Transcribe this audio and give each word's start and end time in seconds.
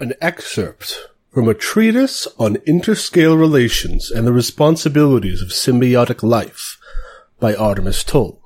An 0.00 0.14
excerpt 0.22 1.08
from 1.30 1.46
a 1.46 1.52
treatise 1.52 2.26
on 2.38 2.56
interscale 2.66 3.38
relations 3.38 4.10
and 4.10 4.26
the 4.26 4.32
responsibilities 4.32 5.42
of 5.42 5.48
symbiotic 5.48 6.22
life 6.22 6.78
by 7.38 7.54
Artemis 7.54 8.02
Tull. 8.02 8.40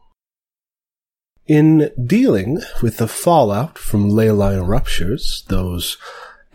In 1.47 1.93
dealing 2.05 2.61
with 2.83 2.97
the 2.97 3.07
fallout 3.07 3.79
from 3.79 4.11
ley 4.11 4.33
line 4.33 4.63
ruptures, 4.63 5.45
those 5.47 5.97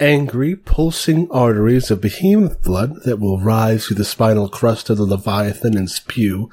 angry, 0.01 0.54
pulsing 0.54 1.31
arteries 1.31 1.89
of 1.89 2.02
behemoth 2.02 2.61
blood 2.61 3.04
that 3.05 3.21
will 3.21 3.39
rise 3.39 3.86
through 3.86 3.95
the 3.95 4.04
spinal 4.04 4.50
crust 4.50 4.89
of 4.89 4.97
the 4.97 5.05
Leviathan 5.05 5.77
and 5.77 5.89
spew, 5.89 6.50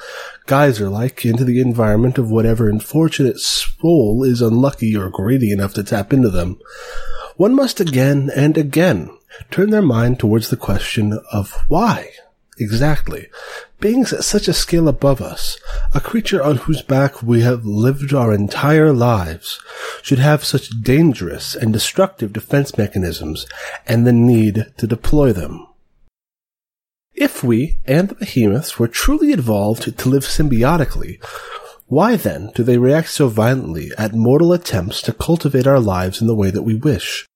geyser-like, 0.47 1.27
into 1.27 1.43
the 1.43 1.61
environment 1.61 2.17
of 2.17 2.31
whatever 2.31 2.69
unfortunate 2.69 3.41
soul 3.41 4.23
is 4.23 4.41
unlucky 4.41 4.97
or 4.97 5.11
greedy 5.11 5.51
enough 5.51 5.75
to 5.75 5.83
tap 5.83 6.13
into 6.13 6.31
them. 6.31 6.61
One 7.37 7.55
must 7.55 7.81
again 7.81 8.31
and 8.35 8.57
again 8.57 9.11
turn 9.51 9.71
their 9.71 9.83
mind 9.83 10.19
towards 10.19 10.49
the 10.49 10.57
question 10.57 11.19
of 11.33 11.53
why 11.69 12.11
exactly. 12.59 13.29
Beings 13.81 14.13
at 14.13 14.25
such 14.25 14.49
a 14.49 14.55
scale 14.55 14.89
above 14.89 15.21
us, 15.21 15.59
a 15.95 16.01
creature 16.01 16.43
on 16.43 16.57
whose 16.57 16.81
back 16.81 17.23
we 17.23 17.43
have 17.43 17.67
lived 17.67 18.15
our 18.15 18.33
entire 18.33 18.93
lives, 18.93 19.61
should 20.03 20.19
have 20.19 20.45
such 20.45 20.71
dangerous 20.83 21.55
and 21.55 21.73
destructive 21.73 22.33
defense 22.33 22.79
mechanisms 22.79 23.47
and 23.87 24.07
the 24.07 24.13
need 24.13 24.73
to 24.79 24.87
deploy 24.87 25.33
them. 25.33 25.67
If 27.15 27.45
we 27.45 27.79
and 27.85 28.09
the 28.09 28.15
behemoths 28.15 28.79
were 28.79 28.89
truly 28.89 29.33
evolved 29.33 29.99
to 29.99 30.09
live 30.09 30.25
symbiotically, 30.25 31.23
why 31.89 32.17
then 32.17 32.51
do 32.57 32.65
they 32.65 32.79
react 32.79 33.11
so 33.11 33.29
violently 33.29 33.93
at 33.97 34.13
mortal 34.13 34.53
attempts 34.53 35.01
to 35.03 35.13
cultivate 35.13 35.69
our 35.69 35.79
lives 35.79 36.21
in 36.21 36.27
the 36.27 36.35
way 36.35 36.51
that 36.51 36.65
we 36.65 36.75
wish? 36.75 37.29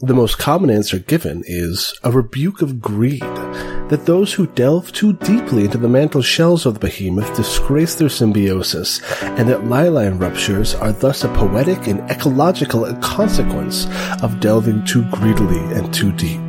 The 0.00 0.14
most 0.14 0.38
common 0.38 0.70
answer 0.70 0.98
given 0.98 1.42
is 1.46 1.98
a 2.02 2.10
rebuke 2.10 2.62
of 2.62 2.80
greed, 2.80 3.20
that 3.20 4.06
those 4.06 4.32
who 4.32 4.46
delve 4.46 4.90
too 4.92 5.12
deeply 5.12 5.66
into 5.66 5.76
the 5.76 5.88
mantle 5.88 6.22
shells 6.22 6.64
of 6.64 6.74
the 6.74 6.80
behemoth 6.80 7.36
disgrace 7.36 7.94
their 7.94 8.08
symbiosis, 8.08 9.02
and 9.22 9.48
that 9.50 9.68
ley 9.68 10.08
ruptures 10.08 10.74
are 10.74 10.92
thus 10.92 11.22
a 11.22 11.28
poetic 11.28 11.86
and 11.86 12.00
ecological 12.10 12.90
consequence 12.96 13.86
of 14.22 14.40
delving 14.40 14.82
too 14.86 15.04
greedily 15.10 15.60
and 15.74 15.92
too 15.92 16.10
deep. 16.12 16.40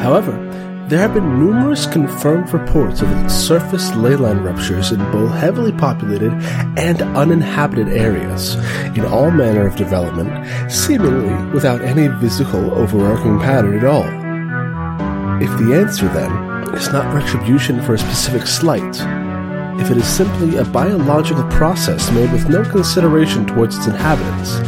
However, 0.00 0.51
there 0.88 0.98
have 0.98 1.14
been 1.14 1.38
numerous 1.38 1.86
confirmed 1.86 2.52
reports 2.52 3.00
of 3.00 3.30
surface 3.30 3.94
ley 3.94 4.16
line 4.16 4.38
ruptures 4.38 4.92
in 4.92 4.98
both 5.10 5.30
heavily 5.32 5.72
populated 5.72 6.32
and 6.76 7.00
uninhabited 7.16 7.88
areas, 7.88 8.56
in 8.96 9.04
all 9.04 9.30
manner 9.30 9.66
of 9.66 9.76
development, 9.76 10.30
seemingly 10.70 11.34
without 11.52 11.80
any 11.80 12.08
visible 12.08 12.72
overarching 12.74 13.38
pattern 13.38 13.78
at 13.78 13.84
all. 13.84 14.04
If 15.42 15.50
the 15.58 15.74
answer, 15.74 16.08
then, 16.08 16.30
is 16.74 16.92
not 16.92 17.14
retribution 17.14 17.82
for 17.82 17.94
a 17.94 17.98
specific 17.98 18.46
slight, 18.46 19.00
if 19.80 19.90
it 19.90 19.96
is 19.96 20.06
simply 20.06 20.56
a 20.56 20.64
biological 20.64 21.44
process 21.44 22.10
made 22.12 22.30
with 22.32 22.48
no 22.48 22.64
consideration 22.64 23.46
towards 23.46 23.76
its 23.76 23.86
inhabitants, 23.86 24.58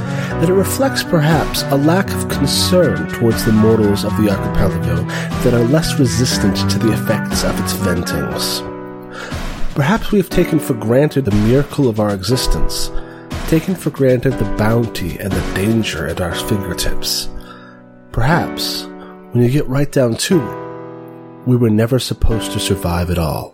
that 0.40 0.50
it 0.50 0.54
reflects 0.54 1.02
perhaps 1.02 1.62
a 1.64 1.76
lack 1.76 2.10
of 2.10 2.28
concern 2.28 3.08
towards 3.08 3.44
the 3.44 3.52
mortals 3.52 4.04
of 4.04 4.16
the 4.16 4.28
archipelago 4.30 4.96
that 5.42 5.54
are 5.54 5.68
less 5.68 5.98
resistant 5.98 6.56
to 6.70 6.78
the 6.78 6.92
effects 6.92 7.44
of 7.44 7.58
its 7.60 7.72
ventings. 7.74 8.60
Perhaps 9.74 10.12
we 10.12 10.18
have 10.18 10.30
taken 10.30 10.58
for 10.58 10.74
granted 10.74 11.24
the 11.24 11.34
miracle 11.48 11.88
of 11.88 12.00
our 12.00 12.12
existence, 12.12 12.90
taken 13.48 13.74
for 13.74 13.90
granted 13.90 14.32
the 14.34 14.56
bounty 14.56 15.18
and 15.18 15.32
the 15.32 15.54
danger 15.54 16.06
at 16.06 16.20
our 16.20 16.34
fingertips. 16.34 17.28
Perhaps, 18.12 18.84
when 19.32 19.42
you 19.42 19.50
get 19.50 19.66
right 19.66 19.90
down 19.90 20.16
to 20.16 20.40
it, 20.40 21.46
we 21.46 21.56
were 21.56 21.70
never 21.70 21.98
supposed 21.98 22.52
to 22.52 22.60
survive 22.60 23.10
at 23.10 23.18
all. 23.18 23.53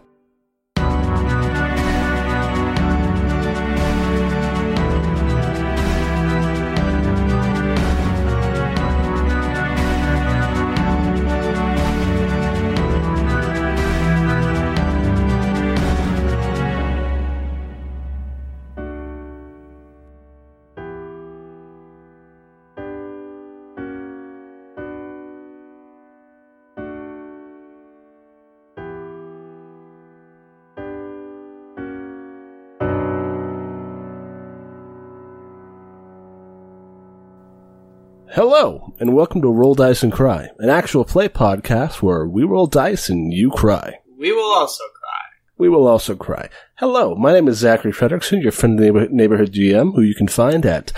And 39.00 39.14
welcome 39.14 39.40
to 39.40 39.48
Roll 39.48 39.74
Dice 39.74 40.02
and 40.02 40.12
Cry, 40.12 40.50
an 40.58 40.68
actual 40.68 41.06
play 41.06 41.26
podcast 41.26 42.02
where 42.02 42.26
we 42.26 42.44
roll 42.44 42.66
dice 42.66 43.08
and 43.08 43.32
you 43.32 43.50
cry. 43.50 43.98
We 44.18 44.30
will 44.30 44.52
also 44.52 44.84
cry. 45.00 45.22
We 45.56 45.70
will 45.70 45.86
also 45.86 46.14
cry. 46.14 46.50
Hello, 46.76 47.14
my 47.14 47.32
name 47.32 47.48
is 47.48 47.56
Zachary 47.56 47.92
Fredrickson, 47.92 48.42
your 48.42 48.52
friendly 48.52 48.84
neighborhood, 48.84 49.10
neighborhood 49.10 49.52
GM, 49.52 49.94
who 49.94 50.02
you 50.02 50.14
can 50.14 50.28
find 50.28 50.66
at 50.66 50.92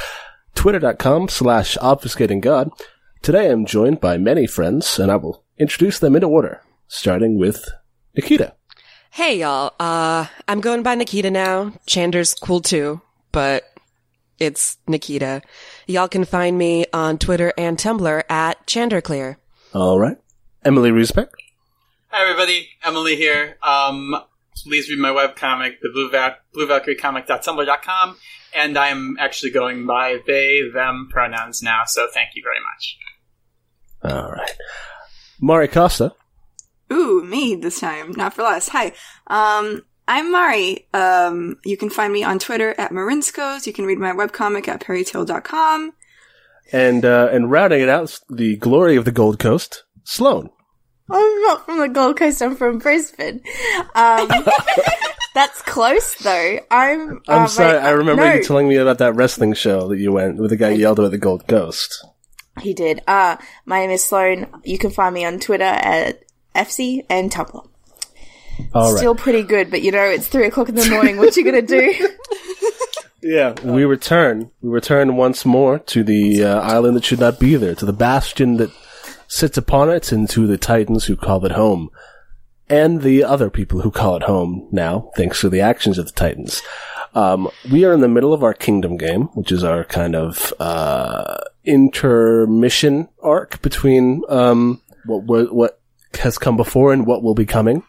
twitter.com 0.56 1.28
slash 1.28 1.76
obfuscatinggod. 1.76 2.72
Today 3.22 3.48
I'm 3.48 3.64
joined 3.64 4.00
by 4.00 4.18
many 4.18 4.48
friends, 4.48 4.98
and 4.98 5.12
I 5.12 5.14
will 5.14 5.44
introduce 5.56 6.00
them 6.00 6.16
in 6.16 6.24
order, 6.24 6.60
starting 6.88 7.38
with 7.38 7.68
Nikita. 8.16 8.54
Hey 9.10 9.38
y'all, 9.38 9.74
uh, 9.78 10.26
I'm 10.48 10.60
going 10.60 10.82
by 10.82 10.96
Nikita 10.96 11.30
now. 11.30 11.72
Chander's 11.86 12.34
cool 12.34 12.62
too, 12.62 13.00
but 13.30 13.62
it's 14.40 14.78
Nikita. 14.88 15.42
Y'all 15.86 16.08
can 16.08 16.24
find 16.24 16.56
me 16.56 16.86
on 16.92 17.18
Twitter 17.18 17.52
and 17.56 17.78
Tumblr 17.78 18.22
at 18.28 18.66
Chanderclear. 18.66 19.38
All 19.74 19.98
right. 19.98 20.16
Emily 20.64 20.90
Riesbeck. 20.90 21.28
Hi, 22.08 22.22
everybody. 22.22 22.68
Emily 22.84 23.16
here. 23.16 23.56
Um, 23.62 24.14
please 24.64 24.88
read 24.90 24.98
my 24.98 25.10
webcomic, 25.10 25.76
the 25.80 25.90
Blue, 25.92 26.10
Val- 26.10 26.36
Blue 26.52 26.66
Valkyrie 26.66 26.94
Comic.tumblr.com. 26.96 28.16
And 28.54 28.76
I'm 28.76 29.16
actually 29.18 29.50
going 29.50 29.86
by 29.86 30.18
they, 30.26 30.60
them 30.72 31.08
pronouns 31.10 31.62
now, 31.62 31.84
so 31.86 32.06
thank 32.12 32.30
you 32.34 32.42
very 32.42 32.60
much. 32.60 32.98
All 34.04 34.30
right. 34.30 34.52
Mari 35.40 35.68
Costa. 35.68 36.12
Ooh, 36.92 37.24
me 37.24 37.54
this 37.54 37.80
time, 37.80 38.12
not 38.12 38.34
for 38.34 38.42
less. 38.42 38.68
Hi. 38.68 38.92
Um, 39.28 39.82
I'm 40.08 40.32
Mari. 40.32 40.88
Um, 40.92 41.58
you 41.64 41.76
can 41.76 41.90
find 41.90 42.12
me 42.12 42.22
on 42.24 42.38
Twitter 42.38 42.74
at 42.78 42.90
Marinskos. 42.90 43.66
You 43.66 43.72
can 43.72 43.86
read 43.86 43.98
my 43.98 44.12
webcomic 44.12 44.68
at 44.68 44.80
perrytail.com. 44.80 45.92
And, 46.72 47.04
uh, 47.04 47.28
and 47.32 47.50
rounding 47.50 47.82
it 47.82 47.88
out, 47.88 48.18
the 48.28 48.56
glory 48.56 48.96
of 48.96 49.04
the 49.04 49.12
Gold 49.12 49.38
Coast, 49.38 49.84
Sloan. 50.04 50.50
I'm 51.10 51.42
not 51.42 51.66
from 51.66 51.78
the 51.78 51.88
Gold 51.88 52.16
Coast. 52.16 52.40
I'm 52.42 52.56
from 52.56 52.78
Brisbane. 52.78 53.42
Um, 53.94 54.30
that's 55.34 55.60
close 55.62 56.14
though. 56.16 56.58
I'm. 56.70 57.20
I'm 57.28 57.42
uh, 57.42 57.46
sorry, 57.46 57.78
my- 57.78 57.86
I 57.86 57.90
remember 57.90 58.24
no, 58.24 58.34
you 58.34 58.42
telling 58.44 58.68
me 58.68 58.76
about 58.76 58.98
that 58.98 59.14
wrestling 59.14 59.52
show 59.52 59.88
that 59.88 59.98
you 59.98 60.12
went 60.12 60.38
with 60.38 60.50
the 60.50 60.56
guy 60.56 60.70
yelled 60.70 60.98
about 60.98 61.10
the 61.10 61.18
Gold 61.18 61.46
Coast. 61.46 62.06
He 62.60 62.72
did. 62.72 63.02
Uh, 63.06 63.36
my 63.66 63.80
name 63.80 63.90
is 63.90 64.04
Sloan. 64.04 64.46
You 64.64 64.78
can 64.78 64.90
find 64.90 65.14
me 65.14 65.24
on 65.24 65.40
Twitter 65.40 65.64
at 65.64 66.22
FC 66.54 67.04
and 67.10 67.30
Tumblr. 67.30 67.68
All 68.74 68.92
right. 68.92 68.98
Still 68.98 69.14
pretty 69.14 69.42
good, 69.42 69.70
but 69.70 69.82
you 69.82 69.90
know, 69.92 70.04
it's 70.04 70.26
three 70.26 70.46
o'clock 70.46 70.68
in 70.68 70.74
the 70.74 70.88
morning. 70.88 71.16
What 71.18 71.36
you 71.36 71.44
gonna 71.44 71.62
do? 71.62 72.08
Yeah, 73.22 73.54
we 73.62 73.84
return. 73.84 74.50
We 74.60 74.70
return 74.70 75.16
once 75.16 75.44
more 75.44 75.78
to 75.78 76.02
the 76.02 76.44
uh, 76.44 76.60
island 76.60 76.96
that 76.96 77.04
should 77.04 77.20
not 77.20 77.38
be 77.38 77.54
there, 77.54 77.76
to 77.76 77.86
the 77.86 77.92
bastion 77.92 78.56
that 78.56 78.72
sits 79.28 79.56
upon 79.56 79.90
it, 79.90 80.10
and 80.10 80.28
to 80.30 80.46
the 80.46 80.58
titans 80.58 81.04
who 81.04 81.14
call 81.14 81.46
it 81.46 81.52
home, 81.52 81.90
and 82.68 83.02
the 83.02 83.22
other 83.22 83.48
people 83.48 83.82
who 83.82 83.92
call 83.92 84.16
it 84.16 84.24
home 84.24 84.68
now, 84.72 85.12
thanks 85.16 85.40
to 85.40 85.48
the 85.48 85.60
actions 85.60 85.98
of 85.98 86.06
the 86.06 86.12
titans. 86.12 86.62
Um, 87.14 87.48
we 87.70 87.84
are 87.84 87.92
in 87.92 88.00
the 88.00 88.08
middle 88.08 88.34
of 88.34 88.42
our 88.42 88.54
kingdom 88.54 88.96
game, 88.96 89.24
which 89.34 89.52
is 89.52 89.62
our 89.62 89.84
kind 89.84 90.16
of 90.16 90.52
uh, 90.58 91.36
intermission 91.64 93.08
arc 93.22 93.62
between 93.62 94.22
um, 94.28 94.82
what 95.06 95.22
what 95.22 95.54
what 95.54 95.80
has 96.18 96.38
come 96.38 96.56
before 96.56 96.92
and 96.92 97.06
what 97.06 97.22
will 97.22 97.34
be 97.34 97.46
coming. 97.46 97.84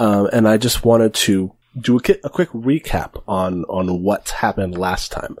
Um, 0.00 0.28
and 0.32 0.48
I 0.48 0.56
just 0.56 0.84
wanted 0.84 1.12
to 1.26 1.52
do 1.78 1.98
a, 1.98 2.02
a 2.24 2.30
quick 2.30 2.48
recap 2.50 3.22
on 3.28 3.64
on 3.66 4.02
what 4.02 4.30
happened 4.30 4.76
last 4.76 5.12
time. 5.12 5.36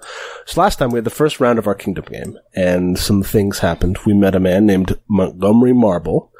So 0.46 0.60
last 0.60 0.76
time 0.78 0.90
we 0.90 0.98
had 0.98 1.04
the 1.04 1.10
first 1.10 1.40
round 1.40 1.58
of 1.58 1.66
our 1.66 1.74
kingdom 1.74 2.04
game, 2.04 2.38
and 2.54 2.98
some 2.98 3.22
things 3.24 3.58
happened. 3.60 3.98
We 4.04 4.14
met 4.14 4.36
a 4.36 4.40
man 4.40 4.66
named 4.66 4.96
Montgomery 5.08 5.72
Marble, 5.72 6.30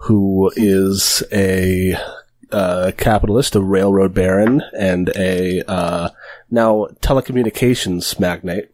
who 0.00 0.50
is 0.56 1.22
a 1.32 1.96
uh, 2.50 2.90
capitalist, 2.96 3.54
a 3.54 3.60
railroad 3.62 4.12
baron, 4.12 4.62
and 4.76 5.10
a 5.16 5.62
uh, 5.68 6.08
now 6.50 6.88
telecommunications 7.00 8.18
magnate. 8.18 8.68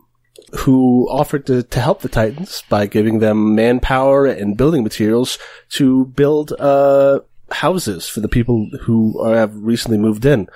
who 0.58 1.08
offered 1.10 1.46
to, 1.46 1.62
to 1.62 1.80
help 1.80 2.00
the 2.00 2.08
Titans 2.08 2.62
by 2.68 2.86
giving 2.86 3.18
them 3.18 3.54
manpower 3.54 4.26
and 4.26 4.56
building 4.56 4.82
materials 4.82 5.38
to 5.70 6.06
build 6.06 6.52
uh, 6.58 7.20
houses 7.54 8.08
for 8.08 8.20
the 8.20 8.28
people 8.28 8.68
who 8.82 9.18
are, 9.20 9.36
have 9.36 9.54
recently 9.56 9.98
moved 9.98 10.26
in. 10.26 10.48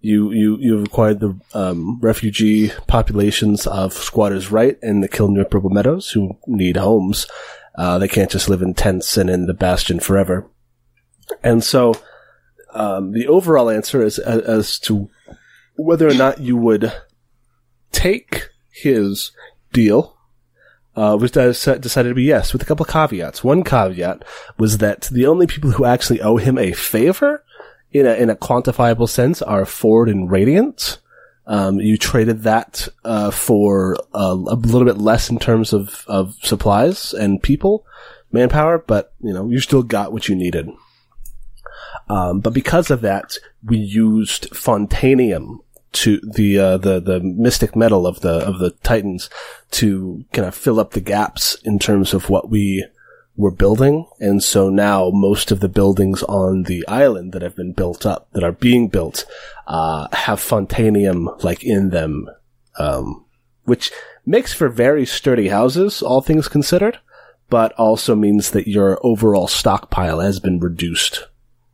You 0.00 0.32
you 0.32 0.56
you've 0.58 0.84
acquired 0.86 1.20
the 1.20 1.38
um, 1.52 2.00
refugee 2.00 2.72
populations 2.86 3.66
of 3.66 3.92
Squatters' 3.92 4.50
Right 4.50 4.78
and 4.82 5.02
the 5.02 5.08
Kilnir 5.08 5.44
Purple 5.44 5.70
Meadows 5.70 6.10
who 6.10 6.38
need 6.46 6.76
homes. 6.76 7.26
Uh, 7.74 7.98
they 7.98 8.08
can't 8.08 8.30
just 8.30 8.48
live 8.48 8.62
in 8.62 8.74
tents 8.74 9.16
and 9.16 9.30
in 9.30 9.46
the 9.46 9.54
bastion 9.54 10.00
forever. 10.00 10.46
And 11.42 11.62
so, 11.62 11.94
um, 12.72 13.12
the 13.12 13.28
overall 13.28 13.70
answer 13.70 14.02
is 14.02 14.18
as, 14.18 14.42
as 14.42 14.78
to 14.80 15.08
whether 15.76 16.08
or 16.08 16.14
not 16.14 16.40
you 16.40 16.56
would 16.56 16.92
take 17.92 18.48
his 18.70 19.32
deal 19.72 20.16
uh, 20.96 21.16
was 21.20 21.30
decided 21.30 22.08
to 22.08 22.14
be 22.14 22.24
yes, 22.24 22.52
with 22.52 22.62
a 22.62 22.64
couple 22.64 22.84
of 22.84 22.90
caveats. 22.90 23.44
One 23.44 23.64
caveat 23.64 24.24
was 24.58 24.78
that 24.78 25.02
the 25.12 25.26
only 25.26 25.46
people 25.46 25.70
who 25.70 25.84
actually 25.84 26.20
owe 26.20 26.36
him 26.36 26.58
a 26.58 26.72
favor 26.72 27.44
in 27.92 28.06
a, 28.06 28.14
in 28.14 28.30
a 28.30 28.36
quantifiable 28.36 29.08
sense 29.08 29.42
are 29.42 29.64
Ford 29.64 30.08
and 30.08 30.30
Radiant. 30.30 30.98
Um, 31.46 31.80
you 31.80 31.96
traded 31.96 32.42
that 32.42 32.88
uh, 33.04 33.30
for 33.30 33.96
uh, 34.14 34.36
a 34.36 34.54
little 34.54 34.84
bit 34.84 34.98
less 34.98 35.30
in 35.30 35.38
terms 35.38 35.72
of, 35.72 36.04
of 36.06 36.34
supplies 36.42 37.12
and 37.12 37.42
people, 37.42 37.84
manpower, 38.30 38.78
but 38.78 39.12
you 39.20 39.32
know 39.32 39.48
you 39.48 39.58
still 39.60 39.82
got 39.82 40.12
what 40.12 40.28
you 40.28 40.36
needed. 40.36 40.68
Um, 42.08 42.40
but 42.40 42.52
because 42.52 42.90
of 42.90 43.00
that, 43.02 43.36
we 43.64 43.78
used 43.78 44.50
Fontanium 44.50 45.58
to 45.92 46.20
the 46.22 46.58
uh, 46.58 46.76
the 46.78 47.00
the 47.00 47.20
mystic 47.20 47.74
metal 47.74 48.06
of 48.06 48.20
the 48.20 48.46
of 48.46 48.58
the 48.58 48.70
Titans 48.82 49.28
to 49.72 50.24
kind 50.32 50.46
of 50.46 50.54
fill 50.54 50.80
up 50.80 50.92
the 50.92 51.00
gaps 51.00 51.56
in 51.64 51.78
terms 51.78 52.14
of 52.14 52.30
what 52.30 52.48
we 52.50 52.86
were 53.36 53.50
building, 53.50 54.06
and 54.18 54.42
so 54.42 54.68
now 54.68 55.10
most 55.12 55.50
of 55.50 55.60
the 55.60 55.68
buildings 55.68 56.22
on 56.24 56.64
the 56.64 56.86
island 56.86 57.32
that 57.32 57.42
have 57.42 57.56
been 57.56 57.72
built 57.72 58.04
up, 58.04 58.28
that 58.32 58.44
are 58.44 58.52
being 58.52 58.88
built, 58.88 59.24
uh, 59.66 60.06
have 60.12 60.40
Fontanium 60.40 61.42
like 61.42 61.64
in 61.64 61.90
them, 61.90 62.28
um, 62.78 63.24
which 63.64 63.90
makes 64.26 64.52
for 64.52 64.68
very 64.68 65.06
sturdy 65.06 65.48
houses, 65.48 66.02
all 66.02 66.20
things 66.20 66.48
considered, 66.48 66.98
but 67.48 67.72
also 67.72 68.14
means 68.14 68.50
that 68.50 68.68
your 68.68 68.98
overall 69.02 69.48
stockpile 69.48 70.20
has 70.20 70.38
been 70.38 70.60
reduced 70.60 71.26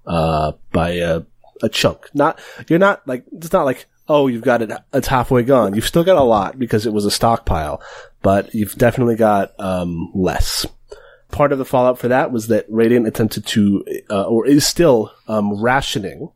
uh, 0.07 0.53
by 0.73 0.91
a, 0.91 1.23
a 1.63 1.69
chunk. 1.69 2.09
Not 2.15 2.39
you're 2.69 2.79
not 2.79 3.07
like 3.07 3.25
it's 3.33 3.53
not 3.53 3.65
like 3.65 3.87
oh, 4.09 4.27
you've 4.29 4.43
got 4.43 4.63
it, 4.63 4.71
it's 4.93 5.09
halfway 5.09 5.43
gone. 5.43 5.75
You've 5.75 5.87
still 5.87 6.05
got 6.05 6.17
a 6.17 6.23
lot 6.23 6.59
because 6.59 6.87
it 6.87 6.93
was 6.93 7.05
a 7.05 7.11
stockpile, 7.11 7.83
but 8.23 8.55
you've 8.55 8.77
definitely 8.77 9.17
got, 9.17 9.59
um, 9.59 10.11
less. 10.15 10.67
Part 11.31 11.53
of 11.53 11.59
the 11.59 11.65
fallout 11.65 11.99
for 11.99 12.09
that 12.09 12.31
was 12.31 12.49
that 12.49 12.67
Radiant 12.69 13.07
attempted 13.07 13.47
to, 13.47 13.85
uh, 14.11 14.23
or 14.25 14.47
is 14.47 14.67
still, 14.67 15.13
um, 15.27 15.61
rationing, 15.61 16.31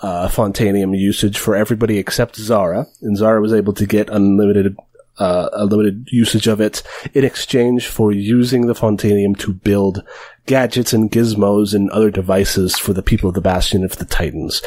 uh, 0.00 0.28
Fontanium 0.28 0.98
usage 0.98 1.38
for 1.38 1.54
everybody 1.54 1.98
except 1.98 2.36
Zara, 2.36 2.86
and 3.02 3.16
Zara 3.16 3.40
was 3.40 3.52
able 3.52 3.72
to 3.74 3.86
get 3.86 4.10
unlimited, 4.10 4.76
uh, 5.18 5.48
limited 5.68 6.08
usage 6.10 6.46
of 6.46 6.60
it 6.60 6.82
in 7.14 7.24
exchange 7.24 7.86
for 7.86 8.12
using 8.12 8.66
the 8.66 8.74
Fontanium 8.74 9.36
to 9.38 9.52
build 9.52 10.02
gadgets 10.46 10.92
and 10.92 11.10
gizmos 11.10 11.74
and 11.74 11.90
other 11.90 12.10
devices 12.10 12.78
for 12.78 12.92
the 12.92 13.02
people 13.02 13.28
of 13.28 13.34
the 13.34 13.40
Bastion 13.40 13.82
and 13.82 13.90
for 13.90 13.98
the 13.98 14.04
Titans. 14.04 14.62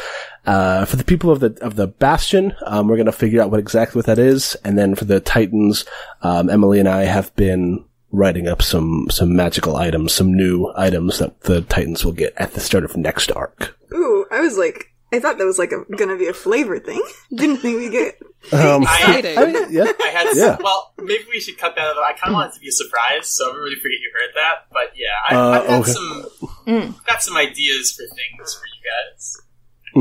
Uh, 0.46 0.84
for 0.84 0.96
the 0.96 1.04
people 1.04 1.30
of 1.30 1.40
the 1.40 1.56
of 1.60 1.76
the 1.76 1.86
Bastion, 1.86 2.54
um, 2.66 2.88
we're 2.88 2.96
going 2.96 3.06
to 3.06 3.12
figure 3.12 3.42
out 3.42 3.50
what 3.50 3.60
exactly 3.60 3.98
what 3.98 4.06
that 4.06 4.18
is, 4.18 4.56
and 4.64 4.78
then 4.78 4.94
for 4.94 5.04
the 5.04 5.20
Titans, 5.20 5.84
um, 6.22 6.48
Emily 6.48 6.78
and 6.78 6.88
I 6.88 7.04
have 7.04 7.34
been 7.36 7.84
writing 8.12 8.48
up 8.48 8.62
some 8.62 9.06
some 9.10 9.36
magical 9.36 9.76
items, 9.76 10.12
some 10.12 10.34
new 10.34 10.72
items 10.76 11.18
that 11.18 11.42
the 11.42 11.60
Titans 11.62 12.04
will 12.04 12.12
get 12.12 12.32
at 12.36 12.54
the 12.54 12.60
start 12.60 12.84
of 12.84 12.96
next 12.96 13.30
arc. 13.32 13.76
Ooh, 13.92 14.26
I 14.30 14.40
was 14.40 14.56
like, 14.56 14.89
I 15.12 15.18
thought 15.18 15.38
that 15.38 15.44
was 15.44 15.58
like 15.58 15.72
a, 15.72 15.84
gonna 15.96 16.16
be 16.16 16.28
a 16.28 16.32
flavor 16.32 16.78
thing. 16.78 17.02
Didn't 17.34 17.58
think 17.58 17.78
we 17.78 17.90
get. 17.90 18.18
Um, 18.54 18.84
Exciting. 18.84 19.36
I 19.36 19.44
mean, 19.44 19.66
yeah, 19.70 19.92
I 20.02 20.08
had 20.08 20.28
Yeah. 20.34 20.56
well, 20.62 20.94
maybe 20.96 21.24
we 21.30 21.40
should 21.40 21.58
cut 21.58 21.74
that 21.76 21.88
out. 21.88 21.98
I 21.98 22.14
kind 22.14 22.28
of 22.30 22.32
want 22.32 22.50
it 22.50 22.54
to 22.54 22.60
be 22.60 22.68
a 22.68 22.72
surprise, 22.72 23.28
so 23.28 23.50
everybody 23.50 23.74
forget 23.76 23.98
you 24.00 24.10
heard 24.14 24.30
that. 24.34 24.54
But 24.72 24.92
yeah, 24.96 25.08
I, 25.28 25.34
Uh, 25.34 25.50
I've 25.50 25.66
got 25.68 25.80
okay. 25.80 25.92
some 25.92 26.24
Mm. 26.66 27.04
got 27.06 27.22
some 27.22 27.36
ideas 27.36 27.92
for 27.92 28.04
things 28.14 28.54
for 28.54 28.64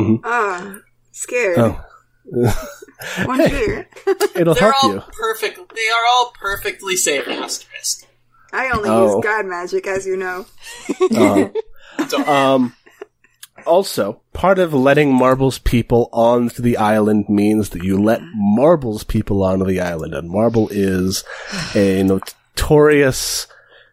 you 0.06 0.16
guys. 0.16 0.22
Ah, 0.24 0.76
scared. 1.12 1.58
Oh. 1.60 1.86
One 3.26 3.50
fear. 3.50 3.90
it'll 4.36 4.54
They're 4.54 4.72
help 4.72 4.84
all 4.86 4.94
you. 4.94 5.04
perfect. 5.12 5.58
They 5.76 5.90
are 5.90 6.06
all 6.10 6.32
perfectly 6.40 6.96
safe. 6.96 7.28
Asterisk. 7.28 8.06
I 8.54 8.70
only 8.70 8.90
Oh. 8.90 9.16
use 9.18 9.24
god 9.24 9.48
magic, 9.48 9.86
as 9.86 10.06
you 10.06 10.16
know. 10.16 10.46
Uh, 11.12 11.50
Um, 12.26 12.74
also, 13.66 14.22
part 14.34 14.60
of 14.60 14.74
letting 14.74 15.14
Marbles 15.14 15.60
people 15.60 16.10
onto 16.12 16.62
the 16.62 16.78
island 16.78 17.30
means 17.30 17.70
that 17.70 17.84
you 17.84 18.02
let 18.02 18.22
Marbles 18.34 19.04
people 19.04 19.44
onto 19.44 19.66
the 19.66 19.80
island, 19.80 20.14
and 20.14 20.30
Marble 20.30 20.68
is 20.70 21.24
a 21.76 22.04
notorious 22.04 23.48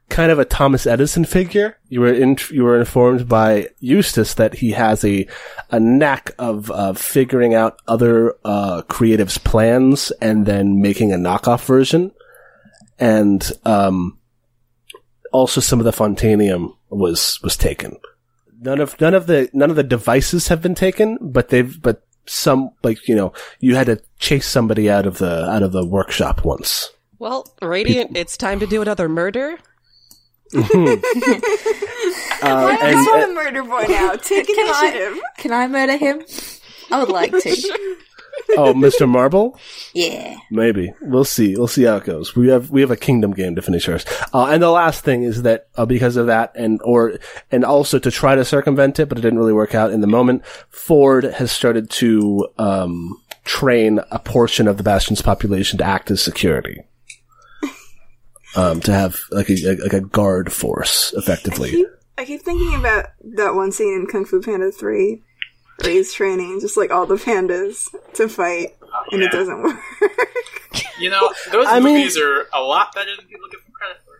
kind 0.08 0.30
of 0.30 0.38
a 0.38 0.44
Thomas 0.44 0.86
Edison 0.86 1.24
figure. 1.24 1.78
You 1.88 2.00
were 2.00 2.12
in, 2.12 2.36
you 2.50 2.64
were 2.64 2.78
informed 2.78 3.28
by 3.28 3.68
Eustace 3.80 4.34
that 4.34 4.54
he 4.54 4.72
has 4.72 5.04
a 5.04 5.26
a 5.70 5.80
knack 5.80 6.32
of 6.38 6.70
of 6.70 6.98
figuring 6.98 7.54
out 7.54 7.80
other 7.86 8.34
uh, 8.44 8.82
creatives' 8.88 9.42
plans 9.42 10.10
and 10.20 10.46
then 10.46 10.80
making 10.80 11.12
a 11.12 11.16
knockoff 11.16 11.64
version, 11.64 12.12
and 12.98 13.52
um, 13.64 14.18
also 15.32 15.60
some 15.60 15.80
of 15.80 15.84
the 15.84 15.92
Fontanium 15.92 16.76
was 16.88 17.40
was 17.42 17.56
taken 17.56 17.98
none 18.60 18.80
of 18.80 19.00
none 19.00 19.14
of 19.14 19.26
the 19.26 19.48
none 19.52 19.70
of 19.70 19.76
the 19.76 19.82
devices 19.82 20.48
have 20.48 20.60
been 20.62 20.74
taken, 20.74 21.18
but 21.20 21.48
they've 21.48 21.80
but 21.80 22.02
some 22.26 22.70
like 22.82 23.06
you 23.08 23.14
know 23.14 23.32
you 23.60 23.76
had 23.76 23.86
to 23.86 24.00
chase 24.18 24.46
somebody 24.46 24.90
out 24.90 25.06
of 25.06 25.18
the 25.18 25.48
out 25.48 25.62
of 25.62 25.72
the 25.72 25.84
workshop 25.84 26.44
once. 26.44 26.90
Well, 27.18 27.46
Radiant, 27.62 28.16
it's 28.16 28.36
time 28.36 28.60
to 28.60 28.66
do 28.66 28.82
another 28.82 29.08
murder. 29.08 29.58
Um, 32.42 32.50
I 32.52 32.76
and, 32.82 32.92
just 32.96 33.08
want 33.10 33.22
and- 33.22 33.32
a 33.32 33.34
murder 33.34 33.62
boy 33.62 33.86
now. 33.88 34.14
Take 34.16 34.46
Can 34.46 34.68
I- 34.68 35.20
Can 35.38 35.52
I 35.52 35.66
murder 35.66 35.96
him? 35.96 36.22
I 36.90 37.00
would 37.00 37.08
like 37.08 37.32
to. 37.32 37.96
oh, 38.56 38.74
Mr. 38.74 39.08
Marble, 39.08 39.58
Yeah. 39.94 40.36
maybe 40.50 40.92
we'll 41.02 41.24
see. 41.24 41.56
We'll 41.56 41.68
see 41.68 41.84
how 41.84 41.96
it 41.96 42.04
goes. 42.04 42.34
We 42.36 42.48
have 42.48 42.70
we 42.70 42.80
have 42.80 42.90
a 42.90 42.96
kingdom 42.96 43.32
game 43.32 43.54
to 43.56 43.62
finish 43.62 43.86
first. 43.86 44.08
Uh, 44.32 44.46
and 44.46 44.62
the 44.62 44.70
last 44.70 45.04
thing 45.04 45.22
is 45.22 45.42
that 45.42 45.68
uh, 45.76 45.86
because 45.86 46.16
of 46.16 46.26
that, 46.26 46.52
and 46.54 46.80
or 46.84 47.18
and 47.50 47.64
also 47.64 47.98
to 47.98 48.10
try 48.10 48.34
to 48.34 48.44
circumvent 48.44 48.98
it, 48.98 49.08
but 49.08 49.18
it 49.18 49.22
didn't 49.22 49.38
really 49.38 49.52
work 49.52 49.74
out 49.74 49.90
in 49.90 50.00
the 50.00 50.06
moment. 50.06 50.44
Ford 50.70 51.24
has 51.24 51.50
started 51.52 51.90
to 51.90 52.46
um, 52.58 53.20
train 53.44 54.00
a 54.10 54.18
portion 54.18 54.68
of 54.68 54.76
the 54.76 54.82
Bastion's 54.82 55.22
population 55.22 55.78
to 55.78 55.84
act 55.84 56.10
as 56.10 56.20
security. 56.22 56.82
Um, 58.54 58.80
to 58.80 58.92
have 58.92 59.20
like 59.30 59.50
a 59.50 59.56
like 59.82 59.92
a 59.92 60.00
guard 60.00 60.50
force, 60.50 61.12
effectively. 61.14 61.70
keep, 61.72 61.86
I 62.16 62.24
keep 62.24 62.40
thinking 62.40 62.74
about 62.74 63.06
that 63.34 63.54
one 63.54 63.70
scene 63.70 63.92
in 63.92 64.06
Kung 64.06 64.24
Fu 64.24 64.40
Panda 64.40 64.70
3 64.72 65.22
where 65.82 65.92
he's 65.92 66.12
training 66.12 66.60
just 66.60 66.76
like 66.76 66.90
all 66.90 67.06
the 67.06 67.16
pandas 67.16 67.88
to 68.14 68.28
fight 68.28 68.76
and 69.12 69.20
yeah. 69.22 69.28
it 69.28 69.32
doesn't 69.32 69.62
work. 69.62 69.80
You 70.98 71.10
know, 71.10 71.32
those 71.52 71.66
I 71.68 71.80
mean- 71.80 71.94
movies 71.98 72.16
are 72.18 72.46
a 72.52 72.60
lot 72.62 72.94
better 72.94 73.10
than 73.16 73.26
people 73.26 73.46
give 73.50 73.60
them 73.62 73.72
credit 73.72 73.96
for. 74.04 74.12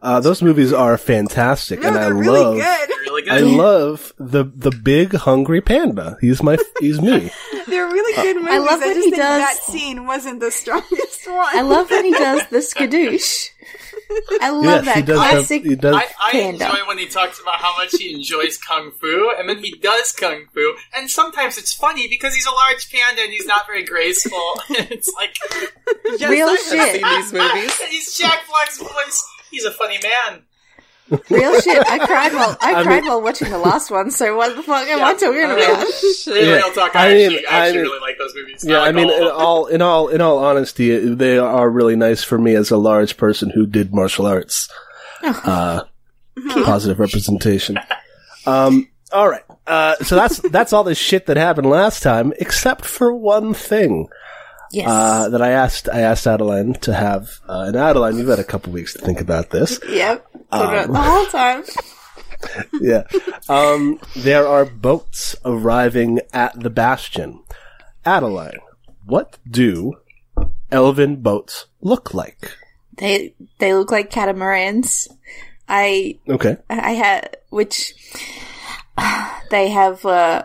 Uh, 0.00 0.20
those 0.20 0.42
movies 0.42 0.72
are 0.72 0.96
fantastic, 0.98 1.80
no, 1.80 1.88
and 1.88 1.96
I 1.98 2.04
they're 2.04 2.14
love. 2.14 2.20
really 2.54 2.60
good. 2.60 2.88
Really 3.02 3.22
good. 3.22 3.32
I 3.32 3.38
love 3.40 4.12
the 4.18 4.44
the 4.44 4.70
big 4.70 5.14
hungry 5.14 5.60
panda. 5.60 6.16
He's 6.20 6.42
my 6.42 6.56
he's 6.80 7.00
me. 7.00 7.30
They're 7.68 7.86
really 7.86 8.14
good 8.22 8.36
movies. 8.36 8.50
I, 8.52 8.58
love 8.58 8.80
when 8.80 8.94
just 8.94 9.04
he 9.04 9.10
think 9.12 9.16
does- 9.22 9.40
that 9.40 9.56
scene 9.62 10.06
wasn't 10.06 10.40
the 10.40 10.50
strongest 10.50 11.26
one. 11.28 11.56
I 11.56 11.60
love 11.62 11.90
when 11.90 12.04
he 12.04 12.10
does 12.12 12.46
the 12.48 12.58
skadoosh. 12.58 13.48
I 14.40 14.50
love 14.50 14.64
yes, 14.64 14.84
that 14.86 14.96
he 14.96 15.02
does. 15.02 15.18
Have, 15.20 15.30
classic. 15.30 15.62
he 15.64 15.74
does. 15.76 15.94
I, 15.94 16.06
I 16.20 16.32
Panda. 16.32 16.66
enjoy 16.66 16.78
when 16.86 16.98
he 16.98 17.06
talks 17.06 17.40
about 17.40 17.56
how 17.56 17.76
much 17.76 17.92
he 17.92 18.14
enjoys 18.14 18.58
kung 18.58 18.90
fu, 18.92 19.34
and 19.38 19.48
then 19.48 19.58
he 19.58 19.72
does 19.72 20.12
kung 20.12 20.46
fu, 20.54 20.74
and 20.96 21.10
sometimes 21.10 21.58
it's 21.58 21.72
funny 21.72 22.08
because 22.08 22.34
he's 22.34 22.46
a 22.46 22.50
large 22.50 22.90
panda 22.90 23.22
and 23.22 23.30
he's 23.32 23.46
not 23.46 23.66
very 23.66 23.84
graceful. 23.84 24.54
it's 24.70 25.12
like 25.16 25.36
Yes, 26.18 26.30
Real 26.30 26.48
I 26.48 26.50
have 26.50 26.60
shit. 26.60 26.92
seen 27.02 27.02
these 27.04 27.32
movies. 27.32 27.80
he's 27.90 28.16
Jack 28.16 28.40
Black's 28.48 28.78
voice. 28.78 29.24
He's 29.50 29.64
a 29.64 29.70
funny 29.72 29.98
man. 30.02 30.42
Real 31.30 31.60
shit. 31.60 31.86
I 31.88 31.98
cried 32.06 32.32
while 32.32 32.56
I, 32.60 32.74
I 32.74 32.82
cried 32.82 33.00
mean- 33.02 33.08
while 33.08 33.22
watching 33.22 33.50
the 33.50 33.58
last 33.58 33.90
one. 33.90 34.10
So 34.10 34.36
what 34.36 34.56
the 34.56 34.62
fuck 34.62 34.86
am 34.88 34.98
Yeah. 34.98 35.06
I 35.06 35.14
talking 35.14 35.44
about? 35.44 35.86
In 36.42 36.46
Yeah. 36.48 36.54
real 36.56 36.72
talk, 36.72 36.96
I, 36.96 37.10
I 37.10 37.14
mean- 37.14 37.26
actually, 37.32 37.46
I 37.46 37.50
I 37.50 37.58
actually 37.66 37.82
mean- 37.82 37.90
really 37.90 38.00
like 38.00 38.18
those 38.18 38.34
movies. 38.34 38.64
yeah, 38.66 38.78
like 38.78 38.88
I 38.88 38.92
mean, 38.92 39.10
all 39.10 39.16
in 39.16 39.30
all 39.32 39.66
in 39.66 39.82
all 39.82 40.08
in 40.08 40.20
all 40.20 40.38
honesty, 40.38 41.14
they 41.14 41.38
are 41.38 41.68
really 41.70 41.96
nice 41.96 42.22
for 42.24 42.38
me 42.38 42.54
as 42.54 42.70
a 42.70 42.76
large 42.76 43.16
person 43.16 43.50
who 43.50 43.66
did 43.66 43.94
martial 43.94 44.26
arts. 44.26 44.68
Uh, 45.24 45.84
positive 46.64 46.98
representation. 46.98 47.78
Um, 48.46 48.88
all 49.12 49.28
right. 49.28 49.44
Uh, 49.68 49.94
so 50.02 50.16
that's 50.16 50.38
that's 50.50 50.72
all 50.72 50.82
the 50.82 50.94
shit 50.96 51.26
that 51.26 51.36
happened 51.36 51.68
last 51.68 52.02
time, 52.02 52.32
except 52.38 52.84
for 52.84 53.14
one 53.14 53.54
thing. 53.54 54.08
Yes. 54.72 54.88
uh, 54.88 55.28
that 55.28 55.42
I 55.42 55.50
asked 55.50 55.88
I 55.88 56.00
asked 56.00 56.26
Adeline 56.26 56.74
to 56.80 56.94
have. 56.94 57.28
Uh, 57.48 57.64
and 57.68 57.76
Adeline, 57.76 58.16
you've 58.16 58.28
had 58.28 58.38
a 58.38 58.44
couple 58.44 58.72
weeks 58.72 58.94
to 58.94 59.00
think 59.00 59.20
about 59.20 59.50
this. 59.50 59.78
yep. 59.88 60.26
Um, 60.50 60.92
the 60.92 61.00
whole 61.00 61.26
time. 61.26 61.64
yeah. 62.80 63.02
Um, 63.48 64.00
there 64.16 64.46
are 64.46 64.64
boats 64.64 65.36
arriving 65.44 66.20
at 66.32 66.58
the 66.58 66.70
bastion. 66.70 67.42
Adeline, 68.04 68.58
what 69.04 69.38
do 69.48 69.94
elven 70.70 71.16
boats 71.16 71.66
look 71.80 72.14
like? 72.14 72.56
They 72.96 73.34
they 73.58 73.74
look 73.74 73.90
like 73.90 74.10
catamarans. 74.10 75.08
I 75.68 76.18
Okay. 76.28 76.56
I 76.68 76.92
had 76.92 77.36
which 77.50 77.94
they 79.50 79.68
have 79.68 80.04
uh 80.04 80.44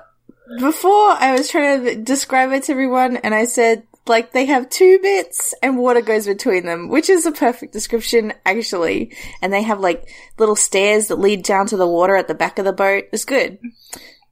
before 0.59 1.09
I 1.11 1.33
was 1.37 1.49
trying 1.49 1.83
to 1.83 1.95
describe 1.95 2.51
it 2.51 2.63
to 2.63 2.71
everyone 2.71 3.17
and 3.17 3.35
I 3.35 3.45
said 3.45 3.83
like 4.09 4.31
they 4.31 4.45
have 4.45 4.69
two 4.69 4.99
bits 4.99 5.53
and 5.61 5.77
water 5.77 6.01
goes 6.01 6.25
between 6.25 6.65
them, 6.65 6.89
which 6.89 7.09
is 7.09 7.25
a 7.25 7.31
perfect 7.31 7.73
description 7.73 8.33
actually. 8.45 9.15
And 9.41 9.51
they 9.51 9.63
have 9.63 9.79
like 9.79 10.09
little 10.37 10.55
stairs 10.55 11.07
that 11.07 11.19
lead 11.19 11.43
down 11.43 11.67
to 11.67 11.77
the 11.77 11.87
water 11.87 12.15
at 12.15 12.27
the 12.27 12.35
back 12.35 12.59
of 12.59 12.65
the 12.65 12.73
boat. 12.73 13.05
It's 13.11 13.25
good. 13.25 13.59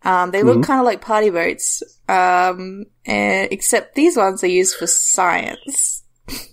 Um, 0.03 0.29
they 0.29 0.43
look 0.43 0.63
kind 0.63 0.79
of 0.79 0.85
like 0.85 1.01
party 1.01 1.31
boats, 1.31 1.81
um, 2.07 2.85
and, 3.07 3.51
except 3.51 3.95
these 3.95 4.15
ones 4.15 4.43
are 4.43 4.47
used 4.47 4.75
for 4.75 4.85
science. 4.85 6.03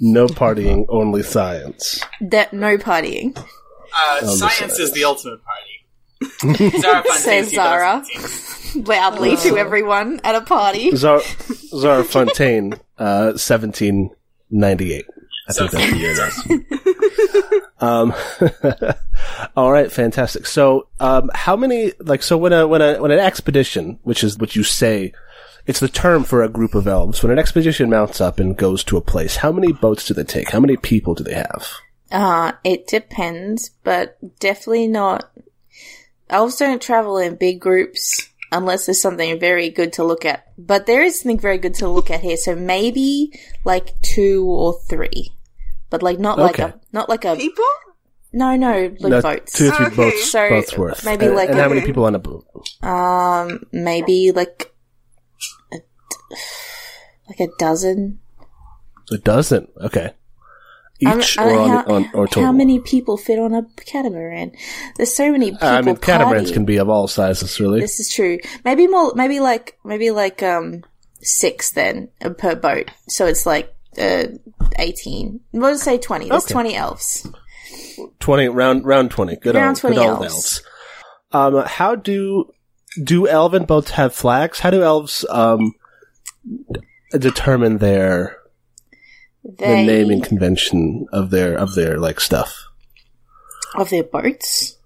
No 0.00 0.26
partying, 0.26 0.86
only 0.88 1.22
science. 1.22 2.00
That 2.22 2.54
no 2.54 2.78
partying. 2.78 3.36
Uh, 3.94 4.20
the 4.22 4.32
science 4.32 4.78
is 4.78 4.92
the 4.92 5.04
ultimate 5.04 5.44
party. 5.44 5.71
Zara 6.80 7.02
Fontaine, 7.02 7.44
Says 7.44 7.50
Zara. 7.52 8.02
2017. 8.04 8.84
Loudly 8.84 9.36
to 9.36 9.58
everyone 9.58 10.20
at 10.24 10.34
a 10.34 10.40
party. 10.40 10.94
Zara, 10.96 11.20
Zara 11.68 12.04
Fontaine, 12.04 12.74
uh, 12.98 13.32
1798. 13.36 15.06
I 15.48 15.52
think 15.52 15.70
that's 15.72 15.90
the 15.90 15.98
year 15.98 16.14
that's. 16.14 17.66
um, 17.80 18.14
all 19.56 19.72
right, 19.72 19.90
fantastic. 19.90 20.46
So, 20.46 20.88
um, 21.00 21.30
how 21.34 21.56
many, 21.56 21.92
like, 21.98 22.22
so 22.22 22.38
when 22.38 22.52
a, 22.52 22.66
when 22.66 22.80
a, 22.80 23.00
when 23.02 23.10
an 23.10 23.18
expedition, 23.18 23.98
which 24.02 24.22
is 24.22 24.38
what 24.38 24.54
you 24.54 24.62
say, 24.62 25.12
it's 25.66 25.80
the 25.80 25.88
term 25.88 26.24
for 26.24 26.42
a 26.42 26.48
group 26.48 26.74
of 26.74 26.86
elves, 26.86 27.22
when 27.22 27.32
an 27.32 27.38
expedition 27.38 27.90
mounts 27.90 28.20
up 28.20 28.38
and 28.38 28.56
goes 28.56 28.84
to 28.84 28.96
a 28.96 29.00
place, 29.00 29.36
how 29.36 29.52
many 29.52 29.72
boats 29.72 30.06
do 30.06 30.14
they 30.14 30.24
take? 30.24 30.50
How 30.50 30.60
many 30.60 30.76
people 30.76 31.14
do 31.14 31.24
they 31.24 31.34
have? 31.34 31.68
Uh, 32.10 32.52
it 32.62 32.86
depends, 32.86 33.70
but 33.84 34.18
definitely 34.38 34.86
not. 34.86 35.30
Elves 36.32 36.56
don't 36.56 36.80
travel 36.82 37.18
in 37.18 37.36
big 37.36 37.60
groups 37.60 38.28
unless 38.50 38.86
there's 38.86 39.00
something 39.00 39.38
very 39.38 39.70
good 39.70 39.92
to 39.94 40.04
look 40.04 40.24
at. 40.24 40.46
But 40.58 40.86
there 40.86 41.02
is 41.02 41.20
something 41.20 41.38
very 41.38 41.58
good 41.58 41.74
to 41.76 41.88
look 41.88 42.10
at 42.10 42.20
here, 42.20 42.36
so 42.36 42.54
maybe 42.56 43.38
like 43.64 44.00
two 44.02 44.44
or 44.46 44.74
three. 44.88 45.32
But 45.90 46.02
like 46.02 46.18
not 46.18 46.38
like 46.38 46.58
a 46.58 46.80
not 46.92 47.08
like 47.08 47.24
a 47.26 47.36
People? 47.36 47.64
no 48.32 48.56
no 48.56 48.94
like 48.98 49.10
No, 49.10 49.20
boats. 49.22 49.52
Two 49.52 49.68
or 49.68 49.72
three 49.72 49.86
Okay. 49.86 49.96
boats, 49.96 50.30
So, 50.30 50.48
boats 50.48 50.78
worth. 50.78 51.04
maybe 51.04 51.26
and, 51.26 51.34
like 51.34 51.50
and 51.50 51.58
how 51.58 51.68
many 51.68 51.82
people 51.82 52.06
on 52.06 52.14
a 52.14 52.18
boat? 52.18 52.46
Um, 52.82 53.60
maybe 53.72 54.32
like 54.32 54.72
a, 55.72 55.76
like 57.28 57.40
a 57.40 57.48
dozen. 57.58 58.20
A 59.10 59.18
dozen. 59.18 59.68
Okay. 59.82 60.12
Each 61.02 61.36
or 61.38 61.50
on, 61.58 61.68
how, 61.68 61.84
on 61.94 62.04
or 62.14 62.26
total? 62.26 62.44
how 62.44 62.52
many 62.52 62.78
people 62.80 63.16
fit 63.16 63.38
on 63.38 63.54
a 63.54 63.64
catamaran? 63.84 64.52
There's 64.96 65.14
so 65.14 65.32
many 65.32 65.50
people. 65.50 65.66
I 65.68 65.82
mean, 65.82 65.96
catamarans 65.96 66.50
partying. 66.50 66.54
can 66.54 66.64
be 66.64 66.76
of 66.78 66.88
all 66.88 67.08
sizes, 67.08 67.58
really. 67.60 67.80
This 67.80 67.98
is 68.00 68.12
true. 68.12 68.38
Maybe 68.64 68.86
more. 68.86 69.12
Maybe 69.14 69.40
like 69.40 69.76
maybe 69.84 70.10
like 70.10 70.42
um 70.42 70.84
six 71.20 71.72
then 71.72 72.08
uh, 72.24 72.30
per 72.30 72.54
boat. 72.54 72.90
So 73.08 73.26
it's 73.26 73.46
like 73.46 73.74
uh 73.98 74.26
eighteen. 74.78 75.40
We'll 75.52 75.76
say 75.78 75.98
twenty. 75.98 76.28
There's 76.28 76.44
Okay. 76.44 76.52
twenty 76.52 76.74
elves. 76.76 77.26
Twenty 78.20 78.48
round 78.48 78.84
round 78.84 79.10
twenty. 79.10 79.36
Good 79.36 79.54
Round 79.54 79.70
old 79.76 79.78
20 79.78 79.96
good 79.96 80.02
old 80.06 80.22
elves. 80.22 80.62
elves. 81.32 81.56
Um, 81.56 81.64
how 81.66 81.94
do 81.94 82.52
do 83.02 83.26
elven 83.26 83.64
boats 83.64 83.90
have 83.92 84.14
flags? 84.14 84.60
How 84.60 84.70
do 84.70 84.82
elves 84.82 85.24
um 85.30 85.72
determine 87.12 87.78
their 87.78 88.36
They 89.44 89.84
the 89.84 89.86
naming 89.92 90.20
convention 90.22 91.06
of 91.12 91.30
their 91.30 91.56
of 91.58 91.74
their 91.74 91.98
like 91.98 92.20
stuff 92.20 92.68
of 93.74 93.90
their 93.90 94.04
boats. 94.04 94.76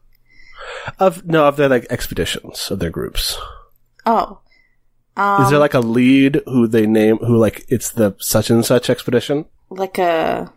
of 0.99 1.27
no 1.27 1.47
of 1.47 1.57
their 1.57 1.69
like 1.69 1.87
expeditions 1.91 2.71
of 2.71 2.79
their 2.79 2.91
groups? 2.91 3.37
Oh, 4.07 4.39
um, 5.17 5.43
Is 5.45 5.51
there 5.51 5.59
like 5.59 5.75
a 5.75 5.81
lead 5.81 6.43
who 6.47 6.67
they 6.67 6.87
name 6.87 7.17
who 7.19 7.37
like 7.37 7.65
it's 7.69 7.91
the 7.93 8.15
such 8.19 8.51
and 8.51 8.65
such 8.65 8.89
expedition? 8.91 9.45
like 9.69 9.99
a 9.99 10.53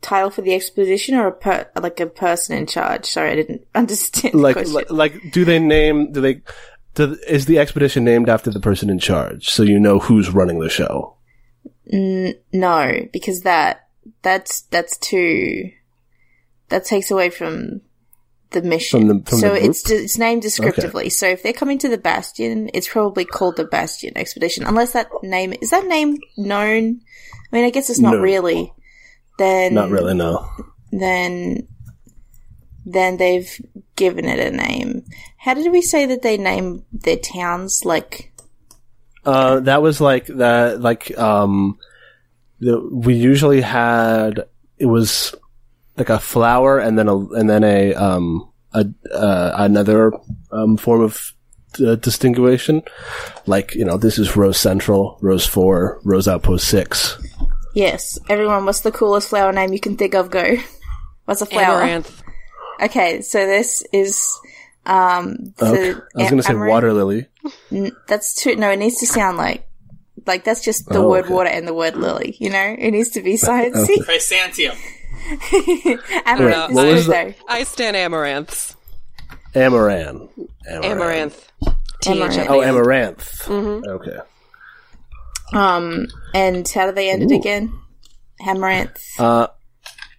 title 0.00 0.30
for 0.30 0.40
the 0.40 0.54
expedition 0.54 1.14
or 1.16 1.26
a 1.26 1.32
per- 1.32 1.70
like 1.80 2.00
a 2.00 2.06
person 2.06 2.56
in 2.56 2.66
charge? 2.66 3.04
Sorry, 3.06 3.30
I 3.32 3.34
didn't 3.36 3.66
understand. 3.74 4.34
the 4.34 4.38
Like 4.38 4.54
question. 4.56 4.74
like, 4.74 4.90
like 4.90 5.32
do 5.32 5.44
they 5.44 5.58
name 5.58 6.12
do 6.12 6.20
they 6.20 6.40
do, 6.94 7.16
is 7.28 7.46
the 7.46 7.58
expedition 7.58 8.04
named 8.04 8.28
after 8.28 8.50
the 8.50 8.60
person 8.60 8.88
in 8.88 8.98
charge 8.98 9.48
so 9.50 9.62
you 9.62 9.78
know 9.78 9.98
who's 9.98 10.30
running 10.30 10.60
the 10.60 10.70
show? 10.70 11.15
No, 11.90 13.06
because 13.12 13.42
that 13.42 13.88
that's 14.22 14.62
that's 14.62 14.96
too 14.98 15.70
that 16.68 16.84
takes 16.84 17.10
away 17.10 17.30
from 17.30 17.80
the 18.50 18.62
mission. 18.62 19.08
From 19.08 19.18
the- 19.22 19.30
from 19.30 19.38
so 19.38 19.54
it's 19.54 19.82
group? 19.82 20.00
it's 20.02 20.18
named 20.18 20.42
descriptively. 20.42 21.10
So 21.10 21.28
if 21.28 21.42
they're 21.42 21.52
coming 21.52 21.78
to 21.78 21.88
the 21.88 21.98
Bastion, 21.98 22.70
it's 22.74 22.88
probably 22.88 23.24
called 23.24 23.56
the 23.56 23.64
Bastion 23.64 24.16
Expedition, 24.16 24.64
unless 24.64 24.92
that 24.92 25.08
name 25.22 25.54
is 25.60 25.70
that 25.70 25.86
name 25.86 26.18
known. 26.36 27.00
I 27.52 27.56
mean, 27.56 27.64
I 27.64 27.70
guess 27.70 27.90
it's 27.90 28.00
not 28.00 28.14
No. 28.14 28.20
really. 28.20 28.72
Then 29.38 29.74
Not 29.74 29.90
really, 29.90 30.14
no. 30.14 30.48
Then 30.90 31.68
then 32.84 33.16
they've 33.16 33.60
given 33.96 34.24
it 34.26 34.38
a 34.38 34.56
name. 34.56 35.04
How 35.38 35.54
did 35.54 35.70
we 35.72 35.82
say 35.82 36.06
that 36.06 36.22
they 36.22 36.36
name 36.38 36.84
their 36.92 37.16
towns? 37.16 37.84
Like 37.84 38.32
Uh, 39.26 39.60
that 39.60 39.82
was 39.82 40.00
like 40.00 40.26
that, 40.26 40.80
like, 40.80 41.16
um, 41.18 41.78
the, 42.60 42.80
we 42.80 43.14
usually 43.14 43.60
had, 43.60 44.46
it 44.78 44.86
was 44.86 45.34
like 45.96 46.10
a 46.10 46.20
flower 46.20 46.78
and 46.78 46.96
then 46.96 47.08
a, 47.08 47.18
and 47.34 47.50
then 47.50 47.64
a, 47.64 47.92
um, 47.94 48.48
a, 48.72 48.86
uh, 49.12 49.52
another, 49.56 50.12
um, 50.52 50.76
form 50.76 51.02
of 51.02 51.32
uh, 51.84 51.96
distinguishing. 51.96 52.82
Like, 53.46 53.74
you 53.74 53.84
know, 53.84 53.96
this 53.96 54.18
is 54.18 54.36
Rose 54.36 54.58
Central, 54.58 55.18
Rose 55.20 55.46
4, 55.46 56.00
Rose 56.04 56.28
Outpost 56.28 56.68
6. 56.68 57.18
yes, 57.74 58.18
everyone. 58.28 58.64
What's 58.64 58.80
the 58.80 58.92
coolest 58.92 59.28
flower 59.28 59.52
name 59.52 59.72
you 59.72 59.80
can 59.80 59.96
think 59.96 60.14
of? 60.14 60.30
Go. 60.30 60.56
What's 61.24 61.42
a 61.42 61.46
flower? 61.46 61.82
Amaranth. 61.82 62.22
Okay, 62.80 63.22
so 63.22 63.44
this 63.46 63.84
is 63.92 64.38
um 64.86 65.52
the 65.58 65.66
Okay. 65.66 65.90
I 66.16 66.22
was 66.22 66.30
gonna 66.30 66.42
say 66.42 66.52
amaranth- 66.52 66.70
water 66.70 66.92
lily. 66.92 67.26
That's 68.08 68.34
too 68.34 68.56
no, 68.56 68.70
it 68.70 68.78
needs 68.78 68.98
to 69.00 69.06
sound 69.06 69.36
like 69.36 69.66
like 70.26 70.44
that's 70.44 70.62
just 70.64 70.88
the 70.88 70.98
Oh, 70.98 71.08
word 71.08 71.24
okay. 71.26 71.34
water 71.34 71.50
and 71.50 71.66
the 71.68 71.74
word 71.74 71.96
lily, 71.96 72.36
you 72.40 72.50
know? 72.50 72.74
It 72.78 72.90
needs 72.92 73.10
to 73.10 73.22
be 73.22 73.34
sciencey. 73.36 74.02
Chrysanthemum. 74.04 74.76
Amaranth 76.26 76.72
what 76.74 76.86
is 76.88 76.94
was 76.94 77.06
good 77.06 77.12
the- 77.28 77.34
though. 77.38 77.44
I 77.48 77.62
stand 77.64 77.96
amaranths. 77.96 78.74
Amaran. 79.54 80.28
Amaran. 80.70 80.84
Amaranth. 80.84 81.52
Amaranth. 82.06 82.46
Oh, 82.50 82.62
amaranth. 82.62 83.42
Mm-hmm. 83.46 83.88
Okay. 83.88 84.18
Um 85.52 86.06
and 86.34 86.68
how 86.68 86.86
do 86.86 86.92
they 86.92 87.10
end 87.10 87.22
it 87.30 87.34
again? 87.34 87.72
Amaranth. 88.44 89.00
Uh, 89.18 89.46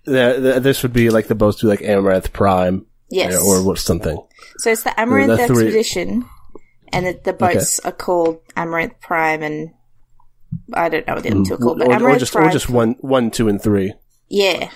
the, 0.05 0.39
the, 0.39 0.59
this 0.61 0.81
would 0.83 0.93
be 0.93 1.09
like 1.09 1.27
the 1.27 1.35
boats 1.35 1.59
do 1.61 1.67
like 1.67 1.81
Amaranth 1.81 2.31
Prime. 2.33 2.85
Yes. 3.09 3.35
Or 3.41 3.63
what 3.63 3.77
something. 3.77 4.17
So 4.57 4.71
it's 4.71 4.83
the 4.83 4.99
Amaranth 4.99 5.27
the 5.39 5.47
three- 5.47 5.65
expedition 5.65 6.25
and 6.91 7.05
the, 7.05 7.19
the 7.23 7.33
boats 7.33 7.79
are 7.79 7.91
called 7.91 8.39
Amaranth 8.55 8.99
Prime 9.01 9.43
and 9.43 9.71
I 10.73 10.89
don't 10.89 11.05
know 11.05 11.15
what 11.15 11.23
the 11.23 11.31
other 11.31 11.43
two 11.43 11.53
are 11.53 11.57
called, 11.57 11.77
but 11.79 11.87
Or, 11.87 11.91
or 11.91 11.95
Amaranth 11.95 12.19
just, 12.19 12.33
Prime. 12.33 12.47
or 12.47 12.51
just 12.51 12.69
one, 12.69 12.95
one, 13.01 13.31
two, 13.31 13.47
and 13.49 13.61
three. 13.61 13.93
yeah. 14.29 14.69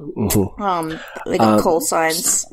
Mhm. 0.00 0.60
Um 0.60 0.98
they 1.26 1.38
got 1.38 1.60
call 1.60 1.80
signs. 1.80 2.44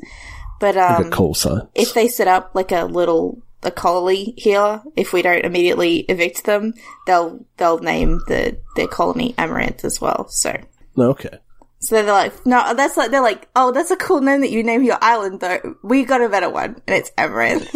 But 0.60 0.76
um 0.76 0.96
Like 1.04 1.06
a 1.06 1.10
coal 1.10 1.34
sign. 1.34 1.62
if 1.74 1.94
they 1.94 2.06
set 2.08 2.28
up 2.28 2.50
like 2.54 2.70
a 2.72 2.84
little 2.84 3.42
a 3.62 3.70
colony 3.70 4.34
here, 4.36 4.82
if 4.96 5.12
we 5.12 5.22
don't 5.22 5.44
immediately 5.44 5.98
evict 6.00 6.44
them, 6.44 6.74
they'll 7.06 7.44
they'll 7.56 7.78
name 7.78 8.20
the 8.28 8.56
their 8.76 8.86
colony 8.88 9.34
Amaranth 9.38 9.84
as 9.84 10.00
well. 10.00 10.28
So 10.28 10.56
Okay. 10.98 11.38
So 11.80 11.94
they're 11.96 12.12
like, 12.12 12.46
no, 12.46 12.74
that's 12.74 12.96
like 12.96 13.10
they're 13.10 13.22
like, 13.22 13.48
oh, 13.56 13.72
that's 13.72 13.90
a 13.90 13.96
cool 13.96 14.20
name 14.20 14.42
that 14.42 14.50
you 14.50 14.62
name 14.62 14.82
your 14.82 14.98
island 15.00 15.40
though. 15.40 15.76
We 15.82 16.04
got 16.04 16.20
a 16.20 16.28
better 16.28 16.50
one, 16.50 16.80
and 16.86 16.96
it's 16.96 17.10
Amaranth. 17.16 17.74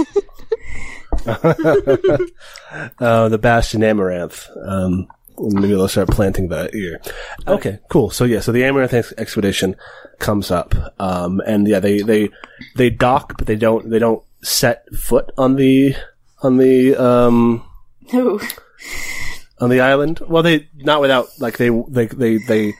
Uh, 2.98 3.28
the 3.28 3.38
Bastion 3.38 3.82
Amaranth. 3.84 4.48
Um, 4.66 5.06
maybe 5.38 5.68
they'll 5.68 5.86
start 5.88 6.08
planting 6.08 6.48
that 6.48 6.74
here. 6.74 7.00
Okay, 7.46 7.78
cool. 7.88 8.10
So 8.10 8.24
yeah, 8.24 8.40
so 8.40 8.50
the 8.52 8.64
Amaranth 8.64 8.92
ex- 8.92 9.12
expedition 9.16 9.76
comes 10.18 10.50
up, 10.50 10.74
um, 10.98 11.40
and 11.46 11.68
yeah, 11.68 11.78
they, 11.78 12.00
they, 12.00 12.30
they 12.74 12.90
dock, 12.90 13.38
but 13.38 13.46
they 13.46 13.54
don't, 13.56 13.90
they 13.90 14.00
don't 14.00 14.24
set 14.42 14.84
foot 14.94 15.30
on 15.38 15.54
the, 15.54 15.94
on 16.42 16.56
the, 16.56 16.96
um, 16.96 17.64
Ooh. 18.14 18.40
on 19.60 19.70
the 19.70 19.80
island. 19.80 20.20
Well, 20.26 20.42
they 20.42 20.68
not 20.74 21.00
without 21.00 21.28
like 21.38 21.56
they 21.56 21.70
they 21.88 22.06
they 22.06 22.38
they 22.38 22.74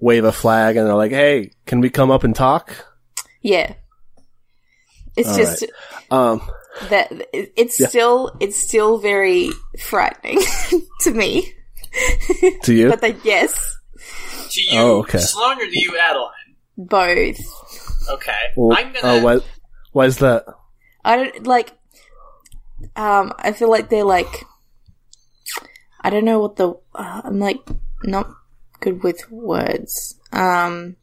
wave 0.00 0.24
a 0.24 0.32
flag 0.32 0.76
and 0.76 0.86
they're 0.86 0.94
like, 0.94 1.10
"Hey, 1.12 1.50
can 1.66 1.80
we 1.80 1.90
come 1.90 2.10
up 2.10 2.24
and 2.24 2.34
talk?" 2.34 2.86
Yeah. 3.42 3.74
It's 5.16 5.28
All 5.28 5.36
just 5.36 5.64
Um, 6.10 6.42
that 6.90 7.10
it's 7.32 7.80
Yeah. 7.80 7.88
still 7.88 8.36
it's 8.40 8.56
still 8.56 8.98
very 8.98 9.50
frightening 9.80 10.38
to 11.00 11.10
me. 11.12 11.52
to 12.62 12.72
you? 12.74 12.88
But 12.90 13.00
then 13.00 13.20
yes, 13.24 13.76
To 14.50 14.60
you, 14.62 14.78
Oh, 14.80 14.98
okay. 15.00 15.18
Sloan, 15.18 15.56
or 15.60 15.64
do 15.66 15.70
you, 15.80 15.98
Adeline? 15.98 16.30
both. 16.76 17.38
Okay. 18.10 18.32
Well, 18.56 18.76
I'm 18.78 18.92
gonna. 18.92 19.00
oh, 19.02 19.22
why, 19.22 19.40
why 19.92 20.04
is 20.06 20.18
that? 20.18 20.44
I 21.04 21.16
don't 21.16 21.46
like. 21.46 21.72
Um, 22.94 23.32
I 23.38 23.52
feel 23.52 23.70
like 23.70 23.88
they're 23.90 24.04
like. 24.04 24.44
I 26.00 26.10
don't 26.10 26.24
know 26.24 26.38
what 26.38 26.56
the. 26.56 26.70
Uh, 26.94 27.22
I'm 27.24 27.40
like 27.40 27.58
not 28.04 28.30
good 28.80 29.02
with 29.02 29.30
words. 29.30 30.14
Um, 30.32 30.96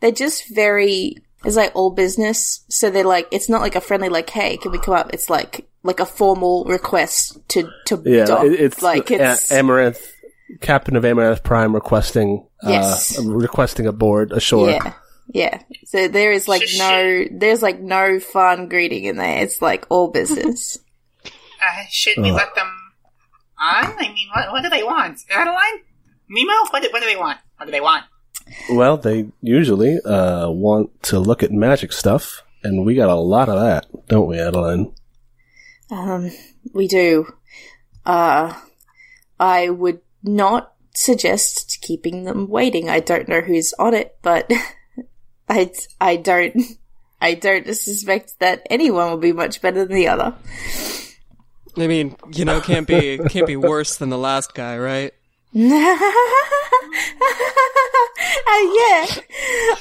they're 0.00 0.12
just 0.12 0.48
very. 0.54 1.16
It's 1.44 1.56
like 1.56 1.72
all 1.74 1.90
business, 1.90 2.64
so 2.68 2.90
they're 2.90 3.04
like. 3.04 3.28
It's 3.30 3.48
not 3.48 3.60
like 3.60 3.76
a 3.76 3.80
friendly 3.80 4.08
like, 4.08 4.28
"Hey, 4.30 4.56
can 4.56 4.72
we 4.72 4.78
come 4.78 4.94
up?" 4.94 5.12
It's 5.14 5.30
like 5.30 5.66
like 5.82 6.00
a 6.00 6.06
formal 6.06 6.64
request 6.64 7.38
to 7.50 7.68
to 7.86 8.02
Yeah, 8.04 8.24
dock. 8.24 8.44
it's 8.46 8.82
like 8.82 9.10
A- 9.10 9.32
it's 9.32 9.52
Amaranth, 9.52 10.04
Captain 10.60 10.96
of 10.96 11.04
Amaranth 11.04 11.42
Prime 11.44 11.74
requesting 11.74 12.44
Yes. 12.62 13.18
uh, 13.18 13.22
requesting 13.22 13.86
a 13.86 13.92
board 13.92 14.32
ashore. 14.32 14.70
yeah. 14.70 14.94
Yeah, 15.30 15.60
so 15.84 16.08
there 16.08 16.32
is 16.32 16.48
like 16.48 16.62
no, 16.78 17.24
there's 17.30 17.62
like 17.62 17.78
no 17.80 18.18
fun 18.18 18.68
greeting 18.70 19.04
in 19.04 19.18
there. 19.18 19.42
It's 19.42 19.60
like 19.60 19.86
all 19.90 20.08
business. 20.08 20.78
Uh, 21.60 21.82
should 21.90 22.16
we 22.18 22.30
Ugh. 22.30 22.36
let 22.36 22.54
them 22.54 22.68
on? 23.60 23.84
I 23.98 24.08
mean, 24.14 24.28
what, 24.32 24.52
what 24.52 24.62
do 24.62 24.68
they 24.70 24.84
want? 24.84 25.18
Adeline? 25.28 25.80
Nemo? 26.28 26.52
What 26.70 26.82
do, 26.82 26.88
what 26.90 27.00
do 27.00 27.06
they 27.06 27.16
want? 27.16 27.38
What 27.56 27.66
do 27.66 27.72
they 27.72 27.80
want? 27.80 28.04
Well, 28.70 28.96
they 28.96 29.30
usually 29.42 30.00
uh, 30.00 30.48
want 30.50 31.02
to 31.04 31.18
look 31.18 31.42
at 31.42 31.50
magic 31.52 31.92
stuff, 31.92 32.42
and 32.62 32.84
we 32.84 32.94
got 32.94 33.08
a 33.08 33.14
lot 33.14 33.48
of 33.48 33.60
that, 33.60 33.86
don't 34.08 34.26
we, 34.26 34.38
Adeline? 34.38 34.92
Um, 35.90 36.30
we 36.72 36.88
do. 36.88 37.32
Uh, 38.04 38.58
I 39.38 39.68
would 39.68 40.00
not 40.22 40.72
suggest 40.94 41.78
keeping 41.80 42.24
them 42.24 42.48
waiting. 42.48 42.88
I 42.88 43.00
don't 43.00 43.28
know 43.28 43.40
who's 43.40 43.72
on 43.78 43.94
it, 43.94 44.16
but 44.22 44.50
I, 45.48 45.70
I 46.00 46.16
don't, 46.16 46.56
I 47.20 47.34
don't 47.34 47.66
suspect 47.74 48.38
that 48.40 48.66
anyone 48.70 49.10
will 49.10 49.18
be 49.18 49.32
much 49.32 49.60
better 49.60 49.84
than 49.84 49.96
the 49.96 50.08
other. 50.08 50.34
I 51.76 51.86
mean, 51.86 52.16
you 52.32 52.44
know, 52.44 52.60
can't 52.60 52.88
be 52.88 53.18
can't 53.28 53.46
be 53.46 53.56
worse 53.56 53.96
than 53.96 54.08
the 54.08 54.18
last 54.18 54.52
guy, 54.52 54.78
right? 54.78 55.14
uh, 55.54 55.60
yeah, 58.76 59.06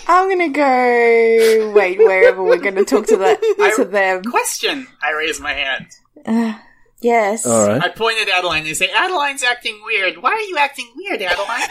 I'm 0.08 0.30
gonna 0.30 0.50
go. 0.50 1.72
Wait, 1.76 1.98
wherever 2.00 2.42
we're 2.44 2.58
gonna 2.58 2.86
talk 2.86 3.06
to 3.08 3.18
that 3.18 3.42
to 3.76 3.86
them. 3.86 4.24
Question! 4.24 4.88
I 5.02 5.12
raise 5.14 5.40
my 5.40 5.54
hand. 5.54 5.88
Uh, 6.26 6.58
yes. 7.02 7.46
All 7.46 7.68
right. 7.68 7.82
I 7.84 7.90
point 7.90 8.18
at 8.22 8.30
Adeline 8.30 8.66
and 8.66 8.76
say, 8.78 8.90
Adeline's 8.92 9.44
acting 9.44 9.80
weird. 9.86 10.22
Why 10.22 10.32
are 10.32 10.40
you 10.42 10.58
acting 10.58 10.90
weird, 10.96 11.22
Adeline? 11.22 11.68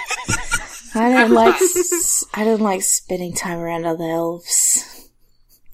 I 0.95 1.11
don't 1.13 1.33
like. 1.33 1.55
s- 1.57 2.25
I 2.35 2.45
don't 2.45 2.61
like 2.63 2.83
spending 2.83 3.35
time 3.35 3.59
around 3.59 3.87
other 3.87 4.05
elves. 4.05 5.09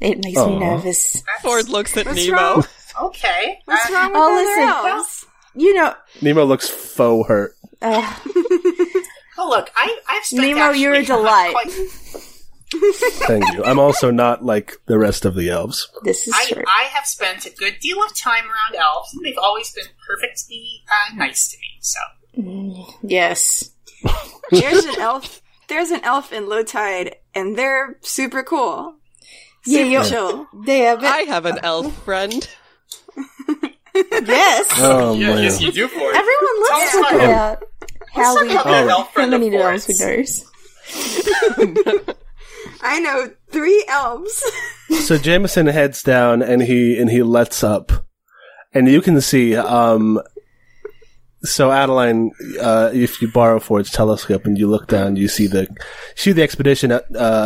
It 0.00 0.18
makes 0.24 0.36
me 0.36 0.42
Aw. 0.42 0.58
nervous. 0.58 1.22
Ford 1.42 1.68
looks 1.68 1.96
at 1.96 2.06
Nemo. 2.06 2.36
wrong? 2.36 2.64
Okay. 3.02 3.58
What's 3.66 3.88
Uh, 3.90 3.94
wrong 3.94 4.08
with 4.12 4.16
Oh, 4.16 4.32
other 4.32 4.44
listen. 4.44 4.62
elves? 4.94 5.26
You 5.54 5.74
know, 5.74 5.94
Nemo 6.22 6.44
looks 6.44 6.68
faux 6.68 7.28
hurt. 7.28 7.54
Uh, 7.82 8.14
Oh, 9.38 9.48
look, 9.48 9.70
I, 9.74 9.98
I've 10.08 10.24
spent 10.24 10.42
Nemo, 10.56 10.70
you're 10.72 10.92
a 10.94 11.04
delight. 11.04 11.52
quite- 11.52 11.70
Thank 13.26 13.44
you. 13.52 13.62
I'm 13.64 13.78
also 13.78 14.10
not 14.10 14.42
like 14.44 14.76
the 14.86 14.98
rest 14.98 15.24
of 15.26 15.34
the 15.34 15.50
elves. 15.50 15.88
this 16.04 16.26
is 16.26 16.34
I, 16.34 16.46
true. 16.52 16.62
I 16.66 16.84
have 16.84 17.04
spent 17.06 17.44
a 17.44 17.50
good 17.50 17.76
deal 17.80 18.02
of 18.02 18.16
time 18.16 18.44
around 18.44 18.74
elves, 18.76 19.12
and 19.14 19.24
they've 19.24 19.36
always 19.38 19.70
been 19.72 19.84
perfectly 20.08 20.82
uh, 20.88 21.14
nice 21.16 21.50
to 21.50 21.58
me. 21.58 21.78
So 21.80 22.92
yes. 23.02 23.70
There's 24.50 24.84
an 24.86 24.98
elf. 25.00 25.42
There's 25.68 25.90
an 25.90 26.00
elf 26.02 26.32
in 26.32 26.48
low 26.48 26.62
tide, 26.62 27.16
and 27.34 27.56
they're 27.56 27.98
super 28.00 28.42
cool. 28.42 28.96
Yeah, 29.66 29.78
Super 29.78 29.88
you're- 29.90 30.08
chill. 30.08 30.46
They 30.64 30.94
but 30.94 31.04
I 31.04 31.18
have 31.28 31.44
an 31.46 31.58
elf 31.62 31.92
friend. 32.04 32.48
yes. 33.94 34.70
Oh 34.78 35.14
yeah, 35.14 35.38
yes, 35.38 35.60
you 35.60 35.72
do 35.72 35.88
for 35.88 35.98
it. 36.00 36.16
Everyone, 36.16 36.60
let's 36.62 36.90
Tell 36.92 37.04
us 37.04 37.10
about- 37.12 37.24
about 37.24 37.62
how 38.12 38.40
we 38.40 38.48
talk 38.48 38.64
about 38.66 38.70
that 38.70 38.88
elf 38.88 39.14
how 39.14 39.26
many 39.26 39.48
of 39.48 39.54
elves 39.54 39.88
we 39.88 39.94
Ford's. 39.94 40.44
knows. 40.44 40.44
I 42.84 42.98
know 43.00 43.30
three 43.50 43.84
elves. 43.88 44.42
So 44.92 45.16
Jameson 45.16 45.66
heads 45.68 46.02
down 46.02 46.42
and 46.42 46.60
he 46.60 46.98
and 47.00 47.08
he 47.10 47.22
lets 47.22 47.64
up, 47.64 47.90
and 48.74 48.86
you 48.86 49.00
can 49.00 49.22
see. 49.22 49.56
Um, 49.56 50.20
so 51.42 51.72
Adeline, 51.72 52.30
uh, 52.60 52.90
if 52.92 53.22
you 53.22 53.32
borrow 53.32 53.58
Ford's 53.58 53.90
telescope 53.90 54.44
and 54.44 54.58
you 54.58 54.68
look 54.68 54.88
down, 54.88 55.16
you 55.16 55.28
see 55.28 55.46
the 55.46 55.66
see 56.14 56.32
the 56.32 56.42
expedition 56.42 56.92
uh, 56.92 57.00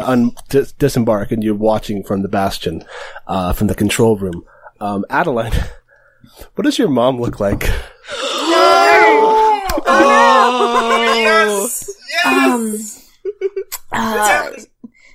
un- 0.05 0.33
dis- 0.48 0.72
disembark, 0.72 1.31
and 1.31 1.44
you're 1.44 1.55
watching 1.55 2.02
from 2.02 2.22
the 2.22 2.29
bastion, 2.29 2.85
uh, 3.29 3.52
from 3.52 3.68
the 3.68 3.76
control 3.76 4.16
room. 4.16 4.42
Um, 4.81 5.05
Adeline, 5.09 5.52
what 6.57 6.64
does 6.64 6.79
your 6.81 6.88
mom 6.88 7.20
look 7.20 7.38
like? 7.38 7.62
Oh, 9.98 11.68
Um, 12.24 12.76
uh, 13.92 14.50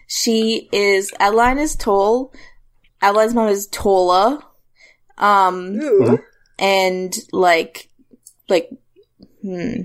she 0.07 0.69
is 0.71 1.11
Adeline 1.19 1.57
is 1.57 1.75
tall. 1.75 2.33
Adeline's 3.01 3.33
mom 3.33 3.49
is 3.49 3.67
taller. 3.67 4.39
Um, 5.17 5.79
Ooh. 5.81 6.19
and 6.59 7.13
like, 7.31 7.89
like, 8.49 8.69
hmm, 9.41 9.81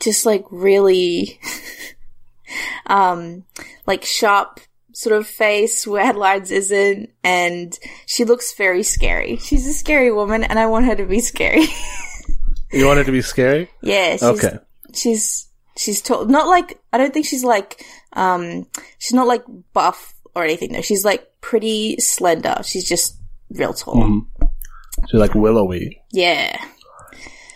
just 0.00 0.26
like 0.26 0.44
really, 0.50 1.40
um, 2.86 3.44
like 3.86 4.04
sharp 4.04 4.60
sort 4.92 5.16
of 5.16 5.26
face 5.26 5.86
where 5.86 6.04
Adeline's 6.04 6.50
isn't, 6.50 7.10
and 7.22 7.78
she 8.06 8.24
looks 8.24 8.54
very 8.54 8.82
scary. 8.82 9.36
She's 9.36 9.66
a 9.66 9.72
scary 9.72 10.12
woman, 10.12 10.42
and 10.44 10.58
I 10.58 10.66
want 10.66 10.86
her 10.86 10.96
to 10.96 11.06
be 11.06 11.20
scary. 11.20 11.66
You 12.72 12.86
want 12.86 13.00
it 13.00 13.04
to 13.04 13.12
be 13.12 13.22
scary? 13.22 13.70
yeah, 13.82 14.12
she's, 14.12 14.22
Okay. 14.22 14.58
she's 14.94 15.48
she's 15.76 16.00
tall. 16.02 16.26
Not 16.26 16.46
like 16.48 16.80
I 16.92 16.98
don't 16.98 17.12
think 17.14 17.26
she's 17.26 17.44
like 17.44 17.84
um 18.12 18.66
she's 18.98 19.14
not 19.14 19.26
like 19.26 19.44
buff 19.72 20.14
or 20.34 20.44
anything 20.44 20.72
though. 20.72 20.82
She's 20.82 21.04
like 21.04 21.26
pretty 21.40 21.96
slender. 21.98 22.56
She's 22.64 22.88
just 22.88 23.16
real 23.50 23.72
tall. 23.72 23.94
Mhm. 23.96 24.26
She's 25.10 25.20
like 25.20 25.34
willowy. 25.34 26.02
Yeah. 26.12 26.56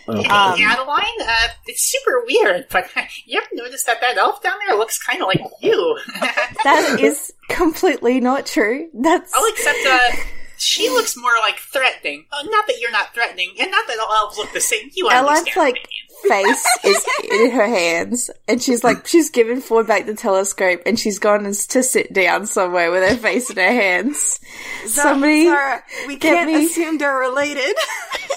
Okay. 0.05 0.27
Um, 0.27 0.59
Adeline, 0.59 1.05
uh, 1.25 1.47
it's 1.65 1.89
super 1.89 2.25
weird, 2.27 2.65
but 2.71 2.85
you 3.25 3.37
ever 3.39 3.47
noticed 3.53 3.85
that 3.85 4.01
that 4.01 4.17
elf 4.17 4.41
down 4.43 4.55
there 4.67 4.77
looks 4.77 5.01
kind 5.01 5.21
of 5.21 5.27
like 5.27 5.39
you? 5.61 5.97
That 6.65 6.97
is 7.01 7.31
completely 7.49 8.19
not 8.21 8.45
true. 8.45 8.89
That's 8.93 9.31
oh, 9.35 9.51
except 9.53 9.79
uh, 9.85 10.23
she 10.63 10.89
looks 10.89 11.15
more 11.17 11.31
like 11.41 11.57
threatening. 11.59 12.25
Oh, 12.31 12.47
not 12.49 12.67
that 12.67 12.79
you're 12.79 12.91
not 12.91 13.13
threatening, 13.13 13.51
and 13.59 13.69
not 13.71 13.87
that 13.87 13.99
all 13.99 14.13
elves 14.13 14.37
look 14.37 14.51
the 14.53 14.61
same. 14.61 14.89
You 14.93 15.09
Ellen's 15.09 15.39
understand? 15.39 15.57
like 15.73 15.87
face 16.27 16.65
is 16.83 17.05
in 17.31 17.51
her 17.51 17.67
hands, 17.67 18.29
and 18.47 18.61
she's 18.61 18.83
like 18.83 19.05
she's 19.07 19.29
given 19.29 19.61
Ford 19.61 19.87
back 19.87 20.05
the 20.05 20.15
telescope, 20.15 20.81
and 20.85 20.99
she's 20.99 21.19
gone 21.19 21.43
to 21.43 21.53
sit 21.53 22.13
down 22.13 22.45
somewhere 22.45 22.91
with 22.91 23.07
her 23.07 23.17
face 23.17 23.49
in 23.49 23.57
her 23.57 23.63
hands. 23.63 24.39
Somebody, 24.85 25.45
Zara, 25.45 25.83
we 26.07 26.17
can't 26.17 26.51
me- 26.51 26.65
assume 26.65 26.97
they're 26.97 27.17
related. 27.17 27.75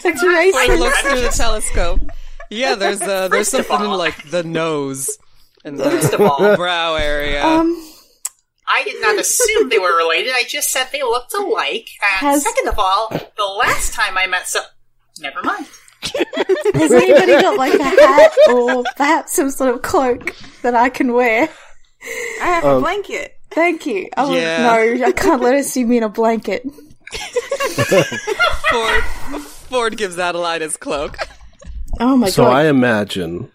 it's 0.05 0.21
Ford 0.21 0.79
looks 0.79 1.01
through 1.03 1.21
the 1.21 1.29
telescope. 1.29 2.01
Yeah, 2.51 2.75
there's 2.75 3.03
uh, 3.03 3.29
there's 3.31 3.51
First 3.51 3.69
something 3.69 3.87
in 3.87 3.93
like 3.93 4.31
the 4.31 4.43
nose 4.43 5.19
and 5.65 5.79
the 5.79 6.55
brow 6.57 6.95
area. 6.95 7.45
Um, 7.45 7.93
I 8.69 8.83
did 8.85 9.01
not 9.01 9.19
assume 9.19 9.69
they 9.69 9.79
were 9.79 9.97
related. 9.97 10.33
I 10.35 10.45
just 10.49 10.71
said 10.71 10.89
they 10.93 11.03
looked 11.03 11.33
alike. 11.35 11.89
And 12.03 12.29
Has- 12.29 12.43
second 12.43 12.69
of 12.69 12.79
all, 12.79 13.09
the 13.09 13.45
last 13.59 13.93
time 13.95 14.19
I 14.19 14.27
met 14.27 14.49
so, 14.49 14.61
never 15.21 15.43
mind. 15.43 15.67
Has 16.75 16.93
anybody 16.93 17.33
got 17.43 17.57
like 17.57 17.75
a 17.75 17.83
hat 17.83 18.33
or 18.51 18.85
perhaps 18.97 19.33
some 19.35 19.51
sort 19.51 19.75
of 19.75 19.83
cloak 19.83 20.35
that 20.63 20.75
I 20.75 20.89
can 20.89 21.13
wear? 21.13 21.49
I 22.43 22.45
have 22.45 22.65
Um, 22.65 22.77
a 22.77 22.81
blanket. 22.81 23.33
Thank 23.51 23.87
you. 23.87 24.09
Oh 24.17 24.35
Yeah. 24.35 24.63
no, 24.63 25.07
I 25.07 25.13
can't 25.13 25.41
let 25.43 25.55
her 25.55 25.63
see 25.63 25.85
me 25.85 25.97
in 25.97 26.03
a 26.03 26.09
blanket. 26.09 26.63
Ford 28.71 29.03
Ford 29.43 29.97
gives 29.97 30.19
Adeline 30.19 30.61
his 30.61 30.77
cloak. 30.77 31.17
Oh 32.01 32.17
my 32.17 32.27
god. 32.27 32.33
So 32.33 32.45
god. 32.45 32.53
I 32.57 32.65
imagine, 32.67 33.51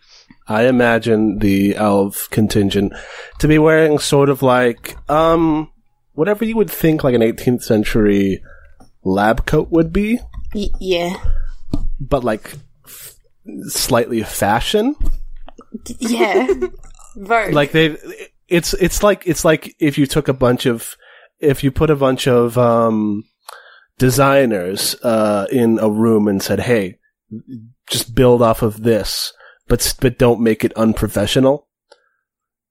I 0.52 0.68
imagine 0.68 1.40
the 1.40 1.76
elf 1.76 2.28
contingent 2.32 2.94
to 3.40 3.48
be 3.48 3.58
wearing 3.58 3.98
sort 4.00 4.30
of 4.30 4.42
like, 4.42 4.96
um, 5.10 5.72
whatever 6.14 6.44
you 6.46 6.56
would 6.58 6.70
think 6.70 7.04
like 7.04 7.16
an 7.16 7.22
18th 7.22 7.64
century 7.64 8.44
lab 9.04 9.46
coat 9.46 9.70
would 9.72 9.92
be, 9.94 10.20
Y- 10.54 10.68
yeah. 10.80 11.16
but 12.00 12.24
like 12.24 12.54
f- 12.86 13.16
slightly 13.68 14.22
fashion. 14.24 14.96
Yeah. 16.00 16.48
Very. 17.16 17.52
Like 17.54 17.72
they, 17.72 17.98
it's 18.48 18.74
it's 18.74 19.04
like 19.04 19.24
it's 19.26 19.44
like 19.46 19.76
if 19.80 19.98
you 19.98 20.06
took 20.06 20.28
a 20.28 20.34
bunch 20.34 20.66
of 20.66 20.96
if 21.40 21.64
you 21.64 21.72
put 21.72 21.90
a 21.90 21.96
bunch 21.96 22.28
of 22.28 22.58
um, 22.58 23.24
designers 23.98 24.96
uh, 25.04 25.48
in 25.52 25.80
a 25.80 25.90
room 25.90 26.28
and 26.28 26.42
said, 26.42 26.60
"Hey, 26.60 27.00
just 27.88 28.14
build 28.16 28.42
off 28.42 28.62
of 28.62 28.84
this, 28.84 29.34
but 29.72 29.96
but 30.02 30.18
don't 30.18 30.42
make 30.42 30.66
it 30.66 30.74
unprofessional." 30.74 31.66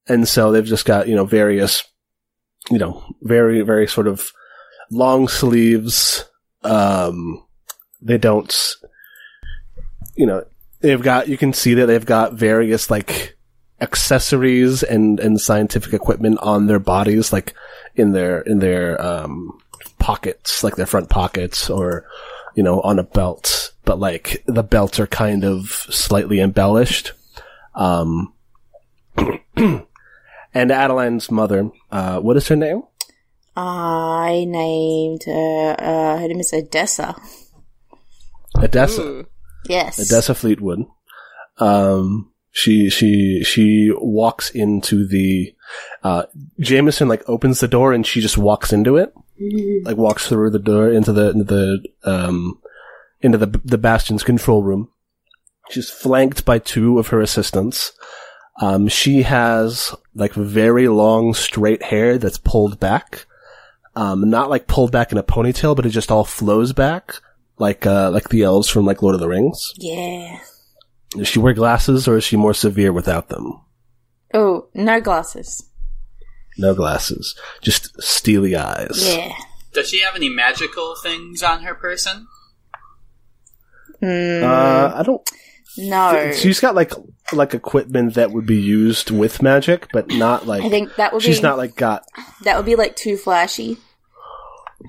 And 0.06 0.28
so 0.28 0.52
they've 0.52 0.62
just 0.62 0.84
got 0.84 1.08
you 1.08 1.14
know 1.14 1.24
various, 1.24 1.82
you 2.70 2.78
know, 2.78 3.02
very 3.22 3.62
very 3.62 3.88
sort 3.88 4.06
of 4.06 4.30
long 4.90 5.26
sleeves. 5.26 6.26
Um, 6.62 7.42
they 8.02 8.18
don't, 8.18 8.54
you 10.14 10.26
know, 10.26 10.44
they've 10.80 11.00
got 11.00 11.28
you 11.28 11.38
can 11.38 11.54
see 11.54 11.72
that 11.72 11.86
they've 11.86 12.04
got 12.04 12.34
various 12.34 12.90
like 12.90 13.34
accessories 13.80 14.82
and 14.82 15.20
and 15.20 15.40
scientific 15.40 15.94
equipment 15.94 16.38
on 16.40 16.66
their 16.66 16.78
bodies, 16.78 17.32
like 17.32 17.54
in 17.96 18.12
their 18.12 18.42
in 18.42 18.58
their 18.58 19.00
um 19.00 19.58
pockets, 19.98 20.62
like 20.62 20.76
their 20.76 20.84
front 20.84 21.08
pockets, 21.08 21.70
or 21.70 22.04
you 22.54 22.62
know, 22.62 22.82
on 22.82 22.98
a 22.98 23.04
belt. 23.04 23.60
But 23.90 23.98
like 23.98 24.44
the 24.46 24.62
belts 24.62 25.00
are 25.00 25.09
kind 25.09 25.44
of 25.44 25.66
slightly 25.90 26.38
embellished. 26.38 27.11
Um, 27.74 28.33
and 29.57 29.83
Adeline's 30.55 31.29
mother, 31.29 31.72
uh, 31.90 32.20
what 32.20 32.37
is 32.37 32.46
her 32.46 32.55
name? 32.55 32.85
I 33.57 34.44
named 34.46 35.24
her, 35.26 35.74
uh, 35.76 36.18
her 36.20 36.29
name 36.29 36.38
is 36.38 36.53
Odessa. 36.53 37.16
Odessa. 38.57 39.03
Ooh. 39.03 39.26
Yes. 39.68 39.98
Odessa 39.98 40.37
Fleetwood. 40.37 40.85
Um, 41.59 42.31
she 42.53 42.90
she 42.90 43.42
she 43.42 43.90
walks 43.96 44.50
into 44.50 45.05
the. 45.05 45.53
Uh, 46.05 46.26
Jameson 46.61 47.09
like 47.09 47.29
opens 47.29 47.59
the 47.59 47.66
door 47.66 47.92
and 47.92 48.07
she 48.07 48.20
just 48.20 48.38
walks 48.38 48.72
into 48.72 48.98
it, 48.98 49.12
like 49.83 49.96
walks 49.96 50.29
through 50.29 50.50
the 50.50 50.61
door 50.61 50.92
into 50.92 51.12
the 51.12 51.31
into 51.31 51.42
the 51.42 51.85
um 52.05 52.61
into 53.20 53.38
the 53.38 53.61
the 53.64 53.78
Bastion's 53.78 54.22
control 54.22 54.62
room. 54.62 54.90
She's 55.70 55.90
flanked 55.90 56.44
by 56.44 56.59
two 56.59 56.98
of 56.98 57.09
her 57.09 57.20
assistants. 57.20 57.92
Um, 58.61 58.88
she 58.88 59.22
has 59.22 59.94
like 60.14 60.33
very 60.35 60.88
long 60.88 61.33
straight 61.35 61.83
hair 61.83 62.18
that's 62.18 62.38
pulled 62.38 62.80
back. 62.80 63.26
Um, 63.96 64.28
not 64.30 64.50
like 64.50 64.66
pulled 64.66 64.92
back 64.92 65.12
in 65.12 65.18
a 65.18 65.22
ponytail, 65.22 65.74
but 65.76 65.87
it 65.87 65.90
just 65.90 66.11
all 66.11 66.24
flows 66.24 66.72
back 66.72 67.20
like 67.61 67.87
uh 67.87 68.11
like 68.11 68.30
the 68.30 68.42
elves 68.42 68.68
from 68.68 68.87
like 68.87 69.02
Lord 69.02 69.14
of 69.14 69.20
the 69.20 69.28
Rings. 69.28 69.72
Yeah. 69.76 70.40
Does 71.11 71.28
she 71.28 71.38
wear 71.38 71.52
glasses 71.52 72.09
or 72.09 72.16
is 72.16 72.24
she 72.24 72.37
more 72.37 72.54
severe 72.54 72.92
without 72.92 73.28
them? 73.28 73.61
Oh, 74.33 74.68
no 74.74 75.00
glasses. 75.00 75.68
No 76.56 76.74
glasses, 76.74 77.37
just 77.62 78.00
steely 78.00 78.54
eyes. 78.56 79.04
Yeah. 79.06 79.33
Does 79.72 79.88
she 79.88 80.00
have 80.00 80.14
any 80.14 80.28
magical 80.28 80.94
things 81.02 81.42
on 81.42 81.62
her 81.62 81.74
person? 81.74 82.26
Mm, 84.02 84.42
Uh, 84.42 84.94
I 84.96 85.02
don't. 85.02 85.30
no. 85.78 86.32
She's 86.32 86.60
got 86.60 86.74
like 86.74 86.92
like 87.32 87.54
equipment 87.54 88.14
that 88.14 88.32
would 88.32 88.46
be 88.46 88.60
used 88.60 89.10
with 89.10 89.42
magic, 89.42 89.88
but 89.92 90.08
not 90.08 90.46
like. 90.46 90.62
I 90.62 90.68
think 90.68 90.94
that 90.96 91.12
would 91.12 91.20
be 91.20 91.26
she's 91.26 91.38
be 91.38 91.42
not 91.44 91.58
like 91.58 91.76
got. 91.76 92.04
that 92.44 92.56
would 92.56 92.66
be 92.66 92.76
like 92.76 92.96
too 92.96 93.16
flashy. 93.16 93.76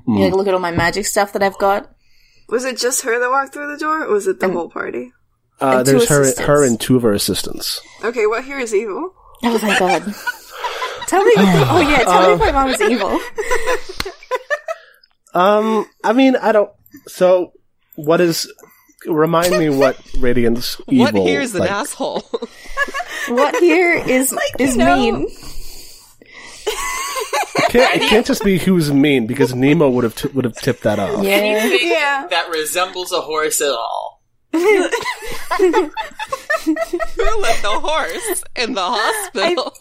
Mm. 0.08 0.20
Like, 0.26 0.34
look 0.34 0.48
at 0.48 0.54
all 0.54 0.60
my 0.60 0.72
magic 0.72 1.06
stuff 1.06 1.34
that 1.34 1.44
I've 1.44 1.58
got. 1.58 1.92
Was 2.50 2.66
it 2.66 2.78
just 2.78 3.02
her 3.04 3.20
that 3.20 3.30
walked 3.30 3.54
through 3.54 3.72
the 3.72 3.78
door, 3.78 4.04
or 4.06 4.14
was 4.14 4.28
it 4.28 4.40
the 4.40 4.50
whole 4.50 4.70
party? 4.70 5.12
Uh, 5.60 5.84
there's 5.84 6.08
her 6.10 6.22
assistants. 6.22 6.48
her 6.48 6.66
and 6.66 6.80
two 6.80 6.96
of 6.96 7.04
her 7.04 7.12
assistants. 7.14 7.80
Okay, 8.04 8.26
what 8.26 8.44
here 8.44 8.58
is 8.60 8.74
evil? 8.74 9.14
Oh 9.44 9.60
my 9.62 9.78
god. 9.78 10.02
tell 11.08 11.24
me. 11.24 11.34
oh 11.38 11.80
yeah, 11.88 12.04
tell 12.04 12.28
me 12.28 12.34
if 12.34 12.40
my 12.40 12.52
mom 12.52 12.70
is 12.70 12.82
evil. 12.82 13.20
Um, 15.34 15.86
I 16.04 16.12
mean, 16.14 16.36
I 16.36 16.52
don't. 16.52 16.72
So, 17.08 17.54
what 17.96 18.20
is? 18.20 18.52
Remind 19.08 19.58
me 19.58 19.70
what 19.70 20.00
Radiant's 20.20 20.80
evil. 20.88 21.06
what 21.22 21.28
here's 21.28 21.54
an 21.56 21.62
like, 21.62 21.72
asshole? 21.72 22.24
What 23.28 23.56
here 23.58 23.94
is 23.94 24.36
is 24.60 24.76
no. 24.76 24.96
mean. 24.98 25.28
It 27.54 27.70
can't, 27.70 28.02
it 28.02 28.10
can't 28.10 28.26
just 28.26 28.44
be 28.44 28.58
who's 28.58 28.92
mean 28.92 29.28
because 29.28 29.54
Nemo 29.54 29.90
would 29.90 30.04
have 30.04 30.16
t- 30.16 30.30
would 30.30 30.44
have 30.46 30.56
tipped 30.56 30.82
that 30.84 30.98
off. 30.98 31.24
Yeah. 31.24 31.32
Anything 31.34 31.90
Yeah. 31.92 32.26
that 32.30 32.50
resembles 32.50 33.12
a 33.12 33.22
horse 33.22 33.62
at 33.62 33.70
all. 33.70 34.22
Who 34.54 34.62
left 37.42 37.62
the 37.62 37.80
horse 37.80 38.44
in 38.56 38.74
the 38.74 38.82
hospital? 38.82 39.74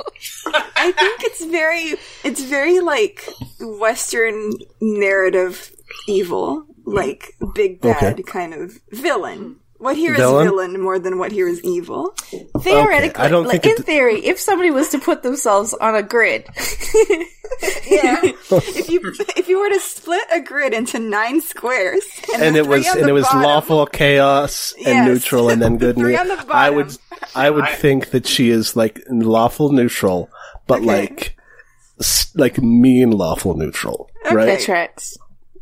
I 0.76 0.92
think 0.92 1.22
it's 1.24 1.44
very, 1.46 1.94
it's 2.24 2.42
very 2.44 2.80
like 2.80 3.26
Western 3.60 4.52
narrative 4.80 5.72
evil, 6.08 6.66
like 6.84 7.34
big 7.54 7.80
bad 7.80 8.14
Okay. 8.14 8.22
kind 8.22 8.54
of 8.54 8.72
villain. 8.92 9.56
What 9.78 9.96
here 9.96 10.12
is 10.12 10.18
Villain? 10.18 10.46
villain 10.46 10.80
more 10.82 10.98
than 10.98 11.18
what 11.18 11.32
here 11.32 11.48
is 11.48 11.62
evil. 11.64 12.12
Theoretically, 12.60 13.24
I 13.24 13.28
don't 13.28 13.46
like, 13.46 13.62
think 13.62 13.76
in 13.78 13.82
it- 13.82 13.86
theory, 13.86 14.26
if 14.26 14.38
somebody 14.38 14.70
was 14.70 14.90
to 14.90 14.98
put 14.98 15.22
themselves 15.22 15.72
on 15.72 15.94
a 15.94 16.02
grid, 16.02 16.46
Yeah. 17.88 18.20
if 18.22 18.90
you 18.90 19.00
if 19.36 19.48
you 19.48 19.58
were 19.58 19.70
to 19.70 19.80
split 19.80 20.22
a 20.32 20.40
grid 20.40 20.74
into 20.74 20.98
nine 20.98 21.40
squares, 21.40 22.04
and, 22.34 22.42
and 22.42 22.56
it 22.56 22.66
was 22.66 22.86
and 22.88 23.04
the 23.04 23.08
it 23.08 23.12
was 23.12 23.24
bottom- 23.24 23.42
lawful 23.42 23.86
chaos 23.86 24.72
and 24.84 24.86
Yes. 24.86 25.06
neutral 25.08 25.48
and 25.48 25.62
then 25.62 25.78
good 25.78 25.96
and 25.96 26.04
Three 26.04 26.16
on 26.16 26.28
the 26.28 26.44
I 26.50 26.68
would. 26.70 26.96
I 27.34 27.48
would 27.50 27.64
I- 27.64 27.74
think 27.74 28.10
that 28.10 28.26
she 28.26 28.50
is 28.50 28.76
like 28.76 29.00
lawful 29.08 29.72
neutral, 29.72 30.28
but 30.66 30.80
Okay. 30.80 30.86
like 30.86 31.36
like 32.34 32.58
mean 32.58 33.10
lawful 33.12 33.56
neutral, 33.56 34.10
that 34.24 34.34
right? 34.34 34.60
tracks. 34.60 35.16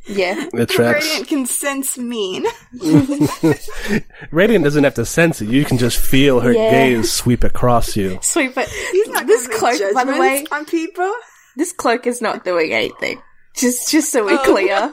Yeah. 0.08 0.48
It 0.54 0.68
tracks. 0.70 1.04
Radiant 1.06 1.28
can 1.28 1.46
sense 1.46 1.98
mean. 1.98 2.46
Radiant 4.30 4.64
doesn't 4.64 4.84
have 4.84 4.94
to 4.94 5.04
sense 5.06 5.40
it; 5.40 5.48
you 5.48 5.64
can 5.64 5.78
just 5.78 5.98
feel 5.98 6.40
her 6.40 6.52
Yeah. 6.52 6.70
gaze 6.70 7.12
sweep 7.12 7.44
across 7.44 7.96
you. 7.96 8.18
Sweep 8.22 8.54
but 8.54 8.68
He's 8.68 9.08
not 9.08 9.26
this 9.26 9.46
cloak, 9.48 9.80
by 9.94 10.04
the 10.04 10.16
way, 10.18 10.46
on 10.50 10.64
people. 10.64 11.12
this 11.56 11.72
cloak 11.72 12.06
is 12.06 12.20
not 12.22 12.44
doing 12.44 12.72
anything. 12.72 13.20
Just, 13.54 13.90
just 13.90 14.12
so 14.12 14.24
we're 14.24 14.38
Oh. 14.40 14.44
clear, 14.44 14.92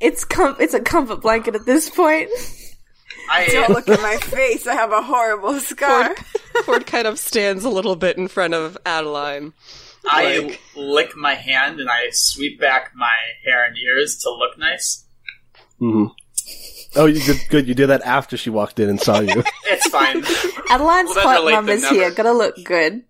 it's 0.00 0.24
com- 0.24 0.56
it's 0.58 0.74
a 0.74 0.80
comfort 0.80 1.20
blanket 1.20 1.54
at 1.54 1.66
this 1.66 1.90
point. 1.90 2.30
Don't 3.50 3.70
look 3.70 3.88
at 3.88 4.00
my 4.02 4.16
face. 4.18 4.66
I 4.66 4.74
have 4.74 4.92
a 4.92 5.02
horrible 5.02 5.58
scar. 5.60 6.14
Ford 6.64 6.86
kind 6.86 7.06
of 7.06 7.18
stands 7.30 7.64
a 7.64 7.68
little 7.70 7.96
bit 7.96 8.16
in 8.18 8.28
front 8.28 8.54
of 8.54 8.76
Adeline. 8.86 9.52
I 10.06 10.38
Like- 10.38 10.60
lick 10.76 11.16
my 11.16 11.34
hand 11.34 11.80
and 11.80 11.88
I 11.88 12.08
sweep 12.10 12.60
back 12.60 12.92
my 12.94 13.14
hair 13.44 13.64
and 13.64 13.76
ears 13.76 14.18
to 14.18 14.30
look 14.30 14.58
nice. 14.58 15.04
hmm 15.78 16.06
Oh, 16.96 17.06
you 17.06 17.20
did 17.20 17.40
good. 17.48 17.66
You 17.66 17.74
did 17.74 17.88
that 17.88 18.02
after 18.02 18.36
she 18.36 18.50
walked 18.50 18.78
in 18.78 18.88
and 18.88 19.00
saw 19.00 19.18
you. 19.20 19.42
It's 19.66 19.88
fine. 19.88 20.18
Adeline's 20.70 21.08
Well, 21.08 21.14
better 21.14 21.28
hot 21.28 21.44
late 21.44 21.52
mum 21.54 21.68
is 21.68 21.88
here. 21.88 22.02
never. 22.02 22.14
Gotta 22.14 22.32
look 22.32 22.54
good. 22.62 23.02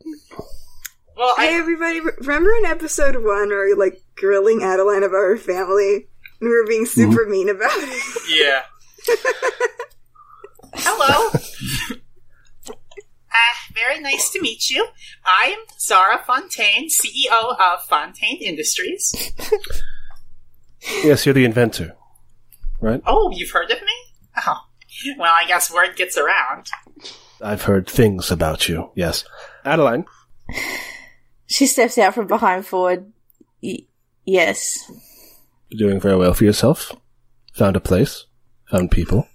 Well, 1.17 1.35
Hey 1.37 1.55
everybody, 1.59 2.01
remember 2.01 2.51
in 2.59 2.65
episode 2.65 3.17
one 3.17 3.49
where 3.51 3.67
we 3.67 3.75
like 3.75 4.01
grilling 4.17 4.63
Adeline 4.63 5.03
about 5.03 5.13
her 5.13 5.37
family 5.37 6.09
and 6.41 6.49
we 6.49 6.49
were 6.49 6.67
being 6.67 6.87
super 6.87 7.27
mean 7.27 7.49
about 7.51 7.71
it? 7.75 8.23
yeah. 8.35 8.63
Hello. 10.75 11.31
Uh, 13.35 13.73
very 13.75 14.01
nice 14.01 14.31
to 14.31 14.41
meet 14.41 14.71
you. 14.71 14.87
I'm 15.27 15.59
Zara 15.81 16.23
Fontaine, 16.25 16.89
CEO 16.89 17.59
of 17.59 17.83
Fontaine 17.89 18.41
Industries. 18.41 19.33
yes, 21.03 21.27
you're 21.27 21.33
the 21.35 21.45
inventor, 21.45 21.97
right? 22.81 23.03
Oh, 23.07 23.33
you've 23.35 23.51
heard 23.51 23.71
of 23.73 23.81
me? 23.81 23.93
Oh. 24.47 24.59
Well, 25.19 25.33
I 25.35 25.45
guess 25.49 25.73
word 25.73 25.97
gets 25.97 26.17
around. 26.17 26.69
I've 27.43 27.63
heard 27.63 27.89
things 27.89 28.31
about 28.31 28.69
you. 28.69 28.91
Yes, 28.95 29.25
Adeline. 29.65 30.05
She 31.47 31.67
steps 31.67 31.99
out 31.99 32.15
from 32.15 32.29
behind 32.29 32.65
Ford. 32.67 33.13
Y- 33.61 33.87
yes. 34.25 34.79
You're 35.69 35.89
doing 35.89 36.01
very 36.01 36.17
well 36.17 36.35
for 36.35 36.45
yourself. 36.45 36.93
Found 37.55 37.75
a 37.75 37.81
place. 37.81 38.27
Found 38.71 38.93
people. 38.93 39.27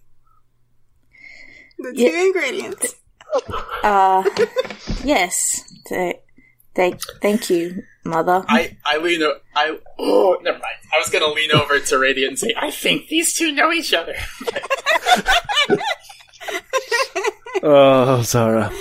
The 1.77 1.91
two 1.93 2.03
Yeah. 2.03 2.21
ingredients. 2.25 2.95
Uh, 3.83 4.23
yes. 5.03 5.61
Th- 5.87 6.17
thank, 6.75 6.99
thank 7.21 7.49
you, 7.49 7.83
mother. 8.03 8.43
I, 8.47 8.75
I 8.85 8.97
lean 8.97 9.21
o- 9.23 9.37
I 9.55 9.77
oh 9.99 10.37
never 10.41 10.57
mind. 10.57 10.65
I 10.95 10.99
was 10.99 11.09
gonna 11.09 11.27
lean 11.27 11.51
over 11.51 11.79
to 11.79 11.97
Radiant 11.97 12.29
and 12.31 12.39
say, 12.39 12.53
I 12.57 12.71
think 12.71 13.07
these 13.07 13.33
two 13.33 13.51
know 13.51 13.71
each 13.71 13.93
other. 13.93 14.15
Oh, 17.61 18.21
Zara. 18.23 18.71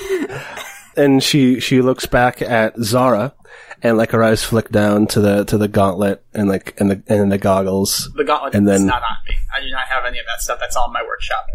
And 0.96 1.22
she 1.22 1.58
she 1.60 1.80
looks 1.80 2.06
back 2.06 2.40
at 2.42 2.78
Zara, 2.80 3.34
and 3.82 3.96
like 3.96 4.12
her 4.12 4.22
eyes 4.22 4.44
flick 4.44 4.68
down 4.70 5.06
to 5.08 5.20
the 5.20 5.44
to 5.46 5.58
the 5.58 5.66
gauntlet 5.68 6.24
and 6.32 6.48
like 6.48 6.78
and 6.80 6.90
the 6.90 7.02
and 7.08 7.30
the 7.32 7.38
goggles. 7.38 8.08
The 8.14 8.22
gauntlet 8.24 8.54
And 8.54 8.68
is 8.68 8.78
then- 8.78 8.86
not 8.86 9.02
on 9.02 9.16
me. 9.28 9.34
I 9.52 9.60
do 9.60 9.70
not 9.70 9.86
have 9.88 10.04
any 10.04 10.18
of 10.20 10.26
that 10.26 10.40
stuff. 10.42 10.58
That's 10.60 10.76
all 10.76 10.86
in 10.86 10.92
my 10.92 11.02
workshop. 11.02 11.46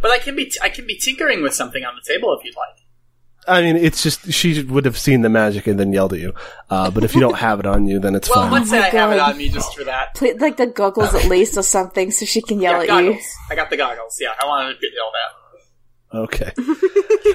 But 0.00 0.10
I 0.10 0.18
can 0.18 0.36
be 0.36 0.52
I 0.62 0.68
can 0.68 0.86
be 0.86 0.96
tinkering 0.98 1.42
with 1.42 1.54
something 1.54 1.84
on 1.84 1.94
the 1.94 2.12
table 2.12 2.36
if 2.38 2.44
you'd 2.44 2.56
like. 2.56 2.76
I 3.48 3.60
mean, 3.62 3.74
it's 3.76 4.04
just 4.04 4.32
she 4.32 4.62
would 4.62 4.84
have 4.84 4.96
seen 4.96 5.22
the 5.22 5.28
magic 5.28 5.66
and 5.66 5.78
then 5.78 5.92
yelled 5.92 6.12
at 6.12 6.20
you. 6.20 6.32
Uh, 6.70 6.92
but 6.92 7.02
if 7.02 7.12
you 7.12 7.20
don't 7.20 7.36
have 7.38 7.58
it 7.58 7.66
on 7.66 7.86
you, 7.88 7.98
then 7.98 8.14
it's 8.14 8.30
Well, 8.30 8.42
fine. 8.44 8.52
let's 8.52 8.70
say 8.70 8.78
my 8.78 8.86
I 8.86 8.90
have 8.90 9.10
it 9.12 9.18
on 9.18 9.36
me 9.36 9.48
just 9.48 9.76
for 9.76 9.82
that. 9.84 10.14
Put, 10.14 10.40
like 10.40 10.56
the 10.56 10.68
goggles 10.68 11.12
at 11.12 11.24
least 11.28 11.56
or 11.56 11.62
something 11.64 12.12
so 12.12 12.24
she 12.24 12.40
can 12.40 12.60
yell 12.60 12.74
yeah, 12.74 12.80
at 12.82 12.86
goggles. 12.86 13.16
you. 13.16 13.22
I 13.50 13.54
got 13.56 13.68
the 13.70 13.76
goggles. 13.76 14.16
Yeah, 14.20 14.28
I 14.40 14.46
wanted 14.46 14.74
to 14.74 14.80
get 14.80 14.90
yelled 14.94 15.14
at. 15.24 15.32
Okay. 16.14 16.52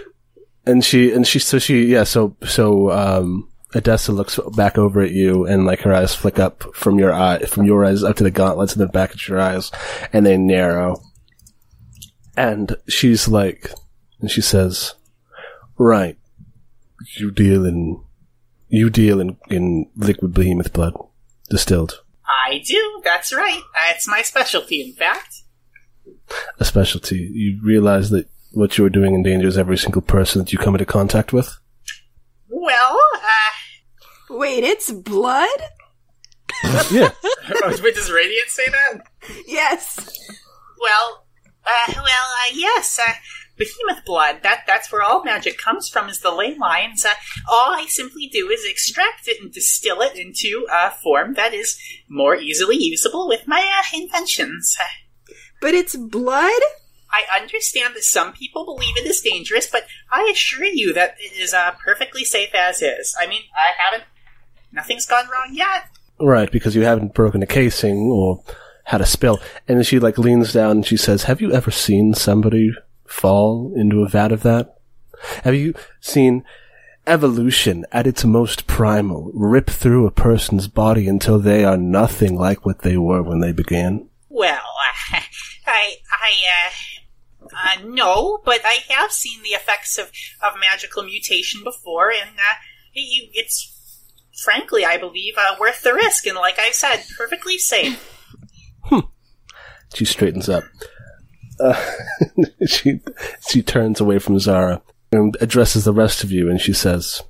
and 0.65 0.83
she 0.85 1.11
and 1.11 1.25
she 1.27 1.39
so 1.39 1.59
she 1.59 1.85
yeah 1.87 2.03
so 2.03 2.35
so 2.45 2.91
um 2.91 3.49
Odessa 3.75 4.11
looks 4.11 4.39
back 4.55 4.77
over 4.77 5.01
at 5.01 5.11
you 5.11 5.45
and 5.45 5.65
like 5.65 5.81
her 5.81 5.93
eyes 5.93 6.15
flick 6.15 6.39
up 6.39 6.63
from 6.73 6.99
your 6.99 7.11
eye 7.13 7.39
from 7.39 7.65
your 7.65 7.83
eyes 7.83 8.03
up 8.03 8.15
to 8.17 8.23
the 8.23 8.31
gauntlets 8.31 8.73
and 8.73 8.81
then 8.81 8.87
back 8.89 9.11
at 9.11 9.27
your 9.27 9.39
eyes 9.41 9.71
and 10.13 10.25
they 10.25 10.37
narrow. 10.37 11.01
And 12.37 12.77
she's 12.87 13.27
like 13.27 13.71
and 14.21 14.31
she 14.31 14.41
says, 14.41 14.93
Right. 15.77 16.17
You 17.17 17.31
deal 17.31 17.65
in 17.65 18.01
you 18.69 18.89
deal 18.89 19.19
in, 19.19 19.37
in 19.49 19.89
liquid 19.95 20.33
behemoth 20.33 20.71
blood. 20.71 20.93
Distilled. 21.49 22.03
I 22.25 22.61
do. 22.65 23.01
That's 23.03 23.33
right. 23.33 23.61
It's 23.89 24.07
my 24.07 24.21
specialty, 24.21 24.81
in 24.81 24.93
fact. 24.93 25.43
A 26.59 26.65
specialty. 26.65 27.29
You 27.33 27.59
realize 27.63 28.09
that 28.09 28.29
what 28.51 28.77
you're 28.77 28.89
doing 28.89 29.15
endangers 29.15 29.57
every 29.57 29.77
single 29.77 30.01
person 30.01 30.39
that 30.39 30.51
you 30.51 30.59
come 30.59 30.75
into 30.75 30.85
contact 30.85 31.31
with? 31.31 31.57
Well, 32.49 32.99
uh, 33.15 33.47
Wait, 34.29 34.63
it's 34.63 34.91
blood? 34.91 35.49
Yeah. 36.91 37.11
wait, 37.81 37.95
does 37.95 38.11
Radiant 38.11 38.49
say 38.49 38.67
that? 38.69 39.03
Yes. 39.47 40.29
Well, 40.81 41.26
uh, 41.67 41.93
well, 41.95 42.03
uh, 42.05 42.53
yes, 42.53 42.99
uh, 42.99 43.13
behemoth 43.57 44.05
blood, 44.05 44.39
that, 44.43 44.63
that's 44.67 44.91
where 44.91 45.01
all 45.01 45.23
magic 45.23 45.57
comes 45.57 45.89
from, 45.89 46.09
is 46.09 46.21
the 46.21 46.31
ley 46.31 46.55
lines. 46.55 47.05
Uh, 47.05 47.13
all 47.49 47.73
I 47.75 47.85
simply 47.87 48.27
do 48.31 48.49
is 48.49 48.65
extract 48.65 49.27
it 49.27 49.41
and 49.41 49.51
distill 49.51 50.01
it 50.01 50.17
into 50.17 50.65
a 50.71 50.91
form 50.91 51.33
that 51.33 51.53
is 51.53 51.79
more 52.07 52.35
easily 52.35 52.77
usable 52.77 53.27
with 53.27 53.47
my 53.47 53.59
uh, 53.59 53.97
inventions. 53.97 54.75
Uh, 54.79 55.33
But 55.61 55.73
it's 55.73 55.95
blood? 55.95 56.61
I 57.09 57.39
understand 57.39 57.95
that 57.95 58.03
some 58.03 58.33
people 58.33 58.65
believe 58.65 58.97
it 58.97 59.07
is 59.07 59.21
dangerous, 59.21 59.67
but 59.69 59.87
I 60.11 60.29
assure 60.31 60.65
you 60.65 60.93
that 60.93 61.15
it 61.19 61.39
is 61.39 61.53
uh, 61.53 61.71
perfectly 61.83 62.25
safe 62.25 62.53
as 62.53 62.81
is. 62.81 63.15
I 63.19 63.27
mean, 63.27 63.41
I 63.55 63.71
haven't. 63.81 64.07
Nothing's 64.71 65.05
gone 65.05 65.25
wrong 65.25 65.51
yet. 65.53 65.85
Right, 66.19 66.51
because 66.51 66.75
you 66.75 66.83
haven't 66.83 67.13
broken 67.13 67.41
a 67.41 67.47
casing 67.47 68.11
or 68.11 68.43
had 68.87 69.01
a 69.01 69.05
spill. 69.05 69.39
And 69.67 69.85
she 69.85 69.99
like 69.99 70.17
leans 70.17 70.53
down 70.53 70.71
and 70.71 70.85
she 70.85 70.97
says, 70.97 71.23
Have 71.23 71.41
you 71.41 71.51
ever 71.51 71.71
seen 71.71 72.13
somebody 72.13 72.73
fall 73.05 73.73
into 73.75 74.03
a 74.03 74.09
vat 74.09 74.31
of 74.31 74.43
that? 74.43 74.77
Have 75.43 75.55
you 75.55 75.73
seen 75.99 76.43
evolution 77.05 77.85
at 77.91 78.07
its 78.07 78.23
most 78.23 78.65
primal 78.65 79.31
rip 79.33 79.69
through 79.69 80.07
a 80.07 80.11
person's 80.11 80.69
body 80.69 81.07
until 81.07 81.37
they 81.37 81.65
are 81.65 81.77
nothing 81.77 82.35
like 82.35 82.65
what 82.65 82.79
they 82.79 82.95
were 82.95 83.21
when 83.21 83.41
they 83.41 83.51
began? 83.51 84.07
Well, 84.29 84.63
I, 85.65 85.95
I, 86.09 86.33
uh, 87.43 87.45
uh, 87.45 87.87
no, 87.87 88.39
but 88.45 88.61
I 88.63 88.79
have 88.89 89.11
seen 89.11 89.43
the 89.43 89.49
effects 89.49 89.97
of, 89.97 90.11
of 90.41 90.59
magical 90.59 91.03
mutation 91.03 91.61
before, 91.63 92.11
and, 92.11 92.29
uh, 92.37 92.55
it's, 92.93 94.01
frankly, 94.43 94.85
I 94.85 94.97
believe, 94.97 95.33
uh, 95.37 95.55
worth 95.59 95.81
the 95.81 95.93
risk, 95.93 96.25
and 96.25 96.37
like 96.37 96.57
I 96.57 96.71
said, 96.71 97.03
perfectly 97.17 97.57
safe. 97.57 98.16
She 99.93 100.05
straightens 100.05 100.49
up. 100.49 100.63
Uh, 101.59 101.81
she 102.67 102.99
she 103.47 103.63
turns 103.63 103.99
away 103.99 104.19
from 104.19 104.39
Zara 104.39 104.81
and 105.11 105.35
addresses 105.41 105.85
the 105.85 105.93
rest 105.93 106.23
of 106.23 106.31
you, 106.31 106.49
and 106.49 106.59
she 106.59 106.73
says, 106.73 107.23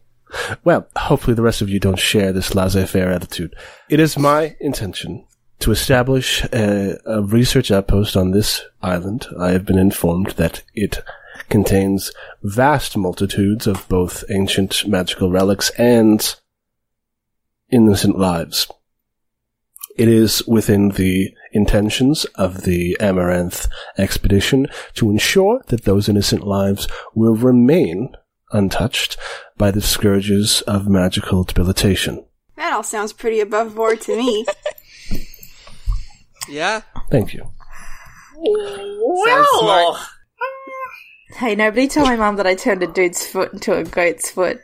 "Well, 0.63 0.87
hopefully 0.97 1.35
the 1.35 1.43
rest 1.43 1.61
of 1.61 1.69
you 1.69 1.79
don't 1.79 1.99
share 1.99 2.33
this 2.33 2.55
laissez-faire 2.55 3.11
attitude. 3.11 3.55
It 3.89 3.99
is 3.99 4.17
my 4.17 4.55
intention 4.59 5.25
to 5.59 5.71
establish 5.71 6.43
a, 6.45 6.97
a 7.05 7.21
research 7.21 7.71
outpost 7.71 8.17
on 8.17 8.31
this 8.31 8.63
island. 8.81 9.27
I 9.39 9.51
have 9.51 9.65
been 9.65 9.79
informed 9.79 10.31
that 10.31 10.63
it 10.75 11.01
contains 11.49 12.11
vast 12.43 12.97
multitudes 12.97 13.65
of 13.67 13.87
both 13.87 14.23
ancient 14.29 14.87
magical 14.87 15.31
relics 15.31 15.69
and 15.77 16.35
innocent 17.69 18.17
lives." 18.17 18.67
It 19.97 20.07
is 20.07 20.45
within 20.47 20.89
the 20.89 21.33
intentions 21.51 22.25
of 22.35 22.63
the 22.63 22.95
Amaranth 22.99 23.67
expedition 23.97 24.67
to 24.93 25.09
ensure 25.09 25.61
that 25.67 25.85
those 25.85 26.07
innocent 26.07 26.45
lives 26.45 26.87
will 27.15 27.35
remain 27.35 28.15
untouched 28.51 29.17
by 29.57 29.71
the 29.71 29.81
scourges 29.81 30.61
of 30.61 30.87
magical 30.87 31.43
debilitation. 31.43 32.23
That 32.55 32.73
all 32.73 32.83
sounds 32.83 33.11
pretty 33.11 33.39
above 33.39 33.75
board 33.75 34.01
to 34.01 34.15
me. 34.15 34.45
Yeah. 36.47 36.81
Thank 37.11 37.33
you. 37.33 37.51
Well, 38.35 39.45
smart. 39.59 39.97
Hey, 41.31 41.55
nobody 41.55 41.87
tell 41.87 42.05
my 42.05 42.15
mum 42.15 42.37
that 42.37 42.47
I 42.47 42.55
turned 42.55 42.83
a 42.83 42.87
dude's 42.87 43.25
foot 43.27 43.53
into 43.53 43.73
a 43.75 43.83
goat's 43.83 44.31
foot. 44.31 44.59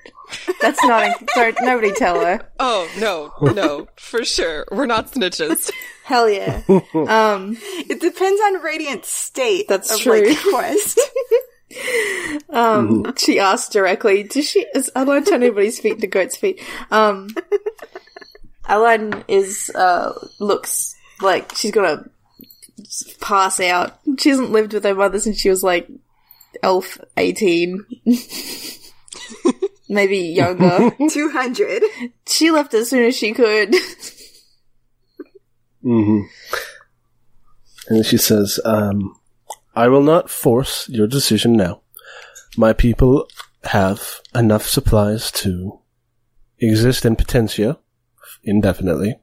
That's 0.61 0.81
not. 0.85 1.11
Don't 1.35 1.57
nobody 1.61 1.91
tell 1.91 2.19
her. 2.25 2.39
Oh 2.59 2.89
no, 2.97 3.33
no, 3.53 3.87
for 3.97 4.23
sure. 4.23 4.65
We're 4.71 4.85
not 4.85 5.11
snitches. 5.11 5.69
Hell 6.05 6.29
yeah. 6.29 6.61
Um, 6.93 7.57
It 7.61 7.99
depends 7.99 8.41
on 8.41 8.61
Radiant's 8.63 9.09
state 9.09 9.67
That's 9.67 9.93
of 9.93 9.99
true. 9.99 10.25
like 10.25 10.37
quest. 10.41 10.99
um, 12.49 13.13
she 13.17 13.39
asked 13.39 13.71
directly. 13.73 14.23
Does 14.23 14.49
she? 14.49 14.65
Is 14.73 14.89
Alan 14.95 15.23
turn 15.25 15.43
anybody's 15.43 15.79
feet 15.79 15.93
into 15.95 16.07
goat's 16.07 16.37
feet? 16.37 16.61
Um, 16.91 17.29
Alan 18.67 19.23
is 19.27 19.69
uh 19.75 20.13
looks 20.39 20.95
like 21.21 21.53
she's 21.55 21.71
gonna 21.71 22.05
pass 23.19 23.59
out. 23.59 23.99
She 24.17 24.29
hasn't 24.29 24.51
lived 24.51 24.73
with 24.73 24.83
her 24.85 24.95
mother 24.95 25.19
since 25.19 25.39
she 25.39 25.49
was 25.49 25.63
like 25.63 25.87
elf 26.61 26.97
eighteen. 27.17 27.85
Maybe 29.89 30.17
younger. 30.17 30.91
200. 31.09 31.83
she 32.25 32.49
left 32.51 32.73
as 32.73 32.89
soon 32.89 33.03
as 33.03 33.15
she 33.15 33.33
could. 33.33 33.75
hmm 35.83 36.21
And 37.89 38.05
she 38.05 38.17
says, 38.17 38.59
um, 38.65 39.15
I 39.75 39.87
will 39.89 40.01
not 40.01 40.29
force 40.29 40.87
your 40.89 41.07
decision 41.07 41.53
now. 41.53 41.81
My 42.57 42.73
people 42.73 43.27
have 43.65 44.21
enough 44.33 44.67
supplies 44.67 45.31
to 45.31 45.79
exist 46.59 47.05
in 47.05 47.15
Potentia 47.15 47.77
indefinitely, 48.43 49.19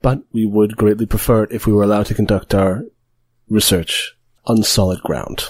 but 0.00 0.22
we 0.32 0.46
would 0.46 0.76
greatly 0.76 1.06
prefer 1.06 1.44
it 1.44 1.52
if 1.52 1.66
we 1.66 1.72
were 1.72 1.84
allowed 1.84 2.06
to 2.06 2.14
conduct 2.14 2.54
our 2.54 2.84
research 3.48 4.14
on 4.44 4.62
solid 4.62 5.00
ground. 5.02 5.44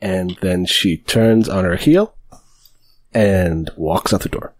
And 0.00 0.36
then 0.40 0.66
she 0.66 0.96
turns 0.96 1.48
on 1.48 1.64
her 1.64 1.76
heel 1.76 2.14
and 3.12 3.70
walks 3.76 4.12
out 4.12 4.20
the 4.20 4.28
door. 4.28 4.54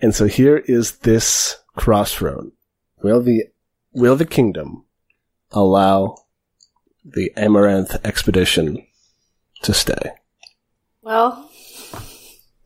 And 0.00 0.14
so 0.14 0.26
here 0.26 0.58
is 0.58 0.98
this 0.98 1.56
crossroad. 1.76 2.52
Will 3.02 3.22
the 3.22 3.44
will 3.92 4.16
the 4.16 4.26
kingdom 4.26 4.84
allow 5.50 6.16
the 7.04 7.32
Amaranth 7.36 7.96
expedition 8.04 8.86
to 9.62 9.72
stay? 9.72 10.12
Well, 11.02 11.50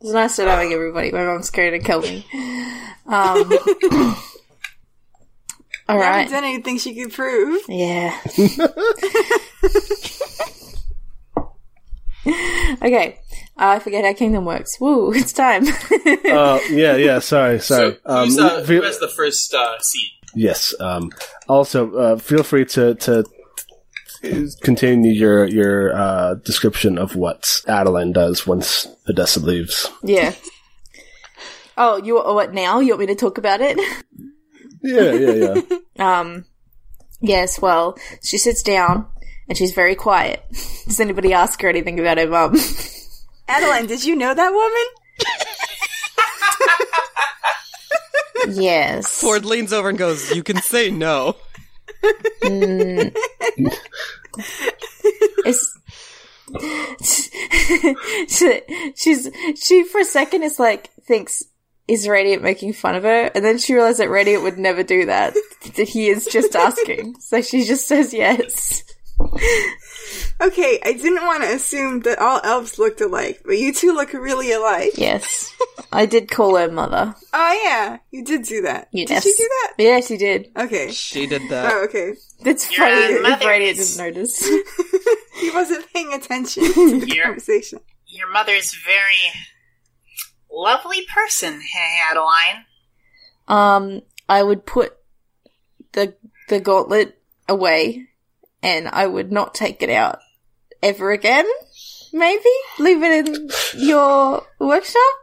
it's 0.01 0.11
nice 0.11 0.35
to 0.35 0.45
knowing 0.45 0.73
everybody. 0.73 1.11
My 1.11 1.23
mom's 1.23 1.49
going 1.49 1.71
to 1.71 1.79
kill 1.79 2.01
me. 2.01 2.25
Um, 3.05 3.07
all 5.87 6.01
I 6.01 6.03
haven't 6.03 6.31
done 6.31 6.43
anything 6.43 6.77
she 6.77 6.93
could 6.93 7.13
prove. 7.13 7.61
Yeah. 7.69 8.19
okay. 12.81 13.19
Uh, 13.57 13.75
I 13.75 13.79
forget 13.79 14.03
how 14.05 14.13
kingdom 14.13 14.45
works. 14.45 14.79
Woo, 14.79 15.11
it's 15.15 15.33
time. 15.33 15.63
Oh 16.25 16.61
yeah, 16.69 16.95
yeah. 16.95 17.19
Sorry, 17.19 17.59
sorry. 17.59 17.97
so 18.05 18.23
who's, 18.25 18.37
Um, 18.39 18.45
uh, 18.45 18.63
feel- 18.63 18.81
who 18.81 18.85
has 18.87 18.99
the 18.99 19.07
first 19.09 19.53
uh, 19.53 19.79
seat? 19.79 20.11
yes. 20.35 20.73
Um, 20.79 21.11
also, 21.47 21.93
uh, 21.95 22.17
feel 22.17 22.43
free 22.43 22.65
to 22.65 22.95
to 22.95 23.23
continue 24.61 25.11
your 25.11 25.45
your 25.47 25.95
uh, 25.95 26.35
description 26.35 26.97
of 26.97 27.15
what 27.15 27.61
Adeline 27.67 28.13
does 28.13 28.47
once 28.47 28.87
Odessa 29.09 29.39
leaves. 29.39 29.89
yeah. 30.03 30.33
Oh, 31.75 31.97
you 31.97 32.15
what 32.21 32.53
now? 32.53 32.79
You 32.79 32.89
want 32.93 32.99
me 33.01 33.07
to 33.07 33.15
talk 33.15 33.37
about 33.39 33.59
it? 33.61 33.77
Yeah, 34.83 35.11
yeah, 35.11 35.31
yeah. 35.31 35.61
Um, 35.99 36.45
yes, 37.21 37.61
well, 37.61 37.97
she 38.23 38.37
sits 38.37 38.61
down 38.63 39.07
and 39.47 39.57
she's 39.57 39.73
very 39.73 39.95
quiet. 39.95 40.43
Does 40.85 40.99
anybody 40.99 41.33
ask 41.33 41.61
her 41.61 41.69
anything 41.69 41.99
about 41.99 42.17
her 42.17 42.27
mum? 42.27 42.55
Adeline, 43.47 43.87
did 43.87 44.05
you 44.05 44.15
know 44.15 44.33
that 44.33 44.53
woman? 44.53 44.85
yes. 48.61 49.19
Ford 49.21 49.45
leans 49.45 49.73
over 49.73 49.89
and 49.89 49.97
goes, 49.97 50.33
"You 50.33 50.43
can 50.43 50.61
say 50.61 50.89
no." 50.89 51.35
Mm. 52.41 53.13
It's 55.45 55.77
she, 58.27 58.61
she's 58.95 59.29
she 59.61 59.83
for 59.83 59.99
a 59.99 60.05
second 60.05 60.43
is 60.43 60.59
like 60.59 60.89
thinks 61.03 61.43
is 61.87 62.07
Radiant 62.07 62.41
making 62.41 62.73
fun 62.73 62.95
of 62.95 63.03
her, 63.03 63.29
and 63.35 63.43
then 63.43 63.57
she 63.57 63.73
realized 63.73 63.99
that 63.99 64.09
Radiant 64.09 64.43
would 64.43 64.57
never 64.57 64.83
do 64.83 65.05
that. 65.05 65.33
that 65.75 65.89
he 65.89 66.07
is 66.07 66.25
just 66.25 66.55
asking, 66.55 67.19
so 67.19 67.41
she 67.41 67.65
just 67.65 67.87
says 67.87 68.13
yes. 68.13 68.83
Okay, 70.41 70.79
I 70.83 70.93
didn't 70.93 71.25
want 71.25 71.43
to 71.43 71.53
assume 71.53 72.01
that 72.01 72.19
all 72.19 72.41
elves 72.43 72.77
looked 72.77 72.99
alike, 73.01 73.41
but 73.45 73.57
you 73.57 73.71
two 73.73 73.93
look 73.93 74.11
really 74.13 74.51
alike. 74.51 74.91
Yes, 74.95 75.53
I 75.93 76.05
did 76.05 76.29
call 76.29 76.57
her 76.57 76.69
mother. 76.69 77.15
Oh 77.31 77.61
yeah, 77.63 77.99
you 78.11 78.23
did 78.25 78.43
do 78.43 78.61
that. 78.63 78.89
Yes. 78.91 79.07
Did 79.07 79.23
she 79.23 79.31
do 79.37 79.49
that? 79.49 79.73
Yes, 79.77 80.07
she 80.07 80.17
did. 80.17 80.51
Okay. 80.57 80.91
She 80.91 81.27
did 81.27 81.49
that. 81.49 81.71
Oh, 81.71 81.83
okay. 81.85 82.13
That's 82.41 82.69
Your 82.71 82.85
funny 82.85 83.13
if 83.13 83.21
mother 83.21 83.59
didn't 83.59 83.97
notice. 83.97 84.49
He 85.39 85.49
wasn't 85.51 85.91
paying 85.93 86.13
attention 86.13 86.63
to 86.73 86.99
the 86.99 87.07
You're- 87.07 87.23
conversation. 87.23 87.79
Your 88.07 88.29
mother's 88.31 88.75
very 88.85 89.33
lovely 90.51 91.05
person, 91.13 91.59
hey, 91.59 91.97
Adeline. 92.09 92.65
Um, 93.47 94.01
I 94.29 94.43
would 94.43 94.65
put 94.65 94.95
the 95.93 96.15
the 96.49 96.59
gauntlet 96.59 97.19
away, 97.49 98.07
and 98.63 98.87
I 98.87 99.05
would 99.05 99.31
not 99.31 99.53
take 99.53 99.83
it 99.83 99.89
out 99.91 100.17
ever 100.81 101.11
again. 101.11 101.45
Maybe 102.11 102.49
leave 102.79 103.03
it 103.03 103.27
in 103.27 103.49
your 103.75 104.43
workshop. 104.59 105.13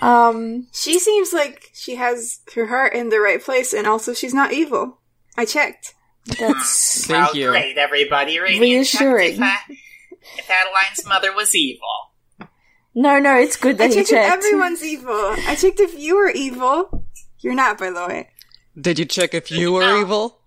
Um, 0.00 0.66
She 0.72 0.98
seems 0.98 1.32
like 1.32 1.70
she 1.74 1.96
has 1.96 2.40
her 2.54 2.66
heart 2.66 2.94
in 2.94 3.08
the 3.08 3.20
right 3.20 3.42
place, 3.42 3.72
and 3.72 3.86
also 3.86 4.14
she's 4.14 4.34
not 4.34 4.52
evil. 4.52 5.00
I 5.36 5.44
checked. 5.44 5.94
that's 6.38 7.04
Thank 7.06 7.26
well, 7.28 7.36
you. 7.36 7.48
great, 7.50 7.78
everybody. 7.78 8.38
Radiant 8.38 8.60
Reassuring. 8.62 9.34
If, 9.34 9.40
uh, 9.40 9.56
if 10.36 10.50
Adeline's 10.50 11.06
mother 11.06 11.34
was 11.34 11.54
evil. 11.54 11.88
no, 12.94 13.18
no. 13.18 13.36
It's 13.38 13.56
good 13.56 13.76
I 13.80 13.88
that 13.88 13.90
he 13.90 13.96
checked 13.96 14.10
if 14.12 14.16
checked. 14.16 14.44
everyone's 14.44 14.84
evil. 14.84 15.14
I 15.46 15.54
checked 15.58 15.80
if 15.80 15.98
you 15.98 16.16
were 16.16 16.30
evil. 16.30 17.04
You're 17.40 17.54
not, 17.54 17.78
by 17.78 17.90
the 17.90 18.06
way. 18.06 18.28
Did 18.78 18.98
you 18.98 19.04
check 19.06 19.32
if 19.34 19.50
you 19.50 19.72
were 19.72 20.00
evil? 20.00 20.38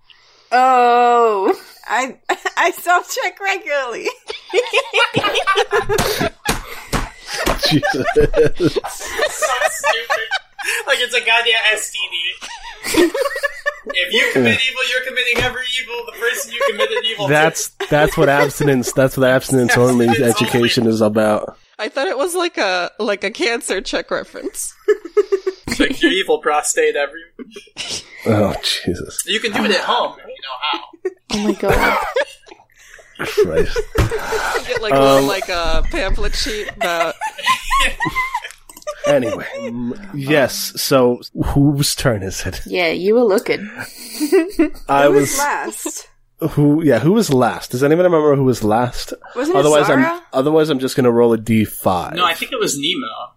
Oh, 0.52 1.58
I 1.92 2.18
I 2.58 2.72
self 2.72 3.14
check 3.14 3.40
regularly. 3.40 4.08
Jesus. 7.68 8.06
so 8.14 9.54
stupid. 9.70 10.30
Like 10.88 11.00
it's 11.00 11.14
a 11.14 11.20
goddamn 11.20 11.62
STD. 11.74 13.12
if 13.94 14.14
you 14.14 14.30
commit 14.32 14.60
evil, 14.68 14.82
you're 14.90 15.06
committing 15.06 15.44
every 15.44 15.66
evil. 15.82 16.06
The 16.06 16.12
person 16.14 16.52
you 16.54 16.62
committed 16.70 17.04
evil 17.06 17.28
That's 17.28 17.70
that's 17.90 18.18
what 18.18 18.30
abstinence. 18.30 18.94
That's 18.94 19.18
what 19.18 19.30
abstinence 19.30 19.76
only 19.76 20.08
Abstinence 20.08 20.42
education 20.42 20.88
is 20.88 21.02
about. 21.02 21.58
I 21.78 21.90
thought 21.90 22.08
it 22.08 22.18
was 22.18 22.36
like 22.36 22.58
a 22.58 22.92
like 23.00 23.24
a 23.26 23.32
cancer 23.32 23.82
check 23.82 24.12
reference. 24.12 24.74
to. 25.72 25.88
Check 25.88 26.02
your 26.02 26.12
evil 26.12 26.40
prostate 26.40 26.96
every. 26.96 27.22
Oh 28.24 28.54
Jesus 28.62 29.24
You 29.26 29.40
can 29.40 29.52
do 29.52 29.66
it 29.66 29.72
at 29.72 29.82
home 29.82 30.16
if 30.20 30.28
you 30.28 30.36
know 30.44 30.58
how. 30.62 30.82
oh 31.32 31.44
my 31.44 31.54
god. 31.54 31.98
Christ! 33.18 33.78
You 33.98 34.68
get 34.68 34.82
like 34.84 34.94
a 34.94 34.96
Um, 34.96 35.02
little 35.14 35.28
like 35.28 35.50
a 35.50 35.82
pamphlet 35.90 36.36
sheet 36.36 36.70
about 36.76 37.16
Anyway, 39.08 39.48
yes. 40.14 40.80
So 40.80 41.22
whose 41.46 41.96
turn 41.96 42.22
is 42.22 42.46
it? 42.46 42.62
Yeah, 42.68 42.90
you 42.90 43.16
were 43.16 43.24
looking. 43.24 43.68
I 44.88 45.06
Who 45.06 45.12
was 45.14 45.22
was 45.22 45.38
last? 45.40 46.10
who? 46.52 46.84
Yeah, 46.84 47.00
who 47.00 47.14
was 47.14 47.34
last? 47.34 47.72
Does 47.72 47.84
anyone 47.84 48.06
remember 48.06 48.36
who 48.36 48.44
was 48.44 48.64
last? 48.64 49.14
Wasn't 49.36 49.56
it 49.56 49.60
Otherwise, 49.60 49.88
Zara? 49.88 50.06
I'm 50.06 50.22
otherwise 50.34 50.70
I'm 50.70 50.78
just 50.80 50.96
gonna 50.96 51.12
roll 51.12 51.34
a 51.34 51.38
d 51.40 51.66
five. 51.66 52.14
No, 52.14 52.24
I 52.26 52.36
think 52.36 52.52
it 52.52 52.60
was 52.60 52.78
Nemo. 52.78 53.31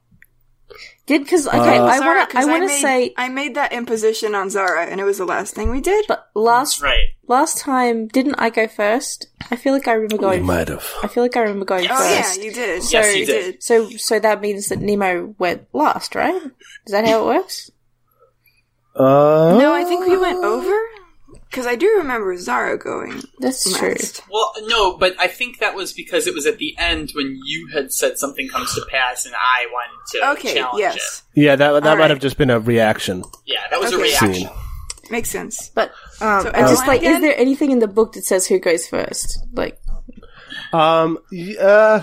Did 1.07 1.23
because 1.25 1.47
okay, 1.47 1.59
Uh, 1.59 1.85
I 1.85 2.01
want 2.01 2.31
to 2.31 2.35
'cause 2.35 2.47
I 2.47 2.51
want 2.51 2.63
to 2.63 2.69
say, 2.81 3.13
I 3.19 3.29
made 3.29 3.55
that 3.57 3.75
imposition 3.75 4.35
on 4.35 4.49
Zara, 4.49 4.87
and 4.87 5.01
it 5.01 5.05
was 5.05 5.19
the 5.19 5.27
last 5.27 5.55
thing 5.55 5.71
we 5.71 5.83
did. 5.83 6.07
but 6.09 6.29
last 6.35 6.81
Right. 6.81 7.09
last 7.27 7.59
time 7.59 8.09
didn't 8.09 8.37
I 8.39 8.49
go 8.49 8.67
first? 8.67 9.27
I 9.51 9.57
feel 9.57 9.75
like 9.75 9.87
I 9.87 9.93
remember 9.93 10.17
going. 10.17 10.41
you 10.41 10.47
going. 10.47 10.59
might 10.59 10.69
have. 10.69 10.91
I 11.03 11.09
feel 11.09 11.23
like 11.23 11.37
I 11.37 11.41
remember 11.41 11.67
going 11.67 11.85
Yes. 11.85 11.93
oh 12.01 12.39
yeah, 12.39 12.45
you 12.47 12.53
did. 12.53 12.91
Yes, 12.91 13.17
you 13.17 13.27
did. 13.27 13.63
So 13.63 13.91
so 13.91 14.19
that 14.19 14.41
means 14.41 14.69
that 14.69 14.81
Nemo 14.81 15.35
went 15.39 15.67
last, 15.75 16.15
right? 16.15 16.41
Is 16.87 16.93
that 16.93 17.07
how 17.07 17.21
it 17.23 17.27
works? 17.37 17.71
Uh, 18.97 19.57
No, 19.59 19.75
I 19.75 19.85
think 19.85 20.07
we 20.07 20.17
went 20.17 20.43
over 20.43 20.75
because 21.55 21.67
I 21.69 21.77
do 21.77 21.87
remember 21.99 22.37
Zara 22.37 22.77
going 22.77 23.23
That's 23.39 23.63
true. 23.79 23.95
Well, 24.31 24.53
no, 24.67 24.97
but 24.99 25.15
I 25.21 25.29
think 25.29 25.61
that 25.61 25.75
was 25.77 25.93
because 25.93 26.27
it 26.27 26.35
was 26.35 26.47
at 26.47 26.59
the 26.59 26.75
end 26.79 27.11
when 27.15 27.39
you 27.45 27.69
had 27.73 27.93
said 27.93 28.19
something 28.19 28.49
comes 28.49 28.75
to 28.75 28.85
pass 28.91 29.25
and 29.25 29.35
I 29.35 29.67
wanted 29.73 30.19
to 30.19 30.31
Okay, 30.41 30.55
challenge 30.55 30.81
yes, 30.81 31.23
Yeah, 31.35 31.57
that 31.57 31.71
that 31.71 31.85
All 31.87 31.95
might 31.97 32.01
right. 32.03 32.11
have 32.11 32.19
just 32.19 32.37
been 32.37 32.51
a 32.51 32.59
reaction. 32.59 33.23
Yeah, 33.47 33.61
that 33.71 33.79
was 33.79 33.93
a 33.93 33.99
reaction. 33.99 34.35
scene. 34.35 34.49
makes 35.11 35.31
sense. 35.31 35.71
But 35.75 35.91
um, 36.21 36.43
So 36.43 36.51
I 36.55 36.61
just 36.63 36.83
Adeline 36.83 36.87
like, 36.89 37.03
is 37.03 37.21
there 37.21 37.37
anything 37.39 37.71
in 37.71 37.79
the 37.79 37.87
book 37.89 38.15
that 38.15 38.25
says 38.25 38.47
who 38.47 38.59
goes 38.59 38.89
first? 38.89 39.39
Like, 39.53 39.79
Um, 40.73 41.19
y- 41.31 41.55
uh, 41.61 42.03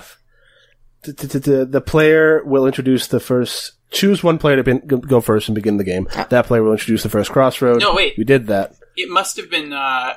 the 1.03 1.83
player 1.85 2.43
will 2.45 2.65
introduce 2.67 3.07
the 3.07 3.19
first. 3.19 3.73
Choose 3.91 4.23
one 4.23 4.37
player 4.37 4.55
to 4.55 4.63
bin- 4.63 4.83
go- 4.87 4.97
go 4.97 5.19
first 5.19 5.49
and 5.49 5.55
begin 5.55 5.77
the 5.77 5.83
game. 5.83 6.07
That 6.29 6.45
player 6.45 6.63
will 6.63 6.71
introduce 6.71 7.03
the 7.03 7.09
first 7.09 7.31
crossroad. 7.31 7.81
No, 7.81 7.93
wait. 7.93 8.13
we 8.17 8.23
did 8.23 8.47
that. 8.47 8.73
It 8.95 9.09
must 9.09 9.37
have 9.37 9.49
been. 9.49 9.73
uh 9.73 10.15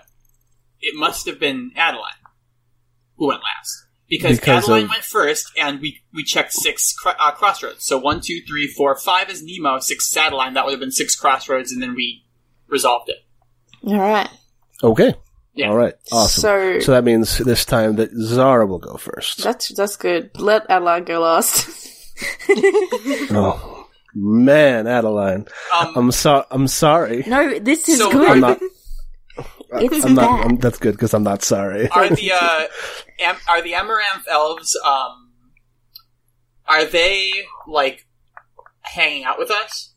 It 0.81 0.95
must 0.97 1.27
have 1.27 1.39
been 1.41 1.73
Adeline 1.77 2.21
who 3.17 3.29
went 3.29 3.43
last 3.43 3.87
because, 4.09 4.39
Because 4.39 4.65
Adeline 4.65 4.85
of- 4.85 4.91
went 4.91 5.05
first, 5.05 5.47
and 5.57 5.81
we 5.81 6.03
we 6.13 6.23
checked 6.25 6.53
six 6.53 6.93
cr- 6.95 7.11
uh, 7.19 7.31
crossroads. 7.33 7.85
So 7.85 7.97
one, 7.99 8.21
two, 8.21 8.41
three, 8.47 8.67
four, 8.67 8.95
five 8.97 9.31
is 9.31 9.43
Nemo, 9.43 9.79
six 9.81 10.09
is 10.11 10.17
Adeline. 10.17 10.55
That 10.55 10.65
would 10.65 10.73
have 10.73 10.81
been 10.81 10.91
six 10.93 11.15
crossroads, 11.17 11.73
and 11.73 11.81
then 11.83 11.95
we 11.95 12.25
resolved 12.69 13.09
it. 13.11 13.19
all 13.87 13.99
right. 13.99 14.29
Okay. 14.83 15.15
Yeah. 15.55 15.69
All 15.71 15.77
right. 15.77 15.95
Awesome. 16.11 16.41
So- 16.43 16.81
so 16.81 16.93
that 16.93 17.05
means 17.05 17.39
this 17.39 17.65
time 17.65 17.97
that 17.97 18.11
Zara 18.13 18.67
will 18.67 18.81
go 18.81 18.97
first. 18.97 19.43
That's 19.45 19.69
that's 19.69 19.97
good. 19.97 20.31
Let 20.39 20.69
Adeline 20.69 21.05
go 21.05 21.21
last. 21.21 21.69
oh 22.51 23.74
man, 24.15 24.87
Adeline. 24.87 25.47
Um, 25.73 25.93
I'm 25.97 26.11
so 26.13 26.45
I'm 26.51 26.67
sorry. 26.69 27.25
no, 27.27 27.59
this 27.59 27.89
is 27.89 27.99
So 27.99 28.11
good. 28.11 28.29
I'm 28.31 28.41
not. 28.41 28.61
it's 29.73 30.05
I'm 30.05 30.15
not. 30.15 30.45
I'm, 30.47 30.57
that's 30.59 30.79
good 30.79 30.93
because 30.93 31.15
I'm 31.15 31.23
not 31.25 31.43
sorry. 31.43 31.89
are 31.91 32.09
the 32.09 32.33
uh, 32.41 32.65
am- 33.21 33.37
are 33.49 33.63
the 33.63 33.75
Amaranth 33.75 34.27
elves 34.31 34.79
um 34.87 35.33
are 36.67 36.85
they 36.85 37.33
like 37.67 38.07
hanging 38.83 39.25
out 39.25 39.39
with 39.39 39.51
us? 39.51 39.93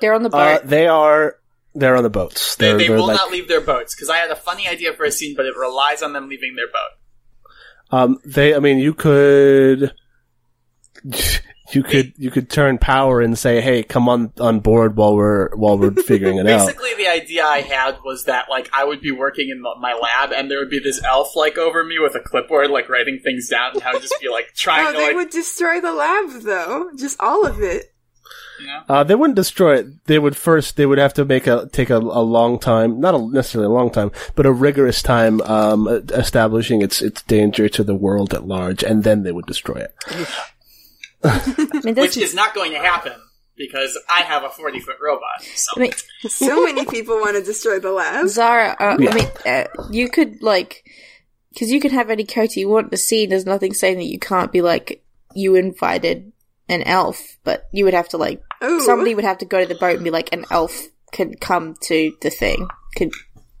They're 0.00 0.14
on 0.14 0.22
the 0.22 0.30
Uh, 0.30 0.58
boat. 0.58 0.66
they 0.68 0.86
are. 0.86 1.36
They're 1.74 1.96
on 1.96 2.02
the 2.02 2.10
boats. 2.10 2.56
They, 2.56 2.68
They're, 2.68 2.78
they 2.78 2.86
they're 2.88 2.96
will 2.96 3.06
like, 3.08 3.16
not 3.16 3.30
leave 3.30 3.46
their 3.48 3.60
boats 3.60 3.94
because 3.94 4.08
I 4.10 4.16
had 4.18 4.30
a 4.30 4.36
funny 4.36 4.66
idea 4.68 4.92
for 4.94 5.04
a 5.04 5.10
scene, 5.12 5.34
but 5.36 5.44
it 5.46 5.54
relies 5.56 6.02
on 6.02 6.12
them 6.12 6.28
leaving 6.28 6.56
their 6.56 6.66
boat. 6.66 7.96
Um, 7.96 8.18
they. 8.24 8.54
I 8.54 8.58
mean, 8.58 8.78
you 8.78 8.94
could. 8.94 9.92
You 11.72 11.82
could 11.82 12.14
you 12.16 12.30
could 12.30 12.48
turn 12.48 12.78
power 12.78 13.20
and 13.20 13.36
say, 13.38 13.60
"Hey, 13.60 13.82
come 13.82 14.08
on 14.08 14.32
on 14.40 14.60
board 14.60 14.96
while 14.96 15.14
we're 15.14 15.54
while 15.54 15.76
we're 15.78 15.90
figuring 16.02 16.38
it 16.38 16.46
out." 16.46 16.66
Basically, 16.66 16.94
the 16.96 17.08
idea 17.08 17.44
I 17.44 17.60
had 17.60 17.98
was 18.04 18.24
that 18.24 18.46
like 18.48 18.70
I 18.72 18.84
would 18.84 19.00
be 19.02 19.10
working 19.10 19.50
in 19.50 19.60
the, 19.60 19.74
my 19.78 19.92
lab, 19.92 20.32
and 20.32 20.50
there 20.50 20.58
would 20.60 20.70
be 20.70 20.78
this 20.80 21.02
elf 21.04 21.36
like 21.36 21.58
over 21.58 21.84
me 21.84 21.98
with 21.98 22.14
a 22.14 22.20
clipboard, 22.20 22.70
like 22.70 22.88
writing 22.88 23.20
things 23.22 23.48
down, 23.48 23.72
and 23.74 23.82
I 23.82 23.92
would 23.92 24.00
just 24.02 24.18
be 24.20 24.28
like 24.30 24.52
trying 24.56 24.86
Oh, 24.86 24.92
to 24.92 24.96
they 24.98 25.06
like 25.08 25.16
would 25.16 25.30
destroy 25.30 25.80
the 25.80 25.92
lab 25.92 26.30
though, 26.42 26.90
just 26.96 27.20
all 27.20 27.44
of 27.46 27.60
it. 27.60 27.92
you 28.60 28.66
know. 28.66 28.82
Uh, 28.88 29.04
they 29.04 29.14
wouldn't 29.14 29.36
destroy 29.36 29.76
it. 29.80 29.86
They 30.06 30.18
would 30.18 30.36
first. 30.38 30.76
They 30.76 30.86
would 30.86 30.98
have 30.98 31.12
to 31.14 31.26
make 31.26 31.46
a 31.46 31.68
take 31.70 31.90
a, 31.90 31.98
a 31.98 32.22
long 32.22 32.58
time, 32.58 32.98
not 32.98 33.14
a, 33.14 33.18
necessarily 33.18 33.66
a 33.66 33.74
long 33.74 33.90
time, 33.90 34.10
but 34.36 34.46
a 34.46 34.52
rigorous 34.52 35.02
time 35.02 35.42
um, 35.42 35.86
establishing 35.86 36.80
its 36.80 37.02
its 37.02 37.22
danger 37.24 37.68
to 37.68 37.84
the 37.84 37.94
world 37.94 38.32
at 38.32 38.46
large, 38.46 38.82
and 38.82 39.04
then 39.04 39.22
they 39.22 39.32
would 39.32 39.44
destroy 39.46 39.76
it. 39.76 39.94
I 41.24 41.80
mean, 41.84 41.94
which 41.94 41.94
that's, 41.94 42.16
is 42.16 42.34
not 42.34 42.54
going 42.54 42.72
to 42.72 42.78
happen 42.78 43.14
because 43.56 43.98
I 44.08 44.20
have 44.20 44.44
a 44.44 44.50
forty 44.50 44.80
foot 44.80 44.96
robot. 45.02 45.42
So 45.42 45.72
I 45.76 45.80
mean, 45.80 45.92
So 46.28 46.64
many 46.64 46.84
people 46.86 47.18
want 47.20 47.36
to 47.36 47.42
destroy 47.42 47.78
the 47.80 47.92
lab. 47.92 48.28
Zara. 48.28 48.76
Uh, 48.78 48.96
Yeah. 49.00 49.10
I 49.10 49.14
mean, 49.14 49.28
uh, 49.44 49.64
you 49.90 50.08
could 50.08 50.42
like, 50.42 50.84
because 51.52 51.70
you 51.70 51.80
can 51.80 51.90
have 51.90 52.10
any 52.10 52.24
character 52.24 52.60
you 52.60 52.68
want 52.68 52.90
to 52.92 52.96
see. 52.96 53.26
There's 53.26 53.46
nothing 53.46 53.74
saying 53.74 53.98
that 53.98 54.04
you 54.04 54.18
can't 54.18 54.52
be 54.52 54.62
like 54.62 55.04
you 55.34 55.54
invited 55.56 56.32
an 56.68 56.82
elf, 56.82 57.38
but 57.44 57.64
you 57.72 57.84
would 57.84 57.94
have 57.94 58.08
to 58.10 58.16
like 58.16 58.42
Ooh. 58.62 58.80
somebody 58.80 59.14
would 59.14 59.24
have 59.24 59.38
to 59.38 59.46
go 59.46 59.60
to 59.60 59.66
the 59.66 59.78
boat 59.78 59.96
and 59.96 60.04
be 60.04 60.10
like, 60.10 60.32
an 60.32 60.44
elf 60.50 60.86
can 61.12 61.34
come 61.34 61.74
to 61.82 62.12
the 62.20 62.30
thing. 62.30 62.68
Could 62.96 63.10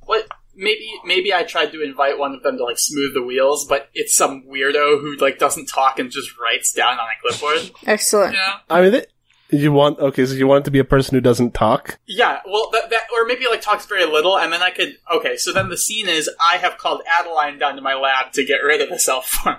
what? 0.02 0.28
Maybe 0.60 0.90
maybe 1.04 1.32
I 1.32 1.44
tried 1.44 1.70
to 1.70 1.82
invite 1.82 2.18
one 2.18 2.34
of 2.34 2.42
them 2.42 2.56
to 2.58 2.64
like 2.64 2.78
smooth 2.78 3.14
the 3.14 3.22
wheels, 3.22 3.64
but 3.64 3.88
it's 3.94 4.14
some 4.14 4.42
weirdo 4.42 5.00
who 5.00 5.16
like 5.16 5.38
doesn't 5.38 5.66
talk 5.66 6.00
and 6.00 6.10
just 6.10 6.36
writes 6.36 6.72
down 6.72 6.98
on 6.98 7.06
a 7.06 7.20
clipboard. 7.22 7.70
excellent. 7.86 8.32
You 8.32 8.40
know? 8.40 8.54
I 8.68 8.80
mean, 8.82 8.92
they, 8.92 9.06
You 9.50 9.70
want 9.72 10.00
okay, 10.00 10.26
so 10.26 10.34
you 10.34 10.48
want 10.48 10.62
it 10.62 10.64
to 10.64 10.70
be 10.72 10.80
a 10.80 10.84
person 10.84 11.14
who 11.14 11.20
doesn't 11.20 11.54
talk? 11.54 11.98
Yeah, 12.06 12.40
well, 12.44 12.70
that, 12.72 12.90
that 12.90 13.04
or 13.14 13.24
maybe 13.24 13.46
like 13.48 13.60
talks 13.62 13.86
very 13.86 14.04
little, 14.04 14.36
and 14.36 14.52
then 14.52 14.60
I 14.60 14.70
could. 14.70 14.96
Okay, 15.14 15.36
so 15.36 15.52
then 15.52 15.68
the 15.68 15.78
scene 15.78 16.08
is 16.08 16.28
I 16.40 16.56
have 16.56 16.76
called 16.76 17.02
Adeline 17.20 17.58
down 17.58 17.76
to 17.76 17.80
my 17.80 17.94
lab 17.94 18.32
to 18.32 18.44
get 18.44 18.56
rid 18.56 18.80
of 18.80 18.88
the 18.88 19.00
elf 19.10 19.26
form. 19.26 19.58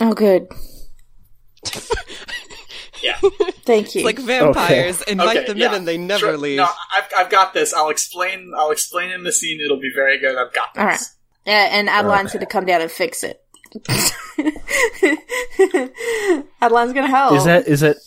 Oh, 0.00 0.12
good. 0.14 0.48
Yeah. 3.04 3.18
Thank 3.64 3.94
you. 3.94 4.00
It's 4.00 4.04
like 4.04 4.18
vampires. 4.18 5.02
Invite 5.02 5.36
Okay, 5.36 5.46
them 5.46 5.58
yeah. 5.58 5.68
in 5.68 5.74
and 5.74 5.86
they 5.88 5.98
never 5.98 6.20
Sure. 6.20 6.36
leave. 6.38 6.56
No, 6.58 6.68
I've, 6.92 7.04
I've 7.16 7.30
got 7.30 7.52
this. 7.54 7.72
I'll 7.74 7.90
explain. 7.90 8.52
I'll 8.56 8.70
explain 8.70 9.10
in 9.10 9.24
the 9.24 9.32
scene. 9.32 9.60
It'll 9.60 9.78
be 9.80 9.92
very 9.94 10.18
good. 10.18 10.36
I've 10.36 10.52
got 10.54 10.72
this. 10.74 10.80
All 10.80 10.86
right. 10.86 11.00
Yeah, 11.46 11.68
and 11.78 11.88
Adeline's 11.90 12.32
going 12.32 12.40
to 12.40 12.46
come 12.46 12.64
down 12.64 12.80
and 12.80 12.90
fix 12.90 13.22
it. 13.22 13.40
Adeline's 16.62 16.92
going 16.92 17.06
to 17.06 17.10
help. 17.14 17.34
Is 17.34 17.44
that 17.44 17.66
is 17.68 17.82
it 17.82 17.98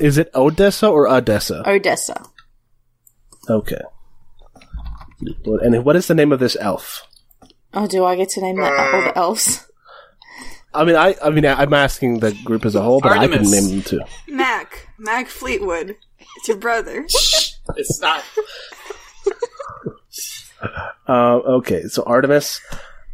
is 0.00 0.18
it 0.18 0.30
Odessa 0.34 0.88
or 0.88 1.08
Odessa? 1.08 1.62
Odessa? 1.68 2.24
Okay. 3.48 3.80
And 5.46 5.84
what 5.84 5.96
is 5.96 6.06
the 6.08 6.14
name 6.14 6.32
of 6.32 6.40
this 6.40 6.56
elf? 6.60 7.06
Oh, 7.72 7.86
do 7.86 8.04
I 8.04 8.16
get 8.16 8.28
to 8.30 8.40
name 8.40 8.56
that 8.56 8.72
all 8.94 9.02
the 9.02 9.16
elves? 9.18 9.66
I 10.74 10.84
mean, 10.84 10.96
I 10.96 11.14
I 11.22 11.30
mean, 11.30 11.46
I'm 11.46 11.72
asking 11.72 12.18
the 12.20 12.32
group 12.44 12.64
as 12.64 12.74
a 12.74 12.82
whole, 12.82 13.00
but 13.00 13.12
I 13.12 13.26
can 13.28 13.42
name 13.50 13.68
them 13.68 13.82
too. 13.82 14.00
Mac, 14.28 14.88
Mac 14.98 15.28
Fleetwood. 15.28 15.96
It's 16.36 16.48
your 16.48 16.56
brother. 16.56 17.06
It's 17.76 17.98
not. 18.00 18.22
Uh, 21.06 21.36
okay, 21.58 21.82
so 21.82 22.02
Artemis, 22.04 22.58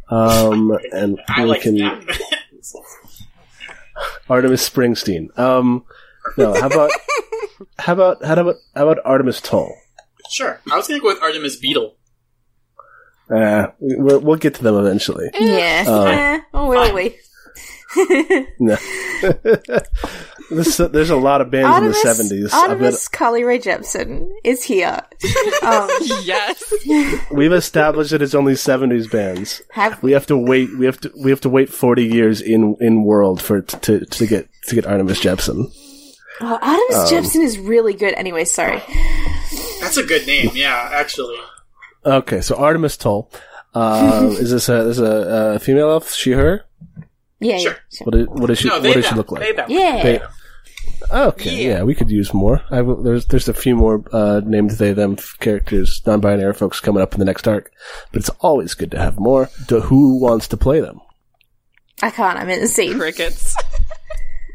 um, 0.09 0.77
and 0.93 1.19
I 1.27 1.43
we 1.43 1.49
like 1.49 1.61
can. 1.63 1.81
Artemis 4.29 4.69
Springsteen. 4.69 5.37
Um, 5.37 5.83
no, 6.37 6.53
how 6.53 6.67
about 6.67 6.91
how 7.77 7.93
about 7.93 8.23
how 8.23 8.33
about 8.33 8.55
how 8.75 8.87
about 8.87 9.05
Artemis 9.05 9.41
Tull? 9.41 9.75
sure. 10.29 10.61
I 10.71 10.77
was 10.77 10.87
gonna 10.87 11.01
go 11.01 11.07
with 11.07 11.21
Artemis 11.21 11.57
Beetle. 11.57 11.97
Uh, 13.29 13.67
we, 13.79 13.95
we'll 13.97 14.19
we'll 14.21 14.37
get 14.37 14.53
to 14.55 14.63
them 14.63 14.75
eventually. 14.77 15.29
Yeah. 15.37 15.83
Oh. 15.87 16.05
Eh, 16.05 16.39
or 16.53 16.69
will 16.69 16.95
we? 16.95 17.17
No. 18.59 18.77
This, 20.51 20.75
there's 20.75 21.09
a 21.09 21.15
lot 21.15 21.39
of 21.39 21.49
bands 21.49 21.67
Artemis, 21.67 21.95
in 22.03 22.07
the 22.09 22.13
seventies. 22.15 22.53
Artemis 22.53 23.07
Carly 23.07 23.45
Rae 23.45 23.57
Jepsen 23.57 24.29
is 24.43 24.63
here. 24.63 25.01
Um, 25.63 25.89
yes. 26.23 26.61
We've 27.31 27.53
established 27.53 28.11
that 28.11 28.21
it's 28.21 28.35
only 28.35 28.55
seventies 28.55 29.07
bands. 29.07 29.61
have 29.71 30.03
We 30.03 30.11
have 30.11 30.25
to 30.25 30.37
wait. 30.37 30.77
We 30.77 30.85
have 30.87 30.99
to. 31.01 31.11
We 31.23 31.29
have 31.31 31.39
to 31.41 31.49
wait 31.49 31.69
forty 31.69 32.05
years 32.05 32.41
in 32.41 32.75
in 32.81 33.05
world 33.05 33.41
for 33.41 33.61
t- 33.61 33.77
to 33.79 34.05
to 34.05 34.27
get 34.27 34.49
to 34.67 34.75
get 34.75 34.85
Artemis 34.85 35.21
Jepsen. 35.21 35.71
oh, 36.41 36.59
Artemis 36.61 37.11
Um, 37.11 37.23
Jepsen 37.23 37.43
is 37.45 37.57
really 37.57 37.93
good. 37.93 38.13
Anyway, 38.15 38.43
sorry. 38.43 38.83
That's 39.79 39.95
a 39.95 40.03
good 40.03 40.27
name. 40.27 40.49
Yeah, 40.53 40.89
actually. 40.91 41.37
Okay, 42.05 42.41
so 42.41 42.57
Artemis 42.57 42.97
Tull. 42.97 43.31
Uh, 43.73 44.27
is 44.37 44.51
this 44.51 44.67
a 44.67 44.83
this 44.83 44.97
a, 44.97 45.53
a 45.55 45.59
female 45.59 45.91
elf? 45.91 46.11
She 46.11 46.31
her? 46.33 46.65
Yeah, 47.41 47.57
Sure. 47.57 47.75
What 48.03 48.15
is, 48.15 48.27
what 48.27 48.47
does 48.47 48.59
she? 48.59 48.67
No, 48.69 48.79
what 48.79 48.93
does 48.93 49.05
she 49.07 49.15
look 49.15 49.31
like? 49.31 49.55
Yeah, 49.57 49.65
yeah. 49.67 50.03
They- 50.03 50.21
okay, 51.11 51.67
yeah. 51.67 51.83
we 51.83 51.95
could 51.95 52.09
use 52.11 52.33
more. 52.33 52.61
I 52.69 52.81
will, 52.81 53.01
there's 53.01 53.25
there's 53.25 53.49
a 53.49 53.53
few 53.53 53.75
more 53.75 54.03
uh, 54.13 54.41
named 54.45 54.71
they 54.71 54.93
them 54.93 55.17
characters, 55.39 56.01
non-binary 56.05 56.53
folks 56.53 56.79
coming 56.79 57.01
up 57.01 57.13
in 57.13 57.19
the 57.19 57.25
next 57.25 57.47
arc, 57.47 57.71
but 58.11 58.19
it's 58.19 58.29
always 58.41 58.73
good 58.75 58.91
to 58.91 58.99
have 58.99 59.19
more. 59.19 59.49
To 59.67 59.81
who 59.81 60.19
wants 60.21 60.47
to 60.49 60.57
play 60.57 60.79
them? 60.79 61.01
I 62.03 62.11
can't. 62.11 62.39
I'm 62.39 62.49
in 62.49 62.61
the 62.61 62.67
scene. 62.67 62.97
Crickets. 62.97 63.55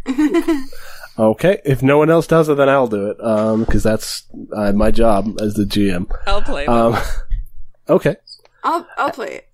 Okay, 1.19 1.63
if 1.65 1.83
no 1.83 1.97
one 1.97 2.11
else 2.11 2.27
does 2.27 2.51
it, 2.51 2.57
then 2.57 2.69
I'll 2.69 2.89
do 2.89 3.09
it 3.11 3.17
because 3.65 3.83
that's 3.83 4.25
uh, 4.55 4.73
my 4.73 4.91
job 4.91 5.41
as 5.41 5.55
the 5.55 5.65
GM. 5.65 6.11
I'll 6.27 6.43
play 6.43 6.67
them. 6.67 6.75
Um, 6.75 7.03
okay, 7.89 8.17
I'll 8.63 8.87
I'll 8.99 9.11
play 9.13 9.37
it. 9.37 9.49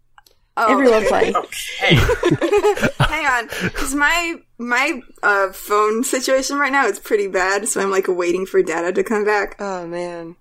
Oh, 0.56 0.70
Everyone 0.72 1.04
okay. 1.06 1.32
play. 1.32 1.32
Okay. 1.82 2.92
Hang 2.98 3.26
on, 3.26 3.48
because 3.64 3.94
my 3.94 4.36
my 4.58 5.00
uh, 5.22 5.50
phone 5.52 6.04
situation 6.04 6.58
right 6.58 6.72
now 6.72 6.86
is 6.86 6.98
pretty 6.98 7.26
bad, 7.28 7.68
so 7.68 7.80
I'm 7.80 7.90
like 7.90 8.06
waiting 8.08 8.44
for 8.46 8.62
data 8.62 8.92
to 8.92 9.02
come 9.02 9.24
back. 9.24 9.56
oh 9.60 9.86
man. 9.86 10.36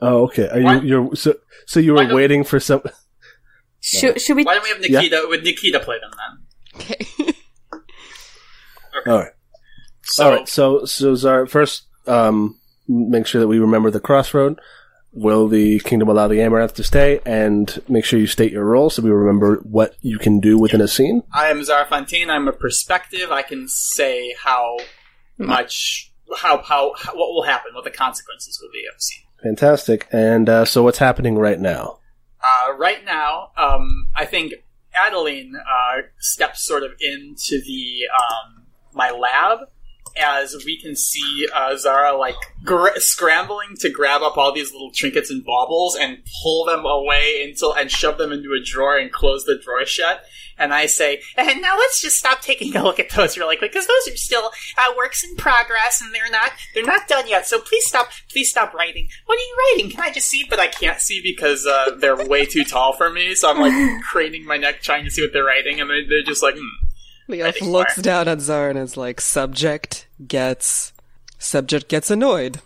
oh 0.00 0.24
okay. 0.24 0.48
Are 0.48 0.60
Why- 0.62 0.76
you 0.80 0.82
you're 1.02 1.16
so 1.16 1.34
so 1.66 1.80
you 1.80 1.94
were 1.94 2.04
don't- 2.04 2.14
waiting 2.14 2.44
for 2.44 2.60
some? 2.60 2.82
Should, 3.82 4.20
should 4.20 4.36
we? 4.36 4.44
Why 4.44 4.54
don't 4.54 4.62
we 4.64 4.68
have 4.70 4.80
Nikita? 4.80 5.24
Would 5.28 5.42
Nikita 5.42 5.80
play 5.80 5.96
them 6.00 6.10
then? 6.20 6.82
Okay. 6.82 7.34
All 9.06 9.18
right. 9.18 9.32
So, 10.02 10.24
All 10.24 10.30
right, 10.36 10.48
so 10.48 10.84
so 10.84 11.14
Zara, 11.14 11.46
first, 11.48 11.84
um, 12.06 12.58
make 12.88 13.26
sure 13.26 13.40
that 13.40 13.48
we 13.48 13.58
remember 13.58 13.90
the 13.90 14.00
crossroad. 14.00 14.60
Will 15.12 15.48
the 15.48 15.80
kingdom 15.80 16.08
allow 16.08 16.28
the 16.28 16.40
Amaranth 16.40 16.74
to 16.74 16.84
stay? 16.84 17.20
And 17.26 17.82
make 17.88 18.04
sure 18.04 18.18
you 18.18 18.26
state 18.26 18.52
your 18.52 18.64
role 18.64 18.90
so 18.90 19.02
we 19.02 19.10
remember 19.10 19.56
what 19.64 19.96
you 20.00 20.18
can 20.18 20.40
do 20.40 20.56
within 20.56 20.80
a 20.80 20.88
scene. 20.88 21.22
I 21.32 21.48
am 21.48 21.64
Zara 21.64 21.86
Fontaine. 21.86 22.30
I'm 22.30 22.46
a 22.46 22.52
perspective. 22.52 23.32
I 23.32 23.42
can 23.42 23.66
say 23.68 24.34
how 24.40 24.78
much, 25.36 26.12
how, 26.36 26.58
how, 26.62 26.94
how 26.96 27.16
what 27.16 27.32
will 27.32 27.42
happen, 27.42 27.74
what 27.74 27.84
the 27.84 27.90
consequences 27.90 28.60
will 28.62 28.70
be 28.72 28.84
of 28.88 28.96
the 28.96 29.02
scene. 29.02 29.24
Fantastic. 29.42 30.06
And 30.12 30.48
uh, 30.48 30.64
so, 30.64 30.82
what's 30.82 30.98
happening 30.98 31.36
right 31.36 31.58
now? 31.58 31.98
Uh, 32.42 32.74
right 32.76 33.04
now, 33.04 33.50
um, 33.56 34.08
I 34.14 34.26
think 34.26 34.52
Adeline 34.94 35.54
uh, 35.56 36.02
steps 36.18 36.64
sort 36.64 36.82
of 36.82 36.92
into 37.00 37.60
the 37.60 38.02
um, 38.16 38.66
my 38.92 39.10
lab 39.10 39.68
as 40.16 40.56
we 40.64 40.80
can 40.80 40.96
see 40.96 41.46
uh, 41.54 41.76
Zara 41.76 42.16
like 42.16 42.36
gr- 42.64 42.96
scrambling 42.96 43.76
to 43.80 43.90
grab 43.90 44.22
up 44.22 44.36
all 44.36 44.52
these 44.52 44.72
little 44.72 44.90
trinkets 44.94 45.30
and 45.30 45.44
baubles 45.44 45.96
and 45.96 46.18
pull 46.42 46.64
them 46.64 46.84
away 46.84 47.46
until 47.48 47.72
and 47.72 47.90
shove 47.90 48.18
them 48.18 48.32
into 48.32 48.50
a 48.52 48.64
drawer 48.64 48.98
and 48.98 49.12
close 49.12 49.44
the 49.44 49.58
drawer 49.58 49.84
shut. 49.86 50.22
And 50.58 50.74
I 50.74 50.86
say, 50.86 51.22
and 51.38 51.62
now 51.62 51.74
let's 51.78 52.02
just 52.02 52.18
stop 52.18 52.42
taking 52.42 52.76
a 52.76 52.82
look 52.82 52.98
at 52.98 53.08
those 53.10 53.38
really 53.38 53.56
quick 53.56 53.72
because 53.72 53.86
those 53.86 54.12
are 54.12 54.16
still 54.16 54.50
uh, 54.76 54.92
works 54.94 55.24
in 55.24 55.34
progress 55.36 56.02
and 56.02 56.14
they're 56.14 56.30
not 56.30 56.52
they're 56.74 56.84
not 56.84 57.08
done 57.08 57.26
yet. 57.26 57.46
So 57.46 57.58
please 57.60 57.86
stop, 57.86 58.10
please 58.30 58.50
stop 58.50 58.74
writing. 58.74 59.08
What 59.24 59.36
are 59.36 59.40
you 59.40 59.56
writing? 59.58 59.90
Can 59.90 60.00
I 60.00 60.10
just 60.10 60.28
see? 60.28 60.44
But 60.48 60.60
I 60.60 60.66
can't 60.66 61.00
see 61.00 61.22
because 61.22 61.66
uh, 61.66 61.92
they're 61.96 62.26
way 62.26 62.44
too 62.44 62.64
tall 62.64 62.92
for 62.92 63.10
me. 63.10 63.34
So 63.34 63.50
I'm 63.50 63.58
like 63.58 64.02
craning 64.12 64.44
my 64.44 64.58
neck 64.58 64.82
trying 64.82 65.04
to 65.04 65.10
see 65.10 65.22
what 65.22 65.32
they're 65.32 65.44
writing, 65.44 65.80
and 65.80 65.88
they're, 65.88 66.06
they're 66.06 66.22
just 66.22 66.42
like, 66.42 66.56
hmm. 66.56 66.86
The 67.30 67.42
elf 67.42 67.54
Ready 67.54 67.66
looks 67.66 67.96
down 67.96 68.28
at 68.28 68.40
Zara 68.40 68.70
and 68.70 68.78
is 68.78 68.96
like, 68.96 69.20
subject 69.20 70.08
gets 70.26 70.92
subject 71.38 71.88
gets 71.88 72.10
annoyed 72.10 72.60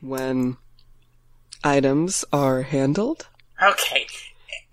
when 0.00 0.56
items 1.62 2.24
are 2.32 2.62
handled. 2.62 3.28
Okay. 3.62 4.06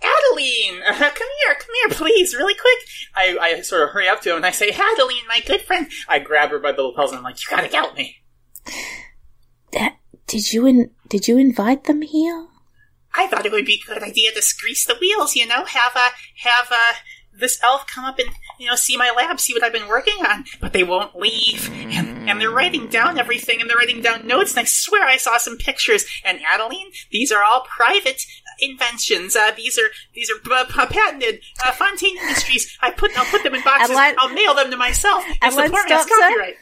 Adeline, 0.01 0.81
uh, 0.87 0.93
come 0.93 1.27
here, 1.41 1.55
come 1.55 1.75
here, 1.81 1.89
please, 1.89 2.35
really 2.35 2.53
quick. 2.53 2.77
I, 3.15 3.37
I 3.39 3.61
sort 3.61 3.83
of 3.83 3.89
hurry 3.89 4.07
up 4.07 4.21
to 4.21 4.31
him 4.31 4.37
and 4.37 4.45
I 4.45 4.51
say, 4.51 4.69
Adeline, 4.69 5.27
my 5.27 5.41
good 5.45 5.61
friend. 5.61 5.87
I 6.07 6.19
grab 6.19 6.51
her 6.51 6.59
by 6.59 6.71
the 6.71 6.83
lapels 6.83 7.11
and 7.11 7.19
I'm 7.19 7.23
like, 7.23 7.41
you 7.41 7.55
gotta 7.55 7.67
help 7.75 7.95
me. 7.95 8.17
That- 9.73 9.97
did 10.27 10.51
you 10.53 10.65
in, 10.65 10.91
did 11.07 11.27
you 11.27 11.37
invite 11.37 11.85
them 11.85 12.01
here? 12.01 12.47
I 13.13 13.27
thought 13.27 13.45
it 13.45 13.51
would 13.51 13.65
be 13.65 13.81
a 13.83 13.87
good 13.87 14.03
idea 14.03 14.31
to 14.31 14.43
grease 14.61 14.85
the 14.85 14.95
wheels, 14.99 15.35
you 15.35 15.47
know, 15.47 15.65
have 15.65 15.95
a, 15.95 16.09
have 16.43 16.67
uh, 16.69 16.93
this 17.39 17.61
elf 17.63 17.85
come 17.87 18.05
up 18.05 18.19
and 18.19 18.29
you 18.59 18.67
know 18.67 18.75
see 18.75 18.97
my 18.97 19.11
lab, 19.15 19.39
see 19.39 19.53
what 19.53 19.63
I've 19.63 19.73
been 19.73 19.87
working 19.87 20.25
on, 20.25 20.45
but 20.59 20.73
they 20.73 20.83
won't 20.83 21.15
leave, 21.15 21.69
and 21.73 22.29
and 22.29 22.41
they're 22.41 22.51
writing 22.51 22.87
down 22.87 23.17
everything, 23.17 23.61
and 23.61 23.69
they're 23.69 23.77
writing 23.77 24.01
down 24.01 24.27
notes, 24.27 24.51
and 24.51 24.59
I 24.61 24.63
swear 24.65 25.03
I 25.07 25.17
saw 25.17 25.37
some 25.37 25.57
pictures. 25.57 26.05
And 26.23 26.39
Adeline, 26.45 26.87
these 27.11 27.31
are 27.31 27.43
all 27.43 27.61
private 27.61 28.21
inventions. 28.59 29.35
Uh, 29.35 29.51
these 29.55 29.77
are 29.77 29.89
these 30.13 30.29
are 30.29 30.51
uh, 30.51 30.65
patented. 30.87 31.41
Uh, 31.63 31.71
Fontaine 31.71 32.17
Industries. 32.17 32.75
I 32.81 32.91
put 32.91 33.17
I'll 33.17 33.25
put 33.25 33.43
them 33.43 33.55
in 33.55 33.61
boxes. 33.63 33.89
Adeline- 33.91 34.15
I'll 34.17 34.33
mail 34.33 34.55
them 34.55 34.71
to 34.71 34.77
myself. 34.77 35.23
It's 35.27 35.37
Adeline, 35.41 35.65
the 35.65 35.71
Poor 35.77 35.89
Man's 35.89 36.03
stop, 36.03 36.19
copyright. 36.19 36.55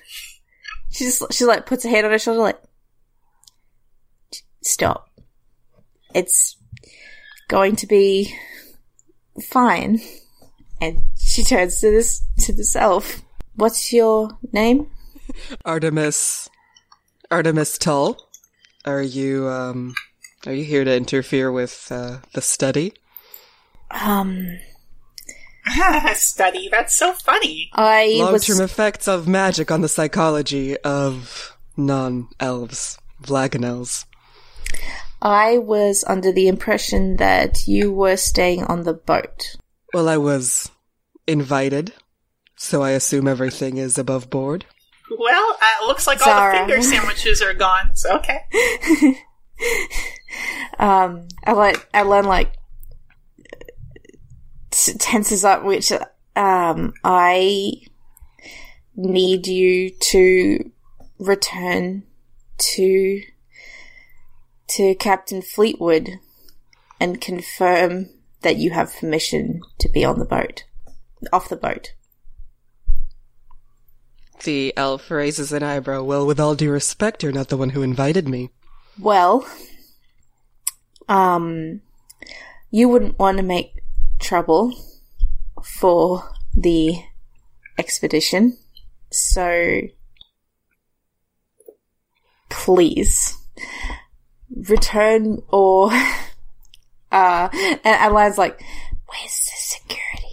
She 0.91 1.05
just 1.05 1.33
she 1.33 1.45
like 1.45 1.65
puts 1.65 1.83
her 1.83 1.89
hand 1.89 2.05
on 2.05 2.11
her 2.11 2.19
shoulder 2.19 2.41
like 2.41 2.61
stop. 4.63 5.09
It's 6.13 6.55
going 7.47 7.75
to 7.77 7.87
be 7.87 8.33
fine. 9.49 9.99
And 10.81 11.03
she 11.17 11.43
turns 11.43 11.79
to 11.81 11.91
this 11.91 12.21
to 12.39 12.53
this 12.53 12.75
elf. 12.75 13.21
What's 13.55 13.93
your 13.93 14.37
name? 14.51 14.87
Artemis 15.63 16.49
Artemis 17.31 17.77
Tull. 17.77 18.17
Are 18.85 19.01
you 19.01 19.47
um 19.47 19.95
are 20.45 20.53
you 20.53 20.63
here 20.63 20.83
to 20.83 20.95
interfere 20.95 21.51
with 21.51 21.87
uh, 21.91 22.17
the 22.33 22.41
study? 22.41 22.93
Um 23.89 24.59
Study. 26.13 26.69
That's 26.69 26.95
so 26.95 27.13
funny. 27.13 27.69
I 27.73 28.17
Long 28.19 28.33
was 28.33 28.45
term 28.45 28.61
effects 28.61 29.07
of 29.07 29.27
magic 29.27 29.71
on 29.71 29.81
the 29.81 29.89
psychology 29.89 30.77
of 30.77 31.57
non 31.75 32.27
elves, 32.39 32.99
Vlaganels. 33.23 34.05
I 35.21 35.57
was 35.57 36.03
under 36.07 36.31
the 36.31 36.47
impression 36.47 37.17
that 37.17 37.67
you 37.67 37.91
were 37.91 38.17
staying 38.17 38.63
on 38.65 38.83
the 38.83 38.93
boat. 38.93 39.55
Well, 39.95 40.09
I 40.09 40.17
was 40.17 40.69
invited, 41.25 41.93
so 42.57 42.83
I 42.83 42.89
assume 42.89 43.29
everything 43.29 43.77
is 43.77 43.97
above 43.97 44.29
board. 44.29 44.65
Well, 45.09 45.51
uh, 45.53 45.83
it 45.83 45.87
looks 45.87 46.05
like 46.05 46.19
all 46.27 46.51
the 46.51 46.57
finger 46.57 46.81
sandwiches 46.81 47.41
are 47.41 47.53
gone. 47.53 47.95
So 47.95 48.17
okay. 48.17 48.41
Um, 50.79 51.29
Alan, 51.45 51.75
Alan 51.93 52.25
like 52.25 52.57
t- 54.71 54.95
tenses 54.95 55.45
up, 55.45 55.63
which 55.63 55.93
um, 56.35 56.93
I 57.05 57.75
need 58.97 59.47
you 59.47 59.91
to 59.91 60.71
return 61.19 62.03
to 62.57 63.21
to 64.67 64.95
Captain 64.95 65.41
Fleetwood 65.41 66.19
and 66.99 67.21
confirm 67.21 68.09
that 68.45 68.57
you 68.57 68.69
have 68.69 68.95
permission 68.95 69.59
to 69.79 69.89
be 69.89 70.05
on 70.05 70.19
the 70.19 70.25
boat, 70.25 70.65
off 71.33 71.49
the 71.49 71.55
boat. 71.55 71.93
The 74.43 74.71
elf 74.77 75.09
raises 75.09 75.51
an 75.51 75.63
eyebrow. 75.63 76.03
Well, 76.03 76.27
with 76.27 76.39
all 76.39 76.53
due 76.53 76.69
respect, 76.69 77.23
you're 77.23 77.31
not 77.31 77.47
the 77.47 77.57
one 77.57 77.71
who 77.71 77.81
invited 77.81 78.29
me. 78.29 78.51
Well, 78.99 79.47
um, 81.09 81.81
you 82.69 82.87
wouldn't 82.87 83.17
want 83.17 83.37
to 83.37 83.43
make 83.43 83.81
trouble 84.19 84.79
for 85.63 86.29
the 86.53 87.01
expedition, 87.79 88.59
so 89.11 89.81
please 92.49 93.39
return 94.69 95.41
or 95.49 95.89
uh 97.15 97.49
and 97.53 97.79
Adeline's 97.85 98.37
like 98.37 98.61
where's 99.07 99.39
the 99.45 99.57
security 99.57 100.25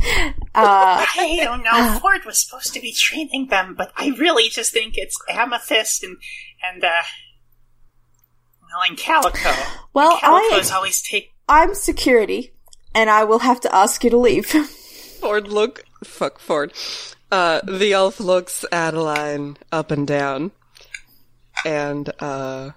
uh 0.54 1.04
I 1.16 1.40
don't 1.42 1.62
know. 1.62 1.98
Ford 2.00 2.24
was 2.24 2.44
supposed 2.44 2.72
to 2.74 2.80
be 2.80 2.92
training 2.92 3.48
them, 3.48 3.74
but 3.76 3.92
I 3.96 4.10
really 4.18 4.48
just 4.48 4.72
think 4.72 4.96
it's 4.96 5.16
Amethyst 5.28 6.02
and 6.04 6.16
and 6.62 6.84
uh, 6.84 7.02
well, 8.62 8.82
and 8.88 8.98
Calico. 8.98 9.52
well 9.94 10.18
Calico's 10.18 10.70
I 10.70 10.76
always 10.76 11.02
take. 11.02 11.32
I'm 11.48 11.74
security 11.74 12.52
and 12.94 13.08
I 13.10 13.24
will 13.24 13.40
have 13.40 13.60
to 13.62 13.74
ask 13.74 14.04
you 14.04 14.10
to 14.10 14.16
leave 14.18 14.46
Ford 15.20 15.48
look 15.48 15.84
fuck 16.04 16.38
Ford. 16.38 16.72
Uh 17.30 17.60
the 17.64 17.92
elf 17.92 18.20
looks 18.20 18.64
Adeline 18.72 19.56
up 19.72 19.90
and 19.90 20.06
down 20.06 20.52
and 21.64 22.10
uh 22.20 22.70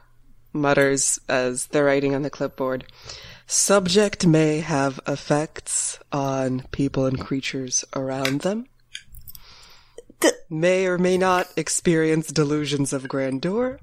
mutters 0.53 1.19
as 1.29 1.67
they're 1.67 1.85
writing 1.85 2.15
on 2.15 2.23
the 2.23 2.29
clipboard. 2.29 2.85
Subject 3.55 4.25
may 4.25 4.61
have 4.61 5.01
effects 5.05 5.99
on 6.13 6.61
people 6.71 7.05
and 7.05 7.19
creatures 7.19 7.83
around 7.93 8.41
them. 8.41 8.65
Th- 10.21 10.33
may 10.49 10.85
or 10.85 10.97
may 10.97 11.17
not 11.17 11.49
experience 11.57 12.27
delusions 12.27 12.93
of 12.93 13.09
grandeur. 13.09 13.77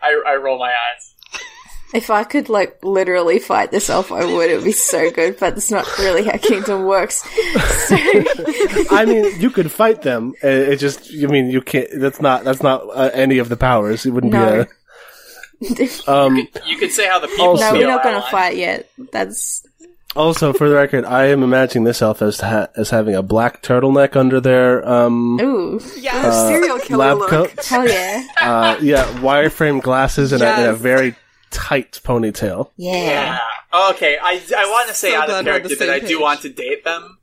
I, 0.00 0.22
I 0.26 0.36
roll 0.36 0.58
my 0.58 0.70
eyes. 0.70 1.14
If 1.92 2.08
I 2.08 2.24
could, 2.24 2.48
like, 2.48 2.82
literally 2.82 3.38
fight 3.40 3.70
this 3.72 3.90
elf, 3.90 4.10
I 4.10 4.24
would. 4.24 4.50
It 4.50 4.56
would 4.56 4.64
be 4.64 4.72
so 4.72 5.10
good, 5.10 5.38
but 5.38 5.54
that's 5.54 5.70
not 5.70 5.86
really 5.98 6.24
how 6.24 6.38
Kingdom 6.38 6.86
works. 6.86 7.22
So, 7.88 7.96
I 8.90 9.04
mean, 9.06 9.38
you 9.38 9.50
could 9.50 9.70
fight 9.70 10.00
them. 10.00 10.32
uh, 10.42 10.48
It 10.48 10.76
just, 10.76 11.10
I 11.12 11.26
mean, 11.26 11.50
you 11.50 11.60
can't. 11.60 11.88
That's 11.94 12.22
not. 12.22 12.42
That's 12.44 12.62
not 12.62 12.88
uh, 12.88 13.10
any 13.12 13.36
of 13.36 13.50
the 13.50 13.56
powers. 13.58 14.06
It 14.06 14.10
wouldn't 14.12 14.32
No. 14.32 14.50
be 14.50 14.60
a. 14.62 14.66
Um. 16.06 16.36
You 16.66 16.76
could 16.78 16.92
say 16.92 17.06
how 17.08 17.18
the 17.18 17.28
people. 17.28 17.46
Also- 17.46 17.64
no, 17.64 17.72
No, 17.72 17.78
we're 17.78 17.86
not 17.86 18.02
going 18.02 18.20
to 18.22 18.28
fight 18.30 18.56
yet. 18.56 18.90
That's 19.12 19.64
Also, 20.14 20.52
for 20.52 20.68
the 20.68 20.74
record, 20.74 21.04
I 21.04 21.26
am 21.26 21.42
imagining 21.42 21.84
this 21.84 22.00
elf 22.02 22.22
as 22.22 22.40
ha- 22.40 22.68
as 22.76 22.90
having 22.90 23.14
a 23.14 23.22
black 23.22 23.62
turtleneck 23.62 24.16
under 24.16 24.40
their 24.40 24.86
um 24.88 25.38
ooh, 25.40 25.76
uh, 25.78 26.48
serial 26.48 26.78
killer 26.78 26.98
lab 26.98 27.18
look. 27.18 27.28
coats. 27.30 27.68
hell 27.68 27.86
yeah, 27.88 28.24
Uh, 28.40 28.76
yeah, 28.80 29.04
wireframe 29.20 29.82
glasses 29.82 30.32
and, 30.32 30.42
a, 30.42 30.46
and 30.48 30.66
a 30.70 30.72
very 30.74 31.14
tight 31.50 32.00
ponytail. 32.04 32.70
yeah. 32.76 32.92
Yeah. 32.96 33.38
Oh, 33.72 33.90
okay. 33.94 34.16
I, 34.20 34.40
I 34.56 34.64
want 34.70 34.88
to 34.88 34.94
say 34.94 35.10
So 35.10 35.16
out 35.20 35.26
glad 35.26 35.40
of 35.40 35.46
we're 35.46 35.52
on 35.52 35.62
the 35.62 35.68
character 35.68 35.84
that 35.86 35.90
I 35.94 35.98
same 36.00 36.08
do 36.08 36.14
page. 36.16 36.22
want 36.22 36.40
to 36.42 36.48
date 36.48 36.84
them. 36.84 37.18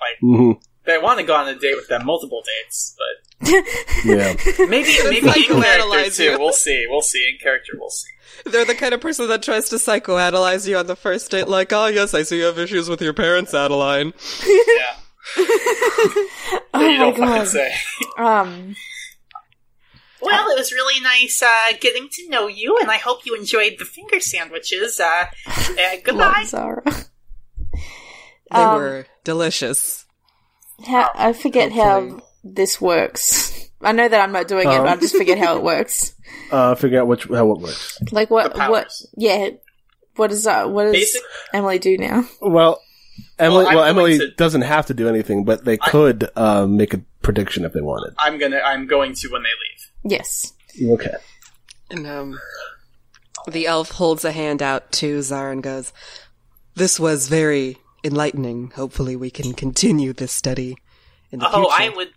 Like, 0.00 0.20
mm-hmm. 0.22 0.90
I 0.90 0.98
want 0.98 1.18
to 1.20 1.24
go 1.24 1.34
on 1.34 1.48
a 1.48 1.54
date 1.58 1.76
with 1.76 1.88
them, 1.88 2.04
multiple 2.06 2.42
dates, 2.44 2.94
but 2.98 3.27
Yeah. 3.40 4.34
maybe 4.68 4.96
maybe 5.04 5.18
in 5.18 5.24
psychoanalyze 5.24 5.90
character 5.90 6.10
too. 6.10 6.22
you. 6.24 6.38
We'll 6.38 6.52
see. 6.52 6.86
We'll 6.88 7.02
see 7.02 7.28
in 7.32 7.38
character. 7.38 7.72
We'll 7.78 7.90
see. 7.90 8.10
They're 8.44 8.64
the 8.64 8.74
kind 8.74 8.94
of 8.94 9.00
person 9.00 9.28
that 9.28 9.42
tries 9.42 9.68
to 9.70 9.76
psychoanalyze 9.76 10.66
you 10.68 10.76
on 10.76 10.86
the 10.86 10.96
first 10.96 11.30
date, 11.30 11.48
like, 11.48 11.72
oh 11.72 11.86
yes, 11.86 12.14
I 12.14 12.22
see 12.22 12.38
you 12.38 12.44
have 12.44 12.58
issues 12.58 12.88
with 12.88 13.00
your 13.02 13.12
parents, 13.14 13.54
Adeline. 13.54 14.12
Yeah. 14.46 14.96
Oh 16.74 16.80
you 16.80 16.90
my 16.90 16.96
don't 16.98 17.16
fucking 17.16 17.26
god. 17.26 17.48
say. 17.48 17.72
Um, 18.16 18.76
Well, 20.20 20.50
it 20.50 20.58
was 20.58 20.72
really 20.72 21.00
nice 21.02 21.42
uh, 21.42 21.76
getting 21.80 22.08
to 22.10 22.28
know 22.28 22.46
you, 22.46 22.76
and 22.78 22.90
I 22.90 22.96
hope 22.96 23.24
you 23.26 23.34
enjoyed 23.36 23.74
the 23.78 23.84
finger 23.84 24.20
sandwiches. 24.20 24.98
Uh, 25.00 25.26
uh, 25.46 25.96
goodbye. 26.04 26.44
Zara. 26.46 26.82
They 28.50 28.58
Um, 28.60 28.74
were 28.76 29.06
delicious. 29.24 30.06
How, 30.86 31.10
I 31.14 31.32
forget 31.32 31.72
how 31.72 32.00
Hopefully. 32.00 32.22
This 32.44 32.80
works. 32.80 33.68
I 33.80 33.92
know 33.92 34.08
that 34.08 34.20
I'm 34.20 34.32
not 34.32 34.48
doing 34.48 34.68
it, 34.68 34.74
Um. 34.74 34.84
but 34.84 34.96
I 34.96 35.00
just 35.00 35.16
forget 35.16 35.38
how 35.38 35.56
it 35.56 35.62
works. 35.62 36.14
Uh, 36.50 36.74
figure 36.74 37.00
out 37.00 37.06
which 37.06 37.24
how 37.24 37.50
it 37.52 37.58
works. 37.60 37.98
Like 38.10 38.30
what? 38.30 38.54
What? 38.56 38.90
Yeah. 39.16 39.50
What 40.16 40.28
does 40.30 40.44
that? 40.44 40.70
What 40.70 40.84
does 40.84 40.92
Basic- 40.92 41.22
Emily 41.52 41.78
do 41.78 41.96
now? 41.98 42.24
Well, 42.40 42.80
Emily. 43.38 43.64
Well, 43.66 43.76
Well, 43.76 43.84
Emily 43.84 44.18
to- 44.18 44.30
doesn't 44.36 44.62
have 44.62 44.86
to 44.86 44.94
do 44.94 45.08
anything, 45.08 45.44
but 45.44 45.64
they 45.66 45.76
could 45.76 46.28
uh, 46.36 46.66
make 46.66 46.92
a 46.94 47.02
prediction 47.22 47.64
if 47.66 47.72
they 47.74 47.80
wanted. 47.82 48.14
I'm 48.18 48.38
gonna. 48.38 48.60
I'm 48.64 48.86
going 48.86 49.12
to 49.14 49.28
when 49.28 49.42
they 49.42 49.48
leave. 49.48 50.12
Yes. 50.12 50.52
Okay. 50.82 51.14
And 51.90 52.06
um, 52.06 52.38
the 53.46 53.66
elf 53.66 53.90
holds 53.90 54.24
a 54.24 54.32
hand 54.32 54.62
out 54.62 54.90
to 54.92 55.20
Zara 55.22 55.52
and 55.52 55.62
goes, 55.62 55.92
"This 56.76 56.98
was 56.98 57.28
very 57.28 57.76
enlightening. 58.04 58.70
Hopefully, 58.70 59.16
we 59.16 59.30
can 59.30 59.52
continue 59.54 60.12
this 60.14 60.32
study 60.32 60.76
in 61.30 61.40
the 61.40 61.48
Oh, 61.50 61.62
future." 61.70 61.82
I 61.82 61.88
would. 61.94 62.08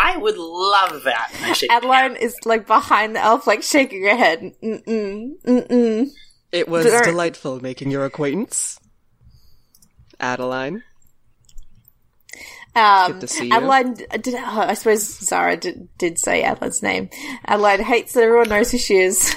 I 0.00 0.16
would 0.16 0.36
love 0.36 1.02
that. 1.04 1.30
And 1.36 1.46
I 1.46 1.52
shake 1.54 1.72
Adeline 1.72 2.16
is 2.16 2.36
like 2.44 2.66
behind 2.66 3.16
the 3.16 3.20
elf, 3.20 3.46
like 3.46 3.62
shaking 3.62 4.04
her 4.04 4.16
head. 4.16 4.52
Mm-mm. 4.62 5.32
Mm-mm. 5.44 6.08
It 6.52 6.68
was 6.68 6.84
There- 6.84 7.02
delightful 7.02 7.60
making 7.60 7.90
your 7.90 8.04
acquaintance, 8.04 8.78
Adeline. 10.20 10.82
Um, 12.76 13.12
Good 13.12 13.20
to 13.22 13.28
see 13.28 13.46
you. 13.46 13.52
Adeline, 13.54 13.94
did, 13.94 14.34
oh, 14.34 14.64
I 14.68 14.74
suppose 14.74 15.02
Zara 15.02 15.56
did, 15.56 15.88
did 15.98 16.18
say 16.18 16.44
Adeline's 16.44 16.82
name. 16.82 17.10
Adeline 17.44 17.80
hates 17.80 18.12
that 18.12 18.22
everyone 18.22 18.48
knows 18.50 18.70
who 18.70 18.78
she 18.78 18.98
is, 18.98 19.34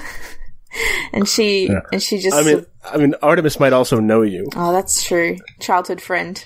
and 1.13 1.27
she 1.27 1.69
and 1.91 2.03
she 2.03 2.19
just. 2.19 2.35
I 2.35 2.43
mean, 2.43 2.65
I 2.83 2.97
mean, 2.97 3.15
Artemis 3.21 3.59
might 3.59 3.73
also 3.73 3.99
know 3.99 4.21
you. 4.21 4.47
oh, 4.55 4.71
that's 4.73 5.03
true. 5.03 5.37
Childhood 5.59 6.01
friend. 6.01 6.43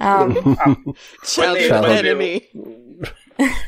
Um, 0.00 0.34
Childhood 1.24 1.70
when 1.70 1.82
they- 1.82 1.98
enemy. 1.98 2.48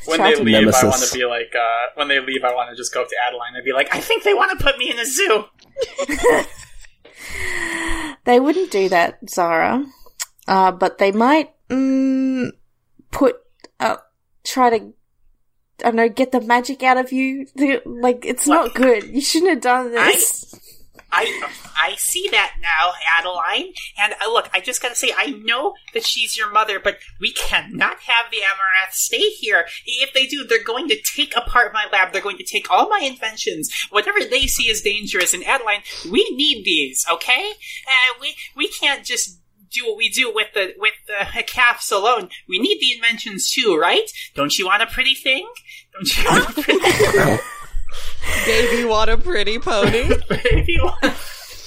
when 0.07 0.21
they 0.21 0.35
leave, 0.37 0.75
I 0.75 0.85
want 0.85 1.03
to 1.03 1.13
be 1.17 1.25
like. 1.25 1.53
Uh, 1.55 1.87
when 1.95 2.09
they 2.09 2.19
leave, 2.21 2.43
I 2.45 2.53
want 2.55 2.71
to 2.71 2.77
just 2.77 2.93
go 2.93 3.03
up 3.03 3.09
to 3.09 3.17
Adeline 3.29 3.55
and 3.55 3.65
be 3.65 3.73
like, 3.73 3.95
"I 3.95 4.01
think 4.01 4.25
they 4.25 4.35
want 4.35 4.59
to 4.59 4.65
put 4.65 4.79
me 4.79 4.91
in 4.91 4.99
a 4.99 5.05
zoo." 5.07 5.45
they 8.25 8.41
wouldn't 8.41 8.71
do 8.71 8.89
that, 8.89 9.19
Zara, 9.29 9.85
uh, 10.49 10.73
but 10.73 10.99
they 10.99 11.13
might 11.13 11.51
mm, 11.69 12.51
put 13.11 13.37
uh, 13.79 13.97
try 14.45 14.71
to. 14.79 14.93
I 15.83 15.85
don't 15.85 15.97
know, 15.97 16.09
get 16.11 16.33
the 16.33 16.41
magic 16.43 16.83
out 16.83 16.99
of 16.99 17.11
you. 17.13 17.47
The- 17.55 17.81
Like, 17.87 18.27
it's 18.27 18.47
not 18.47 18.75
good. 18.75 19.05
You 19.05 19.23
shouldn't 19.23 19.51
have 19.53 19.61
done 19.63 19.93
this. 19.93 20.55
I 21.13 21.51
I 21.81 21.97
see 21.97 22.29
that 22.31 22.55
now, 22.61 22.93
Adeline. 23.19 23.73
And 23.99 24.15
uh, 24.21 24.31
look, 24.31 24.49
I 24.53 24.61
just 24.61 24.83
gotta 24.83 24.95
say, 24.95 25.13
I 25.17 25.31
know 25.31 25.75
that 25.95 26.05
she's 26.05 26.37
your 26.37 26.51
mother, 26.51 26.79
but 26.79 26.99
we 27.21 27.33
cannot 27.33 27.99
have 28.01 28.31
the 28.31 28.39
Amaranth 28.39 28.93
stay 28.93 29.31
here. 29.31 29.67
If 29.87 30.13
they 30.13 30.27
do, 30.27 30.45
they're 30.45 30.63
going 30.63 30.89
to 30.89 31.01
take 31.15 31.37
apart 31.37 31.73
my 31.73 31.87
lab. 31.93 32.13
They're 32.13 32.23
going 32.23 32.39
to 32.39 32.45
take 32.45 32.71
all 32.71 32.89
my 32.89 33.01
inventions, 33.03 33.71
whatever 33.91 34.19
they 34.21 34.47
see 34.47 34.71
as 34.71 34.81
dangerous. 34.81 35.35
And 35.35 35.45
Adeline, 35.45 35.83
we 36.11 36.29
need 36.35 36.65
these, 36.65 37.05
okay? 37.11 37.53
Uh, 37.87 38.19
we 38.21 38.35
we 38.57 38.69
can't 38.69 39.05
just 39.05 39.39
do 39.71 39.87
what 39.87 39.97
we 39.97 40.09
do 40.09 40.33
with 40.33 40.49
the 40.55 40.75
with 40.79 40.95
the 41.07 41.43
calves 41.43 41.91
alone. 41.91 42.29
We 42.49 42.59
need 42.59 42.81
the 42.81 42.95
inventions 42.95 43.51
too, 43.51 43.77
right? 43.77 44.11
Don't 44.35 44.59
you 44.59 44.67
want 44.67 44.83
a 44.83 44.87
pretty 44.87 45.15
thing? 45.15 45.49
Don't 45.93 46.17
you 46.17 46.25
want 46.25 46.51
a 46.51 46.63
pretty 46.63 46.81
thing? 46.81 47.39
Baby, 48.47 48.85
what 48.85 49.09
a 49.09 49.17
pretty 49.19 49.59
pony. 49.59 50.09
if 50.31 50.69
you? 50.69 50.91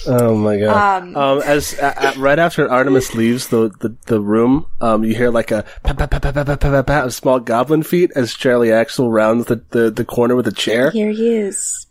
Oh 0.06 0.36
my 0.36 0.58
god! 0.58 1.02
Um, 1.02 1.16
Um, 1.16 1.42
as 1.42 1.72
a, 1.78 2.12
a, 2.14 2.18
right 2.18 2.38
after 2.38 2.70
Artemis 2.70 3.14
leaves 3.14 3.48
the 3.48 3.70
the, 3.80 3.96
the 4.06 4.20
room, 4.20 4.66
um, 4.80 5.02
you 5.04 5.14
hear 5.14 5.30
like 5.30 5.50
a 5.50 5.64
pat 5.82 5.96
pat 5.96 6.10
pat 6.10 6.22
pat 6.22 6.34
pat 6.34 6.46
pat 6.46 6.60
pat 6.60 6.86
pat 6.86 7.04
of 7.06 7.14
small 7.14 7.40
goblin 7.40 7.82
feet 7.82 8.10
as 8.14 8.34
Charlie 8.34 8.72
Axel 8.72 9.10
rounds 9.10 9.46
the, 9.46 9.64
the, 9.70 9.90
the 9.90 10.04
corner 10.04 10.36
with 10.36 10.46
a 10.46 10.52
chair, 10.52 10.90
Here 10.90 11.10
he 11.10 11.34
is. 11.36 11.86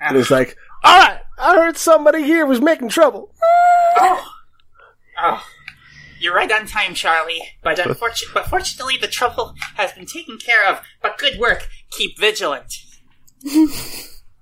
and 0.00 0.16
he's 0.16 0.30
like, 0.30 0.56
"All 0.82 0.98
right, 0.98 1.20
I 1.38 1.54
heard 1.56 1.76
somebody 1.76 2.24
here 2.24 2.46
was 2.46 2.60
making 2.60 2.88
trouble." 2.88 3.32
Oh, 5.18 5.44
you're 6.18 6.34
right 6.34 6.50
on 6.50 6.66
time, 6.66 6.94
Charlie. 6.94 7.40
But 7.62 7.78
unfortunately, 7.78 8.32
but 8.34 8.48
fortunately, 8.50 8.96
the 9.00 9.06
trouble 9.08 9.54
has 9.76 9.92
been 9.92 10.06
taken 10.06 10.38
care 10.38 10.68
of. 10.68 10.80
But 11.00 11.16
good 11.18 11.38
work. 11.38 11.68
Keep 11.90 12.18
vigilant. 12.18 12.72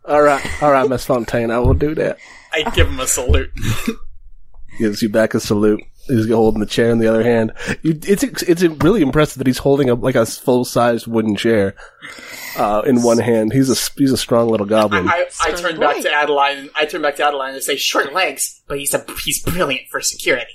All 0.06 0.22
right, 0.22 0.62
all 0.62 0.70
right, 0.70 0.88
Miss 0.88 1.04
Fontaine, 1.04 1.50
I 1.50 1.58
will 1.58 1.74
do 1.74 1.94
that. 1.94 2.18
I 2.52 2.68
give 2.70 2.88
him 2.88 3.00
a 3.00 3.06
salute. 3.06 3.50
Gives 4.78 5.02
you 5.02 5.08
back 5.08 5.34
a 5.34 5.40
salute. 5.40 5.80
He's 6.06 6.28
holding 6.28 6.60
the 6.60 6.66
chair 6.66 6.90
in 6.90 6.98
the 6.98 7.08
other 7.08 7.22
hand. 7.22 7.52
It's 7.82 8.22
it's 8.42 8.62
really 8.62 9.00
impressive 9.00 9.38
that 9.38 9.46
he's 9.46 9.58
holding 9.58 9.88
up 9.88 10.02
like 10.02 10.16
a 10.16 10.26
full 10.26 10.66
sized 10.66 11.06
wooden 11.06 11.36
chair 11.36 11.74
uh, 12.58 12.82
in 12.84 13.02
one 13.02 13.18
hand. 13.18 13.54
He's 13.54 13.70
a 13.70 13.92
he's 13.96 14.12
a 14.12 14.16
strong 14.18 14.50
little 14.50 14.66
goblin. 14.66 15.08
I, 15.08 15.24
I 15.40 15.54
Strong 15.54 15.72
turn 15.72 15.80
back 15.80 16.02
to 16.02 16.12
Adeline. 16.12 16.68
I 16.74 16.84
turn 16.84 17.00
back 17.00 17.16
to 17.16 17.24
Adeline 17.24 17.54
and 17.54 17.62
say, 17.62 17.76
Short 17.76 18.12
legs, 18.12 18.62
but 18.68 18.78
he's 18.78 18.92
a 18.92 19.04
he's 19.24 19.42
brilliant 19.42 19.88
for 19.90 20.02
security. 20.02 20.52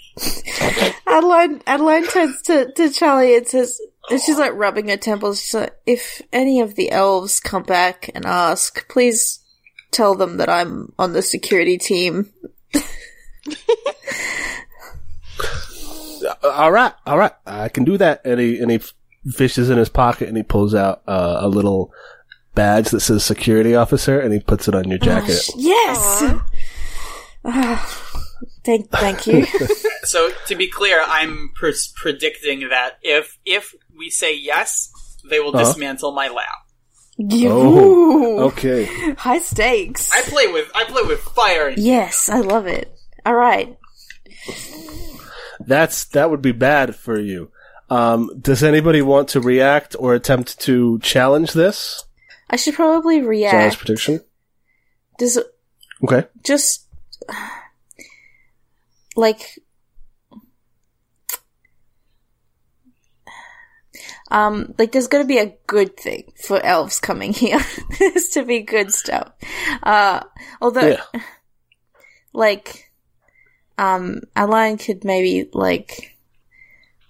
Adeline, 1.08 1.64
Adeline 1.66 2.06
turns 2.08 2.42
to, 2.44 2.72
to 2.74 2.92
Charlie 2.92 3.36
and 3.36 3.48
says, 3.48 3.82
and 4.10 4.22
she's 4.22 4.38
like 4.38 4.54
rubbing 4.54 4.90
her 4.90 4.98
temples. 4.98 5.42
She's 5.42 5.54
like, 5.54 5.76
if 5.86 6.22
any 6.32 6.60
of 6.62 6.76
the 6.76 6.92
elves 6.92 7.40
come 7.40 7.64
back 7.64 8.10
and 8.14 8.26
ask, 8.26 8.88
please 8.90 9.40
tell 9.92 10.16
them 10.16 10.38
that 10.38 10.50
I'm 10.50 10.94
on 11.00 11.14
the 11.14 11.22
security 11.22 11.78
team. 11.78 12.32
All 16.44 16.72
right, 16.72 16.94
all 17.06 17.18
right, 17.18 17.32
I 17.46 17.70
can 17.70 17.86
do 17.86 17.98
that. 17.98 18.22
And 18.26 18.40
he 18.40 18.60
and 18.60 18.70
he 18.70 18.82
fishes 19.32 19.70
in 19.70 19.78
his 19.78 19.90
pocket 19.90 20.28
and 20.28 20.36
he 20.38 20.44
pulls 20.44 20.76
out 20.76 21.02
uh, 21.08 21.38
a 21.40 21.48
little 21.48 21.94
badge 22.56 22.90
that 22.90 23.00
says 23.00 23.24
security 23.24 23.76
officer 23.76 24.20
and 24.20 24.34
he 24.34 24.40
puts 24.40 24.68
it 24.68 24.76
on 24.76 24.90
your 24.90 24.98
jacket. 24.98 25.50
Yes! 25.56 26.24
Ah, 27.46 28.22
thank, 28.66 28.90
thank 28.92 29.28
you. 29.28 29.46
So 30.04 30.32
to 30.48 30.56
be 30.56 30.68
clear, 30.68 31.04
I'm 31.06 31.52
pres- 31.54 31.94
predicting 31.96 32.70
that 32.70 32.98
if 33.04 33.38
if 33.46 33.76
we 34.00 34.10
say 34.10 34.36
yes, 34.36 34.90
they 35.30 35.40
will 35.40 35.56
Uh-huh. 35.56 35.66
dismantle 35.66 36.14
my 36.14 36.30
lab. 36.30 36.48
you, 37.18 37.50
Oh, 37.52 38.40
okay. 38.50 38.86
high 39.18 39.40
stakes. 39.40 40.10
I 40.12 40.22
play 40.24 40.48
with 40.48 40.72
I 40.74 40.86
play 40.86 41.04
with 41.04 41.20
fire. 41.20 41.68
And 41.68 41.78
yes, 41.78 42.30
I 42.30 42.40
love 42.40 42.66
it. 42.66 42.92
Alright. 43.28 43.78
That's 45.60 46.06
that 46.06 46.30
would 46.32 46.42
be 46.42 46.54
bad 46.54 46.96
for 46.96 47.20
you. 47.20 47.52
Um, 47.90 48.30
does 48.40 48.64
anybody 48.64 49.02
want 49.02 49.28
to 49.30 49.42
react 49.42 49.96
or 50.00 50.14
attempt 50.14 50.60
to 50.62 51.00
challenge 51.00 51.54
this 51.54 52.06
I 52.50 52.56
should 52.56 52.76
probably 52.76 53.18
challenge 53.18 53.28
react. 53.30 53.78
prediction? 53.80 54.22
Does 55.18 55.38
Okay. 56.04 56.28
just 56.46 56.86
like 59.16 59.60
um 64.32 64.74
like 64.78 64.92
there's 64.92 65.08
gonna 65.08 65.26
be 65.26 65.40
a 65.40 65.56
good 65.68 65.98
thing 65.98 66.32
for 66.44 66.60
elves 66.62 67.00
coming 67.00 67.34
here 67.44 67.60
there's 67.98 68.30
to 68.30 68.46
be 68.46 68.62
good 68.62 68.92
stuff 68.92 69.32
uh 69.84 70.22
although 70.62 70.98
Yeah. 71.14 71.22
like 72.34 72.92
um 73.78 74.22
Aline 74.36 74.78
could 74.78 75.04
maybe 75.04 75.50
like 75.54 76.16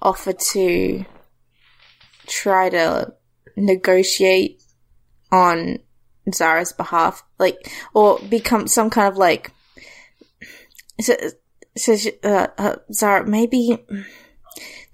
offer 0.01 0.33
to 0.33 1.05
try 2.27 2.69
to 2.69 3.13
negotiate 3.55 4.61
on 5.31 5.79
Zara's 6.33 6.71
behalf, 6.71 7.23
like, 7.37 7.71
or 7.93 8.19
become 8.29 8.67
some 8.67 8.89
kind 8.89 9.07
of 9.07 9.17
like. 9.17 9.51
So, 11.01 11.15
so 11.77 11.95
uh, 12.25 12.47
uh, 12.57 12.75
Zara, 12.91 13.25
maybe 13.25 13.77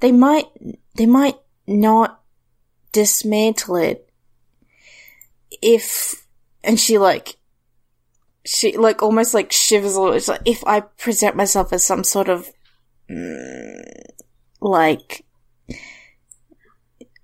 they 0.02 0.12
might 0.12 0.46
they 0.94 1.08
might 1.08 1.38
not 1.68 2.22
dismantle 2.92 3.76
it 3.78 4.10
if, 5.62 6.26
and 6.64 6.80
she 6.80 6.98
like 6.98 7.38
she 8.46 8.78
like 8.78 9.02
almost 9.02 9.34
like 9.34 9.52
shivers 9.52 9.96
a 9.96 10.02
little. 10.02 10.16
It's 10.16 10.28
like 10.28 10.42
if 10.46 10.64
I 10.66 10.82
present 10.82 11.36
myself 11.36 11.74
as 11.74 11.86
some 11.86 12.04
sort 12.04 12.30
of 12.30 12.50
mm, 13.10 14.02
like 14.62 15.26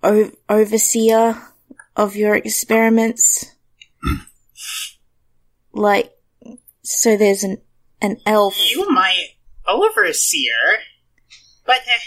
o- 0.03 0.31
overseer 0.49 1.41
of 1.95 2.15
your 2.15 2.35
experiments, 2.35 3.55
like 5.73 6.11
so 6.81 7.15
there's 7.15 7.43
an 7.43 7.61
an 8.01 8.17
elf. 8.25 8.57
You 8.71 8.89
my 8.89 9.25
overseer, 9.67 10.79
but 11.65 11.77
uh, 11.77 11.99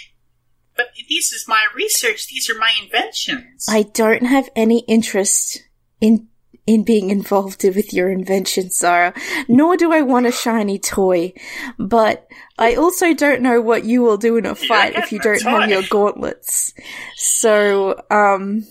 but 0.76 0.86
this 1.08 1.32
is 1.32 1.44
my 1.46 1.64
research. 1.74 2.28
These 2.28 2.50
are 2.50 2.58
my 2.58 2.72
inventions. 2.82 3.66
I 3.68 3.82
don't 3.82 4.26
have 4.26 4.48
any 4.56 4.80
interest 4.80 5.62
in 6.00 6.28
in 6.66 6.82
being 6.82 7.10
involved 7.10 7.62
with 7.62 7.92
your 7.92 8.10
invention, 8.10 8.70
Zara. 8.70 9.12
Nor 9.48 9.76
do 9.76 9.92
I 9.92 10.00
want 10.00 10.26
a 10.26 10.32
shiny 10.32 10.78
toy. 10.78 11.34
But 11.78 12.26
I 12.58 12.74
also 12.74 13.12
don't 13.12 13.42
know 13.42 13.60
what 13.60 13.84
you 13.84 14.02
will 14.02 14.16
do 14.16 14.36
in 14.36 14.46
a 14.46 14.54
fight 14.54 14.94
if 14.94 15.12
you 15.12 15.18
don't 15.18 15.44
a 15.44 15.50
have 15.50 15.68
your 15.68 15.82
gauntlets. 15.90 16.72
So, 17.16 18.02
um, 18.10 18.66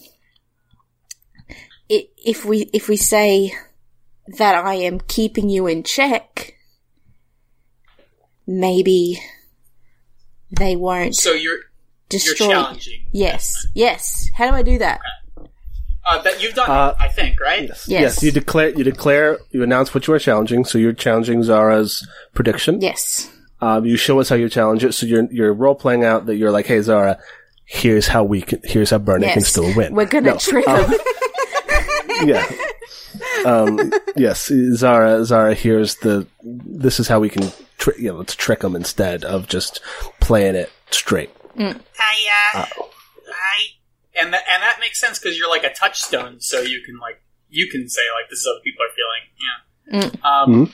if 1.89 2.45
we 2.45 2.69
if 2.73 2.87
we 2.87 2.97
say 2.97 3.53
that 4.37 4.55
I 4.55 4.75
am 4.75 4.99
keeping 4.99 5.49
you 5.49 5.67
in 5.67 5.83
check, 5.83 6.55
maybe 8.47 9.21
they 10.49 10.75
won't 10.75 11.15
So 11.15 11.33
you're 11.33 11.59
destroy. 12.09 12.47
challenging. 12.49 13.05
Yes, 13.11 13.65
yes. 13.73 14.29
How 14.35 14.49
do 14.49 14.55
I 14.55 14.61
do 14.61 14.77
that? 14.79 14.99
Uh, 16.05 16.21
that 16.21 16.41
you've 16.43 16.53
done, 16.53 16.69
Uh, 16.69 16.93
I 16.99 17.07
think, 17.07 17.39
right? 17.39 17.63
Yes. 17.69 17.87
Yes. 17.87 18.23
You 18.23 18.31
declare. 18.31 18.69
You 18.69 18.83
declare. 18.83 19.39
You 19.51 19.63
announce 19.63 19.93
what 19.93 20.05
you 20.05 20.13
are 20.13 20.19
challenging. 20.19 20.65
So 20.65 20.77
you're 20.77 20.91
challenging 20.91 21.43
Zara's 21.43 22.05
prediction. 22.33 22.81
Yes. 22.81 23.29
Um, 23.61 23.85
you 23.85 23.95
show 23.95 24.19
us 24.19 24.27
how 24.27 24.35
you 24.35 24.49
challenge 24.49 24.83
it. 24.83 24.91
So 24.93 25.05
you're 25.05 25.23
you're 25.31 25.53
role 25.53 25.75
playing 25.75 26.03
out 26.03 26.25
that 26.25 26.35
you're 26.35 26.51
like, 26.51 26.65
hey 26.65 26.81
Zara, 26.81 27.17
here's 27.63 28.07
how 28.07 28.25
we 28.25 28.41
can. 28.41 28.59
Here's 28.65 28.89
how 28.89 28.97
Bernie 28.97 29.27
can 29.31 29.41
still 29.43 29.73
win. 29.77 29.95
We're 29.95 30.05
gonna 30.05 30.31
No. 30.31 30.37
trick 30.37 30.67
Um, 30.67 30.91
them. 30.91 30.99
yeah. 32.27 32.51
Um, 33.45 33.93
yes, 34.17 34.51
Zara. 34.73 35.23
Zara. 35.23 35.53
Here's 35.53 35.95
the. 35.95 36.27
This 36.43 36.99
is 36.99 37.07
how 37.07 37.21
we 37.21 37.29
can. 37.29 37.49
Tri- 37.77 37.93
you 37.97 38.09
know, 38.11 38.17
let's 38.17 38.35
trick 38.35 38.59
them 38.59 38.75
instead 38.75 39.23
of 39.23 39.47
just 39.47 39.79
playing 40.19 40.55
it 40.55 40.69
straight. 40.91 41.29
I 41.57 42.51
uh, 42.55 42.65
I 43.27 43.57
And 44.15 44.33
that 44.33 44.43
and 44.51 44.63
that 44.63 44.77
makes 44.79 44.99
sense 44.99 45.19
because 45.19 45.37
you're 45.37 45.49
like 45.49 45.63
a 45.63 45.73
touchstone, 45.73 46.39
so 46.39 46.61
you 46.61 46.81
can 46.85 46.97
like 46.99 47.21
you 47.49 47.69
can 47.69 47.87
say 47.89 48.01
like 48.19 48.29
this 48.29 48.39
is 48.39 48.47
how 48.47 48.61
people 48.63 48.81
are 48.83 48.93
feeling. 48.95 50.13
Yeah. 50.23 50.29
Um, 50.29 50.73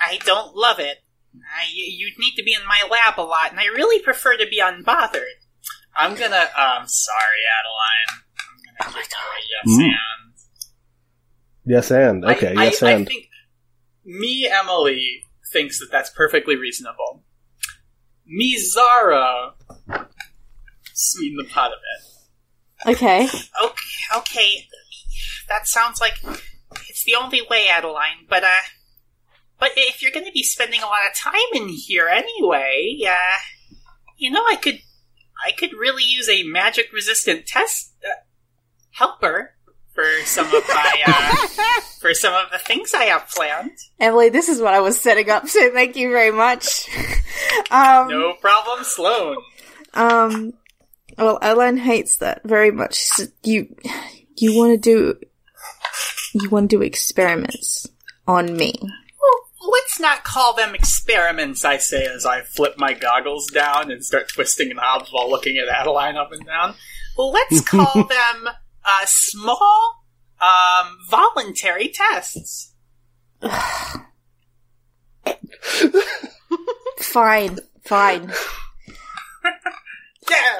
I 0.00 0.18
don't 0.24 0.54
love 0.54 0.78
it. 0.78 0.98
I, 1.34 1.64
you'd 1.72 2.18
need 2.18 2.34
to 2.36 2.42
be 2.44 2.52
in 2.52 2.60
my 2.66 2.86
lab 2.88 3.18
a 3.18 3.22
lot, 3.26 3.50
and 3.50 3.58
I 3.58 3.64
really 3.66 4.00
prefer 4.02 4.36
to 4.36 4.46
be 4.46 4.60
unbothered. 4.60 5.40
I'm 5.96 6.14
gonna. 6.14 6.48
Um, 6.56 6.86
sorry, 6.86 7.42
Adeline. 7.58 8.22
I'm 8.80 8.92
gonna 8.92 9.02
give 9.02 9.10
Mm. 9.66 9.80
you 9.80 9.86
a 9.86 9.90
yes 9.90 9.96
and. 9.96 10.34
Yes, 11.66 11.90
and 11.90 12.24
okay. 12.24 12.54
I, 12.56 12.64
yes, 12.64 12.82
I, 12.82 12.90
and 12.90 13.02
I 13.02 13.10
think 13.10 13.26
me, 14.04 14.46
Emily, 14.48 15.22
thinks 15.52 15.80
that 15.80 15.88
that's 15.90 16.10
perfectly 16.10 16.56
reasonable. 16.56 17.23
Me, 18.26 18.56
Zara, 18.58 19.52
sweeten 20.92 21.36
the 21.36 21.44
pot 21.44 21.72
a 21.72 21.76
bit. 21.76 22.96
Okay. 22.96 23.24
Okay, 23.24 24.16
okay, 24.16 24.66
that 25.48 25.66
sounds 25.66 26.00
like 26.00 26.14
it's 26.88 27.04
the 27.04 27.14
only 27.14 27.42
way, 27.48 27.68
Adeline. 27.68 28.26
But 28.28 28.44
uh, 28.44 28.64
but 29.58 29.72
if 29.76 30.02
you're 30.02 30.12
going 30.12 30.26
to 30.26 30.32
be 30.32 30.42
spending 30.42 30.80
a 30.80 30.86
lot 30.86 31.06
of 31.06 31.16
time 31.16 31.34
in 31.54 31.68
here 31.68 32.08
anyway, 32.08 32.98
uh, 33.08 33.38
you 34.16 34.30
know, 34.30 34.42
I 34.42 34.56
could, 34.56 34.80
I 35.46 35.52
could 35.52 35.72
really 35.72 36.04
use 36.04 36.28
a 36.28 36.42
magic-resistant 36.44 37.46
test 37.46 37.94
uh, 38.04 38.24
helper 38.90 39.53
for 39.94 40.04
some 40.24 40.46
of 40.46 40.62
my 40.68 41.02
uh, 41.06 41.80
for 42.00 42.12
some 42.14 42.34
of 42.34 42.50
the 42.50 42.58
things 42.58 42.92
I 42.94 43.04
have 43.04 43.28
planned. 43.30 43.70
Emily, 44.00 44.28
this 44.28 44.48
is 44.48 44.60
what 44.60 44.74
I 44.74 44.80
was 44.80 45.00
setting 45.00 45.30
up, 45.30 45.48
so 45.48 45.70
thank 45.72 45.96
you 45.96 46.10
very 46.10 46.32
much. 46.32 46.88
um, 47.70 48.08
No 48.08 48.34
problem, 48.40 48.84
Sloan. 48.84 49.36
um, 49.94 50.52
well, 51.16 51.38
Ellen 51.40 51.76
hates 51.76 52.16
that 52.18 52.42
very 52.44 52.70
much. 52.72 52.98
You, 53.44 53.74
you 54.36 54.56
want 54.58 54.72
to 54.72 54.78
do, 54.78 55.18
you 56.34 56.50
want 56.50 56.70
to 56.70 56.76
do 56.78 56.82
experiments 56.82 57.86
on 58.26 58.56
me. 58.56 58.74
Well, 58.80 59.70
let's 59.70 60.00
not 60.00 60.24
call 60.24 60.54
them 60.54 60.74
experiments, 60.74 61.64
I 61.64 61.76
say 61.76 62.04
as 62.04 62.26
I 62.26 62.40
flip 62.42 62.74
my 62.78 62.94
goggles 62.94 63.46
down 63.46 63.92
and 63.92 64.04
start 64.04 64.28
twisting 64.28 64.74
knobs 64.74 65.10
while 65.12 65.30
looking 65.30 65.56
at 65.58 65.68
Adeline 65.68 66.16
up 66.16 66.32
and 66.32 66.44
down. 66.44 66.74
Well, 67.16 67.30
let's 67.30 67.60
call 67.60 67.92
them 68.08 68.48
uh, 68.84 69.06
small, 69.06 70.04
um, 70.40 70.98
voluntary 71.08 71.88
tests. 71.88 72.72
Fine, 76.98 77.58
Fine. 77.84 78.32
Yeah. 80.30 80.56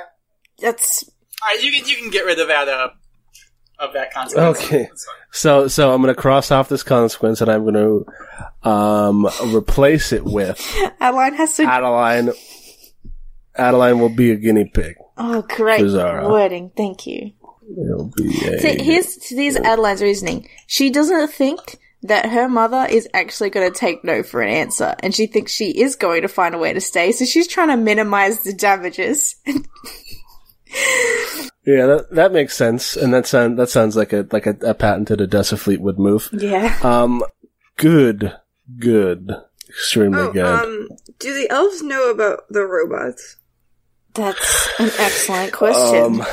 That's 0.61 1.05
All 1.43 1.49
right, 1.49 1.62
you 1.62 1.72
can 1.72 1.89
you 1.89 1.97
can 1.97 2.11
get 2.11 2.25
rid 2.25 2.39
of 2.39 2.49
that 2.49 2.68
uh 2.68 2.91
of 3.79 3.93
that 3.95 4.12
consequence. 4.12 4.59
Okay. 4.64 4.89
So, 5.33 5.66
so 5.66 5.93
I'm 5.93 6.01
going 6.01 6.14
to 6.14 6.20
cross 6.20 6.51
off 6.53 6.68
this 6.68 6.85
consequence, 6.85 7.41
and 7.41 7.51
I'm 7.51 7.62
going 7.62 7.75
to 7.75 8.68
um, 8.68 9.29
replace 9.53 10.12
it 10.12 10.25
with 10.25 10.61
Adeline 11.01 11.35
has 11.35 11.57
to. 11.57 11.64
Adeline. 11.64 12.31
Adeline 13.57 13.99
will 13.99 14.14
be 14.14 14.31
a 14.31 14.37
guinea 14.37 14.70
pig. 14.72 14.97
oh, 15.16 15.43
great 15.43 15.81
Bizarre. 15.81 16.31
wording. 16.31 16.70
Thank 16.77 17.07
you. 17.07 17.33
It'll 17.77 18.11
be 18.16 18.29
a. 18.47 18.59
See, 18.61 18.83
here's 18.83 19.29
here's 19.29 19.57
Adeline's 19.57 20.03
reasoning. 20.03 20.49
She 20.66 20.91
doesn't 20.91 21.33
think 21.33 21.79
that 22.03 22.29
her 22.31 22.49
mother 22.49 22.87
is 22.91 23.09
actually 23.14 23.51
going 23.51 23.70
to 23.72 23.79
take 23.79 24.05
no 24.05 24.22
for 24.22 24.43
an 24.43 24.49
answer, 24.51 24.95
and 25.01 25.14
she 25.14 25.27
thinks 25.27 25.53
she 25.53 25.70
is 25.70 25.97
going 25.97 26.22
to 26.22 26.29
find 26.29 26.55
a 26.55 26.59
way 26.59 26.72
to 26.72 26.81
stay. 26.81 27.12
So 27.12 27.25
she's 27.25 27.49
trying 27.49 27.68
to 27.68 27.77
minimize 27.77 28.43
the 28.43 28.53
damages. 28.53 29.37
yeah, 29.47 29.57
that 31.87 32.07
that 32.12 32.33
makes 32.33 32.57
sense, 32.57 32.97
and 32.97 33.12
that 33.14 33.27
sound 33.27 33.59
that 33.59 33.68
sounds 33.70 33.97
like 33.97 34.12
a 34.12 34.27
like 34.33 34.47
a, 34.47 34.57
a 34.62 34.75
patented 34.75 35.20
Odessa 35.20 35.57
Fleetwood 35.57 35.99
move. 35.99 36.29
yeah. 36.33 36.77
Um, 36.83 37.22
good, 37.77 38.35
good, 38.79 39.31
extremely 39.68 40.20
Oh, 40.20 40.33
good. 40.33 40.45
um, 40.45 40.89
do 41.18 41.33
the 41.35 41.51
elves 41.51 41.83
know 41.83 42.11
about 42.11 42.45
the 42.51 42.64
robots? 42.66 43.37
That's 44.14 44.68
an 44.79 44.91
excellent 44.99 45.53
question. 45.53 46.20
Um, 46.20 46.27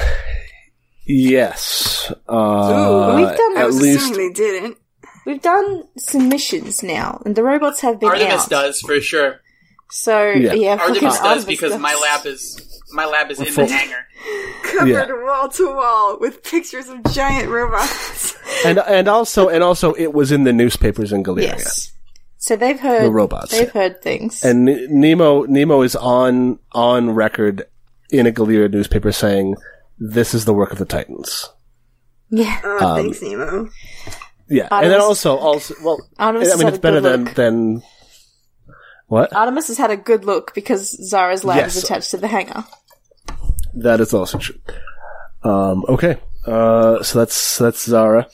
yes. 1.16 2.12
Uh, 2.28 3.14
We've 3.16 3.38
done- 3.38 3.57
at 3.57 3.66
was 3.68 3.82
least 3.82 3.99
assuming 4.12 4.18
they 4.28 4.34
didn't. 4.34 4.78
We've 5.26 5.41
done 5.41 5.84
some 5.97 6.30
missions 6.30 6.82
now, 6.82 7.22
and 7.26 7.36
the 7.36 7.43
robots 7.43 7.82
have 7.82 7.99
been 7.99 8.09
Artemis 8.09 8.34
out. 8.43 8.49
does 8.49 8.82
for 8.82 8.99
sure. 8.99 9.39
So 9.91 10.32
Yeah. 10.32 10.53
yeah, 10.53 10.78
fucking 10.78 10.93
Artemis 10.95 11.14
does 11.18 11.22
Artemis 11.22 11.45
because 11.45 11.72
does. 11.74 11.82
my 11.82 11.93
lab 11.95 12.26
is 12.26 12.82
my 12.93 13.05
lab 13.05 13.30
is 13.32 13.39
in 13.39 13.45
Full- 13.45 13.68
the 13.68 13.72
hangar. 13.74 14.05
Covered 14.64 14.88
Yeah. 14.89 15.24
wall 15.26 15.49
to 15.49 15.68
wall 15.76 16.18
with 16.20 16.43
pictures 16.43 16.88
of 16.89 17.03
giant 17.14 17.49
robots. 17.49 18.36
and 18.66 18.80
and 18.80 19.07
also 19.07 19.47
and 19.49 19.64
also 19.64 19.93
it 19.93 20.14
was 20.14 20.32
in 20.32 20.43
the 20.43 20.53
newspapers 20.53 21.12
in 21.14 21.24
Galeria. 21.24 21.55
Yes. 21.57 21.91
So 22.38 22.55
they've 22.55 22.80
heard 22.80 23.03
The 23.05 23.12
robots. 23.12 23.51
They've 23.51 23.70
heard 23.72 24.01
things. 24.01 24.43
And 24.43 24.68
N- 24.68 24.88
Nemo 24.89 25.43
Nemo 25.43 25.84
is 25.84 25.95
on 25.95 26.57
on 26.72 27.12
record 27.14 27.66
in 28.09 28.26
a 28.26 28.32
Galeria 28.32 28.70
newspaper 28.70 29.12
saying 29.12 29.55
this 30.04 30.34
is 30.34 30.45
the 30.45 30.54
work 30.54 30.72
of 30.74 30.80
the 30.80 30.86
Titans. 30.86 31.47
yeah. 32.30 32.60
Oh, 32.64 32.86
Um, 32.86 33.04
thanks, 33.04 33.22
Nemo. 33.22 33.70
Yeah, 34.49 34.68
and 34.72 34.91
then 34.91 34.99
also 34.99 35.38
also 35.38 35.76
well, 35.84 36.02
Artemis 36.20 36.54
I 36.54 36.58
mean 36.58 36.68
it's 36.68 36.78
better 36.80 36.99
than 36.99 37.24
look. 37.26 37.36
than 37.36 37.84
what 39.08 39.34
Artemis 39.34 39.68
has 39.70 39.78
had 39.78 39.91
a 39.91 39.95
good 39.97 40.26
look 40.26 40.54
because 40.54 40.89
Zara's 41.08 41.45
lab 41.45 41.68
is 41.68 41.82
attached 41.82 42.12
to 42.12 42.18
the 42.18 42.28
hangar. 42.28 42.66
that 43.76 44.02
is 44.02 44.14
also 44.14 44.38
true. 44.39 44.60
Um, 45.43 45.86
okay, 45.88 46.18
uh, 46.45 47.02
so 47.02 47.20
that's 47.20 47.58
that's 47.60 47.86
Zara. 47.86 48.28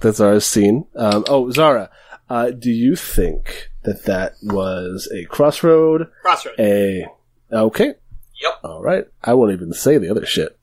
That's 0.00 0.16
Zara's 0.18 0.46
scene. 0.46 0.86
Um, 0.96 1.24
oh, 1.28 1.50
Zara, 1.50 1.90
uh, 2.30 2.50
do 2.50 2.70
you 2.70 2.96
think 2.96 3.68
that 3.84 4.04
that 4.04 4.32
was 4.42 5.06
a 5.14 5.24
crossroad? 5.26 6.08
Crossroad. 6.22 6.54
A 6.58 7.06
okay. 7.52 7.94
Yep. 8.40 8.52
All 8.64 8.82
right. 8.82 9.04
I 9.22 9.34
won't 9.34 9.52
even 9.52 9.72
say 9.74 9.98
the 9.98 10.10
other 10.10 10.24
shit. 10.26 10.58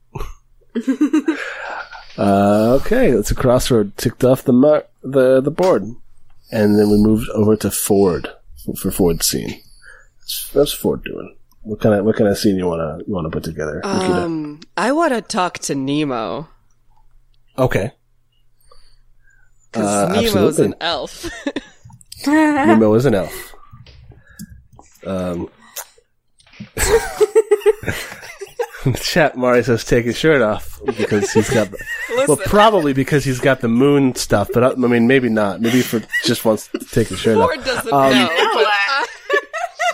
uh, 2.18 2.78
okay, 2.80 3.10
that's 3.12 3.30
a 3.30 3.34
crossroad 3.34 3.96
ticked 3.96 4.24
off 4.24 4.42
the 4.42 4.52
mar- 4.52 4.86
the 5.02 5.40
the 5.40 5.50
board, 5.50 5.84
and 6.50 6.78
then 6.78 6.90
we 6.90 6.96
moved 6.98 7.28
over 7.30 7.56
to 7.56 7.70
Ford 7.70 8.28
for, 8.64 8.74
for 8.74 8.90
Ford's 8.90 9.26
scene. 9.26 9.60
What's, 10.52 10.72
Ford 10.72 11.02
doing? 11.04 11.36
What 11.62 11.80
kind 11.80 11.94
of 11.94 12.04
what 12.04 12.16
kind 12.16 12.28
of 12.28 12.38
scene 12.38 12.56
you 12.56 12.66
wanna 12.66 12.98
you 13.06 13.12
wanna 13.14 13.30
put 13.30 13.42
together? 13.44 13.80
Um, 13.84 14.60
I 14.76 14.92
want 14.92 15.12
to 15.12 15.20
talk 15.22 15.58
to 15.60 15.74
Nemo 15.74 16.48
okay. 17.58 17.92
because 19.72 19.86
Uh, 19.86 20.12
Nemo's 20.12 20.60
absolutely. 20.60 20.66
an 20.66 20.74
elf. 20.80 21.30
Nemo 22.26 22.94
is 22.94 23.06
an 23.06 23.14
elf. 23.14 23.54
Um. 25.04 25.48
Chat 29.00 29.36
Mari 29.36 29.62
says 29.62 29.84
take 29.84 30.04
his 30.06 30.16
shirt 30.16 30.40
off 30.42 30.80
because 30.96 31.30
he's 31.32 31.50
got 31.50 31.70
the, 31.70 31.78
well 32.10 32.26
Listen, 32.28 32.44
probably 32.46 32.92
because 32.92 33.24
he's 33.24 33.40
got 33.40 33.60
the 33.60 33.68
moon 33.68 34.14
stuff 34.14 34.48
but 34.54 34.62
uh, 34.62 34.72
I 34.72 34.76
mean 34.88 35.06
maybe 35.06 35.28
not 35.28 35.60
maybe 35.60 35.82
for 35.82 36.00
just 36.24 36.44
wants 36.44 36.68
to 36.68 36.78
take 36.78 37.08
his 37.08 37.18
shirt 37.18 37.36
Ford 37.36 37.58
off 37.58 37.64
doesn't 37.66 37.92
Um, 37.92 38.12
know. 38.12 38.50
But 38.54 38.66
uh, 38.66 39.06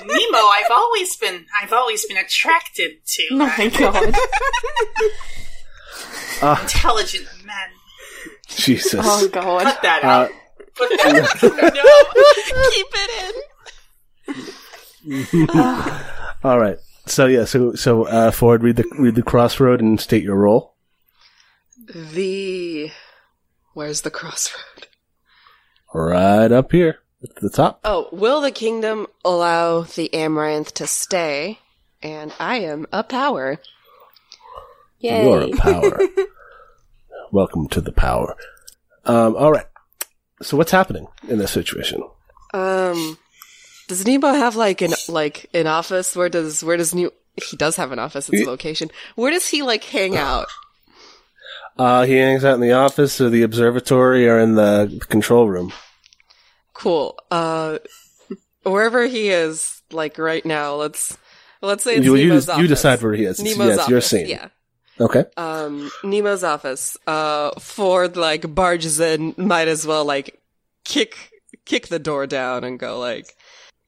Nemo, 0.07 0.39
I've 0.39 0.71
always 0.71 1.17
been, 1.17 1.47
I've 1.61 1.73
always 1.73 2.05
been 2.07 2.17
attracted 2.19 2.93
to 3.07 3.23
Oh 3.33 3.41
uh, 3.41 3.51
my 3.59 3.69
god. 6.41 6.61
intelligent 6.63 7.27
men. 7.45 7.69
Jesus 8.49 9.01
Oh 9.03 9.27
god. 9.29 9.63
Cut 9.65 9.83
that 9.83 10.05
Uh, 10.05 10.07
out. 10.07 10.31
Put 10.77 10.91
that 10.91 11.13
no, 11.75 11.85
keep 12.71 12.87
it 12.95 13.11
in. 15.35 15.49
all 16.45 16.59
right 16.61 16.79
so 17.07 17.27
yeah 17.27 17.45
so 17.45 17.75
so 17.75 18.05
uh, 18.05 18.31
Ford 18.31 18.63
read 18.63 18.77
the 18.77 18.85
read 18.99 19.15
the 19.15 19.23
crossroad 19.23 19.81
and 19.81 20.01
state 20.01 20.23
your 20.23 20.37
role 20.37 20.75
The 21.87 22.91
where's 23.75 24.01
the 24.03 24.11
crossroad? 24.11 24.89
right 25.95 26.51
up 26.53 26.73
here 26.73 26.99
at 27.23 27.37
the 27.37 27.49
top 27.51 27.81
Oh, 27.85 28.09
will 28.13 28.41
the 28.41 28.51
kingdom 28.51 29.07
allow 29.25 29.83
the 29.83 30.13
Amaranth 30.13 30.75
to 30.75 30.87
stay? 30.87 31.59
And 32.03 32.33
I 32.39 32.59
am 32.59 32.87
a 32.93 33.03
power. 33.03 33.59
Yeah. 34.99 35.23
You're 35.23 35.43
a 35.43 35.57
power. 35.57 35.99
Welcome 37.33 37.69
to 37.69 37.81
the 37.81 37.93
power. 37.93 38.37
Um, 39.07 39.35
all 39.37 39.51
right. 39.53 39.67
So 40.43 40.57
what's 40.59 40.71
happening 40.73 41.07
in 41.29 41.39
this 41.39 41.51
situation? 41.53 42.03
Um, 42.53 43.19
does 43.89 44.07
Nemo 44.07 44.29
have 44.33 44.57
like 44.57 44.83
an 44.83 44.93
like 45.09 45.49
an 45.55 45.67
office? 45.67 46.17
Where 46.17 46.29
does 46.29 46.63
where 46.65 46.77
does 46.77 46.95
New 46.95 47.13
he 47.51 47.57
does 47.57 47.77
have 47.77 47.93
an 47.93 47.99
office? 47.99 48.29
It's 48.29 48.47
a 48.47 48.51
location. 48.51 48.91
Where 49.15 49.31
does 49.31 49.49
he 49.49 49.63
like 49.63 49.85
hang 49.85 50.17
out? 50.17 50.47
Uh, 51.79 52.05
he 52.05 52.15
hangs 52.15 52.45
out 52.45 52.55
in 52.55 52.61
the 52.61 52.73
office 52.73 53.21
or 53.21 53.29
the 53.29 53.43
observatory 53.43 54.27
or 54.29 54.39
in 54.39 54.55
the 54.55 55.05
control 55.09 55.47
room. 55.49 55.73
Cool. 56.73 57.19
Uh, 57.31 57.79
wherever 58.63 59.05
he 59.07 59.29
is, 59.29 59.83
like 59.91 60.17
right 60.19 60.45
now, 60.45 60.75
let's 60.75 61.19
let's 61.61 61.85
say 61.85 61.97
it's 61.97 62.05
You, 62.07 62.17
you, 62.17 62.33
you 62.35 62.67
decide 62.67 63.03
where 63.03 63.13
he 63.13 63.25
is. 63.25 63.41
Nemo's 63.41 63.69
it's 63.69 63.79
office. 63.81 63.91
your 63.91 64.01
scene. 64.01 64.27
Yeah. 64.29 64.49
Okay. 64.99 65.25
um 65.37 65.91
Nemo's 66.03 66.43
office. 66.43 66.97
Uh 67.07 67.51
Ford 67.61 68.17
like 68.17 68.55
barges 68.55 68.99
in, 68.99 69.35
might 69.37 69.69
as 69.69 69.87
well 69.87 70.05
like 70.07 70.41
kick 70.85 71.31
kick 71.67 71.89
the 71.89 71.99
door 71.99 72.27
down 72.27 72.65
and 72.65 72.79
go 72.79 72.99
like 72.99 73.37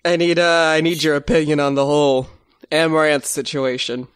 I 0.05 0.17
need 0.17 0.39
uh 0.39 0.73
I 0.77 0.81
need 0.81 1.03
your 1.03 1.17
opinion 1.17 1.61
on 1.61 1.75
the 1.75 1.85
whole 1.87 2.29
Amaranth 2.71 3.27
situation. 3.27 4.09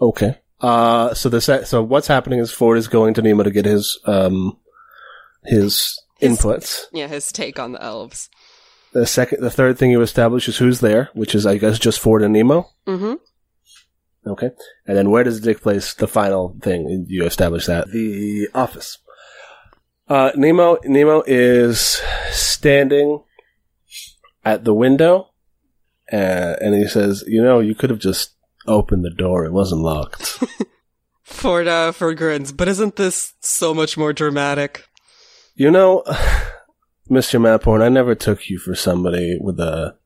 Okay. 0.00 0.36
Uh, 0.60 1.12
so 1.14 1.28
this, 1.28 1.44
so 1.68 1.82
what's 1.82 2.06
happening 2.08 2.38
is 2.38 2.50
Ford 2.50 2.78
is 2.78 2.88
going 2.88 3.14
to 3.14 3.22
Nemo 3.22 3.42
to 3.42 3.50
get 3.50 3.66
his, 3.66 4.00
um, 4.06 4.58
his, 5.44 6.00
His- 6.18 6.38
inputs. 6.38 6.84
Yeah, 6.92 7.08
his 7.08 7.30
take 7.30 7.58
on 7.58 7.72
the 7.72 7.82
elves. 7.82 8.28
The 8.92 9.06
second, 9.06 9.42
the 9.42 9.50
third 9.50 9.76
thing 9.78 9.90
you 9.90 10.00
establish 10.00 10.48
is 10.48 10.56
who's 10.56 10.80
there, 10.80 11.10
which 11.12 11.34
is, 11.34 11.44
I 11.46 11.58
guess, 11.58 11.78
just 11.78 12.00
Ford 12.00 12.22
and 12.22 12.32
Nemo. 12.32 12.70
Mm-hmm. 12.86 13.14
Okay. 14.30 14.50
And 14.86 14.96
then 14.96 15.10
where 15.10 15.22
does 15.22 15.38
it 15.38 15.44
take 15.44 15.60
place? 15.60 15.92
The 15.94 16.08
final 16.08 16.56
thing 16.62 17.04
you 17.08 17.24
establish 17.24 17.66
that 17.66 17.90
the 17.92 18.48
office. 18.54 18.98
Uh, 20.08 20.32
Nemo 20.34 20.78
Nemo 20.84 21.22
is 21.26 22.00
standing 22.30 23.22
at 24.46 24.64
the 24.64 24.72
window, 24.72 25.28
uh, 26.10 26.56
and 26.60 26.74
he 26.74 26.86
says, 26.88 27.22
"You 27.26 27.42
know, 27.42 27.60
you 27.60 27.74
could 27.74 27.90
have 27.90 27.98
just 27.98 28.34
opened 28.66 29.04
the 29.04 29.10
door. 29.10 29.44
It 29.44 29.52
wasn't 29.52 29.82
locked." 29.82 30.42
Ford 31.24 31.66
uh 31.66 31.92
Ford 31.92 32.16
grins, 32.16 32.52
but 32.52 32.68
isn't 32.68 32.96
this 32.96 33.34
so 33.40 33.74
much 33.74 33.98
more 33.98 34.12
dramatic? 34.14 34.84
you 35.56 35.70
know, 35.70 36.04
Mister 37.08 37.38
Maphorn, 37.38 37.82
I 37.82 37.88
never 37.88 38.14
took 38.14 38.48
you 38.48 38.58
for 38.58 38.74
somebody 38.74 39.38
with 39.40 39.58
a 39.58 39.96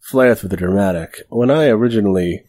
flair 0.00 0.36
for 0.36 0.48
the 0.48 0.56
dramatic. 0.56 1.22
When 1.28 1.50
I 1.50 1.66
originally 1.68 2.44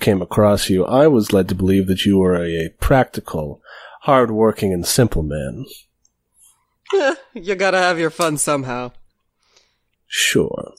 came 0.00 0.22
across 0.22 0.70
you, 0.70 0.84
I 0.84 1.06
was 1.06 1.32
led 1.32 1.48
to 1.48 1.54
believe 1.54 1.86
that 1.88 2.04
you 2.04 2.18
were 2.18 2.42
a 2.42 2.70
practical, 2.80 3.60
hard-working, 4.02 4.72
and 4.72 4.86
simple 4.86 5.22
man. 5.22 5.66
Eh, 6.94 7.14
you 7.34 7.54
gotta 7.54 7.78
have 7.78 7.98
your 7.98 8.10
fun 8.10 8.38
somehow. 8.38 8.92
Sure. 10.08 10.72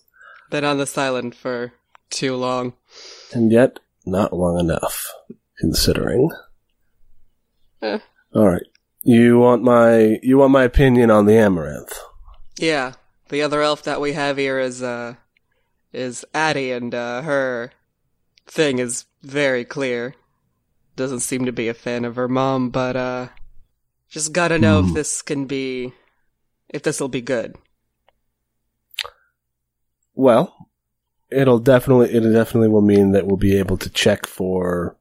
Been 0.49 0.65
on 0.65 0.77
this 0.77 0.97
island 0.97 1.35
for 1.35 1.73
too 2.09 2.35
long. 2.35 2.73
And 3.33 3.51
yet, 3.51 3.79
not 4.05 4.33
long 4.33 4.59
enough, 4.59 5.07
considering. 5.59 6.29
Eh. 7.81 7.99
Alright. 8.35 8.63
You 9.03 9.39
want 9.39 9.63
my, 9.63 10.19
you 10.21 10.37
want 10.37 10.51
my 10.51 10.63
opinion 10.63 11.09
on 11.09 11.25
the 11.25 11.37
amaranth? 11.37 11.97
Yeah. 12.57 12.93
The 13.29 13.43
other 13.43 13.61
elf 13.61 13.83
that 13.83 14.01
we 14.01 14.13
have 14.13 14.37
here 14.37 14.59
is 14.59 14.81
uh 14.81 15.15
is 15.93 16.25
Addie, 16.33 16.71
and 16.71 16.93
uh, 16.93 17.21
her 17.21 17.71
thing 18.47 18.79
is 18.79 19.05
very 19.21 19.65
clear. 19.65 20.15
Doesn't 20.95 21.21
seem 21.21 21.45
to 21.45 21.51
be 21.51 21.67
a 21.67 21.73
fan 21.73 22.05
of 22.05 22.15
her 22.15 22.27
mom, 22.27 22.69
but 22.69 22.95
uh, 22.95 23.27
just 24.09 24.33
gotta 24.33 24.59
know 24.59 24.85
if 24.85 24.93
this 24.93 25.21
can 25.21 25.45
be, 25.45 25.93
if 26.67 26.83
this 26.83 26.99
will 26.99 27.07
be 27.07 27.21
good. 27.21 27.55
Well, 30.19 30.53
it'll 31.31 31.59
definitely 31.59 32.13
it 32.13 32.19
definitely 32.33 32.67
will 32.67 32.81
mean 32.81 33.13
that 33.13 33.25
we'll 33.25 33.37
be 33.37 33.57
able 33.57 33.77
to 33.77 33.89
check 33.89 34.25
for 34.25 34.97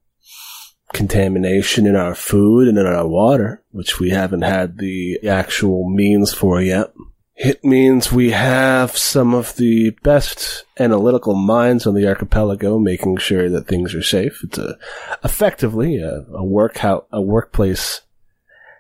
contamination 0.93 1.89
in 1.89 1.97
our 1.97 2.15
food 2.15 2.69
and 2.69 2.79
in 2.79 2.87
our 2.87 3.05
water, 3.05 3.65
which 3.73 3.99
we 3.99 4.11
haven't 4.11 4.43
had 4.43 4.79
the 4.79 5.19
actual 5.29 5.91
means 5.91 6.33
for 6.33 6.63
yet. 6.63 6.93
It 7.35 7.65
means 7.65 8.13
we 8.13 8.31
have 8.31 8.97
some 8.97 9.35
of 9.35 9.57
the 9.57 9.91
best 10.05 10.65
analytical 10.79 11.35
minds 11.35 11.85
on 11.85 11.95
the 11.95 12.07
archipelago 12.07 12.79
making 12.79 13.17
sure 13.17 13.51
that 13.51 13.67
things 13.67 13.97
are 13.97 14.05
safe. 14.05 14.45
It's 14.45 14.59
a, 14.59 14.79
effectively 15.25 15.97
a, 15.97 16.27
a 16.33 16.45
work 16.45 16.79
how, 16.79 17.07
a 17.11 17.21
workplace 17.21 18.03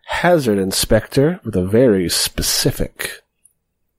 hazard 0.06 0.58
inspector 0.58 1.40
with 1.44 1.56
a 1.56 1.66
very 1.66 2.08
specific 2.08 3.24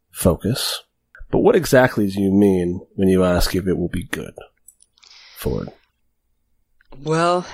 focus. 0.09 0.83
But 1.31 1.39
what 1.39 1.55
exactly 1.55 2.09
do 2.09 2.21
you 2.21 2.31
mean 2.31 2.85
when 2.95 3.07
you 3.07 3.23
ask 3.23 3.55
if 3.55 3.67
it 3.67 3.77
will 3.77 3.89
be 3.89 4.03
good? 4.03 4.33
Ford. 5.35 5.69
Well, 6.97 7.45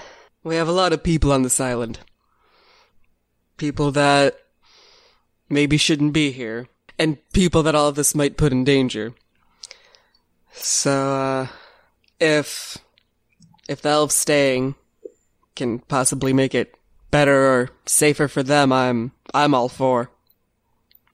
we 0.44 0.56
have 0.56 0.68
a 0.68 0.74
lot 0.74 0.94
of 0.94 1.04
people 1.04 1.32
on 1.32 1.44
this 1.44 1.60
island. 1.60 2.00
People 3.58 3.92
that 3.92 4.38
maybe 5.50 5.78
shouldn't 5.78 6.14
be 6.14 6.32
here. 6.32 6.68
And 6.98 7.18
people 7.34 7.64
that 7.64 7.76
all 7.76 7.90
of 7.90 7.96
this 7.96 8.16
might 8.16 8.38
put 8.38 8.54
in 8.54 8.64
danger. 8.64 9.14
So, 10.54 10.92
uh, 10.92 11.48
if, 12.20 12.78
if 13.68 13.82
the 13.82 13.90
elves 13.90 14.16
staying 14.16 14.76
can 15.56 15.80
possibly 15.80 16.32
make 16.32 16.56
it 16.56 16.76
better 17.12 17.36
or 17.36 17.70
safer 17.86 18.30
for 18.30 18.42
them, 18.42 18.72
I'm, 18.72 19.12
I'm 19.34 19.54
all 19.54 19.68
for. 19.68 20.10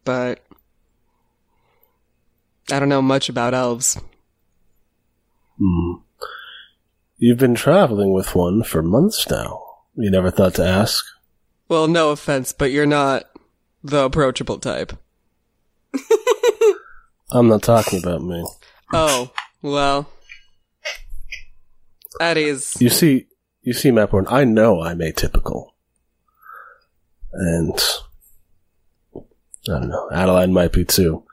But, 0.06 0.44
I 2.72 2.80
don't 2.80 2.90
know 2.90 3.02
much 3.02 3.28
about 3.28 3.54
elves. 3.54 4.00
Hmm. 5.60 5.94
You've 7.18 7.38
been 7.38 7.56
traveling 7.56 8.14
with 8.14 8.34
one 8.34 8.64
for 8.64 8.82
months 8.82 9.30
now. 9.30 9.62
You 9.96 10.10
never 10.10 10.32
thought 10.32 10.56
to 10.56 10.66
ask? 10.66 11.06
Well, 11.68 11.88
no 11.88 12.10
offense, 12.12 12.54
but 12.54 12.72
you're 12.72 12.86
not 12.86 13.26
the 13.84 14.06
approachable 14.06 14.58
type. 14.58 14.94
I'm 17.32 17.48
not 17.48 17.62
talking 17.62 18.00
about 18.00 18.24
me. 18.24 18.44
Oh, 18.94 19.32
well. 19.62 20.10
That 22.20 22.38
is. 22.38 22.76
You 22.82 22.90
see, 22.90 23.28
you 23.62 23.74
see, 23.74 23.92
Mapborn, 23.92 24.26
I 24.30 24.46
know 24.46 24.82
I'm 24.82 25.00
atypical. 25.00 25.68
And, 27.34 27.80
I 29.16 29.80
don't 29.80 29.90
know, 29.90 30.10
Adeline 30.12 30.54
might 30.54 30.74
be 30.74 30.84
too. 30.86 31.24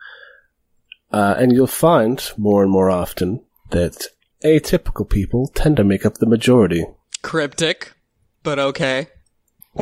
Uh, 1.13 1.35
and 1.39 1.53
you'll 1.53 1.67
find 1.67 2.33
more 2.37 2.63
and 2.63 2.71
more 2.71 2.91
often 2.91 3.43
that 3.71 4.07
atypical 4.45 5.09
people 5.09 5.49
tend 5.55 5.77
to 5.77 5.85
make 5.85 6.05
up 6.07 6.15
the 6.19 6.27
majority. 6.27 6.85
cryptic, 7.23 7.93
but 8.43 8.59
okay. 8.59 9.09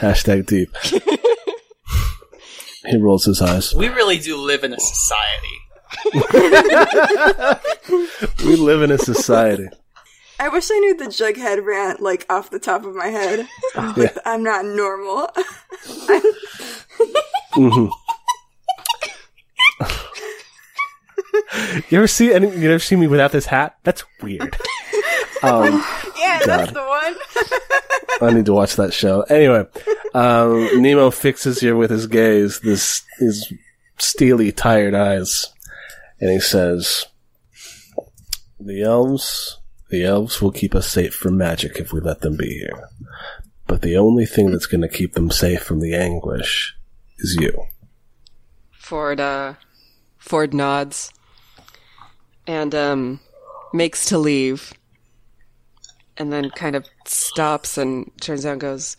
Hashtag 0.00 0.46
deep. 0.46 0.70
he 2.86 2.96
rolls 2.96 3.24
his 3.24 3.40
eyes. 3.42 3.74
We 3.74 3.88
really 3.88 4.18
do 4.18 4.36
live 4.36 4.64
in 4.64 4.72
a 4.72 4.80
society. 4.80 5.58
We 8.44 8.56
live 8.56 8.82
in 8.82 8.90
a 8.90 8.98
society. 8.98 9.68
I 10.40 10.48
wish 10.48 10.68
I 10.70 10.78
knew 10.78 10.96
the 10.96 11.04
Jughead 11.06 11.64
rant 11.64 12.00
like 12.00 12.26
off 12.30 12.50
the 12.50 12.58
top 12.58 12.84
of 12.84 12.94
my 12.96 13.06
head. 13.08 13.46
Like, 13.76 14.16
I'm 14.24 14.42
not 14.42 14.64
normal. 14.64 15.28
hmm 17.54 17.86
you 21.90 21.98
ever 21.98 22.06
see 22.06 22.32
any? 22.32 22.48
You 22.56 22.70
ever 22.70 22.78
see 22.78 22.96
me 22.96 23.06
without 23.06 23.32
this 23.32 23.46
hat? 23.46 23.76
That's 23.84 24.04
weird. 24.20 24.56
Um, 25.44 25.84
yeah, 26.16 26.40
that's 26.46 26.70
the 26.70 26.84
one. 26.84 27.16
I 28.20 28.32
need 28.32 28.46
to 28.46 28.52
watch 28.52 28.76
that 28.76 28.92
show. 28.92 29.22
Anyway, 29.22 29.66
um, 30.14 30.80
Nemo 30.80 31.10
fixes 31.10 31.62
you 31.62 31.76
with 31.76 31.90
his 31.90 32.06
gaze, 32.06 32.60
this 32.60 33.02
his 33.18 33.52
steely, 33.98 34.52
tired 34.52 34.94
eyes, 34.94 35.52
and 36.20 36.30
he 36.30 36.38
says, 36.38 37.06
"The 38.60 38.82
elves, 38.82 39.58
the 39.90 40.04
elves 40.04 40.40
will 40.40 40.52
keep 40.52 40.76
us 40.76 40.86
safe 40.86 41.14
from 41.14 41.36
magic 41.38 41.78
if 41.78 41.92
we 41.92 42.00
let 42.00 42.20
them 42.20 42.36
be 42.36 42.58
here. 42.58 42.88
But 43.66 43.82
the 43.82 43.96
only 43.96 44.26
thing 44.26 44.52
that's 44.52 44.66
going 44.66 44.82
to 44.82 44.88
keep 44.88 45.14
them 45.14 45.32
safe 45.32 45.62
from 45.62 45.80
the 45.80 45.94
anguish 45.94 46.76
is 47.18 47.36
you." 47.40 47.64
Ford, 48.70 49.18
uh, 49.18 49.54
Ford 50.22 50.54
nods 50.54 51.12
and, 52.46 52.74
um, 52.74 53.20
makes 53.72 54.06
to 54.06 54.18
leave. 54.18 54.72
And 56.16 56.32
then 56.32 56.50
kind 56.50 56.76
of 56.76 56.86
stops 57.06 57.76
and 57.76 58.10
turns 58.20 58.44
around 58.44 58.52
and 58.52 58.60
goes, 58.60 58.96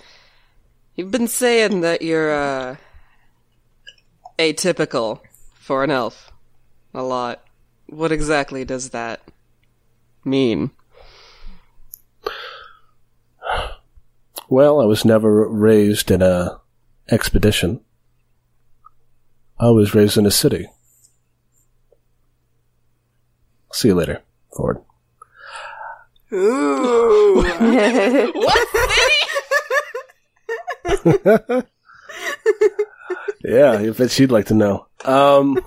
You've 0.96 1.12
been 1.12 1.28
saying 1.28 1.82
that 1.82 2.02
you're, 2.02 2.32
uh, 2.32 2.76
atypical 4.38 5.22
for 5.54 5.84
an 5.84 5.92
elf. 5.92 6.32
A 6.94 7.02
lot. 7.02 7.44
What 7.88 8.12
exactly 8.12 8.66
does 8.66 8.90
that 8.90 9.22
mean? 10.26 10.72
Well, 14.50 14.82
I 14.82 14.86
was 14.86 15.06
never 15.06 15.48
raised 15.48 16.12
in 16.12 16.22
a 16.22 16.60
expedition. 17.10 17.80
I 19.60 19.70
was 19.70 19.96
raised 19.96 20.18
in 20.18 20.26
a 20.26 20.32
city. 20.32 20.68
See 23.74 23.90
you 23.90 23.96
later, 23.96 24.22
Ford. 24.56 24.78
Ooh. 26.32 27.44
what? 28.34 28.68
Yeah, 33.44 33.72
I 33.74 33.90
bet 33.90 34.10
she'd 34.12 34.32
like 34.32 34.46
to 34.48 34.54
know. 34.54 34.88
Um, 35.04 35.60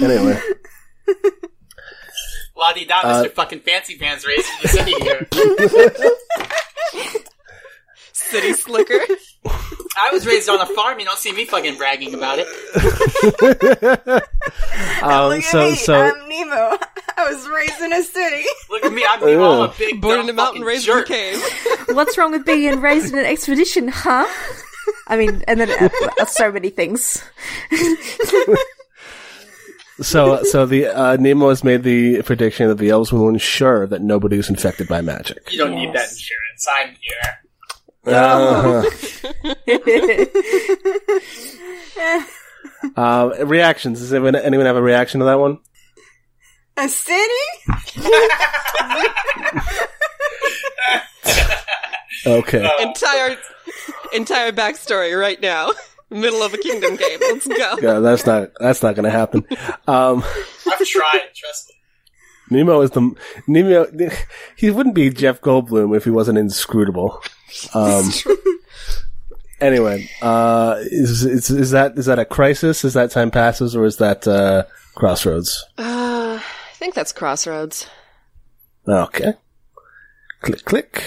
anyway, 0.00 0.40
La 2.56 2.72
di 2.72 2.86
da, 2.86 3.00
Uh, 3.02 3.24
Mr. 3.24 3.32
fucking 3.32 3.60
Fancy 3.60 3.98
Pants 3.98 4.26
raising 4.26 4.50
the 4.62 4.68
city 4.68 4.94
here. 5.02 5.28
City 8.12 8.52
slicker? 8.54 9.00
I 10.00 10.10
was 10.12 10.26
raised 10.26 10.48
on 10.48 10.60
a 10.60 10.66
farm. 10.66 10.98
You 10.98 11.04
don't 11.04 11.18
see 11.18 11.32
me 11.32 11.44
fucking 11.44 11.76
bragging 11.76 12.14
about 12.14 12.38
it. 12.40 12.46
um, 15.02 15.28
Look 15.28 15.38
at 15.38 15.44
so 15.44 15.70
me. 15.70 15.74
so 15.74 15.94
I'm 15.94 16.28
Nemo. 16.28 16.54
I 17.16 17.28
was 17.30 17.48
raised 17.48 17.80
in 17.80 17.92
a 17.92 18.02
city. 18.02 18.44
Look 18.70 18.84
at 18.84 18.92
me. 18.92 19.04
I'm 19.08 19.20
Nemo. 19.20 19.62
I'm 19.62 19.70
a 19.70 19.74
big 19.76 20.00
Born 20.00 20.20
in 20.20 20.28
a 20.28 20.32
mountain, 20.32 20.62
fucking 20.62 20.62
raised 20.62 20.88
in 20.88 20.98
a 20.98 21.04
cave. 21.04 21.42
What's 21.88 22.16
wrong 22.16 22.30
with 22.30 22.46
being 22.46 22.80
raised 22.80 23.12
in 23.12 23.18
an 23.18 23.26
expedition, 23.26 23.88
huh? 23.88 24.26
I 25.08 25.16
mean, 25.16 25.42
and 25.48 25.60
then 25.60 25.70
uh, 25.70 25.88
uh, 26.20 26.24
so 26.26 26.52
many 26.52 26.70
things. 26.70 27.22
so 30.00 30.42
so 30.44 30.64
the 30.66 30.86
uh, 30.86 31.16
Nemo 31.16 31.48
has 31.48 31.64
made 31.64 31.82
the 31.82 32.22
prediction 32.22 32.68
that 32.68 32.78
the 32.78 32.90
elves 32.90 33.12
will 33.12 33.28
ensure 33.28 33.86
that 33.86 34.00
nobody 34.00 34.38
is 34.38 34.48
infected 34.48 34.86
by 34.86 35.00
magic. 35.00 35.50
You 35.50 35.58
don't 35.58 35.74
need 35.74 35.92
that 35.94 36.08
insurance. 36.10 36.66
I'm 36.72 36.94
here. 37.00 37.47
Uh-huh. 38.14 38.90
Uh, 42.96 43.30
reactions. 43.44 43.98
Does 43.98 44.12
anyone, 44.12 44.36
anyone 44.36 44.66
have 44.66 44.76
a 44.76 44.82
reaction 44.82 45.18
to 45.18 45.26
that 45.26 45.40
one? 45.40 45.58
A 46.76 46.88
city? 46.88 47.24
Okay. 52.26 52.68
entire 52.80 53.36
entire 54.12 54.52
backstory 54.52 55.18
right 55.18 55.40
now. 55.40 55.70
Middle 56.10 56.42
of 56.42 56.54
a 56.54 56.58
kingdom 56.58 56.96
game. 56.96 57.18
Let's 57.20 57.46
go. 57.46 57.78
Yeah, 57.82 57.98
that's 58.00 58.24
not 58.26 58.50
that's 58.58 58.82
not 58.82 58.94
going 58.94 59.04
to 59.04 59.10
happen. 59.10 59.44
Um, 59.86 60.24
I've 60.66 60.86
tried. 60.86 61.28
Trust 61.34 61.72
me. 62.50 62.58
Nemo 62.58 62.80
is 62.80 62.90
the 62.92 63.14
Nemo. 63.46 63.86
He 64.56 64.70
wouldn't 64.70 64.94
be 64.94 65.10
Jeff 65.10 65.40
Goldblum 65.40 65.96
if 65.96 66.04
he 66.04 66.10
wasn't 66.10 66.38
inscrutable. 66.38 67.22
Um, 67.74 68.10
anyway, 69.60 70.08
uh, 70.22 70.76
is, 70.80 71.24
is 71.24 71.50
is 71.50 71.70
that 71.70 71.98
is 71.98 72.06
that 72.06 72.18
a 72.18 72.24
crisis? 72.24 72.84
Is 72.84 72.94
that 72.94 73.10
time 73.10 73.30
passes, 73.30 73.74
or 73.76 73.84
is 73.84 73.96
that 73.96 74.26
uh, 74.26 74.64
crossroads? 74.94 75.64
Uh, 75.76 76.38
I 76.40 76.74
think 76.74 76.94
that's 76.94 77.12
Crossroads. 77.12 77.86
Okay. 78.86 79.34
Click 80.42 80.64
click. 80.64 81.04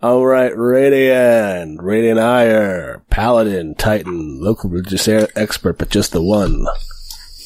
All 0.00 0.24
right, 0.24 0.52
Radian, 0.52 1.78
Radian 1.78 2.22
Ire, 2.22 3.02
Paladin, 3.10 3.74
Titan, 3.74 4.40
local 4.40 4.70
religious 4.70 5.08
expert, 5.08 5.76
but 5.76 5.88
just 5.88 6.12
the 6.12 6.22
one. 6.22 6.66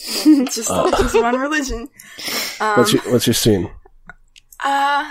just, 0.51 0.69
just 0.69 1.15
one 1.15 1.39
religion. 1.39 1.89
what's 2.59 2.93
your 2.93 3.03
What's 3.11 3.27
your 3.27 3.33
scene? 3.33 3.71
Uh, 4.63 5.11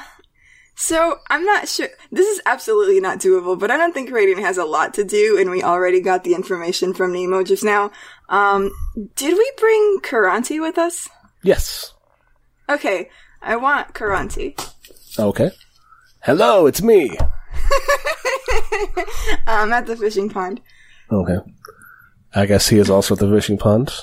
so 0.81 1.19
I'm 1.29 1.45
not 1.45 1.67
sure. 1.67 1.89
This 2.11 2.27
is 2.27 2.41
absolutely 2.47 2.99
not 2.99 3.19
doable, 3.19 3.57
but 3.57 3.69
I 3.69 3.77
don't 3.77 3.93
think 3.93 4.09
Radiant 4.09 4.41
has 4.41 4.57
a 4.57 4.65
lot 4.65 4.95
to 4.95 5.03
do, 5.03 5.37
and 5.39 5.51
we 5.51 5.61
already 5.61 6.01
got 6.01 6.23
the 6.23 6.33
information 6.33 6.95
from 6.95 7.13
Nemo 7.13 7.43
just 7.43 7.63
now. 7.63 7.91
Um, 8.29 8.71
did 9.15 9.37
we 9.37 9.51
bring 9.57 9.99
Karanti 10.01 10.59
with 10.59 10.79
us? 10.79 11.07
Yes. 11.43 11.93
Okay, 12.67 13.11
I 13.43 13.57
want 13.57 13.93
Karanti. 13.93 14.59
Okay. 15.19 15.51
Hello, 16.21 16.65
it's 16.65 16.81
me. 16.81 17.15
I'm 19.45 19.71
at 19.73 19.85
the 19.85 19.95
fishing 19.95 20.29
pond. 20.29 20.61
Okay. 21.11 21.37
I 22.33 22.47
guess 22.47 22.69
he 22.69 22.79
is 22.79 22.89
also 22.89 23.13
at 23.13 23.19
the 23.19 23.29
fishing 23.29 23.59
pond. 23.59 23.93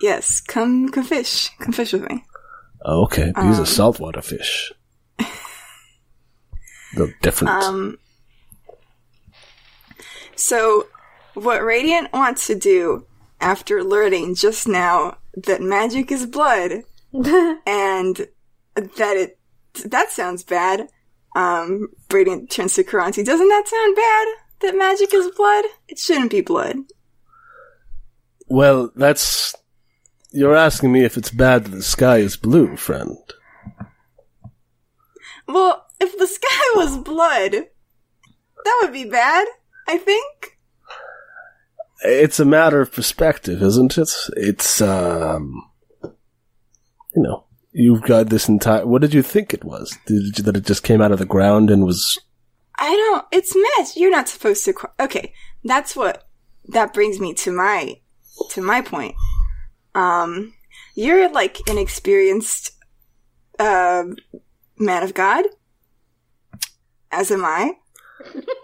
Yes, 0.00 0.40
come, 0.40 0.88
come 0.88 1.04
fish. 1.04 1.50
Come 1.60 1.72
fish 1.72 1.92
with 1.92 2.08
me. 2.10 2.24
Okay, 2.84 3.32
these 3.40 3.60
are 3.60 3.66
saltwater 3.66 4.20
fish. 4.20 4.72
They're 6.94 7.14
different. 7.22 7.62
Um, 7.62 7.98
so, 10.36 10.88
what 11.34 11.64
Radiant 11.64 12.12
wants 12.12 12.46
to 12.48 12.54
do 12.54 13.06
after 13.40 13.82
learning 13.82 14.34
just 14.34 14.68
now 14.68 15.18
that 15.34 15.60
magic 15.60 16.12
is 16.12 16.26
blood 16.26 16.82
and 17.66 18.28
that 18.74 19.16
it 19.16 19.38
that 19.86 20.10
sounds 20.10 20.42
bad. 20.42 20.88
Um, 21.34 21.88
Radiant 22.10 22.50
turns 22.50 22.74
to 22.74 22.84
Karanti. 22.84 23.24
Doesn't 23.24 23.48
that 23.48 23.66
sound 23.66 23.96
bad? 23.96 24.28
That 24.60 24.78
magic 24.78 25.14
is 25.14 25.30
blood? 25.34 25.64
It 25.88 25.98
shouldn't 25.98 26.30
be 26.30 26.40
blood. 26.40 26.76
well, 28.48 28.90
that's. 28.94 29.54
You're 30.34 30.56
asking 30.56 30.92
me 30.92 31.04
if 31.04 31.18
it's 31.18 31.30
bad 31.30 31.64
that 31.64 31.70
the 31.70 31.82
sky 31.82 32.18
is 32.18 32.36
blue, 32.38 32.76
friend. 32.76 33.18
Well, 35.46 35.81
if 36.02 36.18
the 36.18 36.26
sky 36.26 36.62
was 36.76 36.98
blood, 36.98 37.52
that 37.52 38.78
would 38.82 38.92
be 38.92 39.04
bad. 39.04 39.46
I 39.88 39.96
think. 39.98 40.58
It's 42.04 42.40
a 42.40 42.44
matter 42.44 42.80
of 42.80 42.92
perspective, 42.92 43.62
isn't 43.62 43.96
it? 43.98 44.10
It's, 44.36 44.80
um. 44.80 45.68
You 46.02 47.22
know, 47.22 47.44
you've 47.72 48.02
got 48.02 48.28
this 48.30 48.48
entire. 48.48 48.86
What 48.86 49.02
did 49.02 49.12
you 49.14 49.22
think 49.22 49.52
it 49.52 49.64
was? 49.64 49.96
Did 50.06 50.38
you, 50.38 50.44
that 50.44 50.56
it 50.56 50.64
just 50.66 50.82
came 50.82 51.02
out 51.02 51.12
of 51.12 51.18
the 51.18 51.26
ground 51.26 51.70
and 51.70 51.84
was. 51.84 52.18
I 52.78 52.88
don't. 52.90 53.24
It's 53.30 53.54
magic. 53.54 53.96
You're 53.96 54.10
not 54.10 54.28
supposed 54.28 54.64
to. 54.64 54.72
qu- 54.72 54.88
Okay, 54.98 55.32
that's 55.64 55.94
what. 55.94 56.26
That 56.68 56.94
brings 56.94 57.20
me 57.20 57.34
to 57.34 57.52
my 57.52 57.96
to 58.50 58.62
my 58.62 58.80
point. 58.80 59.14
Um, 59.94 60.54
you're 60.94 61.30
like 61.30 61.58
an 61.68 61.76
experienced 61.76 62.72
uh, 63.58 64.04
man 64.78 65.02
of 65.02 65.12
God, 65.12 65.44
as 67.12 67.30
am 67.30 67.44
I. 67.44 67.74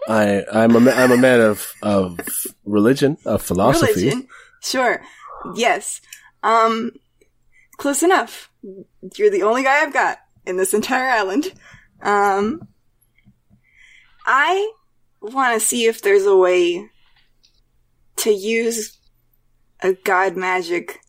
I, 0.07 0.43
I'm 0.51 0.75
a, 0.75 0.91
I'm 0.91 1.11
a 1.11 1.17
man 1.17 1.41
of, 1.41 1.73
of 1.81 2.19
religion, 2.65 3.17
of 3.25 3.41
philosophy. 3.41 4.05
Religion, 4.05 4.27
sure, 4.61 5.01
yes. 5.55 6.01
Um, 6.43 6.91
close 7.77 8.03
enough. 8.03 8.51
You're 9.15 9.29
the 9.29 9.43
only 9.43 9.63
guy 9.63 9.81
I've 9.81 9.93
got 9.93 10.19
in 10.45 10.57
this 10.57 10.73
entire 10.73 11.09
island. 11.09 11.53
Um, 12.01 12.67
I 14.25 14.71
want 15.21 15.59
to 15.59 15.65
see 15.65 15.85
if 15.85 16.01
there's 16.01 16.25
a 16.25 16.37
way 16.37 16.89
to 18.17 18.31
use 18.31 18.97
a 19.81 19.93
god 19.93 20.37
magic, 20.37 20.99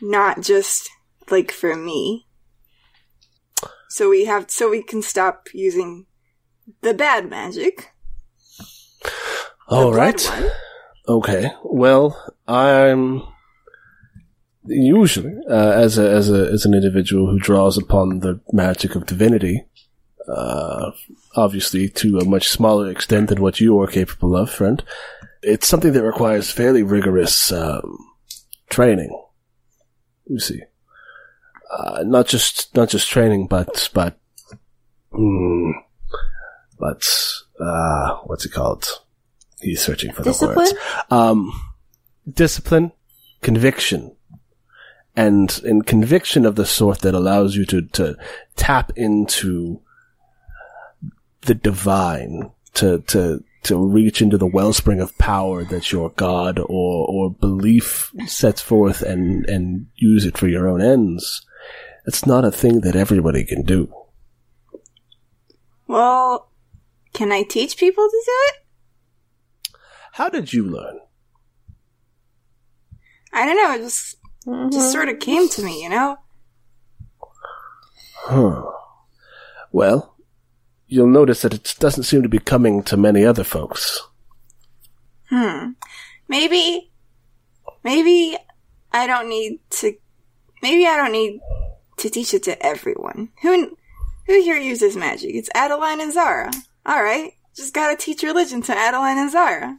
not 0.00 0.40
just 0.40 0.90
like 1.30 1.50
for 1.50 1.76
me. 1.76 2.26
So 3.88 4.10
we 4.10 4.24
have, 4.24 4.50
so 4.50 4.70
we 4.70 4.82
can 4.82 5.02
stop 5.02 5.48
using 5.54 6.06
the 6.80 6.94
bad 6.94 7.28
magic. 7.28 7.90
All 9.68 9.92
right. 9.92 10.30
Okay. 11.08 11.50
Well, 11.62 12.32
I'm 12.46 13.22
usually 14.66 15.34
uh, 15.48 15.72
as 15.72 15.98
a 15.98 16.10
as 16.10 16.30
a 16.30 16.50
as 16.50 16.64
an 16.64 16.74
individual 16.74 17.30
who 17.30 17.38
draws 17.38 17.76
upon 17.76 18.20
the 18.20 18.40
magic 18.52 18.94
of 18.94 19.06
divinity, 19.06 19.64
uh, 20.28 20.90
obviously 21.36 21.88
to 21.88 22.18
a 22.18 22.24
much 22.24 22.48
smaller 22.48 22.90
extent 22.90 23.28
than 23.28 23.42
what 23.42 23.60
you 23.60 23.78
are 23.80 23.86
capable 23.86 24.36
of, 24.36 24.50
friend. 24.50 24.82
It's 25.42 25.68
something 25.68 25.92
that 25.92 26.04
requires 26.04 26.50
fairly 26.50 26.82
rigorous 26.82 27.52
um, 27.52 27.98
training. 28.70 29.10
You 30.26 30.38
see, 30.38 30.62
uh, 31.70 32.02
not 32.06 32.26
just 32.26 32.74
not 32.74 32.88
just 32.88 33.10
training, 33.10 33.46
but 33.46 33.90
but 33.92 34.18
mm, 35.12 35.72
but 36.78 37.02
uh, 37.60 38.16
what's 38.24 38.44
it 38.44 38.52
called? 38.52 38.86
He's 39.60 39.82
searching 39.82 40.12
for 40.12 40.22
the 40.22 40.54
words. 40.56 40.74
Um, 41.10 41.52
discipline, 42.30 42.92
conviction, 43.40 44.14
and 45.16 45.60
in 45.64 45.82
conviction 45.82 46.44
of 46.44 46.56
the 46.56 46.66
sort 46.66 47.00
that 47.00 47.14
allows 47.14 47.56
you 47.56 47.64
to, 47.66 47.82
to 47.82 48.16
tap 48.56 48.92
into 48.96 49.80
the 51.42 51.54
divine, 51.54 52.50
to, 52.74 53.00
to, 53.02 53.44
to 53.62 53.76
reach 53.78 54.20
into 54.20 54.36
the 54.36 54.46
wellspring 54.46 55.00
of 55.00 55.16
power 55.18 55.64
that 55.64 55.92
your 55.92 56.10
God 56.10 56.58
or, 56.58 57.06
or 57.08 57.30
belief 57.30 58.10
sets 58.26 58.60
forth 58.60 59.02
and, 59.02 59.46
and 59.46 59.86
use 59.94 60.24
it 60.24 60.36
for 60.36 60.48
your 60.48 60.68
own 60.68 60.82
ends. 60.82 61.46
It's 62.06 62.26
not 62.26 62.44
a 62.44 62.50
thing 62.50 62.80
that 62.80 62.96
everybody 62.96 63.44
can 63.44 63.62
do. 63.62 63.92
Well, 65.86 66.50
can 67.14 67.32
I 67.32 67.42
teach 67.42 67.78
people 67.78 68.06
to 68.06 68.22
do 68.26 68.32
it? 68.48 69.78
How 70.12 70.28
did 70.28 70.52
you 70.52 70.64
learn? 70.68 71.00
I 73.32 73.46
don't 73.46 73.56
know. 73.56 73.74
It 73.74 73.78
just 73.78 74.16
just 74.72 74.92
sort 74.92 75.08
of 75.08 75.18
came 75.18 75.48
to 75.48 75.62
me, 75.62 75.82
you 75.82 75.88
know. 75.88 76.18
Huh. 78.16 78.62
Well, 79.72 80.16
you'll 80.86 81.06
notice 81.06 81.42
that 81.42 81.54
it 81.54 81.74
doesn't 81.78 82.04
seem 82.04 82.22
to 82.22 82.28
be 82.28 82.38
coming 82.38 82.82
to 82.84 82.96
many 82.96 83.24
other 83.24 83.44
folks. 83.44 84.06
Hmm. 85.30 85.70
Maybe, 86.28 86.92
maybe 87.82 88.36
I 88.92 89.06
don't 89.06 89.28
need 89.28 89.58
to. 89.70 89.94
Maybe 90.62 90.86
I 90.86 90.96
don't 90.96 91.12
need 91.12 91.40
to 91.98 92.10
teach 92.10 92.34
it 92.34 92.42
to 92.44 92.64
everyone. 92.64 93.30
Who 93.42 93.76
who 94.26 94.42
here 94.42 94.58
uses 94.58 94.96
magic? 94.96 95.34
It's 95.34 95.50
Adeline 95.54 96.00
and 96.00 96.12
Zara. 96.12 96.50
All 96.86 97.02
right, 97.02 97.32
just 97.56 97.72
gotta 97.74 97.96
teach 97.96 98.22
religion 98.22 98.62
to 98.62 98.72
Adeline 98.76 99.18
and 99.18 99.30
Zara. 99.30 99.78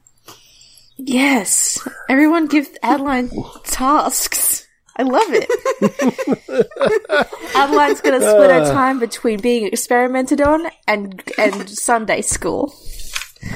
Yes. 0.97 1.85
Everyone 2.09 2.47
give 2.47 2.69
Adeline 2.81 3.29
tasks. 3.65 4.65
I 4.97 5.03
love 5.03 5.23
it. 5.27 5.49
Adeline's 7.55 7.99
gonna 8.01 8.21
split 8.21 8.49
her 8.49 8.71
time 8.71 8.97
between 8.99 9.41
being 9.41 9.67
experimented 9.67 10.39
on 10.41 10.67
and 10.87 11.21
and 11.37 11.69
Sunday 11.69 12.21
school. 12.21 12.73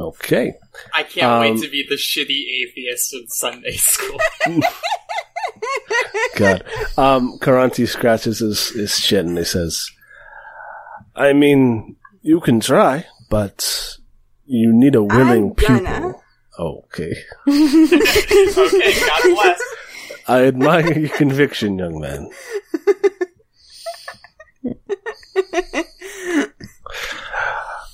Okay. 0.00 0.54
I 0.94 1.02
can't 1.02 1.26
Um, 1.26 1.40
wait 1.40 1.62
to 1.62 1.68
be 1.68 1.84
the 1.88 1.96
shitty 1.96 2.44
atheist 2.62 3.12
in 3.14 3.26
Sunday 3.28 3.72
school. 3.76 4.18
God. 6.36 6.62
Um, 6.96 7.38
Karanti 7.40 7.88
scratches 7.88 8.38
his, 8.38 8.68
his 8.70 9.00
chin 9.00 9.28
and 9.28 9.38
he 9.38 9.44
says, 9.44 9.90
I 11.18 11.32
mean, 11.32 11.96
you 12.22 12.40
can 12.40 12.60
try, 12.60 13.04
but 13.28 13.96
you 14.46 14.72
need 14.72 14.94
a 14.94 15.02
willing 15.02 15.50
I'm 15.50 15.54
gonna. 15.54 15.80
pupil. 15.80 16.22
Okay. 16.58 17.12
okay, 17.48 19.00
God 19.00 19.22
bless. 19.24 19.60
I 20.28 20.44
admire 20.46 20.96
your 20.96 21.08
conviction, 21.08 21.78
young 21.78 22.00
man. 22.00 22.30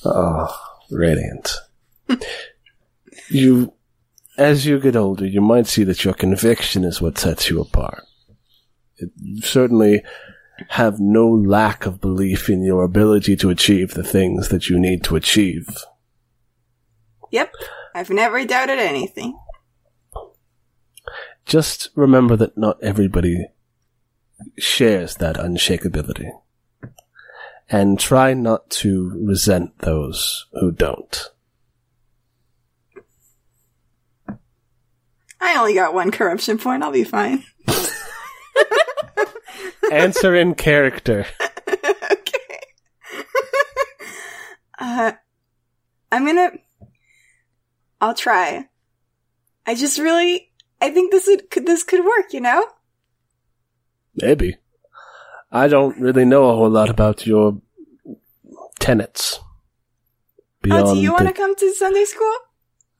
oh, 0.04 0.60
radiant. 0.90 1.52
You, 3.30 3.72
as 4.36 4.66
you 4.66 4.78
get 4.80 4.96
older, 4.96 5.26
you 5.26 5.40
might 5.40 5.66
see 5.66 5.84
that 5.84 6.04
your 6.04 6.14
conviction 6.14 6.84
is 6.84 7.00
what 7.00 7.16
sets 7.16 7.48
you 7.48 7.60
apart. 7.60 8.04
It, 8.96 9.10
you 9.16 9.40
certainly 9.40 10.02
have 10.68 11.00
no 11.00 11.28
lack 11.28 11.86
of 11.86 12.00
belief 12.00 12.48
in 12.48 12.62
your 12.62 12.84
ability 12.84 13.36
to 13.36 13.50
achieve 13.50 13.94
the 13.94 14.04
things 14.04 14.48
that 14.48 14.68
you 14.68 14.78
need 14.78 15.02
to 15.04 15.16
achieve. 15.16 15.68
Yep, 17.30 17.52
I've 17.94 18.10
never 18.10 18.44
doubted 18.44 18.78
anything. 18.78 19.38
Just 21.44 21.90
remember 21.94 22.36
that 22.36 22.56
not 22.56 22.82
everybody 22.82 23.48
shares 24.58 25.16
that 25.16 25.36
unshakability. 25.36 26.30
And 27.68 27.98
try 27.98 28.34
not 28.34 28.70
to 28.70 29.10
resent 29.24 29.78
those 29.80 30.46
who 30.52 30.70
don't. 30.70 31.30
I 35.40 35.58
only 35.58 35.74
got 35.74 35.94
one 35.94 36.10
corruption 36.10 36.58
point. 36.58 36.82
I'll 36.82 36.92
be 36.92 37.04
fine. 37.04 37.44
Answer 39.94 40.34
in 40.34 40.54
character. 40.54 41.26
okay. 41.68 42.60
uh, 44.78 45.12
I'm 46.10 46.26
gonna. 46.26 46.52
I'll 48.00 48.14
try. 48.14 48.68
I 49.66 49.74
just 49.74 49.98
really, 49.98 50.50
I 50.80 50.90
think 50.90 51.10
this 51.10 51.26
would 51.26 51.50
could 51.50 51.66
this 51.66 51.82
could 51.82 52.04
work. 52.04 52.32
You 52.32 52.40
know. 52.40 52.66
Maybe. 54.16 54.56
I 55.50 55.68
don't 55.68 55.98
really 56.00 56.24
know 56.24 56.50
a 56.50 56.56
whole 56.56 56.70
lot 56.70 56.90
about 56.90 57.26
your 57.26 57.60
tenets. 58.80 59.38
oh, 60.68 60.94
do 60.94 61.00
you 61.00 61.12
want 61.12 61.28
to 61.28 61.32
come 61.32 61.54
to 61.54 61.72
Sunday 61.72 62.04
school? 62.04 62.34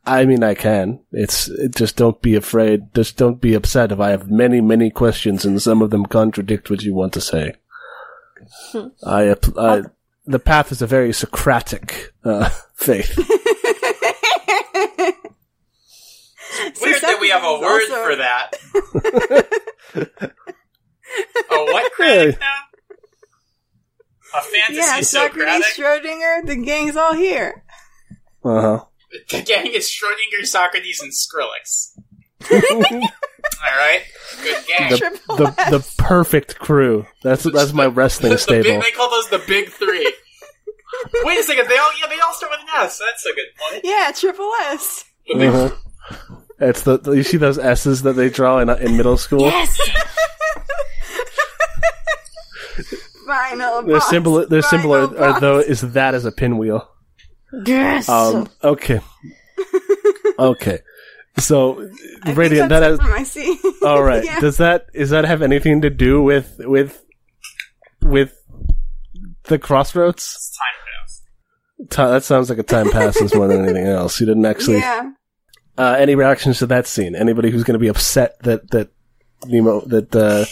I 0.07 0.27
mean, 0.27 0.43
I 0.45 0.55
can. 0.55 1.01
It's 1.13 1.49
it 1.49 1.75
just 1.75 1.97
don't 1.97 2.21
be 2.21 2.35
afraid. 2.35 2.93
Just 2.95 3.17
don't 3.17 3.41
be 3.41 3.55
upset 3.55 3.91
if 3.93 4.01
I 4.01 4.11
have 4.11 4.31
many, 4.31 4.61
many 4.61 4.91
questions 4.91 5.45
and 5.45 5.61
some 5.63 5.81
of 5.81 5.91
them 5.91 6.05
contradict 6.07 6.69
what 6.69 6.83
you 6.83 6.95
want 6.95 7.15
to 7.15 7.21
say. 7.21 7.55
I, 9.05 9.29
app- 9.29 9.57
I 9.59 9.83
the 10.27 10.39
path 10.39 10.73
is 10.73 10.83
a 10.83 10.87
very 10.87 11.13
Socratic 11.13 12.13
uh, 12.25 12.51
faith. 12.75 13.17
Weird 16.81 17.03
that 17.03 17.19
we 17.21 17.31
have 17.31 17.43
a 17.45 17.59
word 17.61 17.87
for 17.89 18.17
that. 18.17 18.51
a 21.51 21.65
what 21.73 21.93
critic 21.93 22.39
now? 22.41 22.55
A 24.37 24.41
fantasy 24.43 24.77
Yeah, 24.77 25.01
Socrates, 25.01 25.75
Socratic? 25.75 26.05
Schrodinger, 26.05 26.47
the 26.47 26.57
gang's 26.57 26.97
all 26.97 27.15
here. 27.15 27.65
Uh 28.45 28.61
huh. 28.61 28.85
The 29.31 29.43
gang 29.43 29.67
is 29.67 29.89
Schrodinger, 29.89 30.45
Socrates, 30.47 31.01
and 31.01 31.13
Skrillex. 31.13 31.97
Alright? 32.51 34.03
Good 34.43 34.67
gang. 34.67 34.91
The, 34.91 34.97
Triple 34.99 35.37
the 35.37 35.55
S. 35.59 35.71
the 35.71 36.03
perfect 36.03 36.59
crew. 36.59 37.07
That's 37.23 37.45
that's 37.45 37.73
my 37.73 37.87
wrestling 37.87 38.31
The 38.37 38.37
big, 38.37 38.65
stable. 38.65 38.81
they 38.83 38.91
call 38.91 39.11
those 39.11 39.29
the 39.31 39.43
big 39.47 39.69
three. 39.71 40.13
Wait 41.25 41.39
a 41.39 41.43
second, 41.43 41.69
they 41.69 41.77
all 41.79 41.91
yeah, 42.01 42.07
they 42.09 42.19
all 42.21 42.33
start 42.35 42.53
with 42.53 42.61
an 42.61 42.67
S. 42.85 42.99
That's 42.99 43.27
a 43.27 43.35
good 43.35 43.47
point. 43.59 43.81
Yeah, 43.85 44.11
Triple 44.15 44.51
S. 44.63 45.05
The 45.29 45.35
big- 45.35 45.51
Mhm. 45.53 45.77
It's 46.61 46.83
the 46.83 47.01
you 47.13 47.23
see 47.23 47.37
those 47.37 47.59
S's 47.59 48.03
that 48.03 48.13
they 48.15 48.29
draw 48.29 48.59
in 48.59 48.69
in 48.71 48.97
middle 48.97 49.17
school. 49.17 49.41
Yes! 49.43 49.79
Final 53.27 53.83
Their 53.83 53.99
boss, 53.99 54.11
symbol 54.11 54.47
their 54.47 54.63
symbol 54.63 54.95
are, 54.95 55.09
final 55.09 55.25
are 55.25 55.41
though 55.41 55.59
is 55.59 55.81
that 55.93 56.15
as 56.15 56.25
a 56.27 56.33
pinwheel. 56.33 56.89
Yes! 57.67 58.09
Um. 58.09 58.49
Okay. 58.63 59.01
Okay. 60.37 60.81
So, 61.39 61.89
I 62.25 62.33
radiant. 62.33 62.69
That 62.71 62.81
that's 62.81 62.99
has. 62.99 62.99
it 62.99 63.03
for 63.03 63.09
my 63.09 63.23
scene. 63.23 63.59
All 63.85 64.03
right. 64.03 64.25
Yeah. 64.25 64.41
Does 64.41 64.57
that 64.57 64.87
is 64.93 65.11
that 65.11 65.25
have 65.25 65.43
anything 65.43 65.83
to 65.83 65.91
do 65.91 66.21
with 66.23 66.57
with 66.59 67.05
with 68.03 68.37
the 69.45 69.59
crossroads? 69.59 70.23
It's 70.25 70.59
time 70.59 70.75
pass. 71.07 71.23
Ti- 71.91 72.13
that 72.13 72.25
sounds 72.25 72.51
like 72.51 72.59
a 72.59 72.63
time 72.65 72.91
passes 72.91 73.35
more 73.35 73.47
than 73.47 73.65
anything 73.65 73.87
else. 73.87 74.19
You 74.21 74.27
didn't 74.27 74.47
actually. 74.47 74.79
yeah. 74.79 75.13
Uh, 75.77 75.97
any 75.99 76.15
reactions 76.15 76.59
to 76.59 76.67
that 76.67 76.87
scene? 76.87 77.15
Anybody 77.15 77.51
who's 77.51 77.65
going 77.65 77.75
to 77.75 77.79
be 77.81 77.89
upset 77.89 78.41
that 78.43 78.71
that 78.71 78.91
Nemo 79.47 79.81
that 79.87 80.15
uh, 80.17 80.45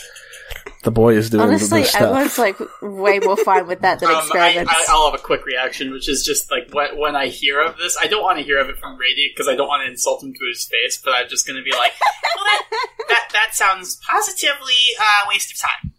the 0.82 0.90
boy 0.90 1.14
is 1.16 1.30
doing 1.30 1.42
Honestly, 1.44 1.80
the 1.82 1.86
stuff? 1.86 2.02
everyone's 2.02 2.38
like 2.38 2.56
way 2.82 3.18
more 3.20 3.36
fine 3.36 3.66
with 3.66 3.80
that 3.82 4.00
than 4.00 4.08
Um, 4.10 4.16
I, 4.16 4.20
experiments. 4.20 4.72
I, 4.72 4.84
I'll 4.88 5.10
have 5.10 5.18
a 5.18 5.22
quick 5.22 5.44
reaction, 5.46 5.92
which 5.92 6.08
is 6.08 6.24
just 6.24 6.50
like 6.50 6.68
when, 6.72 6.98
when 6.98 7.14
I 7.16 7.28
hear 7.28 7.60
of 7.60 7.76
this, 7.78 7.96
I 8.00 8.06
don't 8.08 8.22
want 8.22 8.38
to 8.38 8.44
hear 8.44 8.58
of 8.58 8.68
it 8.68 8.78
from 8.78 8.96
Radiant 8.96 9.32
because 9.34 9.48
I 9.48 9.54
don't 9.54 9.68
want 9.68 9.84
to 9.84 9.90
insult 9.90 10.22
him 10.22 10.32
to 10.32 10.44
his 10.52 10.64
face, 10.64 11.00
but 11.04 11.12
I'm 11.14 11.28
just 11.28 11.46
going 11.46 11.56
to 11.56 11.62
be 11.62 11.70
like, 11.70 11.92
well, 12.36 12.44
that, 12.44 12.62
that, 13.08 13.28
that 13.32 13.54
sounds 13.54 14.00
positively 14.10 14.74
uh, 15.00 15.26
waste 15.28 15.52
of 15.52 15.58
time. 15.60 15.92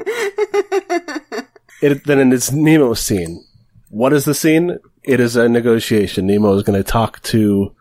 it, 1.82 2.04
then 2.04 2.18
in 2.18 2.30
this 2.30 2.52
Nemo 2.52 2.94
scene, 2.94 3.44
what 3.90 4.12
is 4.12 4.24
the 4.24 4.34
scene? 4.34 4.78
It 5.04 5.20
is 5.20 5.36
a 5.36 5.48
negotiation. 5.48 6.26
Nemo 6.26 6.54
is 6.54 6.62
going 6.62 6.82
to 6.82 6.90
talk 6.90 7.22
to 7.24 7.74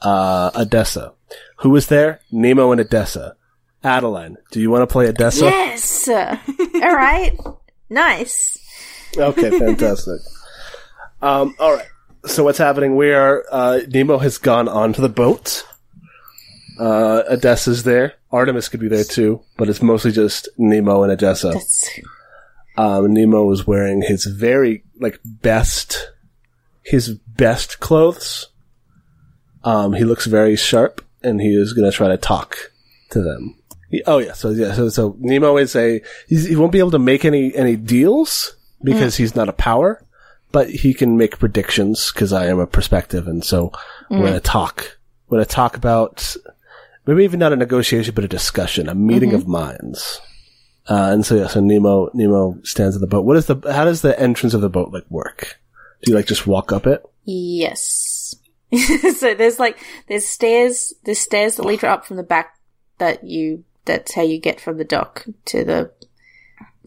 uh, 0.00 0.50
Odessa. 0.54 1.12
Who 1.58 1.74
is 1.76 1.88
there? 1.88 2.20
Nemo 2.30 2.72
and 2.72 2.80
Odessa. 2.80 3.36
Adeline, 3.84 4.36
do 4.50 4.60
you 4.60 4.70
want 4.70 4.82
to 4.82 4.86
play 4.92 5.08
Odessa? 5.08 5.44
yes! 5.44 6.08
All 6.08 6.36
right. 6.94 7.36
Nice. 7.90 8.58
Okay, 9.16 9.50
fantastic. 9.58 10.20
um, 11.22 11.54
all 11.58 11.74
right. 11.74 11.86
So 12.24 12.44
what's 12.44 12.58
happening? 12.58 12.96
We 12.96 13.12
are 13.12 13.44
uh, 13.50 13.80
Nemo 13.88 14.18
has 14.18 14.38
gone 14.38 14.68
onto 14.68 15.02
the 15.02 15.08
boat. 15.08 15.66
Uh, 16.78 17.22
Odessa's 17.30 17.82
there. 17.82 18.14
Artemis 18.30 18.68
could 18.68 18.80
be 18.80 18.88
there 18.88 19.04
too, 19.04 19.42
but 19.58 19.68
it's 19.68 19.82
mostly 19.82 20.10
just 20.12 20.48
Nemo 20.56 21.02
and 21.02 21.12
Odessa. 21.12 21.50
That's 21.50 22.00
Um, 22.78 23.12
Nemo 23.12 23.50
is 23.50 23.66
wearing 23.66 24.00
his 24.02 24.24
very 24.24 24.84
like 24.98 25.18
best, 25.24 26.10
his 26.82 27.10
best 27.10 27.80
clothes. 27.80 28.48
Um, 29.64 29.92
he 29.92 30.04
looks 30.04 30.24
very 30.26 30.56
sharp, 30.56 31.04
and 31.22 31.40
he 31.40 31.54
is 31.54 31.74
going 31.74 31.90
to 31.90 31.94
try 31.96 32.08
to 32.08 32.16
talk 32.16 32.56
to 33.10 33.20
them. 33.20 33.56
Oh 34.06 34.18
yeah, 34.18 34.32
so 34.32 34.50
yeah, 34.50 34.72
so, 34.72 34.88
so 34.88 35.16
Nemo 35.18 35.56
is 35.58 35.76
a 35.76 36.00
he 36.28 36.56
won't 36.56 36.72
be 36.72 36.78
able 36.78 36.92
to 36.92 36.98
make 36.98 37.24
any 37.24 37.54
any 37.54 37.76
deals 37.76 38.56
because 38.82 39.16
he's 39.16 39.36
not 39.36 39.48
a 39.48 39.52
power, 39.52 40.02
but 40.50 40.70
he 40.70 40.94
can 40.94 41.16
make 41.16 41.38
predictions 41.38 42.10
because 42.12 42.32
I 42.32 42.46
am 42.46 42.58
a 42.58 42.66
perspective, 42.66 43.28
and 43.28 43.44
so 43.44 43.72
we're 44.10 44.18
going 44.18 44.32
to 44.34 44.40
talk. 44.40 44.98
We're 45.28 45.38
to 45.38 45.44
talk 45.44 45.76
about 45.76 46.36
maybe 47.06 47.24
even 47.24 47.40
not 47.40 47.52
a 47.52 47.56
negotiation, 47.56 48.14
but 48.14 48.24
a 48.24 48.28
discussion, 48.28 48.88
a 48.88 48.94
meeting 48.94 49.34
of 49.34 49.46
minds. 49.46 50.20
Uh, 50.88 51.10
and 51.12 51.24
so 51.24 51.36
yeah, 51.36 51.46
so 51.46 51.60
Nemo 51.60 52.10
Nemo 52.12 52.58
stands 52.64 52.96
in 52.96 53.00
the 53.00 53.06
boat. 53.06 53.24
What 53.24 53.36
is 53.36 53.46
the 53.46 53.56
how 53.72 53.84
does 53.84 54.02
the 54.02 54.18
entrance 54.18 54.54
of 54.54 54.60
the 54.60 54.70
boat 54.70 54.92
like 54.92 55.08
work? 55.10 55.58
Do 56.02 56.10
you 56.10 56.16
like 56.16 56.26
just 56.26 56.46
walk 56.46 56.72
up 56.72 56.86
it? 56.86 57.04
Yes. 57.24 58.34
so 59.16 59.34
there's 59.34 59.58
like 59.58 59.78
there's 60.08 60.26
stairs 60.26 60.94
there's 61.04 61.18
stairs 61.18 61.56
that 61.56 61.66
lead 61.66 61.82
you 61.82 61.88
up 61.88 62.04
from 62.04 62.16
the 62.16 62.22
back 62.22 62.56
that 62.98 63.22
you 63.22 63.64
that's 63.84 64.14
how 64.14 64.22
you 64.22 64.38
get 64.38 64.60
from 64.60 64.78
the 64.78 64.84
dock 64.84 65.26
to 65.46 65.64
the 65.64 65.90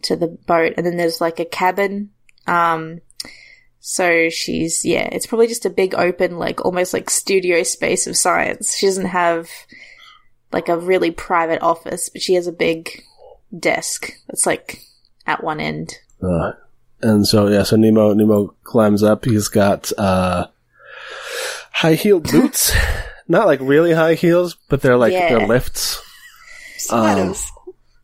to 0.02 0.16
the 0.16 0.28
boat. 0.28 0.74
And 0.76 0.86
then 0.86 0.96
there's 0.96 1.20
like 1.20 1.40
a 1.40 1.44
cabin. 1.44 2.10
Um 2.46 3.00
so 3.80 4.28
she's 4.30 4.84
yeah 4.84 5.08
it's 5.12 5.26
probably 5.26 5.46
just 5.46 5.64
a 5.64 5.70
big 5.70 5.94
open 5.94 6.38
like 6.38 6.64
almost 6.64 6.92
like 6.92 7.08
studio 7.10 7.62
space 7.62 8.06
of 8.06 8.16
science. 8.16 8.76
She 8.76 8.86
doesn't 8.86 9.06
have 9.06 9.48
like 10.52 10.68
a 10.68 10.78
really 10.78 11.10
private 11.10 11.62
office 11.62 12.08
but 12.08 12.22
she 12.22 12.34
has 12.34 12.46
a 12.46 12.52
big 12.52 13.02
desk 13.56 14.12
that's 14.26 14.46
like 14.46 14.80
at 15.26 15.42
one 15.44 15.60
end. 15.60 15.94
Uh, 16.22 16.52
and 17.02 17.26
so 17.26 17.48
yeah, 17.48 17.62
so 17.62 17.76
Nemo 17.76 18.12
Nemo 18.14 18.54
climbs 18.64 19.02
up. 19.02 19.24
He's 19.24 19.48
got 19.48 19.92
uh, 19.98 20.46
high 21.72 21.94
heeled 21.94 22.30
boots, 22.30 22.74
not 23.28 23.46
like 23.46 23.60
really 23.60 23.92
high 23.92 24.14
heels, 24.14 24.56
but 24.68 24.80
they're 24.80 24.96
like 24.96 25.12
Yeah. 25.12 25.28
they're 25.28 25.46
lifts, 25.46 26.00
Stilettos. 26.78 27.50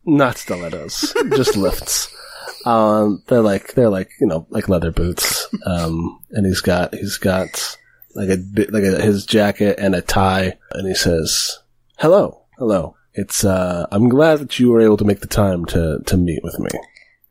not 0.05 0.37
stilettos, 0.37 1.13
just 1.35 1.55
lifts. 1.57 2.13
Um, 2.65 3.21
they're 3.27 3.41
like 3.41 3.73
they're 3.73 3.89
like 3.89 4.11
you 4.21 4.27
know 4.27 4.47
like 4.49 4.69
leather 4.69 4.91
boots. 4.91 5.49
Um, 5.65 6.21
and 6.31 6.45
he's 6.45 6.61
got 6.61 6.95
he's 6.95 7.17
got 7.17 7.77
like 8.15 8.29
a 8.29 8.37
like 8.69 8.83
a, 8.83 9.01
his 9.01 9.25
jacket 9.25 9.79
and 9.79 9.93
a 9.93 10.01
tie, 10.01 10.57
and 10.71 10.87
he 10.87 10.95
says, 10.95 11.59
"Hello, 11.97 12.43
hello. 12.57 12.95
It's 13.15 13.43
uh, 13.43 13.87
I'm 13.91 14.07
glad 14.07 14.39
that 14.39 14.59
you 14.59 14.69
were 14.69 14.79
able 14.79 14.95
to 14.97 15.03
make 15.03 15.19
the 15.19 15.27
time 15.27 15.65
to 15.67 15.99
to 16.05 16.15
meet 16.15 16.41
with 16.41 16.57
me." 16.57 16.69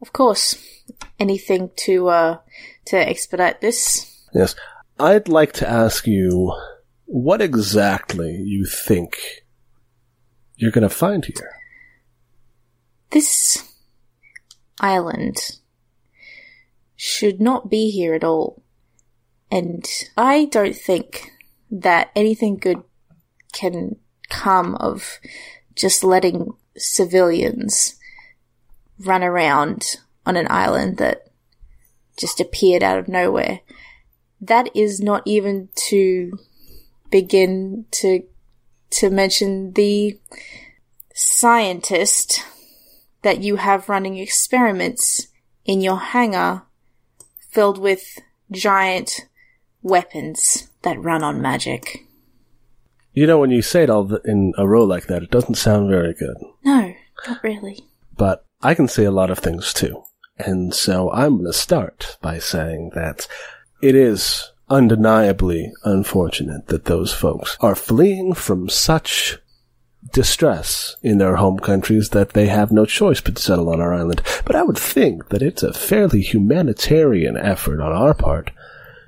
Of 0.03 0.13
course. 0.13 0.63
Anything 1.19 1.71
to 1.77 2.09
uh 2.09 2.39
to 2.87 2.97
expedite 2.97 3.63
this? 3.63 4.27
Yes. 4.35 4.55
I'd 5.01 5.29
like 5.29 5.53
to 5.55 5.69
ask 5.69 6.07
you 6.07 6.55
what 7.07 7.41
exactly 7.41 8.33
you 8.35 8.67
think 8.67 9.19
you're 10.63 10.71
going 10.71 10.83
to 10.83 10.89
find 10.89 11.25
here. 11.25 11.59
This 13.11 13.75
island 14.79 15.59
should 16.95 17.41
not 17.41 17.69
be 17.69 17.91
here 17.91 18.15
at 18.15 18.23
all. 18.23 18.63
And 19.51 19.85
I 20.17 20.45
don't 20.45 20.77
think 20.77 21.33
that 21.69 22.13
anything 22.15 22.59
good 22.59 22.85
can 23.53 23.97
come 24.29 24.77
of 24.77 25.19
just 25.75 26.05
letting 26.05 26.53
civilians 26.77 27.97
run 29.01 29.25
around 29.25 29.97
on 30.25 30.37
an 30.37 30.47
island 30.49 30.99
that 30.99 31.27
just 32.17 32.41
appeared 32.41 32.85
out 32.85 33.01
of 33.01 33.09
nowhere. 33.09 33.63
That 34.41 34.71
is 34.77 35.01
not 35.01 35.23
even 35.25 35.71
to 35.89 36.39
begin 37.11 37.87
to 37.91 38.23
to 38.93 39.11
mention 39.11 39.73
the 39.73 40.19
scientist 41.15 42.45
that 43.23 43.41
you 43.41 43.57
have 43.57 43.89
running 43.89 44.17
experiments 44.19 45.29
in 45.65 45.81
your 45.81 45.99
hangar 45.99 46.63
filled 47.51 47.79
with 47.79 48.19
giant 48.51 49.27
weapons 49.83 50.69
that 50.83 51.03
run 51.03 51.23
on 51.23 51.41
magic. 51.41 52.05
You 53.13 53.27
know, 53.27 53.39
when 53.39 53.51
you 53.51 53.63
say 53.63 53.85
it 53.85 53.91
all 53.91 54.15
in 54.25 54.53
a 54.57 54.67
row 54.67 54.85
like 54.85 55.07
that, 55.07 55.23
it 55.23 55.31
doesn't 55.31 55.57
sound 55.57 55.91
very 55.91 56.15
good. 56.15 56.37
No, 56.65 56.95
not 57.27 57.43
really. 57.43 57.79
But 58.17 58.45
I 58.63 58.75
can 58.75 58.89
say 58.89 59.05
a 59.05 59.11
lot 59.11 59.31
of 59.31 59.39
things 59.39 59.73
too. 59.73 60.03
And 60.39 60.75
so 60.75 61.11
I'm 61.13 61.35
going 61.35 61.47
to 61.47 61.53
start 61.53 62.17
by 62.23 62.39
saying 62.39 62.93
that 62.95 63.29
it 63.83 63.95
is 63.95 64.52
undeniably 64.73 65.71
unfortunate 65.85 66.69
that 66.69 66.87
those 66.87 67.13
folks 67.13 67.59
are 67.61 67.75
fleeing 67.75 68.33
from 68.33 68.71
such 68.71 69.39
distress 70.13 70.97
in 71.03 71.19
their 71.19 71.37
home 71.37 71.59
countries 71.59 72.09
that 72.09 72.31
they 72.31 72.47
have 72.47 72.73
no 72.73 72.87
choice 72.87 73.21
but 73.21 73.37
to 73.37 73.43
settle 73.43 73.69
on 73.69 73.81
our 73.81 73.93
island. 73.95 74.23
But 74.47 74.57
I 74.57 74.63
would 74.63 74.79
think 74.79 75.29
that 75.29 75.43
it's 75.43 75.63
a 75.63 75.75
fairly 75.75 76.23
humanitarian 76.23 77.37
effort 77.37 77.81
on 77.81 77.93
our 77.93 78.15
part 78.15 78.51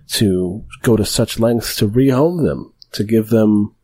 to 0.09 0.65
go 0.83 0.97
to 0.97 1.05
such 1.05 1.41
lengths 1.41 1.77
to 1.77 1.89
rehome 1.89 2.45
them, 2.45 2.75
to 2.93 3.03
give 3.03 3.31
them 3.31 3.75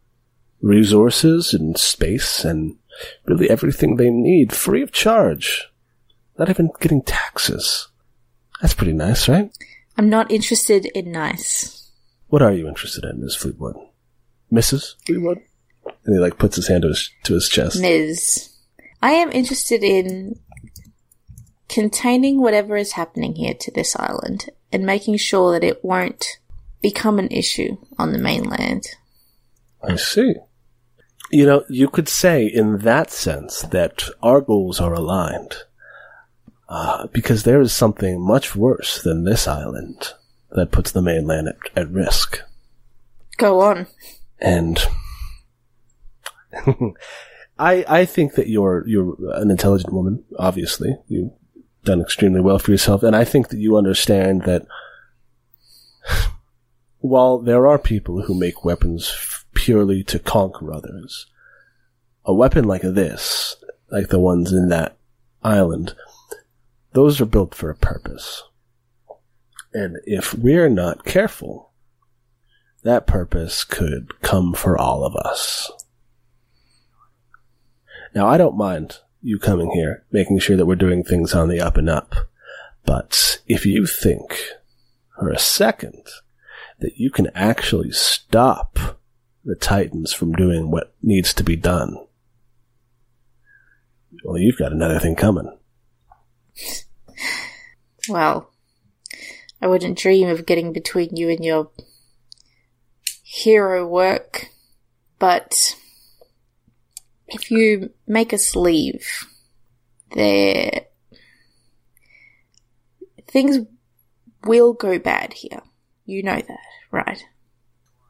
resources 0.60 1.54
and 1.54 1.78
space 1.78 2.44
and 2.44 2.76
really 3.24 3.48
everything 3.48 3.96
they 3.96 4.10
need 4.10 4.52
free 4.52 4.82
of 4.82 4.92
charge. 4.92 5.72
Not 6.38 6.50
even 6.50 6.70
getting 6.78 7.02
taxes. 7.02 7.88
That's 8.60 8.74
pretty 8.74 8.92
nice, 8.92 9.28
right? 9.28 9.50
I'm 10.00 10.08
not 10.08 10.30
interested 10.30 10.86
in 10.94 11.12
nice. 11.12 11.90
What 12.28 12.40
are 12.40 12.54
you 12.54 12.66
interested 12.66 13.04
in, 13.04 13.20
Miss 13.20 13.36
Fleetwood? 13.36 13.76
Mrs. 14.50 14.94
Fleetwood? 15.04 15.42
And 16.06 16.14
he 16.14 16.18
like 16.18 16.38
puts 16.38 16.56
his 16.56 16.68
hand 16.68 16.84
to 16.84 16.88
his, 16.88 17.10
to 17.24 17.34
his 17.34 17.50
chest. 17.50 17.78
Ms. 17.78 18.48
I 19.02 19.10
am 19.10 19.30
interested 19.30 19.84
in 19.84 20.40
containing 21.68 22.40
whatever 22.40 22.78
is 22.78 22.92
happening 22.92 23.34
here 23.34 23.52
to 23.60 23.70
this 23.72 23.94
island 23.94 24.48
and 24.72 24.86
making 24.86 25.18
sure 25.18 25.52
that 25.52 25.66
it 25.66 25.84
won't 25.84 26.38
become 26.80 27.18
an 27.18 27.28
issue 27.28 27.76
on 27.98 28.14
the 28.14 28.18
mainland. 28.18 28.86
I 29.82 29.96
see. 29.96 30.34
You 31.30 31.44
know, 31.44 31.64
you 31.68 31.90
could 31.90 32.08
say 32.08 32.46
in 32.46 32.78
that 32.78 33.10
sense 33.10 33.60
that 33.64 34.08
our 34.22 34.40
goals 34.40 34.80
are 34.80 34.94
aligned. 34.94 35.56
Uh, 36.70 37.08
because 37.08 37.42
there 37.42 37.60
is 37.60 37.72
something 37.72 38.20
much 38.20 38.54
worse 38.54 39.02
than 39.02 39.24
this 39.24 39.48
island 39.48 40.14
that 40.52 40.70
puts 40.70 40.92
the 40.92 41.02
mainland 41.02 41.48
at, 41.48 41.56
at 41.74 41.90
risk. 41.90 42.42
Go 43.38 43.60
on. 43.60 43.88
And 44.38 44.78
I 47.58 47.84
I 47.88 48.04
think 48.04 48.34
that 48.34 48.48
you're 48.48 48.86
you're 48.86 49.16
an 49.34 49.50
intelligent 49.50 49.92
woman. 49.92 50.22
Obviously, 50.38 50.96
you've 51.08 51.32
done 51.82 52.00
extremely 52.00 52.40
well 52.40 52.60
for 52.60 52.70
yourself, 52.70 53.02
and 53.02 53.16
I 53.16 53.24
think 53.24 53.48
that 53.48 53.58
you 53.58 53.76
understand 53.76 54.42
that 54.42 54.64
while 56.98 57.38
there 57.40 57.66
are 57.66 57.78
people 57.78 58.22
who 58.22 58.38
make 58.38 58.64
weapons 58.64 59.44
purely 59.54 60.04
to 60.04 60.20
conquer 60.20 60.72
others, 60.72 61.26
a 62.24 62.32
weapon 62.32 62.64
like 62.64 62.82
this, 62.82 63.56
like 63.90 64.08
the 64.08 64.20
ones 64.20 64.52
in 64.52 64.68
that 64.68 64.96
island, 65.42 65.96
those 66.92 67.20
are 67.20 67.26
built 67.26 67.54
for 67.54 67.70
a 67.70 67.76
purpose. 67.76 68.42
And 69.72 69.96
if 70.04 70.34
we're 70.34 70.68
not 70.68 71.04
careful, 71.04 71.70
that 72.82 73.06
purpose 73.06 73.64
could 73.64 74.20
come 74.22 74.54
for 74.54 74.76
all 74.76 75.04
of 75.04 75.14
us. 75.16 75.70
Now, 78.14 78.26
I 78.26 78.36
don't 78.36 78.56
mind 78.56 78.98
you 79.22 79.38
coming 79.38 79.70
here, 79.72 80.04
making 80.10 80.38
sure 80.40 80.56
that 80.56 80.66
we're 80.66 80.74
doing 80.74 81.04
things 81.04 81.34
on 81.34 81.48
the 81.48 81.60
up 81.60 81.76
and 81.76 81.88
up. 81.88 82.14
But 82.84 83.40
if 83.46 83.64
you 83.66 83.86
think 83.86 84.40
for 85.18 85.30
a 85.30 85.38
second 85.38 86.04
that 86.80 86.96
you 86.96 87.10
can 87.10 87.28
actually 87.34 87.92
stop 87.92 88.98
the 89.44 89.54
Titans 89.54 90.12
from 90.12 90.32
doing 90.32 90.70
what 90.70 90.94
needs 91.02 91.32
to 91.34 91.44
be 91.44 91.56
done, 91.56 91.96
well, 94.24 94.38
you've 94.38 94.58
got 94.58 94.72
another 94.72 94.98
thing 94.98 95.14
coming. 95.14 95.56
Well, 98.08 98.50
I 99.60 99.66
wouldn't 99.66 99.98
dream 99.98 100.28
of 100.28 100.46
getting 100.46 100.72
between 100.72 101.16
you 101.16 101.28
and 101.28 101.44
your 101.44 101.70
hero 103.22 103.86
work, 103.86 104.46
but 105.18 105.76
if 107.28 107.50
you 107.50 107.90
make 108.06 108.32
us 108.32 108.56
leave, 108.56 109.26
there 110.14 110.86
things 113.28 113.58
will 114.44 114.72
go 114.72 114.98
bad 114.98 115.34
here. 115.34 115.62
You 116.04 116.22
know 116.22 116.40
that, 116.40 116.58
right? 116.90 117.22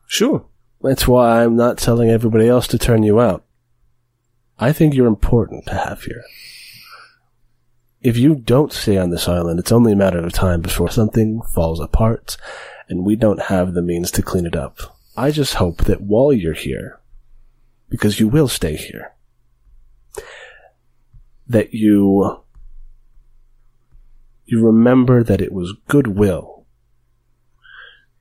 Sure. 0.07 0.47
That's 0.81 1.07
why 1.07 1.45
I'm 1.45 1.57
not 1.57 1.77
telling 1.77 2.09
everybody 2.09 2.49
else 2.49 2.67
to 2.69 2.79
turn 2.79 3.03
you 3.03 3.21
out. 3.21 3.45
I 4.59 4.73
think 4.73 4.95
you're 4.95 5.07
important 5.07 5.67
to 5.67 5.75
have 5.75 6.03
here. 6.03 6.23
If 8.03 8.17
you 8.17 8.35
don't 8.35 8.73
stay 8.73 8.97
on 8.97 9.11
this 9.11 9.29
island, 9.29 9.59
it's 9.59 9.73
only 9.73 9.93
a 9.93 9.97
matter 9.97 10.19
of 10.19 10.33
time 10.33 10.63
before 10.63 10.91
something 10.91 11.43
falls 11.55 11.81
apart 11.81 12.37
and 12.89 13.05
we 13.05 13.15
don't 13.15 13.43
have 13.43 13.75
the 13.75 13.83
means 13.83 14.11
to 14.13 14.23
clean 14.23 14.47
it 14.47 14.57
up. 14.57 14.97
I 15.17 15.31
just 15.31 15.55
hope 15.55 15.85
that 15.85 16.01
while 16.01 16.33
you're 16.33 16.55
here, 16.55 16.99
because 17.89 18.19
you 18.19 18.27
will 18.27 18.49
stay 18.49 18.77
here, 18.77 19.13
that 21.47 21.75
you 21.75 22.43
you 24.47 24.65
remember 24.65 25.23
that 25.23 25.41
it 25.41 25.53
was 25.53 25.75
goodwill 25.87 26.67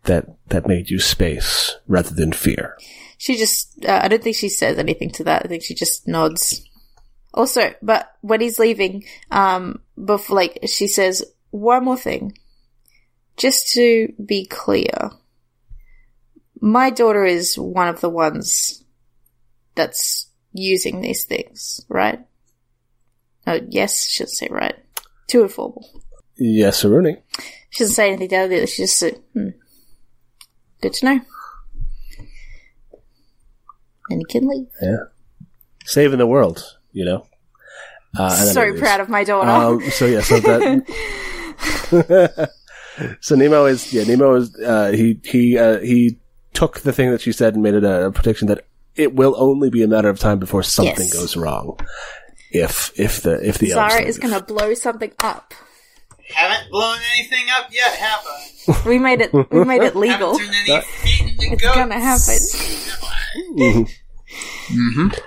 that 0.03 0.25
that 0.47 0.67
made 0.67 0.89
you 0.89 0.99
space 0.99 1.77
rather 1.87 2.13
than 2.13 2.31
fear. 2.31 2.77
She 3.17 3.35
just, 3.35 3.85
uh, 3.85 3.99
I 4.03 4.07
don't 4.07 4.23
think 4.23 4.35
she 4.35 4.49
says 4.49 4.77
anything 4.77 5.11
to 5.11 5.23
that. 5.25 5.43
I 5.43 5.47
think 5.47 5.63
she 5.63 5.75
just 5.75 6.07
nods. 6.07 6.63
Also, 7.39 7.73
but 7.81 8.17
when 8.19 8.41
he's 8.41 8.59
leaving, 8.59 9.05
um, 9.31 9.79
before, 9.95 10.35
like, 10.35 10.59
she 10.65 10.89
says, 10.89 11.23
one 11.51 11.85
more 11.85 11.95
thing. 11.95 12.37
Just 13.37 13.71
to 13.75 14.11
be 14.25 14.45
clear, 14.45 15.11
my 16.59 16.89
daughter 16.89 17.23
is 17.23 17.57
one 17.57 17.87
of 17.87 18.01
the 18.01 18.09
ones 18.09 18.83
that's 19.73 20.27
using 20.51 20.99
these 20.99 21.23
things, 21.23 21.79
right? 21.87 22.19
Oh, 23.47 23.61
yes, 23.69 24.05
she 24.05 24.17
shouldn't 24.17 24.35
say 24.35 24.49
right. 24.51 24.75
Too 25.27 25.43
informal. 25.43 25.89
Yes, 26.35 26.83
Aruni. 26.83 27.21
She 27.69 27.85
doesn't 27.85 27.95
say 27.95 28.09
anything 28.09 28.27
down 28.27 28.49
there. 28.49 28.67
She 28.67 28.83
just 28.83 28.99
said, 28.99 29.21
hmm. 29.31 29.51
Good 30.81 30.91
to 30.95 31.05
know. 31.05 31.21
And 34.09 34.19
he 34.19 34.25
can 34.25 34.45
leave. 34.45 34.67
Yeah. 34.81 34.97
Saving 35.85 36.19
the 36.19 36.27
world, 36.27 36.77
you 36.91 37.05
know. 37.05 37.25
Uh, 38.17 38.35
and 38.39 38.49
so 38.49 38.61
it 38.63 38.75
is. 38.75 38.79
proud 38.79 38.99
of 38.99 39.09
my 39.09 39.23
daughter. 39.23 39.49
Um, 39.49 39.81
so 39.91 40.05
yeah, 40.05 40.21
so 40.21 40.39
that. 40.39 40.85
so 43.21 43.35
Nemo 43.35 43.65
is 43.65 43.93
yeah 43.93 44.03
Nemo 44.03 44.35
is 44.35 44.53
uh, 44.59 44.91
he 44.91 45.19
he 45.23 45.57
uh, 45.57 45.79
he 45.79 46.17
took 46.53 46.79
the 46.81 46.91
thing 46.91 47.11
that 47.11 47.21
she 47.21 47.31
said 47.31 47.53
and 47.53 47.63
made 47.63 47.75
it 47.75 47.83
a, 47.83 48.07
a 48.07 48.11
prediction 48.11 48.47
that 48.47 48.65
it 48.95 49.15
will 49.15 49.35
only 49.37 49.69
be 49.69 49.83
a 49.83 49.87
matter 49.87 50.09
of 50.09 50.19
time 50.19 50.39
before 50.39 50.63
something 50.63 50.95
Yes. 50.97 51.13
goes 51.13 51.37
wrong. 51.37 51.79
If 52.51 52.91
if 52.99 53.21
the 53.21 53.39
if 53.47 53.59
the 53.59 53.71
elves 53.73 53.93
Zara 53.93 54.03
is 54.05 54.17
going 54.17 54.33
to 54.33 54.43
blow 54.43 54.73
something 54.73 55.11
up. 55.23 55.53
Haven't 56.33 56.69
blown 56.71 56.97
anything 57.15 57.45
up 57.57 57.67
yet, 57.71 57.91
have 57.95 58.19
I? 58.27 58.87
We 58.89 58.99
made 58.99 59.21
it. 59.21 59.31
We 59.51 59.63
made 59.63 59.81
it 59.81 59.95
legal. 59.95 60.37
Turned 60.37 60.49
any 60.67 60.81
feet 60.81 61.21
into 61.21 61.53
It's 61.53 61.61
goats. 61.61 61.75
gonna 61.75 61.99
happen. 61.99 63.87
Mhm. 64.69 65.19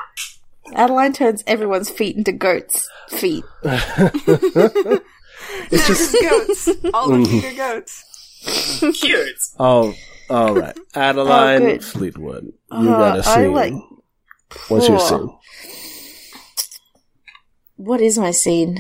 Adeline 0.75 1.13
turns 1.13 1.43
everyone's 1.47 1.91
feet 1.91 2.17
into 2.17 2.33
goats' 2.33 2.89
feet. 3.09 3.45
It's 5.71 5.87
just 5.87 6.17
goats. 6.23 6.69
All 6.95 7.09
the 7.11 7.25
cuter 7.29 7.55
goats. 7.57 8.05
Cute. 9.01 9.37
oh 9.59 9.93
all 10.31 10.55
right, 10.55 10.77
Adeline 10.95 11.63
Oh. 11.63 11.79
Fleetwood. 11.81 12.45
You 12.45 12.79
Uh, 12.91 12.99
got 12.99 13.19
a 13.19 13.29
I 13.29 13.35
scene. 13.45 13.53
like- 13.53 13.75
What's 14.69 14.89
your 14.89 15.01
scene? 15.01 15.29
What 17.77 18.01
is 18.01 18.19
my 18.19 18.31
scene? 18.31 18.79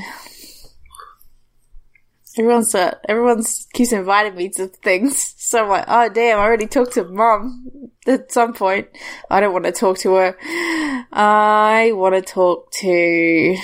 Everyone's 2.38 2.74
uh, 2.74 2.96
everyone's 3.08 3.66
keeps 3.74 3.92
inviting 3.92 4.34
me 4.34 4.48
to 4.50 4.68
things, 4.68 5.34
so 5.38 5.64
I'm 5.64 5.68
like, 5.68 5.84
oh 5.86 6.08
damn! 6.08 6.38
I 6.38 6.42
already 6.42 6.66
talked 6.66 6.94
to 6.94 7.04
mom 7.04 7.90
at 8.06 8.32
some 8.32 8.54
point. 8.54 8.88
I 9.30 9.40
don't 9.40 9.52
want 9.52 9.66
to 9.66 9.72
talk 9.72 9.98
to 9.98 10.14
her. 10.14 10.36
I 11.12 11.92
want 11.94 12.14
to 12.14 12.22
talk 12.22 12.70
to. 12.72 13.56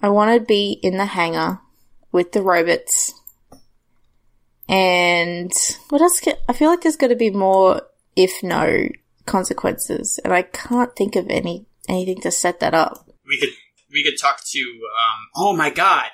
I 0.00 0.08
want 0.08 0.38
to 0.38 0.46
be 0.46 0.78
in 0.82 0.96
the 0.96 1.06
hangar 1.06 1.60
with 2.12 2.32
the 2.32 2.42
robots. 2.42 3.12
And 4.68 5.52
what 5.90 6.00
else? 6.00 6.20
Can, 6.20 6.36
I 6.48 6.54
feel 6.54 6.70
like 6.70 6.80
there's 6.80 6.96
got 6.96 7.08
to 7.08 7.16
be 7.16 7.30
more 7.30 7.82
if 8.16 8.42
no 8.42 8.88
consequences, 9.26 10.18
and 10.24 10.32
I 10.32 10.42
can't 10.42 10.94
think 10.96 11.16
of 11.16 11.28
any 11.28 11.66
anything 11.88 12.20
to 12.22 12.30
set 12.30 12.60
that 12.60 12.72
up. 12.72 13.06
We 13.26 13.38
could 13.38 13.50
we 13.92 14.02
could 14.02 14.18
talk 14.18 14.40
to 14.42 14.60
um 14.60 15.28
oh 15.36 15.54
my 15.54 15.70
god. 15.70 16.06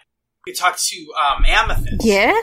We 0.51 0.55
could 0.55 0.61
talk 0.61 0.79
to 0.79 1.13
um 1.15 1.45
Amethyst. 1.47 2.05
Yeah. 2.05 2.35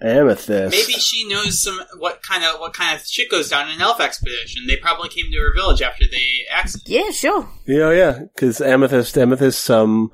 Amethyst. 0.00 0.70
Maybe 0.70 0.92
she 0.98 1.26
knows 1.28 1.62
some 1.62 1.80
what 1.98 2.22
kind 2.22 2.44
of 2.44 2.60
what 2.60 2.74
kind 2.74 2.94
of 2.94 3.06
shit 3.06 3.30
goes 3.30 3.48
down 3.48 3.68
in 3.68 3.76
an 3.76 3.80
elf 3.80 4.00
expedition. 4.00 4.66
They 4.66 4.76
probably 4.76 5.08
came 5.08 5.30
to 5.30 5.38
her 5.38 5.54
village 5.54 5.80
after 5.82 6.04
the 6.04 6.46
accident. 6.50 6.88
Yeah, 6.88 7.10
sure. 7.10 7.48
Yeah, 7.66 7.90
yeah, 7.92 8.18
because 8.34 8.60
Amethyst, 8.60 9.16
Amethyst, 9.16 9.70
um, 9.70 10.10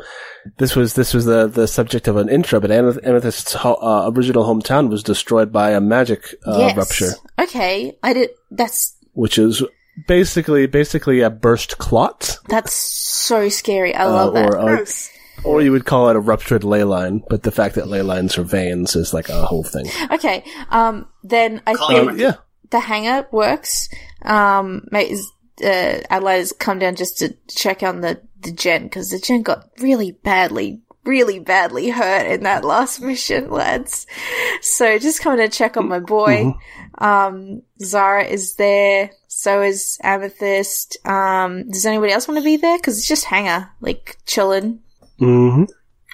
this 0.58 0.76
was 0.76 0.94
this 0.94 1.12
was 1.12 1.24
the 1.24 1.48
the 1.48 1.66
subject 1.66 2.06
of 2.06 2.16
an 2.16 2.28
intro, 2.28 2.60
but 2.60 2.70
Amethyst's 2.70 3.54
ho- 3.54 3.78
uh, 3.82 4.10
original 4.14 4.44
hometown 4.44 4.88
was 4.88 5.02
destroyed 5.02 5.52
by 5.52 5.70
a 5.70 5.80
magic 5.80 6.34
uh, 6.46 6.58
yes. 6.58 6.76
rupture, 6.76 7.12
Okay, 7.38 7.96
I 8.02 8.12
did. 8.12 8.30
That's 8.50 8.96
which 9.14 9.36
is 9.36 9.64
basically 10.06 10.66
basically 10.66 11.20
a 11.20 11.30
burst 11.30 11.78
clot, 11.78 12.38
that's 12.48 12.72
so 12.72 13.48
scary. 13.48 13.94
I 13.94 14.04
uh, 14.04 14.10
love 14.10 14.34
that. 14.34 14.46
or 14.46 14.56
a, 14.56 14.76
Gross. 14.76 15.10
Or 15.44 15.60
you 15.60 15.72
would 15.72 15.84
call 15.84 16.08
it 16.08 16.16
a 16.16 16.20
ruptured 16.20 16.64
ley 16.64 16.84
line. 16.84 17.22
But 17.28 17.42
the 17.42 17.50
fact 17.50 17.74
that 17.74 17.88
ley 17.88 18.02
lines 18.02 18.38
are 18.38 18.44
veins 18.44 18.96
is 18.96 19.12
like 19.12 19.28
a 19.28 19.44
whole 19.44 19.64
thing. 19.64 19.86
Okay, 20.10 20.44
um, 20.70 21.08
then 21.22 21.62
I 21.66 21.74
Calling 21.74 21.96
think 21.96 22.10
Um, 22.10 22.18
yeah, 22.18 22.34
the 22.70 22.80
hangar 22.80 23.28
works. 23.30 23.88
Um, 24.22 24.86
mate, 24.90 25.10
is, 25.10 25.30
uh, 25.62 26.00
Adelaide 26.10 26.38
has 26.38 26.52
come 26.52 26.78
down 26.78 26.96
just 26.96 27.18
to 27.18 27.36
check 27.48 27.82
on 27.82 28.00
the, 28.00 28.20
the 28.40 28.52
gen, 28.52 28.84
because 28.84 29.10
the 29.10 29.18
gen 29.18 29.42
got 29.42 29.68
really 29.80 30.12
badly, 30.12 30.80
really 31.04 31.38
badly 31.38 31.90
hurt 31.90 32.26
in 32.26 32.42
that 32.44 32.64
last 32.64 33.00
mission, 33.02 33.50
lads. 33.50 34.06
So 34.60 34.98
just 34.98 35.20
coming 35.20 35.38
to 35.38 35.48
check 35.48 35.76
on 35.76 35.88
my 35.88 36.00
boy. 36.00 36.54
Um, 36.98 37.62
Zara 37.82 38.24
is 38.24 38.54
there. 38.54 39.10
So 39.28 39.62
is 39.62 39.98
Amethyst. 40.02 40.98
Um, 41.06 41.68
does 41.70 41.86
anybody 41.86 42.12
else 42.12 42.28
want 42.28 42.38
to 42.38 42.44
be 42.44 42.56
there? 42.56 42.78
Cause 42.78 42.98
it's 42.98 43.08
just 43.08 43.24
hangar, 43.24 43.70
like 43.80 44.18
chilling. 44.26 44.80
Hmm 45.22 45.64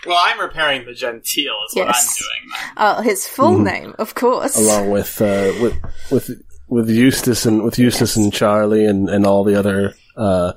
Well, 0.07 0.19
I'm 0.21 0.39
repairing 0.41 0.85
the 0.87 0.95
genteel 0.95 1.55
is 1.69 1.75
what 1.75 1.89
I'm 1.89 1.95
doing. 2.19 2.51
Then. 2.53 2.73
Oh, 2.77 3.03
his 3.03 3.27
full 3.27 3.59
name, 3.59 3.95
of 3.99 4.15
course. 4.15 4.57
along 4.57 4.91
with 4.91 5.21
uh, 5.21 5.53
with 5.61 5.77
with 6.11 6.31
with 6.69 6.91
Eustace 6.91 7.47
and 7.47 7.65
with 7.65 7.79
Eustace 7.79 8.17
and 8.17 8.33
Charlie 8.33 8.85
and 8.85 9.09
and 9.09 9.27
all 9.27 9.45
the 9.45 9.55
other 9.55 9.95
uh, 10.17 10.53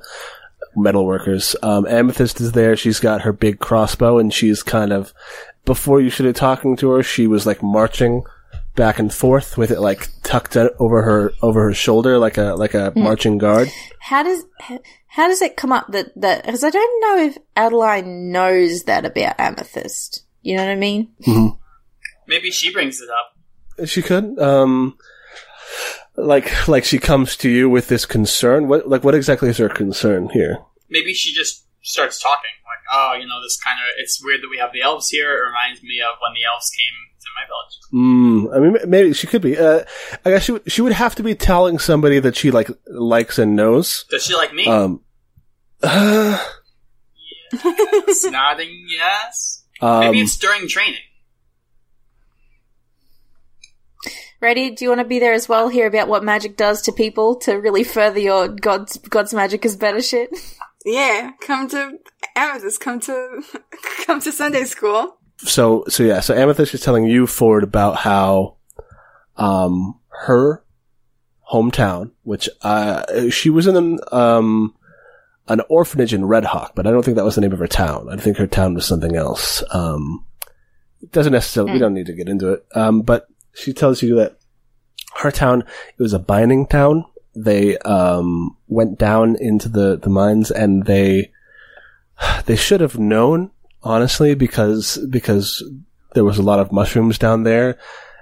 metal 0.76 1.06
workers. 1.06 1.56
Um, 1.62 1.86
Amethyst 1.86 2.40
is 2.40 2.52
there. 2.52 2.76
She's 2.76 3.00
got 3.00 3.22
her 3.22 3.32
big 3.32 3.58
crossbow, 3.58 4.18
and 4.18 4.32
she's 4.32 4.62
kind 4.62 4.92
of 4.92 5.12
before 5.64 6.00
you 6.00 6.10
started 6.10 6.36
talking 6.36 6.76
to 6.76 6.90
her, 6.90 7.02
she 7.02 7.26
was 7.26 7.46
like 7.46 7.62
marching 7.62 8.24
back 8.74 8.98
and 8.98 9.12
forth 9.12 9.58
with 9.58 9.70
it 9.70 9.80
like 9.80 10.08
tucked 10.22 10.56
over 10.56 11.02
her 11.02 11.32
over 11.42 11.64
her 11.64 11.74
shoulder 11.74 12.18
like 12.18 12.38
a 12.38 12.54
like 12.54 12.74
a 12.74 12.92
marching 12.96 13.38
guard. 13.38 13.68
How 13.98 14.22
does 14.22 14.44
how 15.06 15.28
does 15.28 15.42
it 15.42 15.56
come 15.56 15.72
up 15.72 15.88
that 15.92 16.12
that 16.20 16.44
because 16.44 16.64
I 16.64 16.70
don't 16.70 17.00
know 17.00 17.24
if 17.24 17.38
Adeline 17.56 18.32
knows 18.32 18.84
that 18.84 19.04
about 19.04 19.38
Amethyst. 19.38 20.24
You 20.42 20.56
know 20.56 20.64
what 20.64 20.72
I 20.72 20.76
mean? 20.76 21.12
Maybe 22.26 22.50
she 22.50 22.72
brings 22.72 23.00
it 23.00 23.08
up. 23.10 23.88
She 23.88 24.02
could. 24.02 24.38
Um, 24.38 24.96
like 26.16 26.68
like 26.68 26.84
she 26.84 26.98
comes 26.98 27.36
to 27.38 27.50
you 27.50 27.68
with 27.68 27.88
this 27.88 28.06
concern. 28.06 28.68
What 28.68 28.88
like 28.88 29.04
what 29.04 29.14
exactly 29.14 29.48
is 29.48 29.58
her 29.58 29.68
concern 29.68 30.28
here? 30.30 30.58
Maybe 30.88 31.14
she 31.14 31.32
just 31.34 31.64
starts 31.82 32.20
talking 32.20 32.50
like, 32.64 32.84
"Oh, 32.92 33.14
you 33.18 33.26
know, 33.26 33.42
this 33.42 33.58
kind 33.60 33.78
of 33.78 33.94
it's 33.98 34.22
weird 34.22 34.42
that 34.42 34.50
we 34.50 34.58
have 34.58 34.72
the 34.72 34.82
elves 34.82 35.08
here. 35.08 35.32
It 35.32 35.46
reminds 35.46 35.82
me 35.82 36.00
of 36.00 36.16
when 36.20 36.34
the 36.34 36.44
elves 36.44 36.70
came 36.70 36.94
to 37.11 37.11
my 37.34 37.46
village." 37.46 37.78
Mm, 37.92 38.56
I 38.56 38.58
mean, 38.60 38.90
maybe 38.90 39.12
she 39.12 39.26
could 39.26 39.42
be. 39.42 39.58
Uh, 39.58 39.84
I 40.24 40.30
guess 40.30 40.44
she 40.44 40.52
would, 40.52 40.70
she 40.70 40.80
would 40.82 40.92
have 40.92 41.14
to 41.16 41.22
be 41.22 41.34
telling 41.34 41.78
somebody 41.78 42.18
that 42.20 42.36
she 42.36 42.50
like 42.50 42.68
likes 42.86 43.38
and 43.38 43.54
knows. 43.56 44.04
Does 44.10 44.24
she 44.24 44.34
like 44.34 44.52
me? 44.54 44.66
Um, 44.66 45.00
uh, 45.82 46.38
It's 47.52 48.24
nodding 48.30 48.86
yes. 48.88 49.64
um, 49.80 50.00
Maybe 50.00 50.20
it's 50.20 50.36
during 50.38 50.68
training. 50.68 51.00
Ready? 54.40 54.70
Do 54.70 54.84
you 54.84 54.88
want 54.88 55.00
to 55.00 55.06
be 55.06 55.20
there 55.20 55.34
as 55.34 55.48
well? 55.48 55.68
Hear 55.68 55.86
about 55.86 56.08
what 56.08 56.24
magic 56.24 56.56
does 56.56 56.82
to 56.82 56.92
people 56.92 57.36
to 57.40 57.54
really 57.54 57.84
further 57.84 58.18
your 58.18 58.48
God's 58.48 58.96
God's 58.98 59.32
magic 59.32 59.64
is 59.64 59.76
better 59.76 60.02
shit. 60.02 60.30
Yeah, 60.84 61.30
come 61.40 61.68
to 61.68 61.98
Amethyst. 62.34 62.80
Come 62.80 62.98
to 63.00 63.42
come 64.06 64.20
to 64.20 64.32
Sunday 64.32 64.64
school. 64.64 65.16
So 65.44 65.84
so 65.88 66.02
yeah. 66.02 66.20
So 66.20 66.34
Amethyst 66.34 66.74
is 66.74 66.80
telling 66.80 67.04
you 67.04 67.26
Ford 67.26 67.62
about 67.62 67.96
how, 67.96 68.56
um, 69.36 69.98
her 70.08 70.62
hometown, 71.50 72.12
which 72.22 72.48
uh, 72.62 73.30
she 73.30 73.50
was 73.50 73.66
in 73.66 73.76
an 73.76 73.98
um 74.10 74.74
an 75.48 75.60
orphanage 75.68 76.14
in 76.14 76.24
Red 76.24 76.44
Hawk, 76.44 76.72
but 76.74 76.86
I 76.86 76.90
don't 76.90 77.04
think 77.04 77.16
that 77.16 77.24
was 77.24 77.34
the 77.34 77.40
name 77.40 77.52
of 77.52 77.58
her 77.58 77.66
town. 77.66 78.08
I 78.08 78.16
think 78.16 78.36
her 78.36 78.46
town 78.46 78.74
was 78.74 78.86
something 78.86 79.16
else. 79.16 79.62
Um, 79.70 80.24
it 81.02 81.10
doesn't 81.12 81.32
necessarily. 81.32 81.72
We 81.72 81.78
don't 81.78 81.94
need 81.94 82.06
to 82.06 82.14
get 82.14 82.28
into 82.28 82.52
it. 82.52 82.64
Um, 82.74 83.02
but 83.02 83.26
she 83.52 83.72
tells 83.72 84.02
you 84.02 84.16
that 84.16 84.38
her 85.16 85.30
town 85.30 85.62
it 85.62 86.02
was 86.02 86.12
a 86.12 86.24
mining 86.26 86.66
town. 86.66 87.04
They 87.34 87.78
um 87.78 88.56
went 88.68 88.98
down 88.98 89.36
into 89.40 89.68
the 89.68 89.96
the 89.96 90.10
mines 90.10 90.50
and 90.50 90.84
they 90.86 91.32
they 92.46 92.56
should 92.56 92.80
have 92.80 92.98
known 92.98 93.50
honestly 93.82 94.34
because 94.34 94.98
because 95.10 95.62
there 96.14 96.24
was 96.24 96.38
a 96.38 96.42
lot 96.42 96.58
of 96.58 96.72
mushrooms 96.72 97.18
down 97.18 97.42
there 97.42 97.78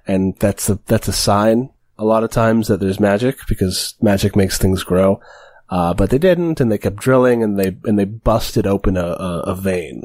and 0.07 0.37
that's 0.39 0.69
a 0.69 0.79
that's 0.87 1.09
a 1.09 1.13
sign 1.13 1.71
a 2.01 2.05
lot 2.05 2.25
of 2.25 2.31
times 2.31 2.69
that 2.69 2.81
there's 2.81 2.99
magic 2.99 3.39
because 3.47 3.95
magic 4.01 4.35
makes 4.35 4.57
things 4.57 4.83
grow. 4.83 5.21
Uh, 5.69 5.95
but 5.95 6.09
they 6.11 6.19
didn't 6.19 6.59
and 6.59 6.73
they 6.73 6.79
kept 6.79 6.97
drilling 6.97 7.43
and 7.43 7.61
they 7.61 7.77
and 7.85 7.99
they 7.99 8.07
busted 8.07 8.67
open 8.67 8.97
a, 8.97 9.05
a, 9.05 9.41
a 9.49 9.55
vein. 9.55 10.03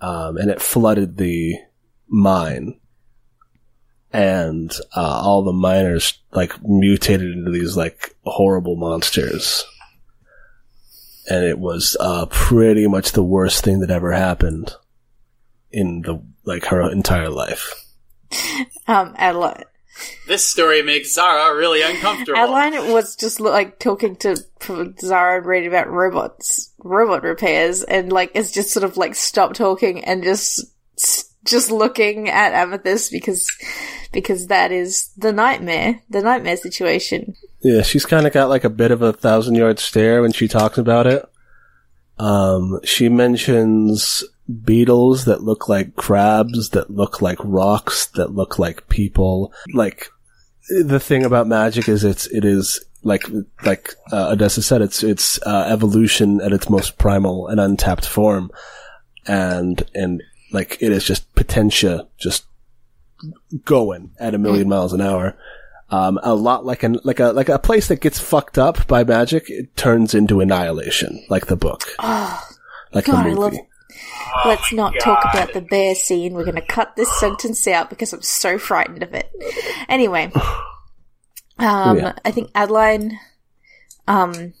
Um, 0.00 0.36
and 0.36 0.48
it 0.48 0.62
flooded 0.62 1.16
the 1.16 1.56
mine. 2.06 2.78
And 4.12 4.72
uh, 4.94 5.20
all 5.24 5.42
the 5.42 5.52
miners 5.52 6.22
like 6.32 6.52
mutated 6.62 7.32
into 7.32 7.50
these 7.50 7.76
like 7.76 8.14
horrible 8.24 8.76
monsters 8.76 9.64
and 11.28 11.44
it 11.44 11.58
was 11.58 11.96
uh, 12.00 12.26
pretty 12.26 12.86
much 12.86 13.12
the 13.12 13.22
worst 13.22 13.64
thing 13.64 13.80
that 13.80 13.90
ever 13.90 14.12
happened 14.12 14.74
in 15.70 16.02
the 16.02 16.22
like 16.44 16.66
her 16.66 16.90
entire 16.90 17.30
life. 17.30 17.74
Um, 18.88 19.14
Adeline. 19.16 19.64
This 20.26 20.46
story 20.46 20.82
makes 20.82 21.14
Zara 21.14 21.56
really 21.56 21.82
uncomfortable. 21.82 22.38
Adeline 22.38 22.92
was 22.92 23.16
just 23.16 23.40
like 23.40 23.78
talking 23.78 24.14
to 24.16 24.36
Zara 25.00 25.38
and 25.38 25.46
reading 25.46 25.68
about 25.68 25.90
robots, 25.90 26.72
robot 26.78 27.22
repairs, 27.22 27.82
and 27.82 28.12
like 28.12 28.30
it's 28.34 28.52
just 28.52 28.70
sort 28.70 28.84
of 28.84 28.96
like 28.96 29.14
stopped 29.14 29.56
talking 29.56 30.04
and 30.04 30.22
just 30.22 30.64
just 31.44 31.70
looking 31.70 32.28
at 32.28 32.52
Amethyst 32.52 33.10
because 33.10 33.50
because 34.12 34.48
that 34.48 34.72
is 34.72 35.10
the 35.16 35.32
nightmare, 35.32 36.02
the 36.10 36.22
nightmare 36.22 36.56
situation. 36.56 37.34
Yeah, 37.66 37.82
she's 37.82 38.06
kind 38.06 38.28
of 38.28 38.32
got 38.32 38.48
like 38.48 38.62
a 38.62 38.70
bit 38.70 38.92
of 38.92 39.02
a 39.02 39.12
thousand 39.12 39.56
yard 39.56 39.80
stare 39.80 40.22
when 40.22 40.30
she 40.30 40.46
talks 40.46 40.78
about 40.78 41.08
it. 41.08 41.28
Um, 42.16 42.78
she 42.84 43.08
mentions 43.08 44.22
beetles 44.64 45.24
that 45.24 45.42
look 45.42 45.68
like 45.68 45.96
crabs, 45.96 46.70
that 46.70 46.90
look 46.90 47.20
like 47.20 47.38
rocks, 47.42 48.06
that 48.14 48.32
look 48.32 48.60
like 48.60 48.88
people. 48.88 49.52
Like 49.74 50.10
the 50.68 51.00
thing 51.00 51.24
about 51.24 51.48
magic 51.48 51.88
is 51.88 52.04
it's 52.04 52.28
it 52.28 52.44
is 52.44 52.84
like 53.02 53.24
like 53.64 53.94
uh, 54.12 54.30
Odessa 54.30 54.62
said, 54.62 54.80
it's 54.80 55.02
it's 55.02 55.42
uh, 55.42 55.66
evolution 55.68 56.40
at 56.40 56.52
its 56.52 56.70
most 56.70 56.98
primal 56.98 57.48
and 57.48 57.58
untapped 57.58 58.06
form, 58.06 58.52
and 59.26 59.84
and 59.92 60.22
like 60.52 60.78
it 60.80 60.92
is 60.92 61.02
just 61.02 61.34
potentia, 61.34 62.06
just 62.16 62.44
going 63.64 64.12
at 64.20 64.34
a 64.34 64.38
million 64.38 64.68
miles 64.68 64.92
an 64.92 65.00
hour. 65.00 65.36
Um, 65.88 66.18
a 66.22 66.34
lot 66.34 66.64
like 66.64 66.82
an 66.82 66.98
like 67.04 67.20
a 67.20 67.26
like 67.26 67.48
a 67.48 67.58
place 67.60 67.86
that 67.88 68.00
gets 68.00 68.18
fucked 68.18 68.58
up 68.58 68.86
by 68.88 69.04
magic, 69.04 69.48
it 69.48 69.76
turns 69.76 70.14
into 70.14 70.40
annihilation, 70.40 71.24
like 71.28 71.46
the 71.46 71.56
book, 71.56 71.82
like 72.92 73.04
God, 73.04 73.04
the 73.06 73.12
I 73.12 73.22
movie. 73.24 73.36
love- 73.36 73.54
Let's 74.44 74.72
not 74.72 74.94
talk 75.00 75.24
about 75.32 75.52
the 75.54 75.60
bear 75.62 75.94
scene. 75.94 76.34
We're 76.34 76.44
going 76.44 76.56
to 76.56 76.60
cut 76.66 76.96
this 76.96 77.08
sentence 77.20 77.66
out 77.68 77.88
because 77.88 78.12
I'm 78.12 78.20
so 78.20 78.58
frightened 78.58 79.02
of 79.04 79.14
it. 79.14 79.30
Anyway, 79.88 80.30
um, 81.58 81.96
Yeah. 81.98 82.12
I 82.24 82.30
think 82.32 82.50
Adeline, 82.54 83.18
um, 84.08 84.52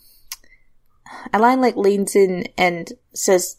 Adeline 1.32 1.60
like 1.60 1.76
leans 1.76 2.14
in 2.16 2.46
and 2.56 2.90
says, 3.12 3.56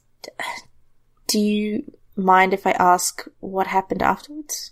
"Do 1.28 1.38
you 1.40 1.84
mind 2.16 2.54
if 2.54 2.66
I 2.66 2.72
ask 2.72 3.28
what 3.42 3.68
happened 3.68 4.02
afterwards?" 4.02 4.72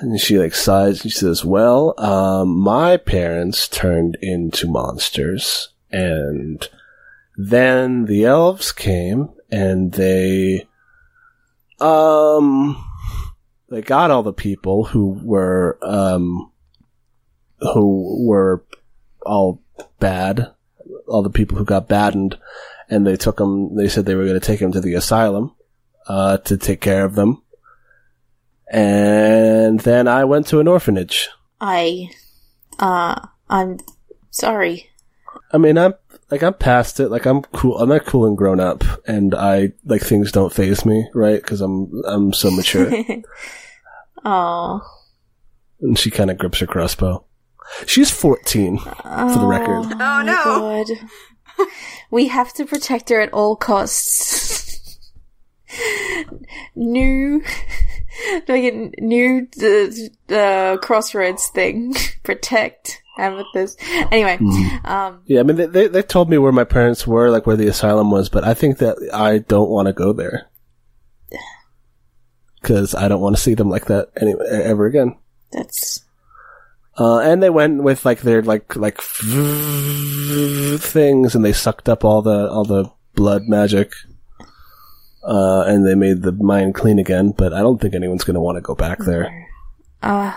And 0.00 0.20
she 0.20 0.38
like 0.38 0.54
sighs 0.54 1.02
and 1.02 1.12
she 1.12 1.18
says, 1.18 1.44
Well, 1.44 1.94
um, 1.98 2.58
my 2.58 2.96
parents 2.96 3.68
turned 3.68 4.16
into 4.20 4.68
monsters 4.68 5.70
and 5.90 6.68
then 7.36 8.04
the 8.04 8.24
elves 8.24 8.72
came 8.72 9.30
and 9.50 9.92
they, 9.92 10.68
um, 11.80 12.84
they 13.70 13.82
got 13.82 14.10
all 14.10 14.22
the 14.22 14.32
people 14.32 14.84
who 14.84 15.18
were, 15.22 15.78
um, 15.82 16.52
who 17.60 18.26
were 18.26 18.64
all 19.24 19.62
bad, 19.98 20.52
all 21.08 21.22
the 21.22 21.30
people 21.30 21.56
who 21.56 21.64
got 21.64 21.88
baddened, 21.88 22.38
and 22.88 23.06
they 23.06 23.16
took 23.16 23.38
them, 23.38 23.74
they 23.76 23.88
said 23.88 24.04
they 24.04 24.14
were 24.14 24.24
going 24.24 24.38
to 24.38 24.46
take 24.46 24.60
them 24.60 24.72
to 24.72 24.80
the 24.80 24.94
asylum, 24.94 25.54
uh, 26.06 26.38
to 26.38 26.56
take 26.56 26.80
care 26.80 27.04
of 27.04 27.14
them 27.14 27.42
And 28.70 29.80
then 29.80 30.08
I 30.08 30.24
went 30.24 30.46
to 30.48 30.60
an 30.60 30.68
orphanage. 30.68 31.28
I, 31.60 32.10
uh, 32.78 33.26
I'm 33.48 33.78
sorry. 34.30 34.90
I 35.52 35.58
mean, 35.58 35.78
I'm 35.78 35.94
like 36.30 36.42
I'm 36.42 36.54
past 36.54 36.98
it. 37.00 37.08
Like 37.08 37.26
I'm 37.26 37.42
cool. 37.42 37.78
I'm 37.78 37.88
not 37.88 38.04
cool 38.04 38.26
and 38.26 38.36
grown 38.36 38.58
up, 38.58 38.82
and 39.06 39.34
I 39.34 39.72
like 39.84 40.02
things 40.02 40.32
don't 40.32 40.52
phase 40.52 40.84
me, 40.84 41.08
right? 41.14 41.40
Because 41.40 41.60
I'm 41.60 42.02
I'm 42.06 42.32
so 42.32 42.50
mature. 42.50 42.90
Oh, 44.28 44.80
and 45.80 45.96
she 45.96 46.10
kind 46.10 46.32
of 46.32 46.38
grips 46.38 46.58
her 46.58 46.66
crossbow. 46.66 47.24
She's 47.86 48.10
14, 48.10 48.78
for 48.78 48.90
the 49.38 49.46
record. 49.46 49.86
Oh, 50.00 50.22
no. 50.24 50.84
God. 51.56 51.68
We 52.10 52.28
have 52.28 52.52
to 52.54 52.64
protect 52.64 53.08
her 53.10 53.20
at 53.20 53.32
all 53.32 53.54
costs. 53.56 54.98
new, 56.74 57.42
like 58.48 58.64
a 58.64 58.90
new 58.98 59.48
uh, 59.62 60.34
uh, 60.34 60.76
crossroads 60.78 61.48
thing. 61.54 61.94
protect 62.22 63.02
amethyst. 63.18 63.80
Anyway, 64.12 64.38
um, 64.84 65.22
Yeah, 65.26 65.40
I 65.40 65.42
mean, 65.44 65.56
they, 65.56 65.66
they 65.66 65.86
they 65.88 66.02
told 66.02 66.28
me 66.28 66.38
where 66.38 66.52
my 66.52 66.64
parents 66.64 67.06
were, 67.06 67.30
like 67.30 67.46
where 67.46 67.56
the 67.56 67.68
asylum 67.68 68.10
was, 68.10 68.28
but 68.28 68.44
I 68.44 68.54
think 68.54 68.78
that 68.78 68.96
I 69.14 69.38
don't 69.38 69.70
want 69.70 69.86
to 69.86 69.92
go 69.92 70.12
there 70.12 70.50
because 72.60 72.94
I 72.94 73.08
don't 73.08 73.20
want 73.20 73.36
to 73.36 73.42
see 73.42 73.54
them 73.54 73.70
like 73.70 73.86
that 73.86 74.10
any 74.20 74.34
ever 74.50 74.86
again. 74.86 75.16
that's 75.52 76.04
Uh, 76.98 77.20
and 77.20 77.42
they 77.42 77.50
went 77.50 77.82
with 77.82 78.04
like 78.04 78.20
their 78.22 78.42
like 78.42 78.76
like 78.76 79.00
things, 80.80 81.34
and 81.34 81.44
they 81.44 81.52
sucked 81.52 81.88
up 81.88 82.04
all 82.04 82.22
the 82.22 82.50
all 82.50 82.64
the 82.64 82.90
blood 83.14 83.42
magic. 83.46 83.92
Uh, 85.26 85.64
and 85.66 85.84
they 85.84 85.96
made 85.96 86.22
the 86.22 86.30
mine 86.30 86.72
clean 86.72 87.00
again, 87.00 87.32
but 87.36 87.52
I 87.52 87.58
don't 87.58 87.80
think 87.80 87.94
anyone's 87.94 88.22
going 88.22 88.34
to 88.34 88.40
want 88.40 88.58
to 88.58 88.62
go 88.62 88.76
back 88.76 89.00
there. 89.00 89.48
Uh, 90.00 90.32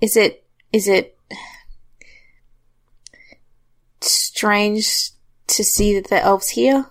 is 0.00 0.16
it 0.16 0.44
is 0.72 0.88
it 0.88 1.16
strange 4.00 5.10
to 5.46 5.62
see 5.62 5.94
that 5.94 6.08
the 6.08 6.20
elves 6.20 6.48
here 6.48 6.86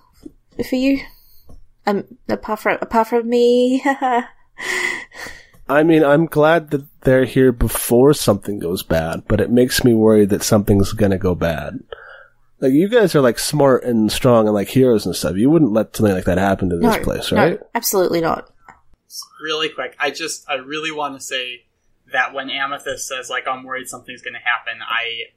for 0.66 0.76
you? 0.78 1.02
Um, 1.86 2.06
apart 2.30 2.60
from 2.60 2.78
apart 2.80 3.08
from 3.10 3.28
me, 3.28 3.84
I 5.68 5.84
mean, 5.84 6.06
I'm 6.06 6.26
glad 6.26 6.70
that 6.70 6.86
they're 7.02 7.26
here 7.26 7.52
before 7.52 8.14
something 8.14 8.60
goes 8.60 8.82
bad, 8.82 9.24
but 9.28 9.42
it 9.42 9.52
makes 9.52 9.84
me 9.84 9.94
worried 9.94 10.30
that 10.30 10.44
something's 10.44 10.94
gonna 10.94 11.18
go 11.18 11.36
bad. 11.36 11.80
Like, 12.62 12.74
you 12.74 12.88
guys 12.88 13.16
are 13.16 13.22
like 13.22 13.40
smart 13.40 13.84
and 13.84 14.12
strong 14.12 14.46
and 14.46 14.54
like 14.54 14.70
heroes 14.70 15.06
and 15.06 15.16
stuff. 15.16 15.36
You 15.36 15.50
wouldn't 15.50 15.74
let 15.74 15.96
something 15.96 16.14
like 16.14 16.26
that 16.26 16.38
happen 16.38 16.70
to 16.70 16.78
this 16.78 16.98
no, 16.98 17.04
place, 17.04 17.32
right? 17.32 17.60
no, 17.60 17.68
absolutely 17.74 18.22
not. 18.22 18.50
really 19.44 19.70
quick, 19.70 19.96
I 20.00 20.12
just 20.12 20.48
I 20.50 20.56
really 20.56 20.92
want 20.92 21.16
to 21.16 21.22
say 21.22 21.66
that 22.14 22.34
when 22.34 22.50
Amethyst 22.50 23.08
says 23.08 23.30
like 23.30 23.48
I'm 23.48 23.64
worried 23.64 23.88
something's 23.88 24.22
going 24.22 24.36
to 24.36 24.40
happen, 24.40 24.80
I 24.82 25.32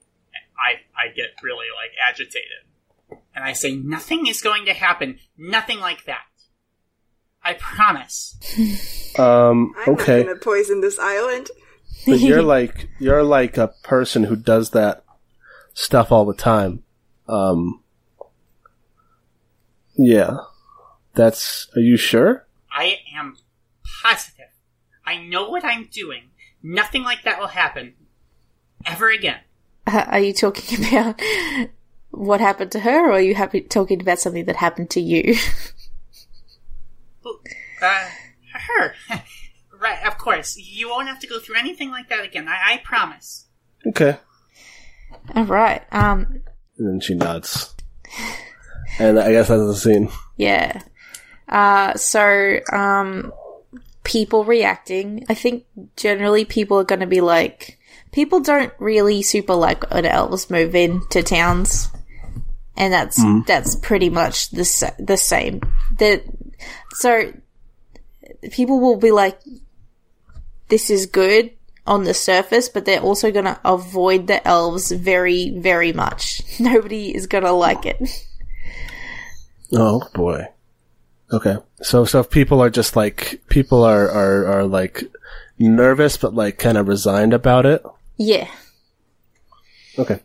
I 0.59 1.07
I 1.07 1.15
get 1.15 1.31
really 1.43 1.67
like 1.75 1.93
agitated, 2.09 3.21
and 3.35 3.43
I 3.43 3.55
say 3.55 3.75
nothing 3.75 4.27
is 4.27 4.43
going 4.43 4.67
to 4.67 4.75
happen, 4.75 5.19
nothing 5.39 5.81
like 5.81 6.05
that. 6.05 6.25
I 7.43 7.55
promise. 7.55 8.37
Um, 9.17 9.75
okay. 9.77 9.83
I'm 9.87 9.95
okay. 9.95 10.17
not 10.17 10.27
gonna 10.27 10.39
poison 10.41 10.81
this 10.81 10.99
island. 10.99 11.49
but 12.05 12.19
you're 12.19 12.43
like, 12.43 12.89
you're 12.99 13.23
like 13.23 13.57
a 13.57 13.69
person 13.85 14.25
who 14.25 14.35
does 14.35 14.71
that 14.71 15.05
stuff 15.73 16.11
all 16.11 16.25
the 16.25 16.35
time. 16.35 16.84
Um, 17.29 17.83
yeah. 19.97 20.39
That's, 21.15 21.69
are 21.77 21.81
you 21.81 21.97
sure? 21.97 22.47
I 22.71 22.99
am 23.17 23.37
positive. 24.03 24.47
I 25.07 25.19
know 25.19 25.49
what 25.49 25.65
I'm 25.65 25.87
doing. 25.87 26.31
Nothing 26.63 27.03
like 27.05 27.23
that 27.25 27.39
will 27.39 27.49
happen 27.49 27.95
ever 28.87 29.11
again. 29.11 29.41
Uh, 29.87 30.05
are 30.09 30.21
you 30.21 30.33
talking 30.33 30.87
about 30.89 31.21
what 32.11 32.41
happened 32.41 32.73
to 32.73 32.81
her, 32.81 33.11
or 33.11 33.13
are 33.13 33.21
you 33.21 33.35
happy 33.35 33.61
talking 33.61 34.01
about 34.01 34.19
something 34.19 34.45
that 34.47 34.57
happened 34.57 34.91
to 34.91 35.01
you? 35.01 35.37
Uh, 37.83 38.09
her. 38.53 38.95
right, 39.79 40.07
of 40.07 40.17
course. 40.17 40.57
You 40.57 40.89
won't 40.89 41.09
have 41.09 41.21
to 41.21 41.27
go 41.27 41.39
through 41.39 41.57
anything 41.57 41.91
like 41.91 42.09
that 42.09 42.25
again. 42.25 42.49
I, 42.49 42.75
I 42.75 42.77
promise. 42.79 43.47
Okay. 43.87 44.17
All 45.35 45.45
right. 45.45 45.83
Um. 45.93 46.41
And 46.79 46.89
then 46.89 47.01
she 47.01 47.15
nods. 47.15 47.75
And 48.99 49.19
I 49.19 49.33
guess 49.33 49.49
that's 49.49 49.61
the 49.61 49.75
scene. 49.77 50.09
Yeah. 50.37 50.83
Uh. 51.49 51.95
So. 51.95 52.61
Um. 52.73 53.33
People 54.05 54.45
reacting. 54.45 55.25
I 55.31 55.35
think 55.35 55.65
generally 55.97 56.45
people 56.45 56.79
are 56.79 56.85
going 56.85 57.01
to 57.01 57.07
be 57.07 57.21
like. 57.23 57.79
People 58.13 58.41
don't 58.41 58.73
really 58.79 59.23
super 59.23 59.55
like 59.55 59.91
when 59.91 60.05
elves 60.05 60.51
move 60.51 60.75
into 60.75 61.23
towns, 61.23 61.89
and 62.77 62.93
that's 62.93 63.21
that's 63.47 63.75
pretty 63.77 64.11
much 64.11 64.51
the 64.51 64.65
sa- 64.65 64.95
the 64.99 65.17
same. 65.17 65.61
The 65.99 66.23
so 66.93 67.33
people 68.53 68.79
will 68.79 68.99
be 68.99 69.11
like, 69.11 69.41
"This 70.69 70.91
is 70.91 71.07
good." 71.07 71.51
On 71.87 72.05
the 72.05 72.15
surface, 72.15 72.69
but 72.69 72.87
they're 72.87 73.01
also 73.01 73.31
gonna 73.31 73.61
avoid 73.65 74.27
the 74.27 74.47
elves 74.47 74.91
very, 74.91 75.51
very 75.51 75.93
much. 75.93 76.43
Nobody 76.61 77.15
is 77.15 77.27
gonna 77.27 77.53
like 77.53 77.85
it. 77.85 78.27
Oh 79.73 80.03
boy. 80.15 80.47
Okay. 81.33 81.57
So, 81.83 82.05
so 82.05 82.21
if 82.21 82.31
people 82.31 82.63
are 82.63 82.71
just 82.71 82.97
like, 82.97 83.43
people 83.49 83.83
are, 83.83 84.09
are, 84.09 84.47
are 84.47 84.65
like 84.65 85.03
nervous, 85.59 86.17
but 86.17 86.35
like 86.35 86.59
kind 86.59 86.79
of 86.79 86.89
resigned 86.89 87.33
about 87.35 87.67
it. 87.67 87.83
Yeah. 88.17 88.49
Okay. 89.99 90.21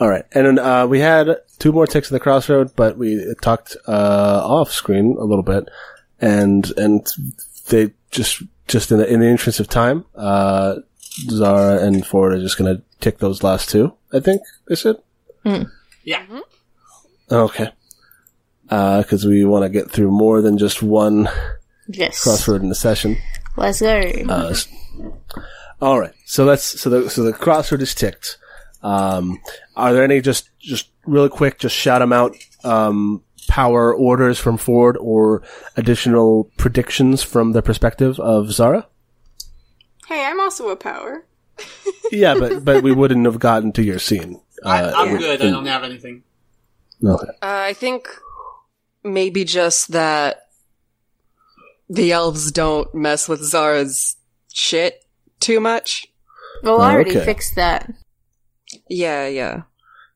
All 0.00 0.08
right. 0.08 0.24
And 0.32 0.46
then, 0.46 0.58
uh, 0.58 0.86
we 0.86 1.00
had 1.00 1.36
two 1.58 1.72
more 1.72 1.86
ticks 1.86 2.10
in 2.10 2.14
the 2.14 2.20
crossroad, 2.20 2.74
but 2.74 2.96
we 2.96 3.34
talked, 3.42 3.76
uh, 3.86 4.40
off 4.42 4.70
screen 4.70 5.16
a 5.18 5.24
little 5.24 5.42
bit 5.44 5.68
and, 6.20 6.72
and 6.78 7.06
they 7.68 7.92
just, 8.10 8.42
just 8.68 8.90
in 8.90 8.98
the, 8.98 9.06
in 9.12 9.20
the 9.20 9.28
interest 9.28 9.60
of 9.60 9.68
time, 9.68 10.04
uh, 10.14 10.76
Zara 11.30 11.82
and 11.84 12.06
Ford 12.06 12.32
are 12.32 12.40
just 12.40 12.58
going 12.58 12.76
to 12.76 12.82
tick 13.00 13.18
those 13.18 13.42
last 13.42 13.68
two, 13.70 13.94
I 14.12 14.20
think 14.20 14.42
they 14.68 14.74
said. 14.74 14.96
Yeah. 16.04 16.24
Okay. 17.30 17.70
Uh, 18.70 19.02
cause 19.02 19.24
we 19.26 19.44
want 19.44 19.62
to 19.64 19.68
get 19.68 19.90
through 19.90 20.10
more 20.10 20.40
than 20.40 20.56
just 20.58 20.82
one 20.82 21.28
Yes. 21.88 22.22
crossroad 22.22 22.62
in 22.62 22.70
the 22.70 22.74
session. 22.74 23.16
Let's 23.56 23.80
go. 23.80 24.00
Uh, 24.28 24.54
all 25.80 26.00
right. 26.00 26.14
So 26.24 26.44
that's 26.46 26.64
so 26.80 26.88
the 26.90 27.10
so 27.10 27.22
the 27.22 27.32
crossroad 27.32 27.82
is 27.82 27.94
ticked. 27.94 28.38
Um, 28.82 29.38
are 29.76 29.92
there 29.92 30.02
any 30.02 30.20
just 30.20 30.48
just 30.58 30.88
really 31.04 31.28
quick? 31.28 31.58
Just 31.58 31.74
shout 31.76 32.00
them 32.00 32.12
out. 32.12 32.34
Um, 32.64 33.22
power 33.48 33.94
orders 33.94 34.38
from 34.38 34.56
Ford 34.56 34.96
or 35.00 35.42
additional 35.76 36.50
predictions 36.56 37.22
from 37.22 37.52
the 37.52 37.62
perspective 37.62 38.18
of 38.20 38.50
Zara. 38.52 38.86
Hey, 40.06 40.24
I'm 40.24 40.40
also 40.40 40.68
a 40.68 40.76
power. 40.76 41.24
Yeah, 42.12 42.34
but 42.38 42.64
but 42.64 42.82
we 42.82 42.92
wouldn't 42.92 43.24
have 43.24 43.38
gotten 43.40 43.72
to 43.72 43.82
your 43.82 43.98
scene. 43.98 44.40
I, 44.64 44.82
Uh, 44.82 44.92
I'm 44.94 45.12
yeah. 45.12 45.18
good. 45.18 45.42
I 45.42 45.50
don't 45.50 45.66
have 45.66 45.82
anything. 45.82 46.22
okay. 47.04 47.26
Uh, 47.26 47.32
I 47.42 47.72
think 47.72 48.08
maybe 49.02 49.44
just 49.44 49.90
that 49.92 50.48
the 51.88 52.12
elves 52.12 52.52
don't 52.52 52.94
mess 52.94 53.26
with 53.28 53.42
Zara's 53.42 54.16
shit 54.52 55.02
too 55.40 55.60
much. 55.60 56.06
well, 56.62 56.80
I 56.82 56.92
already 56.92 57.16
okay. 57.16 57.24
fixed 57.24 57.56
that. 57.56 57.90
Yeah, 58.88 59.26
yeah. 59.26 59.62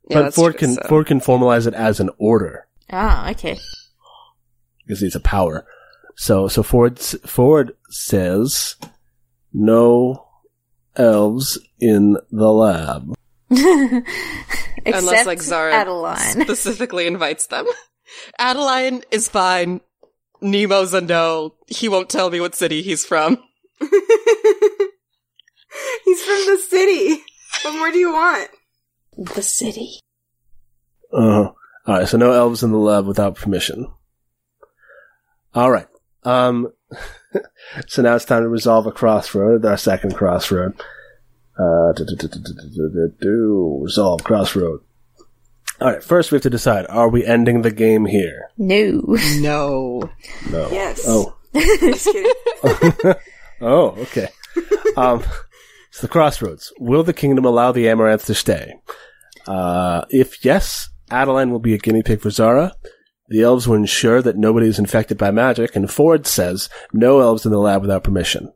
Yeah, 0.09 0.23
but 0.23 0.35
Ford 0.35 0.53
true, 0.59 0.69
can 0.69 0.75
so. 0.75 0.83
Ford 0.89 1.07
can 1.07 1.21
formalize 1.21 1.67
it 1.67 1.75
as 1.75 2.01
an 2.01 2.11
order. 2.19 2.67
Ah, 2.91 3.31
okay. 3.31 3.59
because 4.87 5.03
it's 5.03 5.15
a 5.15 5.21
power. 5.21 5.67
So 6.17 6.49
so 6.49 6.63
Ford 6.63 6.99
Ford 6.99 7.77
says 7.91 8.77
no 9.53 10.27
elves 10.97 11.59
in 11.81 12.17
the 12.31 12.53
lab. 12.53 13.15
Unless 13.51 15.27
like 15.27 15.43
Zara 15.43 15.73
Adeline. 15.75 16.41
specifically 16.45 17.07
invites 17.07 17.47
them. 17.47 17.67
Adeline 18.39 19.03
is 19.11 19.29
fine. 19.29 19.81
Nemo's 20.43 20.95
a 20.95 21.01
no. 21.01 21.55
He 21.67 21.89
won't 21.89 22.09
tell 22.09 22.31
me 22.31 22.41
what 22.41 22.55
city 22.55 22.83
he's 22.83 23.05
from. 23.05 23.39
He's 26.05 26.23
from 26.23 26.47
the 26.47 26.59
city. 26.69 27.23
What 27.63 27.77
more 27.77 27.91
do 27.93 27.99
you 27.99 28.13
want? 28.13 28.51
the 29.19 29.43
city. 29.43 30.01
Uh-huh. 31.13 31.51
All 31.89 31.95
right, 31.95 32.07
so 32.07 32.19
no 32.19 32.33
elves 32.33 32.63
in 32.63 32.71
the 32.71 32.77
lab 32.77 33.07
without 33.07 33.35
permission. 33.37 33.91
All 35.55 35.71
right. 35.71 35.87
Um, 36.23 36.71
so 37.87 38.03
now 38.03 38.15
it's 38.15 38.27
time 38.27 38.43
to 38.43 38.49
resolve 38.49 38.87
a 38.87 38.93
crossroad, 38.93 39.65
our 39.65 39.79
second 39.79 40.15
crossroad. 40.15 40.79
Uh, 41.59 41.95
resolve 43.81 44.23
crossroad. 44.23 44.81
All 45.81 45.91
right, 45.91 46.05
first 46.05 46.31
we 46.31 46.37
have 46.37 46.43
to 46.43 46.51
decide 46.51 46.87
are 46.89 47.09
we 47.09 47.25
ending 47.25 47.63
the 47.63 47.71
game 47.71 48.05
here? 48.05 48.51
No. 48.59 49.03
No. 49.39 50.11
No. 50.51 50.71
Yes. 50.71 51.05
Oh. 51.07 51.35
Oh, 53.61 53.89
okay. 54.03 54.29
Um, 54.97 55.25
so 55.91 56.03
the 56.03 56.09
crossroads. 56.09 56.73
Will 56.79 57.03
the 57.03 57.13
kingdom 57.13 57.45
allow 57.45 57.73
the 57.73 57.89
Amaranth 57.89 58.27
to 58.27 58.35
stay? 58.35 58.75
Uh, 59.49 60.05
if 60.11 60.45
yes, 60.45 60.91
Adeline 61.11 61.51
will 61.51 61.59
be 61.59 61.75
a 61.75 61.79
guinea 61.79 62.03
pig 62.03 62.21
for 62.21 62.31
Zara. 62.31 62.75
The 63.29 63.43
elves 63.43 63.69
will 63.69 63.77
ensure 63.77 64.23
that 64.23 64.37
nobody 64.37 64.69
is 64.69 64.79
infected 64.79 65.19
by 65.19 65.31
magic, 65.31 65.77
and 65.77 65.91
Ford 65.91 66.27
says 66.27 66.69
no 66.93 67.21
elves 67.21 67.45
in 67.45 67.53
the 67.53 67.59
lab 67.59 67.83
without 67.83 68.05
permission. 68.05 68.53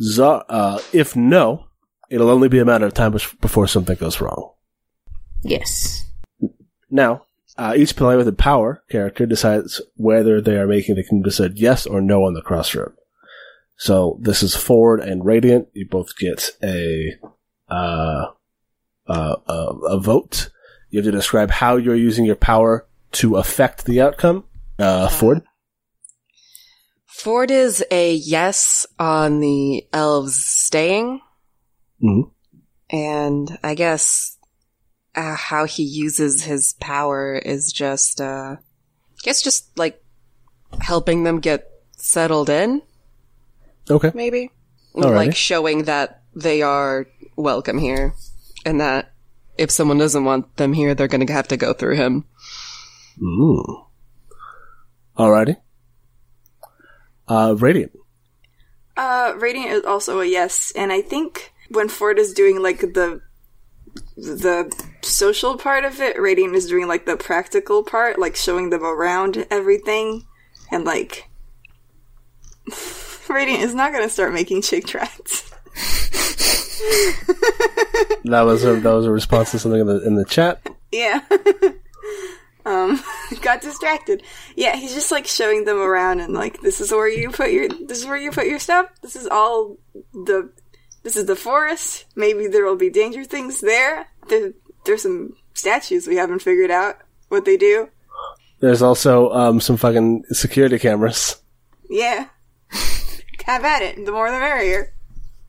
Zara, 0.00 0.44
uh, 0.48 0.80
if 0.92 1.14
no, 1.14 1.66
it'll 2.10 2.30
only 2.30 2.48
be 2.48 2.58
a 2.58 2.64
matter 2.64 2.86
of 2.86 2.94
time 2.94 3.12
before 3.12 3.68
something 3.68 3.96
goes 3.96 4.20
wrong. 4.20 4.52
Yes. 5.42 6.04
Now, 6.90 7.26
uh, 7.56 7.74
each 7.76 7.96
player 7.96 8.16
with 8.16 8.28
a 8.28 8.32
power 8.32 8.82
character 8.90 9.26
decides 9.26 9.80
whether 9.96 10.40
they 10.40 10.56
are 10.56 10.66
making 10.66 10.94
the 10.94 11.02
kingdom 11.02 11.22
decide 11.22 11.58
yes 11.58 11.86
or 11.86 12.00
no 12.00 12.24
on 12.24 12.34
the 12.34 12.42
crossroad. 12.42 12.92
So 13.76 14.18
this 14.20 14.42
is 14.42 14.56
Ford 14.56 15.00
and 15.00 15.24
Radiant. 15.24 15.68
You 15.72 15.86
both 15.88 16.16
get 16.16 16.50
a 16.62 17.14
uh, 17.68 18.26
uh, 19.06 19.36
a, 19.46 19.52
a 19.52 20.00
vote. 20.00 20.50
You 20.90 20.98
have 21.00 21.04
to 21.06 21.12
describe 21.12 21.50
how 21.50 21.76
you're 21.76 21.94
using 21.94 22.24
your 22.24 22.36
power 22.36 22.86
to 23.12 23.36
affect 23.36 23.84
the 23.84 24.00
outcome. 24.00 24.44
Uh, 24.78 25.08
Ford. 25.08 25.42
Ford 27.06 27.50
is 27.50 27.84
a 27.90 28.14
yes 28.14 28.86
on 28.98 29.40
the 29.40 29.86
elves 29.92 30.44
staying, 30.46 31.20
Mhm. 32.02 32.30
and 32.90 33.58
I 33.62 33.74
guess 33.74 34.36
uh, 35.16 35.34
how 35.34 35.64
he 35.64 35.82
uses 35.82 36.44
his 36.44 36.74
power 36.74 37.34
is 37.34 37.72
just, 37.72 38.20
uh, 38.20 38.54
I 38.56 39.20
guess, 39.24 39.42
just 39.42 39.76
like 39.76 40.00
helping 40.80 41.24
them 41.24 41.40
get 41.40 41.68
settled 41.96 42.48
in, 42.48 42.82
Okay. 43.90 44.12
maybe, 44.14 44.52
Alrighty. 44.94 45.16
like 45.16 45.34
showing 45.34 45.84
that 45.84 46.22
they 46.36 46.62
are 46.62 47.08
welcome 47.34 47.78
here, 47.78 48.14
and 48.64 48.80
that 48.80 49.12
if 49.58 49.70
someone 49.70 49.98
doesn't 49.98 50.24
want 50.24 50.56
them 50.56 50.72
here, 50.72 50.94
they're 50.94 51.08
going 51.08 51.26
to 51.26 51.32
have 51.32 51.48
to 51.48 51.56
go 51.56 51.72
through 51.72 51.96
him. 51.96 52.24
Mm. 53.20 53.86
Alrighty. 55.18 55.56
Uh, 57.26 57.54
Radiant. 57.58 57.92
Uh, 58.96 59.34
Radiant 59.36 59.72
is 59.72 59.84
also 59.84 60.20
a 60.20 60.24
yes, 60.24 60.72
and 60.74 60.92
I 60.92 61.02
think 61.02 61.52
when 61.70 61.88
Ford 61.88 62.18
is 62.18 62.32
doing 62.32 62.62
like 62.62 62.80
the 62.80 63.20
the 64.16 64.72
social 65.02 65.56
part 65.56 65.84
of 65.84 66.00
it, 66.00 66.20
Radiant 66.20 66.54
is 66.54 66.66
doing 66.66 66.88
like 66.88 67.04
the 67.06 67.16
practical 67.16 67.82
part, 67.84 68.18
like 68.18 68.36
showing 68.36 68.70
them 68.70 68.84
around 68.84 69.46
everything, 69.50 70.26
and 70.70 70.84
like 70.84 71.28
Radiant 73.28 73.62
is 73.62 73.74
not 73.74 73.92
gonna 73.92 74.08
start 74.08 74.32
making 74.32 74.62
chick 74.62 74.86
tracts. 74.86 75.52
That 78.24 78.42
was 78.42 78.64
a, 78.64 78.74
that 78.74 78.92
was 78.92 79.06
a 79.06 79.10
response 79.10 79.52
to 79.52 79.58
something 79.58 79.80
in 79.80 79.86
the 79.86 80.06
in 80.06 80.14
the 80.14 80.24
chat. 80.24 80.60
Yeah. 80.92 81.20
um, 82.66 83.02
got 83.42 83.62
distracted. 83.62 84.22
Yeah, 84.54 84.76
he's 84.76 84.94
just 84.94 85.10
like 85.10 85.26
showing 85.26 85.64
them 85.64 85.78
around 85.78 86.20
and 86.20 86.34
like 86.34 86.60
this 86.60 86.80
is 86.80 86.92
where 86.92 87.08
you 87.08 87.30
put 87.30 87.52
your 87.52 87.68
this 87.68 87.98
is 87.98 88.06
where 88.06 88.16
you 88.16 88.30
put 88.30 88.46
your 88.46 88.58
stuff. 88.58 88.86
This 89.02 89.16
is 89.16 89.26
all 89.26 89.78
the 90.12 90.50
this 91.02 91.16
is 91.16 91.26
the 91.26 91.36
forest. 91.36 92.04
Maybe 92.14 92.46
there 92.46 92.64
will 92.64 92.76
be 92.76 92.90
danger 92.90 93.24
things 93.24 93.60
there. 93.60 94.08
There 94.28 94.52
there's 94.84 95.02
some 95.02 95.34
statues 95.54 96.06
we 96.06 96.16
haven't 96.16 96.42
figured 96.42 96.70
out 96.70 96.96
what 97.28 97.44
they 97.44 97.56
do. 97.56 97.88
There's 98.60 98.82
also 98.82 99.30
um, 99.30 99.60
some 99.60 99.76
fucking 99.76 100.24
security 100.32 100.78
cameras. 100.78 101.36
Yeah. 101.88 102.26
Have 103.44 103.64
at 103.64 103.82
it. 103.82 104.04
The 104.04 104.12
more 104.12 104.30
the 104.30 104.38
merrier. 104.38 104.92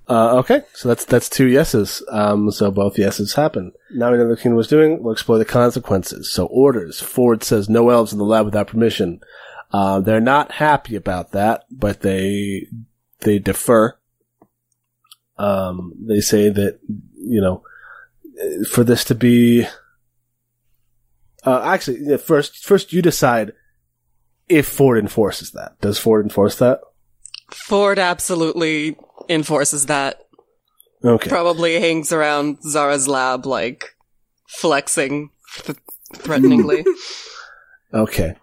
Uh, 0.10 0.38
okay, 0.40 0.64
so 0.74 0.90
that's 0.90 1.06
that's 1.06 1.30
two 1.30 1.46
yeses. 1.46 2.02
Um, 2.10 2.50
so 2.50 2.72
both 2.72 2.98
yeses 2.98 3.36
happen. 3.36 3.72
Now 3.92 4.12
we 4.12 4.18
know 4.18 4.26
what 4.26 4.38
the 4.38 4.42
kingdom 4.42 4.58
was 4.58 4.68
doing. 4.68 5.04
We'll 5.04 5.14
explore 5.14 5.38
the 5.38 5.46
consequences. 5.46 6.32
So 6.34 6.48
orders. 6.48 7.00
Ford 7.00 7.44
says 7.44 7.70
no 7.70 7.90
elves 7.92 8.12
in 8.12 8.18
the 8.18 8.26
lab 8.26 8.46
without 8.46 8.68
permission. 8.68 9.22
Uh, 9.72 10.00
they're 10.00 10.20
not 10.20 10.54
happy 10.54 10.96
about 10.96 11.32
that, 11.34 11.66
but 11.70 12.02
they 12.02 12.66
they 13.20 13.38
defer. 13.38 13.96
Um, 15.38 15.94
they 16.00 16.22
say 16.22 16.50
that 16.50 16.80
you 17.16 17.40
know 17.40 17.62
for 18.72 18.84
this 18.84 19.04
to 19.06 19.16
be. 19.16 19.68
Uh, 21.46 21.62
actually, 21.64 22.18
first 22.18 22.66
first 22.66 22.94
you 22.94 23.04
decide 23.04 23.54
if 24.48 24.68
Ford 24.68 24.98
enforces 24.98 25.52
that. 25.52 25.80
Does 25.82 26.00
Ford 26.00 26.26
enforce 26.26 26.56
that? 26.56 26.82
Ford 27.52 28.00
absolutely 28.00 28.98
enforces 29.30 29.86
that. 29.86 30.26
Okay. 31.04 31.30
Probably 31.30 31.80
hangs 31.80 32.12
around 32.12 32.62
Zara's 32.64 33.08
lab, 33.08 33.46
like 33.46 33.96
flexing 34.48 35.30
th- 35.64 35.78
threateningly. 36.16 36.86
Okay. 37.92 38.36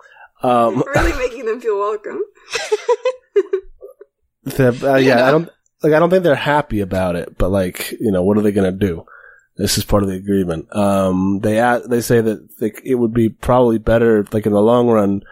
Um, 0.42 0.82
Really 0.94 1.16
making 1.18 1.46
them 1.46 1.60
feel 1.60 1.78
welcome. 1.78 2.20
The, 4.44 4.92
uh, 4.92 4.96
yeah, 4.96 5.26
I 5.26 5.32
don't 5.32 5.48
like. 5.82 5.92
I 5.92 5.98
don't 5.98 6.08
think 6.08 6.22
they're 6.22 6.36
happy 6.36 6.80
about 6.80 7.16
it, 7.16 7.36
but 7.36 7.50
like, 7.50 7.90
you 8.00 8.12
know, 8.12 8.22
what 8.22 8.38
are 8.38 8.42
they 8.42 8.52
going 8.52 8.72
to 8.72 8.86
do? 8.86 9.04
This 9.56 9.76
is 9.76 9.84
part 9.84 10.04
of 10.04 10.08
the 10.08 10.14
agreement. 10.14 10.74
Um, 10.74 11.40
they 11.40 11.58
a 11.58 11.80
they 11.80 12.00
say 12.00 12.20
that 12.20 12.48
like, 12.60 12.80
it 12.84 12.94
would 12.94 13.12
be 13.12 13.28
probably 13.28 13.78
better, 13.78 14.24
like 14.30 14.46
in 14.46 14.52
the 14.52 14.62
long 14.62 14.86
run, 14.86 15.22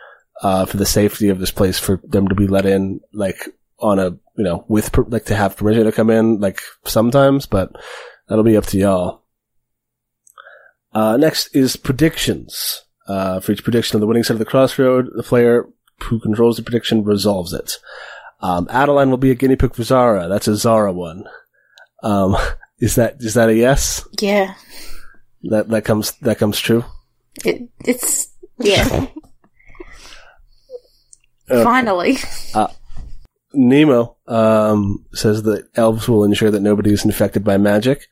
uh, 0.43 0.67
for 0.67 0.79
the 0.79 0.85
safety 0.85 1.29
of 1.29 1.39
this 1.39 1.53
place, 1.53 1.79
for 1.79 2.01
them 2.03 2.27
to 2.27 2.35
be 2.35 2.49
let 2.49 2.67
in, 2.67 3.01
like 3.13 3.49
on 3.79 4.01
a, 4.01 4.19
you 4.37 4.45
know, 4.45 4.65
with 4.69 4.93
per- 4.93 5.05
like 5.05 5.27
to 5.27 5.37
have 5.37 5.57
permission 5.57 5.85
to 5.85 5.93
come 5.93 6.11
in, 6.11 6.41
like 6.41 6.61
sometimes, 6.85 7.47
but 7.47 7.73
that'll 8.29 8.45
be 8.45 8.57
up 8.57 8.67
to 8.67 8.79
y'all. 8.79 9.23
Uh, 10.93 11.17
next 11.17 11.55
is 11.55 11.77
predictions. 11.77 12.83
Uh, 13.07 13.39
for 13.39 13.53
each 13.53 13.63
prediction 13.63 13.97
on 13.97 14.01
the 14.01 14.07
winning 14.07 14.23
side 14.23 14.33
of 14.33 14.39
the 14.39 14.47
crossroad, 14.47 15.11
the 15.15 15.23
player 15.23 15.69
who 16.05 16.19
controls 16.21 16.57
the 16.57 16.63
prediction 16.63 17.05
resolves 17.05 17.53
it. 17.53 17.79
Um, 18.41 18.67
Adeline 18.71 19.11
will 19.11 19.19
be 19.19 19.31
a 19.31 19.35
guinea 19.35 19.57
pig 19.57 19.75
for 19.75 19.83
Zara. 19.83 20.29
That's 20.29 20.49
a 20.49 20.57
Zara 20.57 20.93
one. 20.93 21.25
Um, 22.03 22.37
is 22.79 22.95
that 22.95 23.17
is 23.21 23.35
that 23.35 23.49
a 23.49 23.55
yes? 23.55 24.07
Yeah. 24.21 24.55
That 25.45 25.69
that 25.69 25.85
comes 25.85 26.13
that 26.23 26.39
comes 26.39 26.59
true. 26.59 26.85
It, 27.45 27.69
it's 27.85 28.29
yeah. 28.59 28.87
Okay. 28.87 29.13
Finally. 31.65 32.19
Nemo 33.55 34.17
um, 34.27 35.05
says 35.13 35.43
that 35.45 35.69
elves 35.77 36.09
will 36.09 36.25
ensure 36.25 36.51
that 36.51 36.61
nobody 36.61 36.93
is 36.93 37.05
infected 37.05 37.45
by 37.45 37.57
magic. 37.57 38.07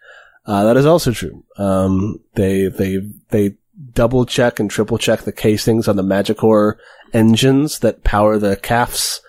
Uh, 0.44 0.64
that 0.64 0.76
is 0.76 0.86
also 0.86 1.12
true. 1.12 1.44
Um, 1.56 2.20
they 2.34 2.66
they 2.66 2.98
they 3.30 3.56
double 3.94 4.26
check 4.26 4.58
and 4.58 4.70
triple 4.70 4.98
check 4.98 5.22
the 5.22 5.32
casings 5.32 5.88
on 5.88 5.96
the 5.96 6.02
Magicore 6.02 6.76
engines 7.12 7.80
that 7.80 8.04
power 8.04 8.38
the 8.38 8.56
calves. 8.56 9.20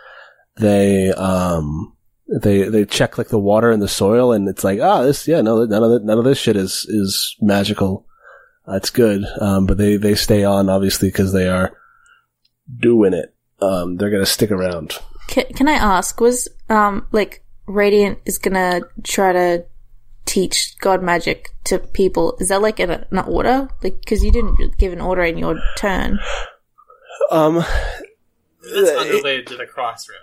They 0.55 1.11
um 1.11 1.95
they 2.27 2.63
they 2.63 2.85
check 2.85 3.17
like 3.17 3.29
the 3.29 3.39
water 3.39 3.71
and 3.71 3.81
the 3.81 3.87
soil, 3.87 4.31
and 4.31 4.47
it's 4.47 4.63
like 4.63 4.79
ah 4.79 5.01
this 5.03 5.27
yeah 5.27 5.41
no 5.41 5.65
none 5.65 5.83
of 5.83 5.91
the, 5.91 5.99
none 5.99 6.17
of 6.17 6.25
this 6.25 6.39
shit 6.39 6.55
is 6.55 6.85
is 6.89 7.35
magical. 7.41 8.05
That's 8.65 8.89
good. 8.89 9.23
Um, 9.39 9.65
but 9.65 9.77
they 9.77 9.97
they 9.97 10.15
stay 10.15 10.43
on 10.43 10.69
obviously 10.69 11.09
because 11.09 11.33
they 11.33 11.47
are 11.47 11.77
doing 12.79 13.13
it. 13.13 13.33
Um, 13.61 13.97
they're 13.97 14.09
gonna 14.11 14.25
stick 14.25 14.51
around. 14.51 14.97
Can, 15.27 15.45
can 15.55 15.67
I 15.67 15.73
ask, 15.73 16.19
was, 16.19 16.47
um, 16.69 17.07
like, 17.11 17.43
Radiant 17.65 18.19
is 18.25 18.37
gonna 18.37 18.81
try 19.03 19.31
to 19.31 19.65
teach 20.25 20.77
God 20.79 21.01
magic 21.01 21.49
to 21.65 21.79
people. 21.79 22.35
Is 22.39 22.49
that 22.49 22.61
like 22.61 22.79
an, 22.79 22.91
an 22.91 23.19
order? 23.19 23.69
Like, 23.81 24.03
cause 24.05 24.23
you 24.23 24.31
didn't 24.31 24.77
give 24.77 24.91
an 24.91 25.01
order 25.01 25.23
in 25.23 25.37
your 25.37 25.61
turn. 25.77 26.19
Um, 27.31 27.55
That's 27.55 28.89
unrelated 28.89 29.47
to 29.47 29.57
the 29.57 29.65
crossroad. 29.65 30.17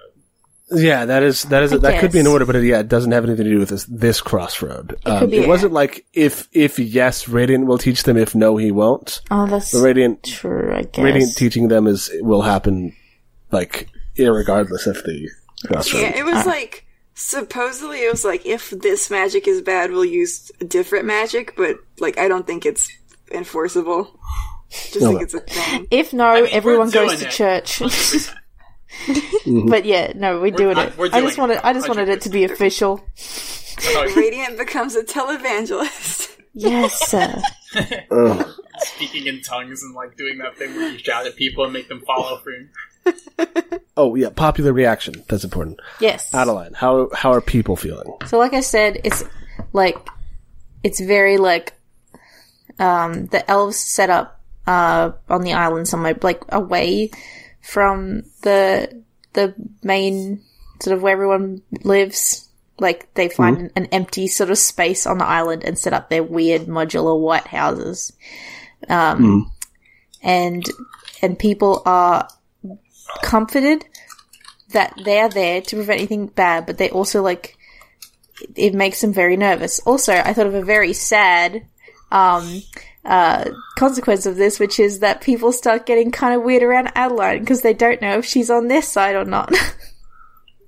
yeah, 0.72 1.06
that 1.06 1.22
is 1.22 1.44
that 1.44 1.62
is 1.62 1.72
I 1.72 1.78
that 1.78 2.00
could 2.00 2.12
be 2.12 2.20
an 2.20 2.26
order, 2.26 2.44
but 2.44 2.56
it, 2.56 2.64
yeah, 2.64 2.80
it 2.80 2.88
doesn't 2.88 3.10
have 3.12 3.24
anything 3.24 3.44
to 3.44 3.50
do 3.50 3.58
with 3.58 3.70
this 3.70 3.84
this 3.86 4.20
crossroad. 4.20 4.92
It, 4.92 5.08
um, 5.08 5.32
it 5.32 5.48
wasn't 5.48 5.72
like 5.72 6.06
if 6.12 6.48
if 6.52 6.78
yes, 6.78 7.26
Radiant 7.26 7.66
will 7.66 7.78
teach 7.78 8.02
them. 8.04 8.16
If 8.16 8.34
no, 8.34 8.56
he 8.56 8.70
won't. 8.70 9.22
Oh, 9.30 9.46
that's 9.46 9.70
The 9.72 9.80
Radiant 9.80 10.22
true, 10.24 10.72
I 10.74 10.82
guess. 10.82 11.02
Radiant 11.02 11.36
teaching 11.36 11.68
them 11.68 11.86
is 11.86 12.10
will 12.20 12.42
happen 12.42 12.94
like 13.50 13.88
irregardless 14.16 14.86
of 14.86 14.96
the 15.04 15.28
crossroad. 15.66 16.00
Yeah, 16.02 16.16
it 16.18 16.24
was 16.24 16.46
like 16.46 16.86
supposedly 17.14 17.98
it 18.04 18.10
was 18.10 18.24
like 18.24 18.46
if 18.46 18.70
this 18.70 19.10
magic 19.10 19.46
is 19.46 19.62
bad, 19.62 19.90
we'll 19.90 20.04
use 20.04 20.50
different 20.66 21.04
magic, 21.04 21.54
but 21.56 21.76
like 21.98 22.18
I 22.18 22.28
don't 22.28 22.46
think 22.46 22.64
it's 22.66 22.90
enforceable. 23.30 24.18
Just 24.70 24.92
think 25.00 25.14
Okay. 25.16 25.24
it's 25.24 25.34
a 25.34 25.40
thing. 25.40 25.86
If 25.90 26.12
no, 26.12 26.26
I 26.26 26.42
mean, 26.42 26.50
everyone 26.52 26.90
goes 26.90 27.18
to 27.20 27.26
it. 27.26 27.30
church. 27.30 27.80
but 29.46 29.84
yeah, 29.84 30.12
no, 30.14 30.40
we're 30.40 30.50
doing 30.50 30.76
uh, 30.76 30.82
it. 30.82 30.98
we're 30.98 31.10
I 31.12 31.20
just 31.20 31.38
wanted, 31.38 31.54
it. 31.58 31.64
I 31.64 31.72
just 31.72 31.88
wanted 31.88 32.08
it 32.08 32.20
to 32.22 32.28
be 32.30 32.44
official. 32.44 33.04
Radiant 34.16 34.58
becomes 34.58 34.94
a 34.94 35.02
televangelist. 35.02 36.36
Yes, 36.54 37.08
sir. 37.08 37.40
Speaking 38.78 39.26
in 39.26 39.40
tongues 39.42 39.82
and 39.82 39.94
like 39.94 40.16
doing 40.16 40.38
that 40.38 40.56
thing 40.56 40.74
where 40.74 40.90
you 40.90 40.98
shout 40.98 41.26
at 41.26 41.36
people 41.36 41.64
and 41.64 41.72
make 41.72 41.88
them 41.88 42.00
follow 42.06 42.38
through. 42.38 42.68
Oh 43.96 44.14
yeah, 44.14 44.30
popular 44.30 44.72
reaction. 44.72 45.24
That's 45.28 45.44
important. 45.44 45.80
Yes. 46.00 46.32
Adeline, 46.34 46.74
how 46.74 47.10
how 47.14 47.32
are 47.32 47.40
people 47.40 47.76
feeling? 47.76 48.12
So, 48.26 48.38
like 48.38 48.54
I 48.54 48.60
said, 48.60 49.00
it's 49.04 49.24
like 49.72 49.96
it's 50.82 51.00
very 51.00 51.38
like 51.38 51.74
um, 52.78 53.26
the 53.26 53.48
elves 53.50 53.76
set 53.76 54.10
up 54.10 54.40
uh, 54.66 55.12
on 55.28 55.42
the 55.42 55.52
island 55.52 55.88
somewhere, 55.88 56.16
like 56.22 56.42
away 56.50 57.10
from 57.60 58.22
the 58.42 59.02
the 59.32 59.54
main 59.82 60.42
sort 60.80 60.96
of 60.96 61.02
where 61.02 61.12
everyone 61.12 61.62
lives. 61.84 62.46
Like 62.78 63.12
they 63.12 63.28
find 63.28 63.70
an 63.76 63.86
empty 63.92 64.26
sort 64.26 64.48
of 64.48 64.56
space 64.56 65.06
on 65.06 65.18
the 65.18 65.26
island 65.26 65.64
and 65.64 65.78
set 65.78 65.92
up 65.92 66.08
their 66.08 66.22
weird 66.22 66.62
modular 66.62 67.18
white 67.20 67.46
houses. 67.46 68.10
Um, 68.88 69.52
and 70.22 70.64
and 71.20 71.38
people 71.38 71.82
are 71.84 72.26
comforted 73.22 73.84
that 74.72 74.94
they're 75.04 75.28
there 75.28 75.60
to 75.60 75.76
prevent 75.76 75.98
anything 75.98 76.26
bad, 76.26 76.66
but 76.66 76.78
they 76.78 76.90
also 76.90 77.22
like 77.22 77.56
it 78.56 78.74
makes 78.74 79.00
them 79.00 79.12
very 79.12 79.36
nervous. 79.36 79.80
Also, 79.80 80.14
I 80.14 80.32
thought 80.32 80.46
of 80.46 80.54
a 80.54 80.62
very 80.62 80.92
sad 80.92 81.66
um, 82.10 82.62
uh, 83.04 83.50
consequence 83.76 84.26
of 84.26 84.36
this, 84.36 84.58
which 84.58 84.80
is 84.80 85.00
that 85.00 85.20
people 85.20 85.52
start 85.52 85.86
getting 85.86 86.10
kind 86.10 86.34
of 86.34 86.42
weird 86.42 86.62
around 86.62 86.90
Adeline 86.94 87.40
because 87.40 87.62
they 87.62 87.74
don't 87.74 88.00
know 88.00 88.18
if 88.18 88.24
she's 88.24 88.50
on 88.50 88.68
their 88.68 88.82
side 88.82 89.16
or 89.16 89.24
not. 89.24 89.52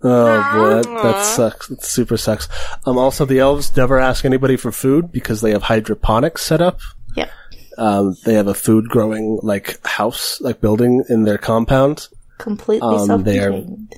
Oh 0.04 0.52
boy, 0.54 0.74
that, 0.82 1.02
that 1.02 1.24
sucks. 1.24 1.68
That 1.68 1.84
super 1.84 2.16
sucks. 2.16 2.48
Um, 2.84 2.98
also 2.98 3.24
the 3.24 3.38
elves 3.38 3.76
never 3.76 4.00
ask 4.00 4.24
anybody 4.24 4.56
for 4.56 4.72
food 4.72 5.12
because 5.12 5.40
they 5.40 5.52
have 5.52 5.62
hydroponics 5.62 6.42
set 6.42 6.60
up. 6.60 6.80
yep. 7.14 7.30
Um, 7.78 8.16
they 8.24 8.34
have 8.34 8.48
a 8.48 8.54
food 8.54 8.88
growing 8.88 9.38
like 9.42 9.84
house, 9.86 10.40
like 10.40 10.60
building 10.60 11.04
in 11.08 11.22
their 11.22 11.38
compound. 11.38 12.08
Completely 12.38 12.88
Um, 12.96 13.22
they 13.24 13.38
are- 13.38 13.50
self-contained. 13.52 13.94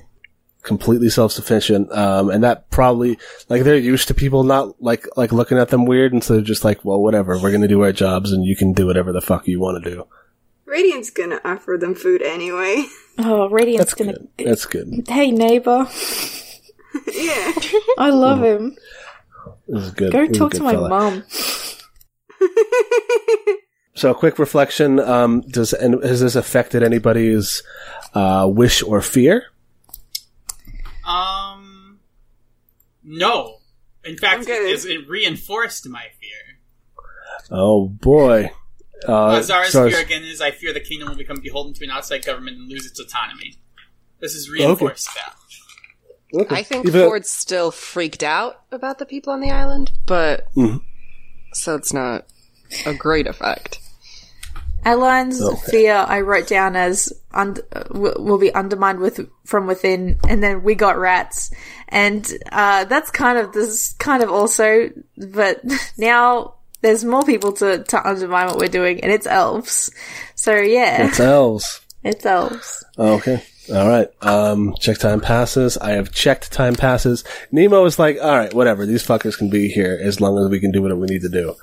completely 0.63 1.09
self-sufficient 1.09 1.91
um 1.91 2.29
and 2.31 2.43
that 2.43 2.67
probably 2.71 3.19
like 3.49 3.61
they're 3.63 3.77
used 3.77 4.07
to 4.07 4.15
people 4.15 4.43
not 4.43 4.81
like 4.81 5.05
like 5.15 5.31
looking 5.31 5.59
at 5.59 5.69
them 5.69 5.85
weird 5.85 6.11
and 6.11 6.23
so 6.23 6.33
they're 6.33 6.41
just 6.41 6.65
like 6.65 6.83
well 6.83 6.99
whatever 6.99 7.37
we're 7.37 7.51
gonna 7.51 7.67
do 7.67 7.83
our 7.83 7.91
jobs 7.91 8.31
and 8.31 8.43
you 8.43 8.55
can 8.55 8.73
do 8.73 8.87
whatever 8.87 9.13
the 9.13 9.21
fuck 9.21 9.47
you 9.47 9.59
want 9.59 9.83
to 9.83 9.91
do 9.91 10.07
Radiant's 10.65 11.11
gonna 11.11 11.39
offer 11.45 11.77
them 11.79 11.93
food 11.95 12.21
anyway. 12.23 12.85
Oh, 13.19 13.47
Radiant's 13.47 13.77
that's 13.77 13.93
gonna. 13.93 14.13
good 14.37 14.47
that's 14.47 14.65
good 14.65 15.05
Hey, 15.07 15.29
neighbor. 15.31 15.87
yeah. 17.13 17.53
I 17.97 18.09
love 18.09 18.43
him. 18.43 18.75
this 19.67 19.83
is 19.83 19.91
good 19.91 20.11
Go 20.11 20.21
This 20.25 20.31
is 20.31 20.35
a 20.35 20.39
talk 20.39 20.51
good 20.51 20.57
to 20.57 20.63
my 20.63 20.73
fella. 20.73 21.23
mum. 23.95 24.01
so 24.01 24.11
a 24.11 24.15
quick 24.15 24.37
reflection 24.39 24.99
um 24.99 25.41
does 25.41 25.73
and 25.73 26.03
has 26.03 26.19
this 26.21 26.35
affected 26.35 26.83
anybody's 26.83 27.63
uh 28.13 28.47
wish 28.51 28.83
or 28.83 29.01
fear 29.01 29.43
Um, 31.07 31.99
no. 33.03 33.57
In 34.03 34.17
fact, 34.17 34.35
I'm 34.35 34.41
it, 34.41 34.45
good. 34.47 34.69
is- 34.71 34.85
it 34.85 35.07
reinforced 35.07 35.87
my 35.89 36.05
fear. 36.19 36.59
oh 37.51 37.87
boy 37.89 38.49
uh, 39.07 39.41
Zara's 39.41 39.71
Zara's- 39.71 39.93
fear 39.93 40.03
again 40.03 40.23
is 40.23 40.41
I 40.41 40.51
fear 40.51 40.73
the 40.73 40.79
kingdom 40.79 41.09
will 41.09 41.15
become 41.17 41.39
beholden 41.41 41.73
to 41.75 41.83
an 41.83 41.91
outside 41.91 42.25
government 42.25 42.57
and 42.57 42.69
lose 42.69 42.85
its 42.85 42.99
autonomy. 42.99 43.55
This 44.19 44.33
has 44.33 44.49
reinforced 44.49 45.09
that. 45.15 45.35
Okay. 46.41 46.55
I 46.55 46.63
think 46.63 46.87
Even- 46.87 47.01
Ford's 47.07 47.29
still 47.29 47.69
freaked 47.71 48.23
out 48.23 48.61
about 48.71 48.97
the 48.99 49.05
people 49.05 49.31
on 49.33 49.41
the 49.41 49.51
island, 49.51 49.91
but 50.07 50.47
Mhm. 50.55 50.81
so 51.53 51.75
it's 51.75 51.93
not 51.93 52.25
a 52.85 52.93
great 52.95 53.27
effect. 53.27 53.79
Adeline's 54.85 55.41
Okay. 55.41 55.71
fear 55.71 55.95
I 55.95 56.21
wrote 56.21 56.47
down 56.47 56.75
as 56.75 57.11
uh, 57.33 57.53
will 57.89 58.37
be 58.37 58.53
undermined 58.53 58.99
with 58.99 59.19
from 59.43 59.67
within, 59.67 60.19
and 60.27 60.41
then 60.41 60.63
we 60.63 60.75
got 60.75 60.97
rats, 60.97 61.51
and 61.89 62.31
uh, 62.51 62.85
that's 62.85 63.11
kind 63.11 63.37
of 63.37 63.51
this 63.51 63.93
kind 63.93 64.23
of 64.23 64.31
also, 64.31 64.89
but 65.17 65.61
now 65.97 66.53
there's 66.81 67.03
more 67.03 67.23
people 67.23 67.51
to 67.53 67.83
to 67.83 68.07
undermine 68.07 68.47
what 68.47 68.57
we're 68.57 68.67
doing, 68.69 69.01
and 69.01 69.11
it's 69.11 69.27
elves. 69.27 69.91
So 70.35 70.55
yeah, 70.55 71.07
it's 71.07 71.19
elves 71.19 71.81
it's 72.03 72.25
elves. 72.25 72.85
Okay. 72.97 73.43
All 73.73 73.87
right. 73.87 74.07
Um, 74.21 74.75
check 74.79 74.99
time 74.99 75.21
passes. 75.21 75.75
I 75.79 75.93
have 75.93 76.11
checked 76.11 76.51
time 76.51 76.75
passes. 76.75 77.23
Nemo 77.51 77.83
is 77.85 77.97
like, 77.97 78.19
all 78.21 78.37
right, 78.37 78.53
whatever. 78.53 78.85
These 78.85 79.03
fuckers 79.05 79.35
can 79.35 79.49
be 79.49 79.69
here 79.69 79.99
as 79.99 80.21
long 80.21 80.37
as 80.37 80.51
we 80.51 80.59
can 80.59 80.71
do 80.71 80.83
what 80.83 80.95
we 80.95 81.07
need 81.07 81.23
to 81.23 81.29
do. 81.29 81.55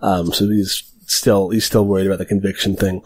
Um, 0.00 0.32
so 0.32 0.48
he's 0.48 0.84
still, 1.10 1.50
he's 1.50 1.64
still 1.64 1.84
worried 1.84 2.06
about 2.06 2.18
the 2.18 2.26
conviction 2.26 2.76
thing. 2.76 3.02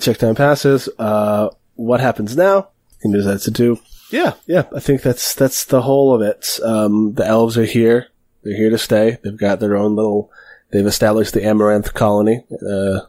Check 0.00 0.18
time 0.18 0.34
passes. 0.34 0.88
Uh, 0.98 1.50
what 1.74 2.00
happens 2.00 2.36
now? 2.36 2.68
He 3.02 3.12
decides 3.12 3.44
to 3.44 3.50
do. 3.50 3.78
Yeah, 4.10 4.34
yeah. 4.46 4.64
I 4.74 4.80
think 4.80 5.02
that's, 5.02 5.34
that's 5.34 5.64
the 5.64 5.82
whole 5.82 6.14
of 6.14 6.22
it. 6.22 6.58
Um, 6.62 7.14
the 7.14 7.26
elves 7.26 7.58
are 7.58 7.64
here. 7.64 8.08
They're 8.42 8.56
here 8.56 8.70
to 8.70 8.78
stay. 8.78 9.18
They've 9.22 9.36
got 9.36 9.60
their 9.60 9.76
own 9.76 9.96
little, 9.96 10.30
they've 10.70 10.86
established 10.86 11.34
the 11.34 11.44
Amaranth 11.44 11.94
colony. 11.94 12.44
Uh, 12.66 13.00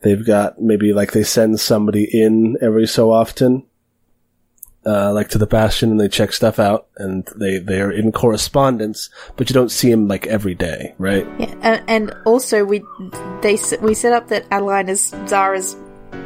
they've 0.00 0.24
got 0.24 0.60
maybe 0.60 0.92
like 0.92 1.12
they 1.12 1.24
send 1.24 1.58
somebody 1.60 2.04
in 2.04 2.56
every 2.60 2.86
so 2.86 3.10
often 3.10 3.64
uh, 4.88 5.12
like 5.12 5.28
to 5.28 5.38
the 5.38 5.46
bastion 5.46 5.90
and 5.90 6.00
they 6.00 6.08
check 6.08 6.32
stuff 6.32 6.58
out 6.58 6.86
and 6.96 7.28
they 7.36 7.58
they're 7.58 7.90
in 7.90 8.10
correspondence 8.12 9.10
but 9.36 9.50
you 9.50 9.54
don't 9.54 9.70
see 9.70 9.90
him 9.90 10.08
like 10.08 10.26
every 10.28 10.54
day 10.54 10.94
right 10.98 11.26
Yeah, 11.38 11.54
and, 11.62 11.82
and 11.88 12.14
also 12.24 12.64
we 12.64 12.82
they 13.42 13.54
s- 13.54 13.74
we 13.82 13.92
set 13.94 14.12
up 14.12 14.28
that 14.28 14.46
Adeline 14.50 14.88
is 14.88 15.14
Zara's 15.28 15.76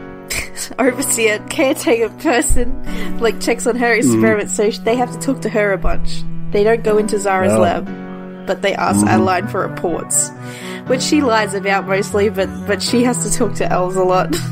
overseer, 0.79 1.39
caretaker 1.51 2.09
person, 2.21 3.19
like 3.19 3.41
checks 3.41 3.67
on 3.67 3.77
her 3.77 3.93
experiments, 3.93 4.55
so 4.57 4.71
they 4.71 4.97
have 4.97 5.11
to 5.13 5.19
talk 5.19 5.41
to 5.43 5.49
her 5.49 5.73
a 5.73 5.79
bunch. 5.79 6.23
They 6.53 6.63
don't 6.65 6.85
go 6.85 6.99
into 6.99 7.19
Zara's 7.19 7.53
Oh. 7.53 7.61
lab, 7.61 8.47
but 8.47 8.63
they 8.63 8.75
ask 8.75 9.05
Adeline 9.07 9.49
for 9.49 9.67
reports, 9.67 10.31
which 10.87 11.03
she 11.03 11.21
lies 11.21 11.55
about 11.55 11.87
mostly, 11.89 12.29
but 12.31 12.49
but 12.67 12.83
she 12.83 13.03
has 13.05 13.25
to 13.25 13.37
talk 13.37 13.55
to 13.57 13.71
elves 13.71 13.97
a 13.97 14.05
lot. 14.05 14.35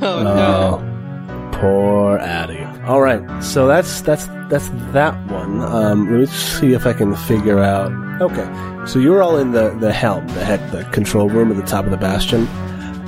Oh 0.00 0.22
no. 0.22 0.80
oh 0.82 1.50
poor 1.60 2.18
addie 2.18 2.63
all 2.86 3.00
right 3.00 3.42
so 3.42 3.66
that's 3.66 4.00
that's 4.02 4.26
that's 4.48 4.68
that 4.92 5.14
one 5.30 5.60
um 5.60 6.10
let 6.10 6.20
me 6.20 6.26
see 6.26 6.72
if 6.72 6.86
i 6.86 6.92
can 6.92 7.14
figure 7.16 7.58
out 7.58 7.90
okay 8.20 8.44
so 8.86 8.98
you're 8.98 9.22
all 9.22 9.36
in 9.38 9.52
the 9.52 9.70
the 9.80 9.92
helm 9.92 10.26
the 10.28 10.44
head 10.44 10.60
the 10.70 10.84
control 10.90 11.28
room 11.28 11.50
at 11.50 11.56
the 11.56 11.62
top 11.62 11.84
of 11.84 11.90
the 11.90 11.96
bastion 11.96 12.46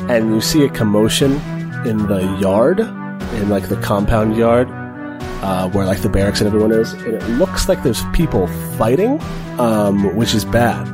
and 0.09 0.35
you 0.35 0.41
see 0.41 0.65
a 0.65 0.69
commotion 0.69 1.33
in 1.87 2.07
the 2.07 2.39
yard 2.41 2.81
in 2.81 3.49
like 3.49 3.69
the 3.69 3.77
compound 3.83 4.37
yard 4.37 4.69
uh, 5.43 5.69
where 5.71 5.87
like 5.87 6.01
the 6.01 6.09
barracks 6.09 6.41
and 6.41 6.49
everyone 6.49 6.73
is, 6.73 6.93
and 6.93 7.15
it 7.15 7.29
looks 7.31 7.69
like 7.69 7.83
there's 7.83 8.03
people 8.13 8.47
fighting, 8.77 9.21
um, 9.59 10.15
which 10.17 10.35
is 10.35 10.45
bad. 10.45 10.87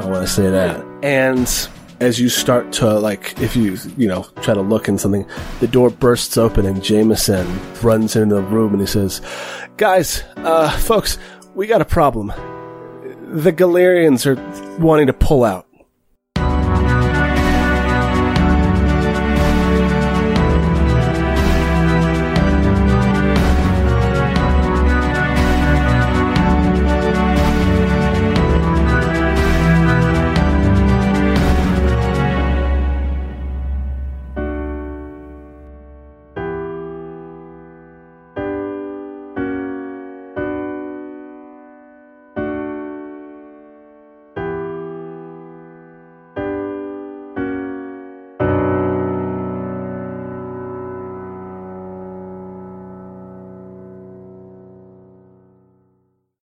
I 0.00 0.06
want 0.06 0.26
to 0.26 0.32
say 0.32 0.50
that. 0.50 0.84
And 1.02 1.48
as 2.02 2.18
you 2.18 2.28
start 2.28 2.72
to 2.72 2.98
like, 2.98 3.40
if 3.40 3.54
you 3.54 3.78
you 3.96 4.08
know 4.08 4.26
try 4.42 4.54
to 4.54 4.60
look 4.60 4.88
in 4.88 4.98
something, 4.98 5.24
the 5.60 5.68
door 5.68 5.88
bursts 5.88 6.36
open 6.36 6.66
and 6.66 6.82
Jameson 6.82 7.46
runs 7.80 8.16
into 8.16 8.34
the 8.34 8.42
room 8.42 8.72
and 8.72 8.80
he 8.80 8.86
says, 8.86 9.20
"Guys, 9.76 10.24
uh, 10.38 10.70
folks, 10.78 11.16
we 11.54 11.66
got 11.66 11.80
a 11.80 11.84
problem. 11.84 12.32
The 13.28 13.52
Galarians 13.52 14.26
are 14.26 14.36
wanting 14.78 15.06
to 15.06 15.12
pull 15.12 15.44
out." 15.44 15.66